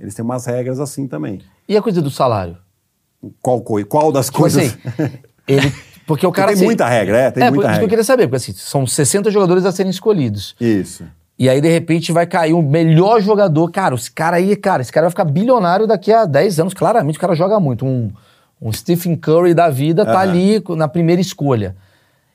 Eles 0.00 0.14
têm 0.14 0.24
umas 0.24 0.46
regras 0.46 0.80
assim 0.80 1.06
também. 1.06 1.40
E 1.68 1.76
a 1.76 1.82
coisa 1.82 2.02
do 2.02 2.10
salário? 2.10 2.56
Qual, 3.40 3.60
coi- 3.62 3.84
qual 3.84 4.10
das 4.10 4.26
Tipo 4.26 4.38
coisas. 4.40 4.64
assim, 4.64 5.18
ele, 5.46 5.72
porque 6.06 6.26
o 6.26 6.32
cara 6.32 6.48
tem 6.48 6.56
assim- 6.56 6.64
muita 6.64 6.88
regra, 6.88 7.16
é, 7.16 7.30
tem 7.30 7.44
é, 7.44 7.50
muita 7.50 7.54
por 7.54 7.60
isso 7.60 7.60
que 7.62 7.66
eu 7.68 7.72
regra. 7.74 7.88
queria 7.88 8.04
saber, 8.04 8.26
porque 8.26 8.36
assim, 8.36 8.52
são 8.52 8.86
60 8.86 9.30
jogadores 9.30 9.64
a 9.64 9.70
serem 9.72 9.90
escolhidos. 9.90 10.54
Isso. 10.60 11.04
E 11.38 11.48
aí, 11.48 11.60
de 11.60 11.68
repente, 11.68 12.12
vai 12.12 12.26
cair 12.26 12.52
o 12.52 12.62
melhor 12.62 13.20
jogador. 13.20 13.70
Cara, 13.70 13.94
esse 13.94 14.10
cara 14.10 14.36
aí, 14.36 14.54
cara, 14.54 14.82
esse 14.82 14.92
cara 14.92 15.06
vai 15.06 15.10
ficar 15.10 15.24
bilionário 15.24 15.86
daqui 15.86 16.12
a 16.12 16.24
10 16.24 16.60
anos. 16.60 16.74
Claramente, 16.74 17.18
o 17.18 17.20
cara 17.20 17.34
joga 17.34 17.58
muito. 17.58 17.84
Um, 17.84 18.10
um 18.62 18.72
Stephen 18.72 19.16
Curry 19.16 19.52
da 19.52 19.68
vida 19.68 20.04
tá 20.06 20.20
ali 20.20 20.62
na 20.76 20.86
primeira 20.86 21.20
escolha. 21.20 21.74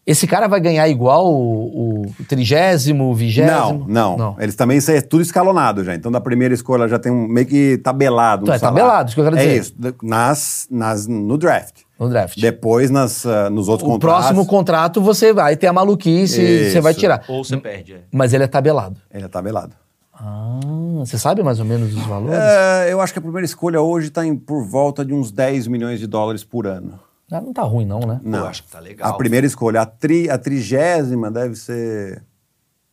Esse 0.05 0.25
cara 0.25 0.47
vai 0.47 0.59
ganhar 0.59 0.87
igual 0.89 1.31
o, 1.31 2.01
o 2.01 2.23
trigésimo, 2.27 3.11
o 3.11 3.13
vigésimo? 3.13 3.85
Não, 3.87 4.17
não, 4.17 4.35
Eles 4.39 4.55
também, 4.55 4.77
isso 4.79 4.89
é 4.91 5.01
tudo 5.01 5.21
escalonado 5.21 5.83
já. 5.83 5.93
Então, 5.93 6.11
da 6.11 6.19
primeira 6.19 6.53
escolha 6.53 6.87
já 6.87 6.97
tem 6.97 7.11
um 7.11 7.27
meio 7.27 7.45
que 7.45 7.77
tabelado. 7.77 8.43
Então, 8.43 8.53
um 8.53 8.55
é 8.55 8.59
salário. 8.59 8.79
tabelado, 8.83 9.07
isso 9.09 9.15
que 9.15 9.21
eu 9.21 9.25
quero 9.25 9.37
É 9.37 9.45
dizer. 9.45 9.59
isso, 9.59 9.75
nas, 10.01 10.67
nas, 10.71 11.07
no 11.07 11.37
draft. 11.37 11.81
No 11.99 12.07
draft. 12.07 12.39
Depois, 12.39 12.89
nas, 12.89 13.25
ah, 13.25 13.49
nos 13.49 13.67
outros 13.67 13.87
o 13.87 13.91
contratos. 13.91 14.19
próximo 14.21 14.45
contrato 14.45 15.01
você 15.01 15.33
vai 15.33 15.57
ter 15.57 15.67
a 15.67 15.73
maluquice 15.73 16.41
e 16.41 16.71
você 16.71 16.79
vai 16.79 16.91
Isso. 16.93 16.99
tirar. 17.01 17.25
Ou 17.27 17.43
você 17.43 17.57
perde, 17.57 17.93
é. 17.95 18.01
Mas 18.11 18.33
ele 18.33 18.45
é 18.45 18.47
tabelado. 18.47 18.99
Ele 19.11 19.25
é 19.25 19.27
tabelado. 19.27 19.75
Ah, 20.13 20.59
você 20.99 21.17
sabe 21.17 21.43
mais 21.43 21.59
ou 21.59 21.65
menos 21.65 21.93
os 21.93 22.05
valores? 22.05 22.37
É, 22.39 22.91
eu 22.91 23.01
acho 23.01 23.11
que 23.13 23.19
a 23.19 23.21
primeira 23.21 23.45
escolha 23.45 23.81
hoje 23.81 24.07
está 24.07 24.21
por 24.45 24.65
volta 24.65 25.03
de 25.03 25.13
uns 25.13 25.31
10 25.31 25.67
milhões 25.67 25.99
de 25.99 26.07
dólares 26.07 26.43
por 26.43 26.67
ano. 26.67 26.99
Ah, 27.31 27.41
não 27.41 27.53
tá 27.53 27.63
ruim, 27.63 27.85
não, 27.85 27.99
né? 27.99 28.19
Não. 28.23 28.39
Eu 28.39 28.47
acho 28.47 28.63
que 28.63 28.71
tá 28.71 28.79
legal. 28.79 29.09
A 29.09 29.13
primeira 29.13 29.45
escolha, 29.45 29.81
a, 29.81 29.85
tri, 29.85 30.29
a 30.29 30.37
trigésima 30.37 31.29
deve 31.29 31.55
ser 31.55 32.23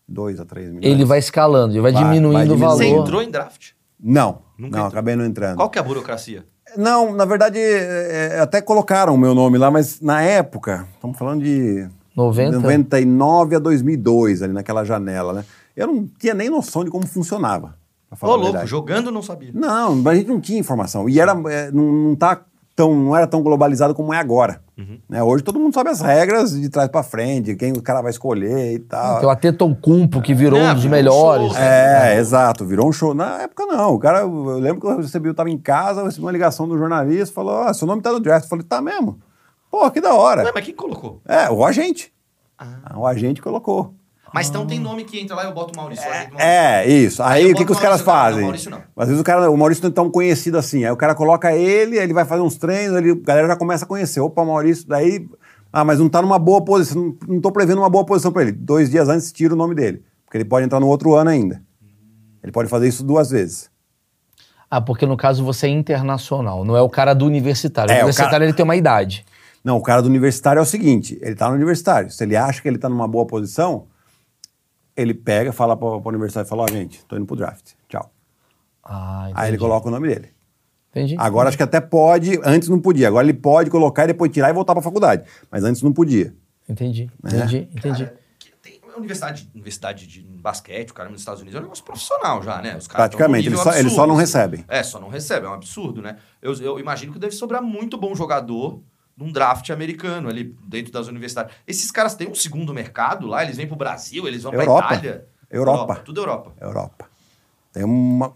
2 0.09 0.41
a 0.41 0.45
3 0.45 0.69
milhões. 0.73 0.85
Ele 0.85 1.05
vai 1.05 1.19
escalando, 1.19 1.73
ele 1.73 1.81
vai, 1.81 1.93
Vai, 1.93 2.03
diminuindo 2.03 2.49
vai 2.49 2.57
o 2.57 2.59
valor. 2.59 2.77
Você 2.77 2.87
entrou 2.89 3.23
em 3.23 3.31
draft? 3.31 3.71
Não, 3.99 4.43
Nunca 4.59 4.77
não, 4.77 4.87
entrou. 4.87 4.87
acabei 4.87 5.17
não 5.17 5.25
entrando. 5.25 5.57
Qual 5.57 5.71
que 5.71 5.79
é 5.79 5.81
a 5.81 5.85
burocracia? 5.85 6.45
Não, 6.77 7.13
na 7.15 7.25
verdade, 7.25 7.59
é, 7.59 8.33
é, 8.35 8.41
até 8.41 8.61
colocaram 8.61 9.15
o 9.15 9.19
meu 9.19 9.35
nome 9.35 9.59
lá, 9.59 9.71
mas 9.71 10.01
na 10.01 10.23
época, 10.23 10.87
estamos 10.95 11.17
falando 11.17 11.43
de 11.43 11.89
90? 12.17 12.61
99 12.61 13.57
a 13.57 13.59
2002, 13.59 14.43
ali 14.43 14.53
naquela 14.53 14.85
janela, 14.85 15.33
né? 15.33 15.45
Eu 15.77 15.87
não 15.87 16.09
tinha 16.19 16.35
nem 16.35 16.49
noção 16.49 16.85
de 16.85 16.91
como 16.91 17.07
funcionava. 17.07 17.77
Ô, 18.23 18.37
louco, 18.37 18.67
jogando 18.67 19.11
não 19.11 19.23
sabia. 19.23 19.51
Não, 19.53 19.97
mas 19.97 20.15
a 20.15 20.17
gente 20.17 20.29
não 20.29 20.41
tinha 20.41 20.59
informação. 20.59 21.09
E 21.09 21.21
era, 21.21 21.33
é, 21.51 21.71
não, 21.71 21.93
não, 21.93 22.17
tá 22.17 22.41
tão, 22.77 22.95
não 22.95 23.17
era 23.17 23.27
tão 23.27 23.43
globalizado 23.43 23.95
como 23.95 24.13
é 24.13 24.19
agora. 24.19 24.61
Uhum. 24.77 24.99
Né? 25.09 25.23
Hoje 25.23 25.43
todo 25.43 25.59
mundo 25.59 25.73
sabe 25.73 25.89
as 25.89 26.03
regras 26.03 26.53
de 26.53 26.69
trás 26.69 26.89
pra 26.91 27.03
frente, 27.03 27.57
quem 27.57 27.73
o 27.73 27.81
cara 27.83 28.03
vai 28.03 28.11
escolher 28.11 28.75
e 28.75 28.79
tal. 28.79 29.19
Tem 29.19 29.27
o 29.27 29.31
Atetokounmpo, 29.31 30.21
que 30.21 30.35
virou 30.35 30.61
É, 30.61 30.71
um 30.71 30.75
dos 30.75 30.83
virou 30.83 30.93
um 30.93 30.97
melhores. 30.97 31.53
show, 31.53 31.63
É, 31.63 32.17
exato, 32.19 32.67
virou 32.67 32.87
um 32.89 32.93
show. 32.93 33.15
Na 33.15 33.43
época 33.43 33.65
não, 33.65 33.95
o 33.95 33.99
cara, 33.99 34.21
eu 34.21 34.59
lembro 34.59 34.81
que 34.83 34.87
eu 34.87 34.99
recebi, 34.99 35.29
eu 35.29 35.35
tava 35.35 35.49
em 35.51 35.57
casa, 35.59 36.01
eu 36.03 36.05
recebi 36.05 36.25
uma 36.25 36.33
ligação 36.33 36.69
do 36.69 36.77
jornalista, 36.77 37.35
falou, 37.35 37.55
ó, 37.55 37.73
seu 37.73 37.87
nome 37.87 38.03
tá 38.03 38.13
no 38.13 38.21
draft. 38.21 38.45
Eu 38.45 38.51
falei, 38.51 38.65
tá 38.65 38.83
mesmo? 38.83 39.19
Pô, 39.71 39.91
que 39.91 40.01
da 40.01 40.15
hora. 40.15 40.45
Ué, 40.45 40.53
mas 40.55 40.65
quem 40.65 40.75
colocou? 40.75 41.21
É, 41.27 41.51
o 41.51 41.65
agente. 41.65 42.13
Ah. 42.59 42.95
O 42.97 43.07
agente 43.07 43.41
colocou. 43.43 43.95
Mas 44.35 44.49
então 44.49 44.67
tem 44.67 44.79
nome 44.79 45.05
que 45.05 45.19
entra 45.21 45.35
lá 45.37 45.45
e 45.45 45.47
eu 45.47 45.55
boto 45.55 45.73
o 45.73 45.77
Maurício. 45.81 46.05
ajeito 46.05 46.31
o 46.31 46.35
Maurício. 46.35 46.47
É, 46.51 46.87
isso. 46.89 47.23
Aí, 47.23 47.45
Aí 47.45 47.53
o 47.53 47.55
que, 47.55 47.65
que 47.65 47.73
os 47.73 47.79
o 47.79 47.81
caras 47.81 48.01
fazem? 48.03 48.39
não, 48.41 48.47
Maurício 48.49 48.71
não. 48.71 48.83
Às 48.97 49.07
vezes 49.09 49.21
o, 49.21 49.25
cara, 49.25 49.51
o 49.51 49.57
Maurício 49.57 49.83
não 49.83 49.91
é 49.91 49.95
tão 49.95 50.11
conhecido 50.11 50.59
assim. 50.59 50.85
Aí 50.85 50.91
o 50.91 50.97
cara 50.97 51.15
coloca 51.15 51.55
ele, 51.55 51.97
ele 51.97 52.13
vai 52.13 52.25
fazer 52.25 52.43
uns 52.43 52.57
treinos, 52.57 52.97
ele, 52.99 53.13
a 53.13 53.15
galera 53.15 53.47
já 53.49 53.57
começa 53.57 53.85
a 53.85 53.89
conhecer. 53.89 54.21
Opa, 54.21 54.45
Maurício, 54.45 54.87
daí. 54.87 55.27
Ah, 55.73 55.85
mas 55.85 55.99
não 55.99 56.09
tá 56.09 56.21
numa 56.23 56.39
boa 56.39 56.63
posição. 56.65 57.03
Não, 57.03 57.17
não 57.35 57.41
tô 57.41 57.51
prevendo 57.53 57.79
uma 57.79 57.89
boa 57.91 58.05
posição 58.05 58.33
pra 58.33 58.43
ele. 58.43 58.53
Dois 58.53 58.91
dias 58.91 59.09
antes, 59.09 59.33
tira 59.33 59.55
o 59.55 59.57
nome 59.57 59.75
dele. 59.75 60.03
Porque 60.25 60.37
ele 60.39 60.45
pode 60.45 60.67
entrar 60.67 60.81
no 60.81 60.89
outro 60.89 61.15
ano 61.15 61.31
ainda. 61.31 61.63
Ele 62.43 62.53
pode 62.53 62.69
fazer 62.69 62.89
isso 62.89 63.03
duas 63.05 63.31
vezes. 63.31 63.71
Ah, 64.71 64.81
porque 64.81 65.07
no 65.07 65.17
caso 65.17 65.45
você 65.45 65.67
é 65.67 65.71
internacional, 65.71 66.65
não 66.65 66.77
é 66.77 66.83
o 66.83 66.89
cara 66.89 67.15
do 67.15 67.25
universitário. 67.25 67.91
É, 67.91 67.95
o 67.95 67.99
o 67.99 68.01
universitário 68.01 68.31
cara- 68.33 68.45
ele 68.45 68.53
tem 68.53 68.65
uma 68.65 68.75
idade. 68.77 69.25
Não, 69.63 69.77
o 69.77 69.83
cara 69.83 70.01
do 70.03 70.09
universitário 70.09 70.59
é 70.59 70.63
o 70.63 70.67
seguinte: 70.67 71.19
ele 71.23 71.35
tá 71.37 71.49
no 71.49 71.55
universitário. 71.55 72.11
Se 72.11 72.23
ele 72.25 72.37
acha 72.37 72.61
que 72.61 72.69
ele 72.69 72.79
tá 72.79 72.89
numa 72.89 73.07
boa 73.07 73.27
posição, 73.27 73.87
ele 74.97 75.13
pega, 75.15 75.53
fala 75.53 75.77
pra, 75.77 76.01
pra 76.01 76.09
universidade 76.09 76.47
e 76.47 76.51
fala: 76.51 76.63
Ó, 76.63 76.69
gente, 76.69 77.05
tô 77.07 77.17
indo 77.17 77.27
pro 77.27 77.37
draft. 77.37 77.73
Tchau. 77.89 78.11
Ah. 78.83 79.31
Aí 79.35 79.51
ele 79.51 79.59
coloca 79.59 79.89
o 79.89 79.91
nome 79.91 80.09
dele. 80.09 80.31
Entendi. 80.91 81.15
Agora 81.19 81.49
acho 81.49 81.57
que 81.59 81.63
até 81.63 81.81
pode, 81.81 82.41
antes 82.45 82.69
não 82.69 82.81
podia. 82.81 83.09
Agora 83.09 83.27
ele 83.27 83.35
pode 83.35 83.69
colocar 83.71 84.05
e 84.05 84.09
depois 84.09 84.33
tirar 84.33 84.49
e 84.49 84.53
voltar 84.53 84.73
pra 84.75 84.83
faculdade. 84.83 85.25
Mas 85.51 85.63
antes 85.65 85.83
não 85.83 85.93
podia. 85.93 86.35
Entendi, 86.69 87.11
É. 87.25 87.29
entendi, 87.37 87.69
entendi. 87.77 88.05
Cara, 88.07 88.19
tem 88.63 88.81
universidade, 88.97 89.49
universidade 89.55 90.07
de 90.07 90.21
basquete, 90.23 90.91
o 90.91 90.95
cara 90.95 91.11
nos 91.11 91.21
Estados 91.21 91.43
Unidos 91.43 91.57
é 91.57 91.61
um 91.61 91.65
negócio 91.65 91.85
profissional 91.85 92.43
já, 92.43 92.63
né? 92.63 92.77
Os 92.77 92.87
caras 92.89 93.09
Praticamente, 93.09 93.49
eles 93.49 93.61
só- 93.61 93.75
eles 93.75 93.93
só 93.93 94.07
não 94.07 94.15
recebem. 94.17 94.65
É, 94.67 94.83
só 94.83 94.99
não 94.99 95.09
recebem, 95.09 95.47
é 95.49 95.51
um 95.51 95.55
absurdo, 95.55 96.01
né? 96.01 96.17
Eu, 96.41 96.55
eu 96.55 96.81
imagino 96.81 97.13
que 97.13 97.19
deve 97.19 97.35
sobrar 97.35 97.63
muito 97.63 97.99
bom 97.99 98.15
jogador 98.15 98.81
num 99.17 99.33
draft 99.33 99.71
americano 99.71 100.29
ali 100.29 100.55
dentro 100.67 100.93
das 100.93 101.09
universidades. 101.09 101.55
Esses 101.67 101.91
caras 101.91 102.15
têm 102.15 102.29
um 102.29 102.35
segundo 102.35 102.75
mercado 102.75 103.27
lá, 103.27 103.43
eles 103.43 103.57
vêm 103.57 103.67
pro 103.67 103.77
Brasil, 103.77 104.29
eles 104.29 104.43
vão 104.43 104.53
pra 104.53 104.63
Europa. 104.63 104.95
Itália. 104.95 105.27
Europa. 105.51 105.95
Tudo 106.05 106.21
Europa. 106.21 106.53
Europa. 106.61 107.07
Tem 107.73 107.85
uma, 107.85 108.33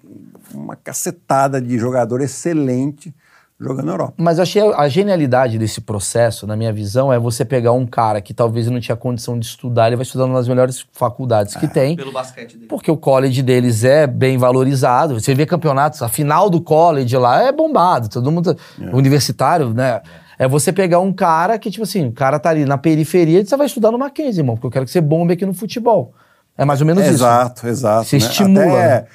uma 0.53 0.77
cacetada 0.77 1.61
de 1.61 1.79
jogador 1.79 2.21
excelente 2.21 3.15
jogando 3.61 3.87
na 3.87 3.93
Europa. 3.93 4.15
Mas 4.17 4.39
eu 4.39 4.43
achei 4.43 4.63
a 4.63 4.89
genialidade 4.89 5.59
desse 5.59 5.81
processo, 5.83 6.47
na 6.47 6.57
minha 6.57 6.73
visão, 6.73 7.13
é 7.13 7.19
você 7.19 7.45
pegar 7.45 7.73
um 7.73 7.87
cara 7.87 8.21
que 8.21 8.33
talvez 8.33 8.69
não 8.69 8.81
tinha 8.81 8.97
condição 8.97 9.39
de 9.39 9.45
estudar, 9.45 9.89
ele 9.89 9.97
vai 9.97 10.03
estudar 10.03 10.27
nas 10.27 10.49
melhores 10.49 10.87
faculdades 10.93 11.55
que 11.57 11.69
tem. 11.69 11.95
Pelo 11.95 12.13
basquete 12.13 12.55
dele. 12.55 12.67
Porque 12.67 12.91
o 12.91 12.97
college 12.97 13.43
deles 13.43 13.85
é 13.85 14.07
bem 14.07 14.39
valorizado. 14.39 15.21
Você 15.21 15.35
vê 15.35 15.45
campeonatos, 15.45 16.03
a 16.03 16.09
final 16.09 16.49
do 16.49 16.61
college 16.61 17.15
lá 17.19 17.43
é 17.43 17.53
bombado, 17.53 18.09
todo 18.09 18.33
mundo. 18.33 18.57
Universitário, 18.93 19.75
né? 19.75 20.01
É 20.30 20.30
você 20.49 20.73
pegar 20.73 21.01
um 21.01 21.13
cara 21.13 21.59
que, 21.59 21.71
tipo 21.71 21.83
assim, 21.83 22.09
o 22.09 22.13
cara 22.13 22.39
tá 22.39 22.51
ali 22.51 22.65
na 22.65 22.79
periferia 22.79 23.41
e 23.41 23.47
você 23.47 23.57
vai 23.57 23.67
estudar 23.67 23.91
no 23.91 23.99
Mackenzie, 23.99 24.41
irmão, 24.41 24.57
porque 24.57 24.67
eu 24.67 24.71
quero 24.71 24.85
que 24.87 24.91
você 24.91 25.01
bombe 25.01 25.35
aqui 25.35 25.45
no 25.45 25.53
futebol. 25.53 26.15
É 26.57 26.65
mais 26.65 26.81
ou 26.81 26.87
menos 26.87 27.03
isso. 27.05 27.15
Exato, 27.15 27.67
exato. 27.67 28.07
Se 28.07 28.17
né? 28.17 28.25
estimula, 28.25 28.67
Até 28.67 29.07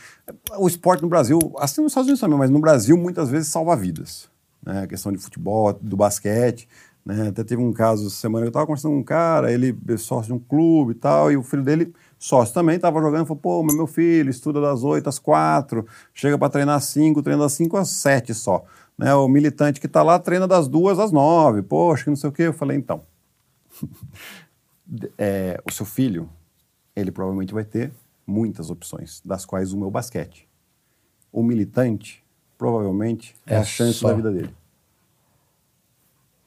o 0.58 0.68
esporte 0.68 1.02
no 1.02 1.10
Brasil, 1.10 1.40
assim 1.60 1.82
nos 1.82 1.92
Estados 1.92 2.08
Unidos 2.08 2.20
também, 2.20 2.38
mas 2.38 2.50
no 2.50 2.60
Brasil 2.60 2.98
muitas 2.98 3.30
vezes 3.30 3.50
salva 3.50 3.76
vidas. 3.76 4.28
Né? 4.66 4.84
A 4.84 4.88
questão 4.88 5.12
de 5.12 5.18
futebol, 5.18 5.74
do 5.74 5.96
basquete. 5.96 6.68
Né? 7.06 7.28
Até 7.28 7.44
teve 7.44 7.62
um 7.62 7.72
caso 7.72 8.08
essa 8.08 8.16
semana, 8.16 8.46
eu 8.46 8.50
estava 8.50 8.66
conversando 8.66 8.94
com 8.94 9.00
um 9.00 9.04
cara, 9.04 9.52
ele 9.52 9.78
é 9.88 9.98
sócio 9.98 10.28
de 10.28 10.34
um 10.34 10.40
clube 10.40 10.94
e 10.94 10.96
tal, 10.96 11.32
e 11.32 11.38
o 11.38 11.44
filho 11.44 11.62
dele, 11.62 11.94
sócio 12.18 12.52
também, 12.52 12.78
estava 12.78 13.00
jogando, 13.00 13.28
falou, 13.28 13.40
pô, 13.40 13.64
mas 13.64 13.76
meu 13.76 13.86
filho 13.86 14.32
estuda 14.32 14.60
das 14.60 14.84
8 14.84 15.08
às 15.08 15.20
4, 15.20 15.86
chega 16.12 16.36
para 16.36 16.50
treinar 16.50 16.78
às 16.78 16.86
5, 16.86 17.22
treina 17.22 17.44
das 17.44 17.54
5 17.54 17.78
às 17.78 17.90
7 17.90 18.34
só. 18.34 18.64
Né? 18.98 19.14
O 19.14 19.28
militante 19.28 19.80
que 19.80 19.88
está 19.88 20.02
lá 20.04 20.18
treina 20.20 20.48
das 20.48 20.68
2 20.68 21.00
às 21.00 21.12
9, 21.12 21.62
poxa, 21.64 22.06
que 22.06 22.10
não 22.10 22.16
sei 22.18 22.30
o 22.30 22.34
quê. 22.34 22.44
Eu 22.44 22.54
falei, 22.54 22.78
então, 22.78 23.02
é, 25.18 25.60
o 25.68 25.72
seu 25.72 25.86
filho, 25.86 26.30
ele 26.96 27.12
provavelmente 27.12 27.54
vai 27.54 27.64
ter 27.66 27.92
muitas 28.26 28.70
opções, 28.70 29.22
das 29.24 29.46
quais 29.46 29.74
uma 29.74 29.86
é 29.86 29.88
o 29.88 29.92
basquete. 29.92 30.48
O 31.32 31.44
militante, 31.44 32.24
provavelmente, 32.58 33.36
é, 33.46 33.56
É 33.56 33.58
a 33.58 33.64
chance 33.64 34.00
só. 34.00 34.08
da 34.10 34.14
vida 34.16 34.32
dele. 34.32 34.56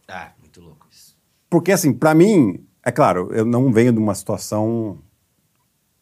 Ah, 0.09 0.31
muito 0.41 0.61
louco 0.61 0.87
isso. 0.91 1.15
Porque, 1.51 1.71
assim, 1.73 1.93
pra 1.93 2.15
mim, 2.15 2.65
é 2.85 2.91
claro, 2.91 3.29
eu 3.33 3.45
não 3.45 3.71
venho 3.73 3.93
de 3.93 3.99
uma 3.99 4.15
situação 4.15 4.99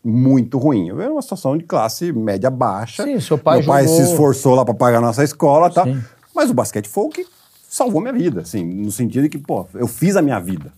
muito 0.05 0.57
ruim. 0.59 0.88
Eu 0.88 0.94
venho 0.97 1.09
de 1.09 1.14
uma 1.16 1.22
situação 1.22 1.59
de 1.59 1.64
classe 1.64 2.12
média 2.12 2.49
baixa. 2.49 3.03
Sim, 3.03 3.18
seu 3.18 3.36
pai 3.36 3.59
Meu 3.59 3.66
pai 3.66 3.84
jogou- 3.88 3.97
se 4.05 4.11
esforçou 4.12 4.55
lá 4.55 4.64
pra 4.64 4.72
pagar 4.74 4.99
a 4.99 5.01
nossa 5.01 5.24
escola 5.24 5.68
tal. 5.68 5.84
Sim. 5.86 6.01
Mas 6.37 6.51
o 6.51 6.55
basquete 6.55 6.87
foi 6.87 7.05
o 7.05 7.09
que 7.09 7.26
salvou 7.66 7.99
minha 7.99 8.12
vida, 8.12 8.43
assim, 8.43 8.62
no 8.62 8.93
sentido 8.93 9.22
de 9.22 9.30
que, 9.30 9.39
pô, 9.39 9.66
eu 9.72 9.87
fiz 9.89 10.16
a 10.16 10.22
minha 10.22 10.39
vida. 10.39 10.70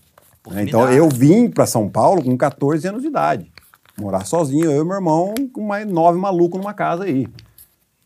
né? 0.49 0.63
Então, 0.63 0.89
eu 0.89 1.09
vim 1.09 1.49
pra 1.49 1.65
São 1.65 1.89
Paulo 1.89 2.23
com 2.23 2.37
14 2.37 2.87
anos 2.87 3.01
de 3.01 3.09
idade. 3.09 3.51
Morar 3.97 4.25
sozinho, 4.25 4.71
eu 4.71 4.83
e 4.83 4.85
meu 4.85 4.95
irmão, 4.95 5.33
com 5.51 5.61
mais 5.61 5.85
nove 5.85 6.17
malucos 6.17 6.57
numa 6.61 6.73
casa 6.73 7.03
aí. 7.03 7.27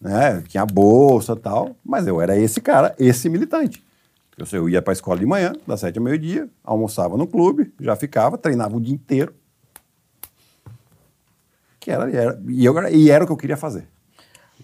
Né? 0.01 0.43
Tinha 0.47 0.65
bolsa 0.65 1.33
e 1.33 1.39
tal, 1.39 1.75
mas 1.85 2.07
eu 2.07 2.19
era 2.19 2.35
esse 2.35 2.59
cara, 2.59 2.95
esse 2.97 3.29
militante. 3.29 3.83
Eu, 4.35 4.47
eu 4.51 4.67
ia 4.67 4.81
pra 4.81 4.91
escola 4.91 5.19
de 5.19 5.25
manhã, 5.27 5.53
das 5.67 5.79
sete 5.79 5.99
ao 5.99 6.03
meio-dia, 6.03 6.49
almoçava 6.63 7.15
no 7.15 7.27
clube, 7.27 7.71
já 7.79 7.95
ficava, 7.95 8.35
treinava 8.35 8.75
o 8.75 8.81
dia 8.81 8.95
inteiro. 8.95 9.31
Que 11.79 11.91
era, 11.91 12.09
e 12.09 12.15
era, 12.15 12.41
e, 12.47 12.65
eu, 12.65 12.87
e 12.89 13.11
era 13.11 13.23
o 13.23 13.27
que 13.27 13.33
eu 13.33 13.37
queria 13.37 13.57
fazer. 13.57 13.87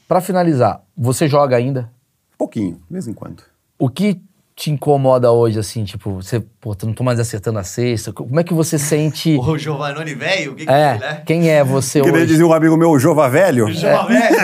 Pra 0.08 0.22
finalizar, 0.22 0.82
você 0.98 1.28
joga 1.28 1.56
ainda? 1.56 1.92
Pouquinho, 2.40 2.76
de 2.88 2.94
vez 2.94 3.06
em 3.06 3.14
quando. 3.14 3.44
O 3.78 3.90
que 3.90 4.22
te 4.56 4.72
incomoda 4.72 5.30
hoje, 5.32 5.60
assim, 5.60 5.84
tipo, 5.84 6.16
você, 6.16 6.40
pô, 6.40 6.76
não 6.84 6.94
tô 6.94 7.04
mais 7.04 7.20
acertando 7.20 7.60
a 7.60 7.64
cesta? 7.64 8.14
Como 8.14 8.40
é 8.40 8.44
que 8.46 8.54
você 8.54 8.80
sente. 8.80 9.38
O 9.46 9.58
Giovanni 9.58 10.14
velho, 10.16 10.54
o 10.54 10.56
que 10.56 10.66
que 10.66 10.72
é, 10.72 10.96
ele 10.96 11.04
é? 11.04 11.16
quem 11.26 11.50
é 11.50 11.64
você 11.66 12.00
Queria 12.02 12.16
hoje? 12.20 12.28
dizer 12.28 12.44
um 12.46 12.54
amigo 12.54 12.78
meu, 12.78 12.92
o 12.92 12.98
Jova 12.98 13.30
Velho. 13.30 13.68
Giovanni 13.72 14.18
velho. 14.20 14.38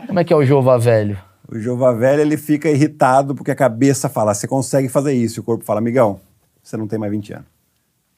Como 0.08 0.18
é 0.18 0.24
que 0.24 0.32
é 0.32 0.36
o 0.36 0.44
Jova 0.44 0.78
velho? 0.78 1.18
O 1.46 1.58
Jova 1.58 1.92
Velho, 1.94 2.20
ele 2.22 2.36
fica 2.38 2.70
irritado 2.70 3.34
porque 3.34 3.50
a 3.50 3.54
cabeça 3.56 4.08
fala, 4.08 4.32
você 4.32 4.46
consegue 4.48 4.88
fazer 4.88 5.12
isso. 5.12 5.38
E 5.38 5.40
o 5.40 5.42
corpo 5.42 5.64
fala, 5.64 5.78
amigão, 5.80 6.20
você 6.62 6.76
não 6.76 6.86
tem 6.86 6.98
mais 6.98 7.12
20 7.12 7.32
anos. 7.34 7.46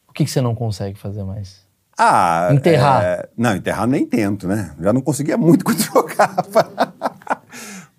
O 0.07 0.13
que, 0.13 0.25
que 0.25 0.31
você 0.31 0.41
não 0.41 0.55
consegue 0.55 0.99
fazer 0.99 1.25
mais? 1.25 1.63
Ah, 1.99 2.49
Enterrar. 2.53 3.03
é, 3.03 3.29
não, 3.37 3.57
enterrar 3.57 3.87
nem 3.87 4.05
tento, 4.07 4.47
né? 4.47 4.73
Já 4.81 4.93
não 4.93 5.01
conseguia 5.01 5.37
muito 5.37 5.65
quando 5.67 5.79
jogava. 5.81 7.12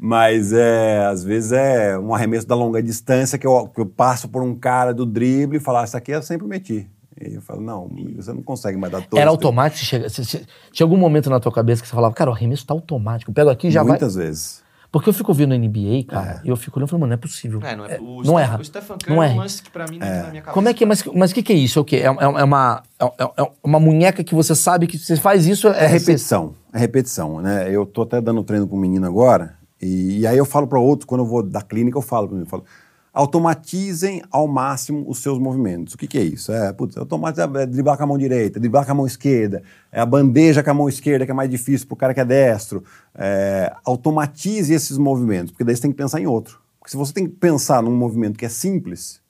Mas 0.06 0.52
é, 0.52 1.06
às 1.06 1.24
vezes 1.24 1.54
é 1.54 1.98
um 1.98 2.14
arremesso 2.14 2.46
da 2.46 2.54
longa 2.56 2.84
distância 2.84 3.38
que 3.38 3.48
eu, 3.48 3.70
que 3.74 3.80
eu 3.80 3.86
passo 3.86 4.28
por 4.28 4.44
um 4.44 4.54
cara 4.54 4.94
do 4.94 5.06
drible 5.06 5.56
e 5.56 5.60
falo, 5.62 5.78
ah, 5.78 5.86
isso 5.86 5.96
aqui 5.96 6.12
eu 6.12 6.22
sempre 6.22 6.46
meti. 6.46 6.86
E 7.22 7.36
eu 7.36 7.42
falo, 7.42 7.62
não, 7.62 7.90
você 8.18 8.34
não 8.34 8.44
consegue 8.44 8.78
mais 8.78 8.92
dar 8.92 9.00
todos. 9.00 9.18
Era 9.18 9.30
automático? 9.30 9.86
Chega, 9.86 10.08
tinha 10.10 10.84
algum 10.86 10.98
momento 10.98 11.30
na 11.30 11.40
tua 11.40 11.54
cabeça 11.54 11.82
que 11.82 11.88
você 11.88 11.96
falava, 11.96 12.14
cara, 12.14 12.30
o 12.30 12.34
arremesso 12.34 12.66
tá 12.66 12.74
automático. 12.74 13.32
Eu 13.32 13.36
pego 13.36 13.50
aqui 13.50 13.68
e 13.68 13.72
já 13.72 13.80
vai. 13.82 13.92
Muitas 13.92 14.16
vezes. 14.16 14.62
Porque 14.92 15.08
eu 15.08 15.14
fico 15.14 15.32
ouvindo 15.32 15.56
NBA, 15.58 16.04
cara, 16.06 16.42
e 16.44 16.50
eu 16.50 16.58
fico 16.58 16.78
olhando 16.78 16.90
e 16.90 16.92
falo, 16.92 17.00
mano, 17.00 17.12
não 17.12 17.14
é 17.16 17.18
possível. 17.18 17.62
É, 17.64 17.74
não, 17.74 17.86
é, 17.86 17.98
o 17.98 18.18
não 18.18 18.24
Steph- 18.26 18.40
erra. 18.42 18.60
O 18.60 18.66
Stephen 18.66 18.98
Curry 18.98 19.16
Não 19.16 19.24
é 19.24 19.30
um 19.30 19.38
lance 19.38 19.64
que 19.64 19.72
pra 19.72 19.86
mim 19.90 20.00
não 20.00 20.06
entra 20.06 20.24
na 20.24 20.30
minha 20.32 20.42
cabeça. 20.42 20.54
Como 20.54 20.68
é 20.68 20.74
que, 20.74 20.86
mas, 20.86 21.04
mas 21.16 21.32
o 21.32 21.34
que, 21.34 21.44
que 21.44 21.54
é 21.54 21.56
isso? 21.56 21.80
É 21.80 21.82
o 21.82 21.86
quê? 21.86 21.96
É, 21.96 22.08
é- 22.08 22.42
é 22.42 22.44
uma, 22.44 22.84
é, 23.00 23.24
é 23.42 23.52
uma 23.64 23.80
munheca 23.80 24.22
que 24.22 24.36
você 24.36 24.54
sabe 24.54 24.86
que 24.86 24.98
você 25.00 25.16
faz 25.16 25.48
isso. 25.48 25.70
É 25.70 25.88
repetição, 25.88 26.54
é 26.74 26.78
repetição, 26.78 27.40
né? 27.42 27.74
Eu 27.74 27.86
tô 27.86 28.02
até 28.02 28.20
dando 28.20 28.44
treino 28.44 28.68
para 28.68 28.76
um 28.76 28.80
menino 28.82 29.08
agora, 29.08 29.56
e, 29.84 30.19
e 30.19 30.27
aí 30.27 30.38
eu 30.38 30.45
falo 30.45 30.68
para 30.68 30.80
outros, 30.80 31.05
quando 31.05 31.22
eu 31.22 31.27
vou 31.27 31.43
da 31.43 31.61
clínica, 31.61 31.97
eu 31.97 32.01
falo 32.01 32.27
para 32.27 32.38
ele, 32.38 32.45
eu 32.45 32.49
falo, 32.49 32.64
automatizem 33.14 34.23
ao 34.31 34.47
máximo 34.47 35.05
os 35.07 35.19
seus 35.19 35.38
movimentos. 35.38 35.93
O 35.93 35.97
que, 35.97 36.07
que 36.07 36.18
é 36.18 36.23
isso? 36.23 36.51
É, 36.51 36.73
putz, 36.73 36.97
automatizar 36.97 37.49
é 37.57 37.65
driblar 37.65 37.95
com 37.95 38.03
a 38.03 38.07
mão 38.07 38.18
direita, 38.18 38.60
driblar 38.60 38.85
com 38.85 38.91
a 38.91 38.95
mão 38.95 39.05
esquerda, 39.05 39.61
é 39.91 39.99
a 39.99 40.05
bandeja 40.05 40.64
com 40.64 40.72
a 40.72 40.73
mão 40.73 40.89
esquerda, 40.89 41.26
que 41.26 41.31
é 41.31 41.35
mais 41.35 41.49
difícil 41.49 41.85
pro 41.85 41.95
cara 41.95 42.14
que 42.14 42.19
é 42.19 42.26
destro. 42.26 42.84
É, 43.14 43.72
automatize 43.85 44.73
esses 44.73 44.97
movimentos, 44.97 45.51
porque 45.51 45.64
daí 45.64 45.76
você 45.76 45.84
tem 45.84 45.91
que 45.91 45.97
pensar 45.97 46.19
em 46.19 46.26
outro. 46.26 46.60
Porque 46.80 46.89
se 46.89 46.97
você 46.97 47.14
tem 47.14 47.26
que 47.26 47.35
pensar 47.35 47.84
num 47.84 47.95
movimento 47.95 48.38
que 48.38 48.45
é 48.45 48.49
simples, 48.49 49.22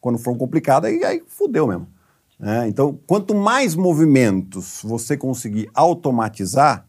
quando 0.00 0.18
for 0.18 0.36
complicado, 0.36 0.84
aí, 0.84 1.02
aí 1.02 1.22
fudeu 1.26 1.66
mesmo. 1.66 1.88
né? 2.38 2.68
Então, 2.68 2.98
quanto 3.06 3.34
mais 3.34 3.74
movimentos 3.74 4.80
você 4.84 5.16
conseguir 5.16 5.70
automatizar, 5.74 6.86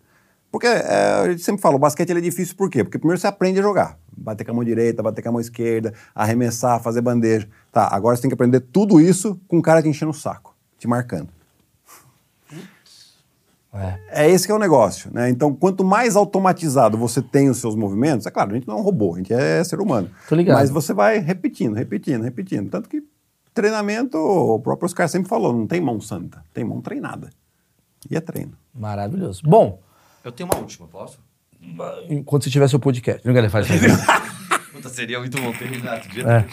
porque 0.52 0.68
é, 0.68 1.22
a 1.24 1.30
gente 1.32 1.44
sempre 1.44 1.62
fala, 1.62 1.78
o 1.78 1.80
basquete 1.80 2.12
é 2.12 2.20
difícil 2.20 2.56
por 2.56 2.70
quê? 2.70 2.84
Porque 2.84 3.00
primeiro 3.00 3.20
você 3.20 3.28
aprende 3.28 3.60
a 3.60 3.64
jogar. 3.64 3.98
Bater 4.16 4.44
com 4.44 4.52
a 4.52 4.54
mão 4.54 4.64
direita, 4.64 5.02
bater 5.02 5.22
com 5.22 5.30
a 5.30 5.32
mão 5.32 5.42
esquerda, 5.42 5.94
arremessar, 6.14 6.82
fazer 6.82 7.02
bandeja. 7.02 7.48
Tá, 7.72 7.88
agora 7.92 8.16
você 8.16 8.24
tem 8.24 8.30
que 8.30 8.36
aprender 8.36 8.60
tudo 8.60 9.00
isso 9.00 9.40
com 9.48 9.58
o 9.60 9.62
cara 9.62 9.82
te 9.82 9.88
enchendo 9.88 10.12
o 10.12 10.14
saco, 10.14 10.54
te 10.78 10.88
marcando. 10.88 11.30
É 14.10 14.30
esse 14.30 14.46
que 14.46 14.52
é 14.52 14.56
o 14.56 14.60
negócio, 14.60 15.10
né? 15.14 15.30
Então, 15.30 15.56
quanto 15.56 15.82
mais 15.82 16.18
automatizado 16.18 16.98
você 16.98 17.22
tem 17.22 17.50
os 17.50 17.58
seus 17.58 17.74
movimentos, 17.74 18.28
é 18.28 18.32
claro, 18.32 18.52
a 18.52 18.56
gente 18.56 18.68
não 18.68 18.76
é 18.76 18.78
um 18.80 18.84
robô, 18.84 19.14
a 19.14 19.18
gente 19.18 19.34
é 19.34 19.64
ser 19.64 19.80
humano. 19.80 20.12
Tô 20.28 20.36
ligado. 20.36 20.58
Mas 20.58 20.70
você 20.70 20.94
vai 20.94 21.20
repetindo, 21.20 21.74
repetindo, 21.74 22.22
repetindo. 22.22 22.70
Tanto 22.70 22.90
que 22.90 23.02
treinamento, 23.54 24.18
o 24.18 24.60
próprio 24.60 24.88
Oscar 24.88 25.08
sempre 25.08 25.30
falou, 25.30 25.54
não 25.54 25.66
tem 25.66 25.80
mão 25.80 26.02
santa, 26.02 26.44
tem 26.54 26.66
mão 26.66 26.82
treinada. 26.82 27.30
E 28.10 28.18
é 28.18 28.20
treino. 28.20 28.58
Maravilhoso. 28.76 29.42
Bom, 29.46 29.80
Eu 30.24 30.32
tenho 30.32 30.50
uma 30.52 30.60
última, 30.60 30.88
posso? 30.88 31.20
enquanto 32.10 32.44
você 32.44 32.50
tiver 32.50 32.68
seu 32.68 32.80
podcast. 32.80 33.22
Não, 33.26 33.34
galera, 33.34 33.52
faz 33.52 33.70
isso. 33.70 33.86
Puta, 34.74 34.90
seria 34.90 35.20
muito 35.20 35.40
bom 35.40 35.48
outro 35.48 35.68
dia. 36.10 36.24
É. 36.24 36.46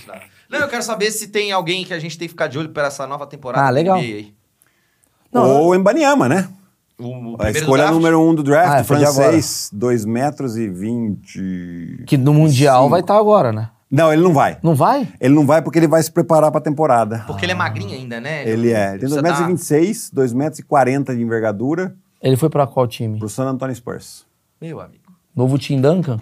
Não, 0.51 0.59
eu 0.59 0.69
quero 0.69 0.83
saber 0.83 1.11
se 1.11 1.29
tem 1.29 1.51
alguém 1.51 1.85
que 1.85 1.95
a 1.95 1.99
gente 1.99 2.19
tem 2.19 2.29
que 2.29 2.33
ficar 2.33 2.47
de 2.47 2.59
olho 2.59 2.69
para 2.71 2.89
essa 2.89 3.07
nova 3.07 3.27
temporada. 3.27 3.65
Ah, 3.67 3.71
do 3.71 3.75
legal. 3.75 3.99
Não, 5.33 5.49
Ou 5.63 5.75
Embanyama, 5.75 6.29
né? 6.29 6.49
O, 6.99 7.05
o 7.07 7.35
A 7.35 7.39
primeiro 7.39 7.59
escolha 7.61 7.83
draft. 7.85 7.95
número 7.95 8.21
um 8.21 8.35
do 8.35 8.43
draft, 8.43 8.81
Ah, 8.81 8.85
foi 8.85 8.99
de 8.99 9.05
francês, 9.05 9.71
2 9.73 10.05
metros 10.05 10.57
e 10.57 10.69
20. 10.69 12.05
que 12.07 12.17
no 12.19 12.35
Mundial 12.35 12.81
Cinco. 12.83 12.91
vai 12.91 13.01
estar 13.01 13.17
agora, 13.17 13.53
né? 13.53 13.71
Não, 13.91 14.13
ele 14.13 14.21
não 14.23 14.35
vai. 14.35 14.59
Não 14.63 14.75
vai? 14.75 15.09
Ele 15.21 15.35
não 15.35 15.47
vai 15.47 15.63
porque 15.63 15.79
ele 15.79 15.87
vai 15.89 16.03
se 16.03 16.11
preparar 16.13 16.51
para 16.51 16.59
a 16.61 16.63
temporada. 16.63 17.25
Porque 17.27 17.45
ele 17.47 17.53
é 17.53 17.55
magrinho 17.55 17.95
ainda, 17.95 18.21
né? 18.21 18.47
Ele 18.47 18.73
é. 18.73 18.91
Ele 18.91 18.99
tem 18.99 19.09
2 19.09 19.13
precisa 19.13 19.23
metros 19.23 19.39
e 19.39 19.43
dar- 19.43 19.49
26, 19.49 20.11
2 20.13 20.33
metros 20.35 20.59
e 20.59 20.63
40 20.65 21.15
de 21.17 21.23
envergadura 21.23 21.95
Ele 22.21 22.37
foi 22.37 22.49
pra 22.51 22.67
qual 22.67 22.87
time? 22.87 23.19
pro 23.19 23.29
San 23.29 23.45
Antonio 23.49 23.75
Spurs. 23.75 24.27
Meu 24.61 24.81
amigo. 24.81 25.13
Novo 25.35 25.57
Tim 25.59 25.81
Duncan? 25.81 26.19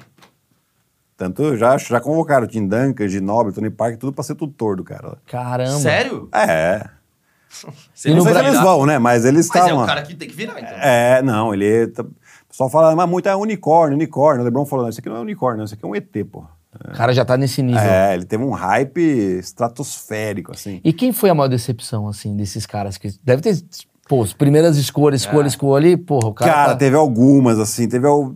Tanto 1.16 1.56
já, 1.56 1.78
já 1.78 1.98
convocaram 2.01 2.44
o 2.44 2.48
Tim 2.48 2.66
Duncan, 2.68 3.09
Ginobili, 3.09 3.55
Tony 3.55 3.70
Parker, 3.70 3.98
tudo 3.98 4.12
pra 4.12 4.23
ser 4.23 4.35
tutor 4.35 4.77
do 4.77 4.85
cara. 4.85 5.16
Caramba. 5.27 5.78
Sério? 5.78 6.28
É. 6.32 6.86
Você 7.94 8.10
Não 8.10 8.16
no 8.16 8.23
sei 8.23 8.35
se 8.35 8.40
eles 8.40 8.60
vão, 8.60 8.85
né? 8.85 8.98
Mas 8.98 9.24
eles 9.24 9.48
Mas 9.48 9.56
é 9.56 9.60
estavam. 9.64 9.82
o 9.85 9.86
cara 9.86 10.02
que 10.02 10.14
tem 10.14 10.28
que 10.28 10.35
virar, 10.35 10.59
então. 10.60 10.77
É, 10.78 11.23
não, 11.23 11.55
ele. 11.55 11.86
Tá... 11.86 12.02
O 12.02 12.48
pessoal 12.48 12.68
fala, 12.68 12.94
mas 12.94 13.09
muito 13.09 13.28
é 13.28 13.35
unicórnio, 13.35 13.97
unicórnio. 13.97 14.43
O 14.43 14.44
Lebron 14.44 14.66
falou, 14.66 14.85
não, 14.85 14.90
isso 14.90 15.01
aqui 15.01 15.09
não 15.09 15.16
é 15.16 15.20
unicórnio, 15.20 15.59
não, 15.59 15.64
isso 15.64 15.74
aqui 15.74 15.85
é 15.85 15.89
um 15.89 15.94
ET, 15.94 16.12
pô. 16.31 16.44
O 16.85 16.93
cara 16.93 17.14
já 17.14 17.24
tá 17.24 17.36
nesse 17.39 17.62
nível. 17.62 17.81
É, 17.81 18.14
ele 18.14 18.24
teve 18.27 18.44
um 18.44 18.51
hype 18.51 19.01
estratosférico, 19.39 20.52
assim. 20.52 20.81
E 20.85 20.93
quem 20.93 21.12
foi 21.12 21.31
a 21.31 21.35
maior 21.35 21.48
decepção, 21.48 22.06
assim, 22.06 22.36
desses 22.36 22.66
caras? 22.66 22.98
que 22.98 23.09
Deve 23.23 23.40
ter, 23.40 23.56
pô, 24.08 24.22
as 24.22 24.32
primeiras 24.32 24.76
escolhas, 24.76 25.22
escolha, 25.22 25.46
É. 25.46 25.48
escolha, 25.48 25.88
e, 25.88 25.96
porra, 25.96 26.28
o 26.28 26.34
cara. 26.34 26.52
Cara, 26.52 26.72
tá- 26.72 26.76
teve 26.76 26.96
algumas, 26.96 27.58
assim, 27.58 27.88
teve. 27.88 28.06
al- 28.06 28.34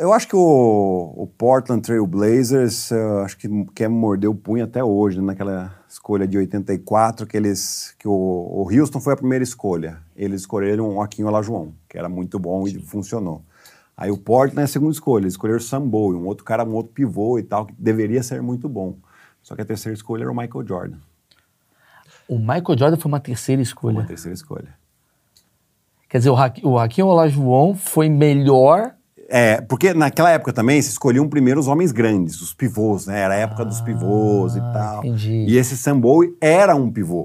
Eu 0.00 0.10
acho 0.12 0.26
que 0.26 0.34
o, 0.34 1.12
o 1.16 1.26
Portland 1.26 1.82
Trail 1.82 2.06
Blazers, 2.06 2.90
eu 2.90 3.18
acho 3.20 3.36
que 3.36 3.46
quer 3.74 3.88
morder 3.88 4.28
o 4.30 4.34
punho 4.34 4.64
até 4.64 4.82
hoje, 4.82 5.18
né, 5.18 5.24
naquela 5.26 5.70
escolha 5.86 6.26
de 6.26 6.38
84, 6.38 7.26
que 7.26 7.36
eles. 7.36 7.94
que 7.98 8.08
o, 8.08 8.10
o 8.12 8.66
Houston 8.72 9.00
foi 9.00 9.12
a 9.12 9.16
primeira 9.16 9.42
escolha. 9.44 9.98
Eles 10.16 10.40
escolheram 10.40 10.96
o 10.96 11.02
Aquinho 11.02 11.28
Olajuwon, 11.28 11.72
que 11.88 11.98
era 11.98 12.08
muito 12.08 12.38
bom 12.38 12.66
e 12.66 12.80
funcionou. 12.80 13.42
Aí 13.94 14.10
o 14.10 14.16
Portland 14.16 14.62
é 14.62 14.64
a 14.64 14.66
segunda 14.66 14.92
escolha, 14.92 15.24
eles 15.24 15.34
escolheram 15.34 15.58
o 15.58 15.62
Sam 15.62 15.86
Bowie, 15.86 16.18
um 16.18 16.26
outro 16.26 16.42
cara, 16.42 16.64
um 16.64 16.72
outro 16.72 16.92
pivô 16.94 17.38
e 17.38 17.42
tal, 17.42 17.66
que 17.66 17.74
deveria 17.78 18.22
ser 18.22 18.40
muito 18.40 18.70
bom. 18.70 18.96
Só 19.42 19.54
que 19.54 19.60
a 19.60 19.64
terceira 19.64 19.94
escolha 19.94 20.22
era 20.22 20.32
o 20.32 20.34
Michael 20.34 20.66
Jordan, 20.66 20.96
O 22.26 22.38
Michael 22.38 22.78
Jordan 22.78 22.96
foi 22.96 23.10
uma 23.12 23.20
terceira 23.20 23.60
escolha. 23.60 23.98
uma 23.98 24.06
terceira 24.06 24.34
escolha. 24.34 24.74
Quer 26.12 26.18
dizer, 26.18 26.30
o, 26.30 26.36
o 26.64 26.78
Hakim 26.78 27.00
Olajuwon 27.02 27.74
foi 27.74 28.10
melhor. 28.10 28.92
É, 29.30 29.62
porque 29.62 29.94
naquela 29.94 30.28
época 30.30 30.52
também 30.52 30.80
se 30.82 30.90
escolhiam 30.90 31.26
primeiro 31.26 31.58
os 31.58 31.66
homens 31.66 31.90
grandes, 31.90 32.42
os 32.42 32.52
pivôs, 32.52 33.06
né? 33.06 33.18
Era 33.20 33.32
a 33.32 33.38
época 33.38 33.64
dos 33.64 33.80
pivôs 33.80 34.54
e 34.56 34.60
tal. 34.60 34.96
Ah, 34.96 35.06
entendi. 35.06 35.46
E 35.48 35.56
esse 35.56 35.74
Sam 35.74 35.98
Bowie 35.98 36.36
era 36.38 36.76
um 36.76 36.90
pivô. 36.90 37.24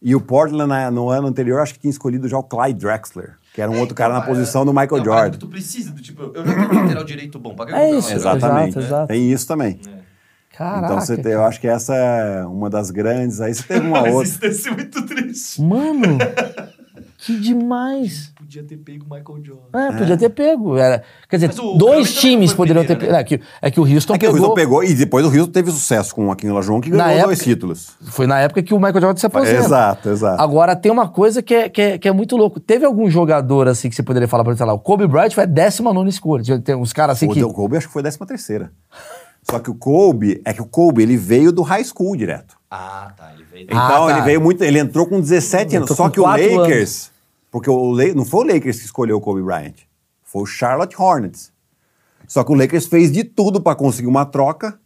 E 0.00 0.14
o 0.14 0.20
Portland, 0.20 0.94
no 0.94 1.10
ano 1.10 1.26
anterior, 1.26 1.60
acho 1.60 1.74
que 1.74 1.80
tinha 1.80 1.90
escolhido 1.90 2.28
já 2.28 2.38
o 2.38 2.42
Clyde 2.44 2.78
Drexler, 2.78 3.32
que 3.52 3.60
era 3.60 3.68
um 3.70 3.80
outro 3.80 3.96
cara 3.96 4.14
na 4.14 4.20
Então, 4.20 4.32
posição 4.32 4.64
do 4.64 4.70
é 4.70 4.74
Michael 4.74 4.88
parada 5.02 5.04
Jordan. 5.12 5.30
que 5.32 5.38
Tu 5.38 5.48
precisa 5.48 5.90
do 5.90 6.00
tipo, 6.00 6.22
eu 6.22 6.46
já 6.46 6.54
tenho 6.54 6.72
um 6.72 6.82
lateral 6.84 7.04
direito 7.04 7.36
bom. 7.38 7.54
Pra 7.56 7.66
que 7.66 7.72
eu 7.72 7.76
É 7.76 7.90
isso, 7.90 8.08
lateral? 8.14 8.36
Exatamente. 8.36 8.68
Exato, 8.78 8.86
exato. 8.86 9.06
Tem 9.08 9.32
isso 9.32 9.46
também. 9.48 9.80
Caraca. 10.56 10.84
então 10.86 11.00
você 11.00 11.16
tem- 11.16 11.32
eu 11.32 11.42
acho 11.44 11.60
que 11.60 11.66
essa 11.66 11.94
é 11.94 12.44
uma 12.44 12.68
das 12.70 12.90
grandes. 12.90 13.40
Aí 13.40 13.52
você 13.54 13.62
teve 13.64 13.86
uma 13.86 14.02
outra. 14.08 14.22
isso 14.28 14.40
deve 14.40 14.54
ser 14.54 14.70
muito 14.70 15.02
triste. 15.06 15.60
Mano, 15.62 16.18
que 17.24 17.38
demais. 17.38 18.32
Podia 18.36 18.62
ter 18.62 18.76
pego 18.78 19.04
o 19.04 19.14
Michael 19.14 19.44
Jordan. 19.44 19.78
É, 19.78 19.92
podia 19.98 20.16
ter 20.16 20.28
pego. 20.30 20.76
Era, 20.76 21.02
quer 21.28 21.36
dizer, 21.38 21.60
o 21.60 21.76
dois 21.76 22.14
times 22.14 22.52
poderiam 22.52 22.84
ter 22.84 22.96
pego. 22.96 23.12
É, 23.14 23.22
que, 23.24 23.40
é 23.60 23.70
que 23.70 23.78
o 23.80 23.84
Houston 23.84 24.14
É 24.14 24.18
que 24.18 24.26
o 24.26 24.32
pegou. 24.32 24.48
Houston 24.48 24.54
pegou, 24.54 24.84
e 24.84 24.94
depois 24.94 25.24
o 25.24 25.28
Houston 25.28 25.52
teve 25.52 25.70
sucesso 25.70 26.14
com 26.14 26.28
o 26.28 26.30
Aquino 26.32 26.54
Lajon, 26.54 26.80
que 26.80 26.90
Na 26.90 27.04
ganhou 27.08 27.24
dois 27.26 27.38
época- 27.38 27.44
títulos. 27.54 27.90
Foi 28.06 28.26
na 28.26 28.38
época 28.40 28.62
que 28.62 28.72
o 28.74 28.78
Michael 28.78 29.00
Jordan 29.00 29.16
se 29.20 29.26
aposentou. 29.26 29.64
Exato, 29.64 30.08
exato. 30.08 30.42
Agora, 30.42 30.74
tem 30.74 30.90
uma 30.90 31.08
coisa 31.08 31.42
que 31.42 31.54
é, 31.54 31.68
que, 31.68 31.80
é, 31.82 31.98
que 31.98 32.08
é 32.08 32.12
muito 32.12 32.36
louco. 32.36 32.58
Teve 32.58 32.84
algum 32.84 33.10
jogador, 33.10 33.68
assim, 33.68 33.88
que 33.88 33.94
você 33.94 34.02
poderia 34.02 34.26
falar 34.28 34.42
pra 34.42 34.52
ele, 34.52 34.58
sei 34.58 34.66
lá, 34.66 34.72
o 34.72 34.78
Kobe 34.78 35.06
Bryant 35.06 35.30
foi 35.32 35.44
a 35.44 35.46
19 35.46 36.08
escolha. 36.08 36.58
Tem 36.60 36.74
uns 36.74 36.92
caras 36.92 37.16
assim 37.16 37.26
o 37.28 37.32
que... 37.34 37.40
do 37.40 37.52
Kobe 37.52 37.76
acho 37.76 37.86
que 37.86 37.92
foi 37.92 38.00
a 38.00 38.04
décima 38.04 38.26
terceira. 38.26 38.70
Só 39.42 39.58
que 39.58 39.70
o 39.70 39.74
Kobe, 39.74 40.40
é 40.44 40.52
que 40.52 40.60
o 40.60 40.66
Kobe, 40.66 41.02
ele 41.02 41.16
veio 41.16 41.50
do 41.50 41.62
high 41.62 41.82
school 41.82 42.14
direto. 42.14 42.56
Ah, 42.70 43.10
tá. 43.16 43.32
Ele 43.34 43.44
veio. 43.50 43.66
Ah, 43.70 43.86
Então 43.88 44.06
tá. 44.06 44.12
ele 44.12 44.20
veio 44.22 44.40
muito, 44.40 44.62
ele 44.62 44.78
entrou 44.78 45.06
com 45.06 45.18
17 45.20 45.76
anos. 45.76 45.90
Só 45.90 46.08
que 46.10 46.20
o 46.20 46.24
Lakers, 46.24 47.09
porque 47.50 47.68
o 47.70 47.94
não 48.14 48.24
foi 48.24 48.44
o 48.44 48.54
Lakers 48.54 48.78
que 48.78 48.84
escolheu 48.84 49.16
o 49.16 49.20
Kobe 49.20 49.42
Bryant, 49.42 49.74
foi 50.22 50.42
o 50.42 50.46
Charlotte 50.46 50.94
Hornets. 50.98 51.52
Só 52.26 52.44
que 52.44 52.52
o 52.52 52.54
Lakers 52.54 52.86
fez 52.86 53.10
de 53.10 53.24
tudo 53.24 53.60
para 53.60 53.74
conseguir 53.74 54.06
uma 54.06 54.24
troca 54.24 54.78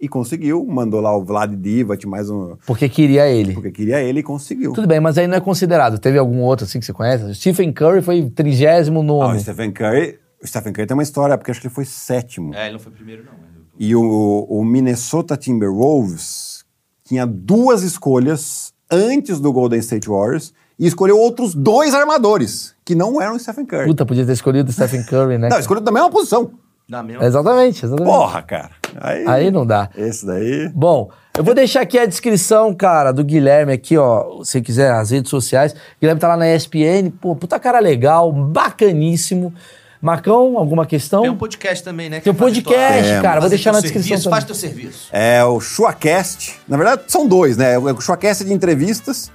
e 0.00 0.08
conseguiu, 0.08 0.64
mandou 0.64 1.00
lá 1.00 1.14
o 1.14 1.22
Vlad 1.22 1.52
Divac 1.54 2.06
mais 2.06 2.30
um, 2.30 2.56
Porque 2.66 2.88
queria 2.88 3.28
ele. 3.28 3.52
porque 3.52 3.70
queria 3.70 4.00
ele 4.02 4.20
e 4.20 4.22
conseguiu. 4.22 4.72
Tudo 4.72 4.88
bem, 4.88 4.98
mas 4.98 5.18
aí 5.18 5.26
não 5.26 5.36
é 5.36 5.40
considerado. 5.40 5.98
Teve 5.98 6.16
algum 6.16 6.40
outro, 6.40 6.64
assim, 6.64 6.80
que 6.80 6.86
você 6.86 6.92
conhece? 6.94 7.24
O 7.24 7.34
Stephen 7.34 7.70
Curry 7.72 8.00
foi 8.00 8.30
39 8.30 9.22
Ah, 9.22 9.34
o 9.34 9.38
Stephen 9.38 9.70
Curry, 9.72 10.18
o 10.42 10.46
Stephen 10.46 10.72
Curry 10.72 10.86
tem 10.86 10.94
uma 10.96 11.02
história, 11.02 11.36
porque 11.36 11.50
acho 11.50 11.60
que 11.60 11.66
ele 11.66 11.74
foi 11.74 11.84
sétimo. 11.84 12.54
É, 12.54 12.64
ele 12.64 12.72
não 12.72 12.80
foi 12.80 12.92
primeiro, 12.92 13.24
não. 13.24 13.50
E 13.78 13.94
o, 13.94 14.46
o 14.48 14.64
Minnesota 14.64 15.36
Timberwolves 15.36 16.64
tinha 17.04 17.26
duas 17.26 17.82
escolhas 17.82 18.72
antes 18.90 19.38
do 19.38 19.52
Golden 19.52 19.80
State 19.80 20.08
Warriors 20.08 20.52
e 20.80 20.86
escolheu 20.86 21.18
outros 21.18 21.54
dois 21.54 21.94
armadores, 21.94 22.74
que 22.84 22.94
não 22.96 23.20
eram 23.20 23.36
o 23.36 23.38
Stephen 23.38 23.66
Curry. 23.66 23.86
Puta, 23.86 24.06
podia 24.06 24.24
ter 24.26 24.32
escolhido 24.32 24.70
o 24.70 24.72
Stephen 24.72 25.04
Curry, 25.04 25.36
né? 25.38 25.48
Não, 25.50 25.58
escolheu 25.60 25.82
da 25.82 25.92
mesma 25.92 26.10
posição. 26.10 26.50
Da 26.88 27.02
mesma. 27.04 27.24
Exatamente, 27.24 27.84
exatamente. 27.84 28.12
Porra, 28.12 28.42
cara. 28.42 28.70
Aí, 29.00 29.24
Aí 29.28 29.50
não 29.52 29.64
dá. 29.64 29.88
Esse 29.96 30.26
daí. 30.26 30.68
Bom, 30.74 31.10
eu 31.38 31.44
vou 31.44 31.54
deixar 31.54 31.82
aqui 31.82 31.96
a 31.98 32.04
descrição, 32.06 32.74
cara, 32.74 33.12
do 33.12 33.22
Guilherme 33.22 33.72
aqui, 33.72 33.96
ó. 33.96 34.42
Se 34.42 34.60
quiser, 34.60 34.90
as 34.90 35.10
redes 35.10 35.30
sociais. 35.30 35.72
Guilherme 36.00 36.20
tá 36.20 36.26
lá 36.26 36.36
na 36.36 36.52
ESPN. 36.52 37.10
Pô, 37.20 37.36
puta 37.36 37.60
cara 37.60 37.78
legal, 37.78 38.32
bacaníssimo. 38.32 39.54
Marcão, 40.02 40.56
alguma 40.56 40.86
questão? 40.86 41.20
Tem 41.20 41.30
um 41.30 41.36
podcast 41.36 41.84
também, 41.84 42.08
né? 42.08 42.20
Tem 42.20 42.32
um 42.32 42.36
podcast, 42.36 43.12
tua- 43.12 43.20
cara. 43.22 43.38
Vou 43.40 43.50
deixar 43.50 43.70
na 43.70 43.80
descrição 43.80 44.08
serviço, 44.08 44.24
também. 44.24 44.34
Faz 44.40 44.44
teu 44.44 44.54
serviço. 44.54 45.08
É 45.12 45.44
o 45.44 45.60
Chuacast. 45.60 46.58
Na 46.66 46.78
verdade, 46.78 47.02
são 47.06 47.28
dois, 47.28 47.56
né? 47.58 47.78
O 47.78 48.00
Chuacast 48.00 48.42
é 48.42 48.46
de 48.46 48.52
entrevistas, 48.54 49.30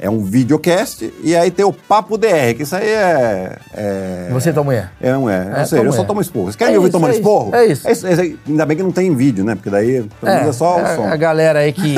é 0.00 0.08
um 0.08 0.22
videocast, 0.22 1.12
e 1.22 1.34
aí 1.34 1.50
tem 1.50 1.64
o 1.64 1.72
Papo 1.72 2.16
DR, 2.16 2.54
que 2.56 2.62
isso 2.62 2.76
aí 2.76 2.88
é. 2.88 3.58
é... 3.74 4.28
Você 4.30 4.50
e 4.50 4.52
tua 4.52 4.62
mulher. 4.62 4.92
É, 5.00 5.12
não 5.12 5.28
é. 5.28 5.52
É, 5.56 5.60
Ou 5.60 5.66
seja, 5.66 5.82
eu 5.82 5.92
só 5.92 6.04
tomo 6.04 6.20
esporro. 6.20 6.46
Vocês 6.46 6.56
querem 6.56 6.74
É 6.74 6.78
me 6.78 6.78
ouvir 6.78 6.88
isso, 6.88 6.98
tomando 6.98 7.10
é 7.10 7.14
isso, 7.14 7.20
esporro? 7.20 7.54
é 7.54 7.66
isso. 7.66 7.88
esse 7.88 8.06
aí, 8.06 8.38
ainda 8.46 8.64
bem 8.64 8.76
que 8.76 8.82
não 8.82 8.92
tem 8.92 9.14
vídeo, 9.14 9.44
né? 9.44 9.56
Porque 9.56 9.70
daí 9.70 10.08
é 10.22 10.52
só 10.52 10.76
o 10.76 10.80
a, 10.80 10.96
som. 10.96 11.04
a 11.06 11.16
galera 11.16 11.60
aí 11.60 11.72
que, 11.72 11.96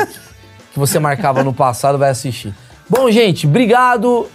que 0.72 0.78
você 0.78 0.98
marcava 0.98 1.44
no 1.44 1.52
passado 1.52 1.98
vai 1.98 2.10
assistir. 2.10 2.54
Bom, 2.88 3.10
gente, 3.10 3.46
obrigado. 3.46 4.26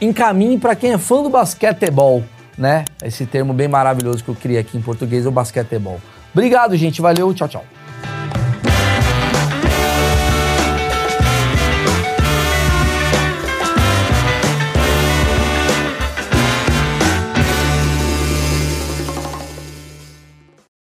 Encaminhe 0.00 0.58
para 0.58 0.74
quem 0.74 0.92
é 0.92 0.98
fã 0.98 1.22
do 1.22 1.30
basquetebol, 1.30 2.24
né? 2.58 2.84
Esse 3.04 3.24
termo 3.24 3.52
bem 3.52 3.68
maravilhoso 3.68 4.24
que 4.24 4.30
eu 4.30 4.34
criei 4.34 4.58
aqui 4.58 4.76
em 4.76 4.82
português, 4.82 5.24
é 5.24 5.28
o 5.28 5.32
basquetebol. 5.32 6.00
Obrigado, 6.34 6.76
gente. 6.76 7.00
Valeu. 7.00 7.32
Tchau, 7.32 7.46
tchau. 7.48 7.64